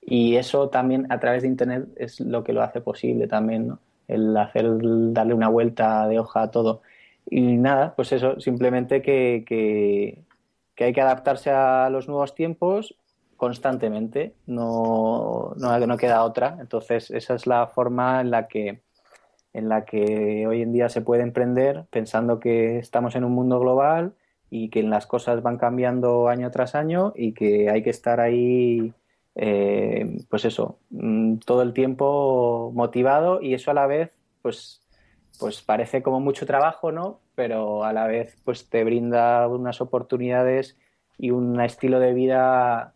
Y 0.08 0.36
eso 0.36 0.68
también 0.68 1.06
a 1.10 1.18
través 1.18 1.42
de 1.42 1.48
Internet 1.48 1.88
es 1.96 2.20
lo 2.20 2.44
que 2.44 2.52
lo 2.52 2.62
hace 2.62 2.80
posible 2.80 3.26
también. 3.26 3.76
El 4.06 4.36
hacer, 4.36 4.64
darle 5.12 5.34
una 5.34 5.48
vuelta 5.48 6.06
de 6.06 6.20
hoja 6.20 6.42
a 6.42 6.50
todo. 6.52 6.82
Y 7.28 7.40
nada, 7.56 7.94
pues 7.96 8.12
eso, 8.12 8.38
simplemente 8.40 9.02
que, 9.02 9.44
que, 9.46 10.84
hay 10.84 10.92
que 10.92 11.00
adaptarse 11.00 11.50
a 11.50 11.90
los 11.90 12.06
nuevos 12.06 12.36
tiempos 12.36 12.94
constantemente, 13.36 14.34
no, 14.46 15.52
no, 15.56 15.78
no 15.78 15.96
queda 15.96 16.22
otra. 16.22 16.56
Entonces, 16.60 17.10
esa 17.10 17.34
es 17.34 17.46
la 17.48 17.66
forma 17.66 18.20
en 18.20 18.30
la 18.30 18.46
que 18.46 18.80
en 19.52 19.70
la 19.70 19.86
que 19.86 20.46
hoy 20.46 20.60
en 20.60 20.72
día 20.72 20.90
se 20.90 21.00
puede 21.00 21.22
emprender 21.22 21.86
pensando 21.90 22.38
que 22.40 22.78
estamos 22.78 23.16
en 23.16 23.24
un 23.24 23.32
mundo 23.32 23.58
global 23.58 24.12
y 24.50 24.68
que 24.68 24.82
las 24.82 25.06
cosas 25.06 25.42
van 25.42 25.56
cambiando 25.56 26.28
año 26.28 26.50
tras 26.50 26.74
año 26.74 27.14
y 27.16 27.32
que 27.32 27.70
hay 27.70 27.82
que 27.82 27.88
estar 27.88 28.20
ahí 28.20 28.92
eh, 29.38 30.16
pues 30.30 30.46
eso, 30.46 30.78
mm, 30.90 31.36
todo 31.38 31.60
el 31.60 31.74
tiempo 31.74 32.72
motivado 32.74 33.42
y 33.42 33.52
eso 33.52 33.70
a 33.70 33.74
la 33.74 33.86
vez, 33.86 34.10
pues, 34.40 34.82
pues 35.38 35.60
parece 35.60 36.02
como 36.02 36.20
mucho 36.20 36.46
trabajo, 36.46 36.90
¿no? 36.90 37.20
Pero 37.34 37.84
a 37.84 37.92
la 37.92 38.06
vez, 38.06 38.38
pues 38.44 38.70
te 38.70 38.82
brinda 38.82 39.46
unas 39.46 39.82
oportunidades 39.82 40.78
y 41.18 41.32
un 41.32 41.60
estilo 41.60 42.00
de 42.00 42.14
vida 42.14 42.94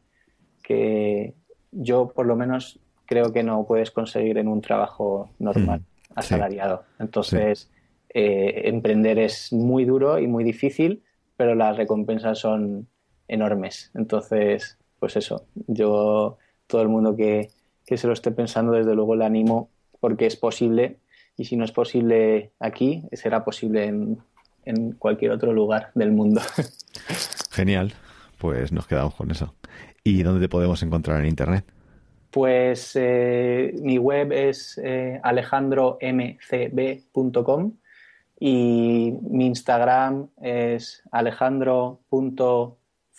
que 0.62 1.34
yo, 1.72 2.08
por 2.08 2.24
lo 2.24 2.36
menos, 2.36 2.80
creo 3.04 3.32
que 3.32 3.42
no 3.42 3.66
puedes 3.66 3.90
conseguir 3.90 4.38
en 4.38 4.48
un 4.48 4.62
trabajo 4.62 5.28
normal, 5.38 5.80
mm, 5.80 6.12
asalariado. 6.14 6.84
Entonces, 6.98 7.70
eh, 8.14 8.62
emprender 8.64 9.18
es 9.18 9.52
muy 9.52 9.84
duro 9.84 10.18
y 10.18 10.26
muy 10.26 10.42
difícil, 10.42 11.02
pero 11.36 11.54
las 11.54 11.76
recompensas 11.76 12.38
son 12.38 12.88
enormes. 13.28 13.90
Entonces, 13.94 14.79
pues 15.00 15.16
eso, 15.16 15.46
yo, 15.66 16.38
todo 16.66 16.82
el 16.82 16.88
mundo 16.88 17.16
que, 17.16 17.50
se 17.84 18.06
lo 18.06 18.12
esté 18.12 18.30
pensando, 18.30 18.72
desde 18.72 18.94
luego 18.94 19.16
le 19.16 19.24
animo 19.24 19.70
porque 19.98 20.26
es 20.26 20.36
posible 20.36 20.98
y 21.36 21.46
si 21.46 21.56
no 21.56 21.64
es 21.64 21.72
posible 21.72 22.52
aquí, 22.60 23.02
será 23.12 23.44
posible 23.44 23.86
en, 23.86 24.18
en 24.64 24.92
cualquier 24.92 25.32
otro 25.32 25.52
lugar 25.52 25.90
del 25.96 26.12
mundo. 26.12 26.40
Genial, 27.50 27.92
pues 28.38 28.70
nos 28.70 28.86
quedamos 28.86 29.16
con 29.16 29.32
eso. 29.32 29.56
¿Y 30.04 30.22
dónde 30.22 30.40
te 30.40 30.48
podemos 30.48 30.80
encontrar 30.84 31.20
en 31.20 31.26
Internet? 31.26 31.64
Pues 32.30 32.92
eh, 32.94 33.74
mi 33.80 33.98
web 33.98 34.32
es 34.32 34.80
eh, 34.82 35.20
alejandromcb.com 35.22 37.72
y 38.38 39.12
mi 39.28 39.46
Instagram 39.46 40.28
es 40.40 41.02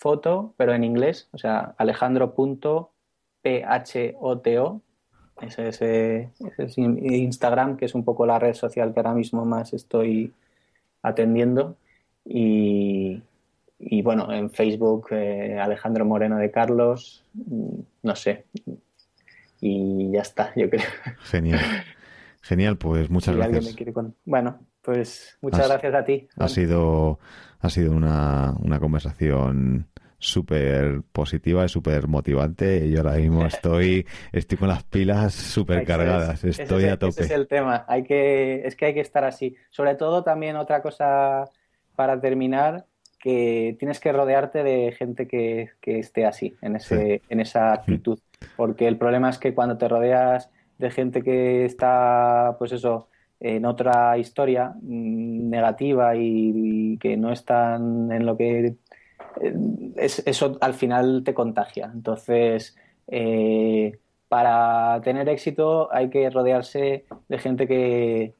alejandro.foto, 0.02 0.54
pero 0.56 0.74
en 0.74 0.84
inglés, 0.84 1.28
o 1.32 1.38
sea, 1.38 1.74
alejandro.photo. 1.78 2.90
Ese 5.40 5.68
es, 5.68 5.82
ese 5.82 6.30
es 6.58 6.78
Instagram, 6.78 7.76
que 7.76 7.86
es 7.86 7.94
un 7.94 8.04
poco 8.04 8.26
la 8.26 8.38
red 8.38 8.54
social 8.54 8.92
que 8.92 9.00
ahora 9.00 9.14
mismo 9.14 9.44
más 9.44 9.72
estoy 9.72 10.32
atendiendo. 11.02 11.76
Y, 12.24 13.22
y 13.78 14.02
bueno, 14.02 14.32
en 14.32 14.50
Facebook, 14.50 15.08
eh, 15.10 15.58
Alejandro 15.58 16.04
Moreno 16.04 16.36
de 16.36 16.50
Carlos, 16.50 17.24
mm, 17.34 17.80
no 18.02 18.14
sé. 18.14 18.44
Y 19.60 20.12
ya 20.12 20.20
está, 20.20 20.52
yo 20.54 20.70
creo. 20.70 20.86
Genial. 21.24 21.60
Genial, 22.42 22.76
pues 22.76 23.10
muchas 23.10 23.34
gracias. 23.34 23.76
Bueno, 24.24 24.60
pues 24.82 25.38
muchas 25.40 25.68
gracias 25.68 25.94
a 25.94 26.04
ti. 26.04 26.28
Ha 26.36 26.48
sido, 26.48 27.18
ha 27.62 27.70
sido 27.70 27.92
una, 27.92 28.54
una 28.60 28.78
conversación 28.80 29.86
súper 30.18 31.02
positiva 31.12 31.64
y 31.64 31.68
súper 31.68 32.06
motivante. 32.06 32.88
Yo 32.90 32.98
ahora 32.98 33.14
mismo 33.16 33.46
estoy, 33.46 34.06
estoy 34.32 34.58
con 34.58 34.68
las 34.68 34.84
pilas 34.84 35.34
súper 35.34 35.84
cargadas, 35.84 36.44
estoy 36.44 36.84
a 36.84 36.96
tope. 36.96 37.22
Ese 37.22 37.24
es 37.24 37.30
el 37.30 37.48
tema, 37.48 37.84
hay 37.88 38.04
que, 38.04 38.62
es 38.64 38.76
que 38.76 38.86
hay 38.86 38.94
que 38.94 39.00
estar 39.00 39.24
así. 39.24 39.56
Sobre 39.70 39.94
todo 39.94 40.22
también 40.22 40.56
otra 40.56 40.82
cosa 40.82 41.44
para 41.96 42.20
terminar, 42.20 42.86
que 43.18 43.76
tienes 43.78 44.00
que 44.00 44.12
rodearte 44.12 44.64
de 44.64 44.92
gente 44.92 45.28
que, 45.28 45.70
esté 45.84 46.26
así, 46.26 46.56
en, 46.60 46.76
ese, 46.76 47.22
en 47.28 47.40
esa 47.40 47.72
actitud. 47.72 48.18
Porque 48.56 48.88
el 48.88 48.98
problema 48.98 49.30
es 49.30 49.38
que 49.38 49.54
cuando 49.54 49.78
te 49.78 49.86
rodeas 49.86 50.50
de 50.78 50.90
gente 50.90 51.22
que 51.22 51.64
está, 51.64 52.56
pues 52.58 52.72
eso, 52.72 53.08
en 53.42 53.66
otra 53.66 54.16
historia 54.18 54.72
mm, 54.80 55.50
negativa 55.50 56.14
y, 56.16 56.96
que 56.98 57.16
no 57.16 57.32
están 57.32 58.12
en 58.12 58.24
lo 58.24 58.36
que 58.36 58.76
eso 59.96 60.58
al 60.60 60.74
final 60.74 61.22
te 61.24 61.34
contagia. 61.34 61.90
Entonces, 61.92 62.76
eh, 63.08 63.98
para 64.28 65.00
tener 65.02 65.28
éxito 65.28 65.92
hay 65.92 66.08
que 66.10 66.30
rodearse 66.30 67.04
de 67.28 67.38
gente 67.38 67.66
que, 67.66 68.34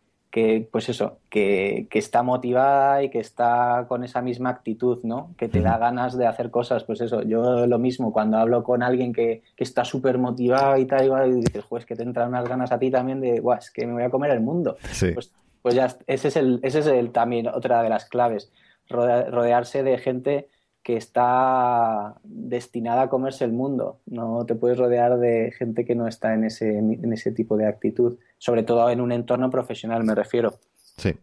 pues 0.71 0.89
eso, 0.89 1.19
que, 1.29 1.87
está 1.93 2.23
motivada 2.23 3.03
y 3.03 3.11
que 3.11 3.19
está 3.19 3.85
con 3.87 4.03
esa 4.03 4.23
misma 4.23 4.49
actitud, 4.49 5.01
¿no? 5.03 5.35
Que 5.37 5.47
te 5.47 5.61
da 5.61 5.77
ganas 5.77 6.17
de 6.17 6.27
hacer 6.27 6.51
cosas, 6.51 6.85
pues 6.85 7.03
eso, 7.03 7.23
yo 7.23 7.67
lo 7.67 7.79
mismo, 7.79 8.15
cuando 8.15 8.39
hablo 8.39 8.65
con 8.65 8.83
alguien 8.83 9.13
que, 9.13 9.43
está 9.59 9.85
súper 9.85 10.17
motivado 10.17 10.79
y 10.79 10.87
tal, 10.87 11.29
y 11.29 11.33
dices, 11.35 11.65
pues 11.69 11.85
que 11.85 11.95
te 11.95 12.03
entran 12.03 12.31
unas 12.31 12.49
ganas 12.49 12.73
a 12.73 12.79
ti 12.79 12.91
también 12.91 13.21
de, 13.21 13.41
guau, 13.41 13.59
es 13.59 13.71
que 13.71 13.87
me 13.87 13.93
voy 13.93 14.03
a 14.05 14.11
comer 14.11 14.31
el 14.31 14.41
mundo. 14.41 14.79
Pues, 14.81 15.33
pues 15.61 15.75
ya, 15.75 15.95
ese 16.07 16.29
es, 16.29 16.37
el, 16.37 16.61
ese 16.63 16.79
es 16.79 16.87
el, 16.87 17.13
también 17.13 17.47
otra 17.49 17.83
de 17.83 17.91
las 17.91 18.07
claves, 18.07 18.51
rodearse 18.89 19.83
de 19.83 19.99
gente 19.99 20.49
que 20.83 20.97
está 20.97 22.17
destinada 22.25 23.03
a 23.03 23.09
comerse 23.09 23.45
el 23.45 23.53
mundo. 23.53 24.01
No 24.07 24.47
te 24.47 24.55
puedes 24.55 24.79
rodear 24.79 25.19
de 25.19 25.53
gente 25.53 25.85
que 25.85 25.95
no 25.95 26.09
está 26.09 26.35
en 26.35 26.45
ese, 26.45 26.79
en 26.79 27.13
ese 27.13 27.31
tipo 27.31 27.57
de 27.57 27.67
actitud, 27.67 28.19
sobre 28.43 28.65
todo 28.65 28.91
en 28.91 29.01
un 29.01 29.13
entorno 29.13 29.49
profesional, 29.51 30.03
me 30.03 30.17
refiero. 30.17 30.59
Sí, 30.97 31.15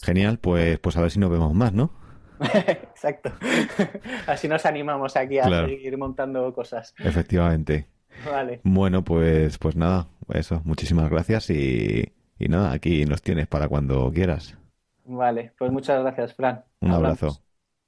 genial, 0.00 0.38
pues, 0.38 0.78
pues 0.78 0.96
a 0.96 1.00
ver 1.00 1.10
si 1.10 1.18
nos 1.18 1.28
vemos 1.28 1.52
más, 1.54 1.72
¿no? 1.72 1.90
Exacto. 2.40 3.32
Así 4.28 4.46
nos 4.46 4.64
animamos 4.64 5.16
aquí 5.16 5.40
a 5.40 5.66
seguir 5.66 5.98
montando 5.98 6.54
cosas. 6.54 6.94
Efectivamente. 7.00 7.88
Vale. 8.24 8.60
Bueno, 8.62 9.02
pues, 9.02 9.58
pues 9.58 9.74
nada, 9.74 10.06
eso, 10.32 10.62
muchísimas 10.64 11.10
gracias 11.10 11.50
y, 11.50 12.12
y 12.38 12.48
nada, 12.48 12.70
aquí 12.70 13.06
nos 13.06 13.22
tienes 13.22 13.48
para 13.48 13.66
cuando 13.66 14.12
quieras. 14.12 14.56
Vale, 15.04 15.52
pues 15.58 15.72
muchas 15.72 16.00
gracias, 16.00 16.32
Fran. 16.34 16.64
Un 16.80 16.92
abrazo. 16.92 17.42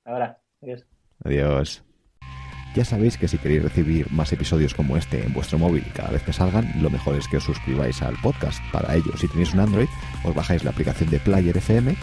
Ahora, 0.05 0.41
adiós. 0.61 0.85
Adiós. 1.25 1.85
Ya 2.75 2.85
sabéis 2.85 3.17
que 3.17 3.29
si 3.29 3.39
queréis 3.39 3.63
recibir 3.63 4.11
más 4.11 4.33
episodios 4.33 4.75
como 4.75 4.97
este 4.97 5.25
en 5.25 5.33
vuestro 5.33 5.59
móvil 5.59 5.85
cada 5.95 6.11
vez 6.11 6.25
que 6.25 6.33
salgan, 6.33 6.73
lo 6.83 6.91
mejor 6.91 7.15
es 7.15 7.29
que 7.29 7.37
os 7.37 7.45
suscribáis 7.45 8.03
al 8.03 8.17
podcast. 8.17 8.61
Para 8.73 8.97
ello, 8.97 9.17
si 9.17 9.29
tenéis 9.29 9.55
un 9.55 9.61
Android, 9.61 9.87
os 10.25 10.35
bajáis 10.35 10.65
la 10.65 10.71
aplicación 10.71 11.09
de 11.09 11.21
Player 11.21 11.57
FM 11.57 11.95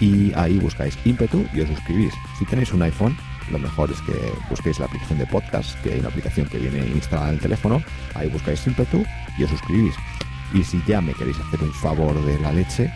y 0.00 0.32
ahí 0.34 0.58
buscáis 0.58 0.96
Impetu 1.04 1.44
y 1.52 1.60
os 1.60 1.68
suscribís. 1.68 2.14
Si 2.38 2.46
tenéis 2.46 2.72
un 2.72 2.80
iPhone, 2.80 3.14
lo 3.50 3.58
mejor 3.58 3.90
es 3.90 4.00
que 4.02 4.14
busquéis 4.48 4.78
la 4.78 4.86
aplicación 4.86 5.18
de 5.18 5.26
podcast, 5.26 5.78
que 5.82 5.92
hay 5.92 6.00
una 6.00 6.08
aplicación 6.08 6.48
que 6.48 6.58
viene 6.58 6.78
instalada 6.86 7.28
en 7.28 7.34
el 7.34 7.40
teléfono, 7.40 7.82
ahí 8.14 8.30
buscáis 8.30 8.66
Impetu 8.66 9.04
y 9.36 9.44
os 9.44 9.50
suscribís. 9.50 9.94
Y 10.54 10.64
si 10.64 10.82
ya 10.86 11.02
me 11.02 11.12
queréis 11.12 11.38
hacer 11.40 11.62
un 11.62 11.74
favor 11.74 12.24
de 12.24 12.40
la 12.40 12.52
leche, 12.52 12.90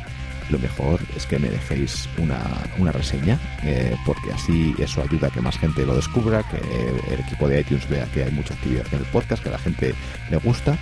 lo 0.51 0.59
mejor 0.59 1.01
es 1.17 1.27
que 1.27 1.39
me 1.39 1.49
dejéis 1.49 2.09
una, 2.19 2.93
reseña, 2.93 3.39
eh, 3.63 3.97
porque 4.05 4.33
así 4.33 4.75
eso 4.79 5.03
ayuda 5.03 5.29
a 5.29 5.31
que 5.31 5.41
más 5.41 5.59
gente 5.59 5.87
lo 5.87 5.95
descubra, 5.95 6.43
que 6.43 6.59
el 7.13 7.21
equipo 7.21 7.49
de 7.49 7.61
iTunes 7.61 7.89
vea 7.89 8.07
que 8.07 8.25
hay 8.25 8.31
mucha 8.33 8.55
actividad 8.55 8.87
en 8.93 9.01
el 9.01 9.05
podcast, 9.07 9.43
que 9.43 9.49
a 9.49 9.53
la 9.53 9.59
gente 9.59 9.95
le 10.31 10.37
gusta 10.39 10.77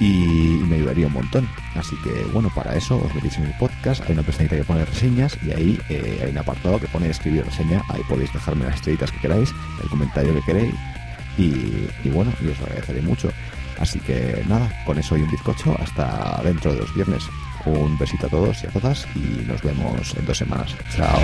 y 0.00 0.58
me 0.68 0.76
ayudaría 0.76 1.06
un 1.06 1.12
montón. 1.12 1.48
Así 1.74 1.96
que 2.02 2.24
bueno, 2.32 2.50
para 2.54 2.74
eso 2.74 2.96
os 2.96 3.14
metéis 3.14 3.36
en 3.38 3.44
el 3.44 3.54
podcast, 3.58 4.02
hay 4.06 4.12
una 4.12 4.22
pestañita 4.22 4.56
que 4.56 4.64
pone 4.64 4.84
reseñas 4.84 5.38
y 5.42 5.52
ahí 5.52 5.80
eh, 5.88 6.20
hay 6.24 6.30
un 6.30 6.38
apartado 6.38 6.80
que 6.80 6.88
pone 6.88 7.08
escribir 7.10 7.44
reseña, 7.44 7.82
ahí 7.88 8.02
podéis 8.08 8.32
dejarme 8.32 8.64
las 8.64 8.76
estrellitas 8.76 9.12
que 9.12 9.20
queráis, 9.20 9.52
el 9.82 9.88
comentario 9.88 10.34
que 10.34 10.42
queréis 10.42 10.74
y, 11.38 12.08
bueno, 12.10 12.32
os 12.50 12.60
agradeceré 12.60 13.02
mucho. 13.02 13.30
Así 13.78 13.98
que 14.00 14.44
nada, 14.48 14.70
con 14.84 14.98
eso 14.98 15.16
y 15.16 15.22
un 15.22 15.30
bizcocho, 15.30 15.74
hasta 15.80 16.40
dentro 16.44 16.72
de 16.72 16.80
los 16.80 16.94
viernes. 16.94 17.24
Un 17.64 17.96
besito 17.98 18.26
a 18.26 18.30
todos 18.30 18.62
y 18.64 18.66
a 18.66 18.70
todas 18.70 19.06
y 19.14 19.44
nos 19.46 19.62
vemos 19.62 20.14
en 20.16 20.26
dos 20.26 20.38
semanas. 20.38 20.74
Chao. 20.94 21.20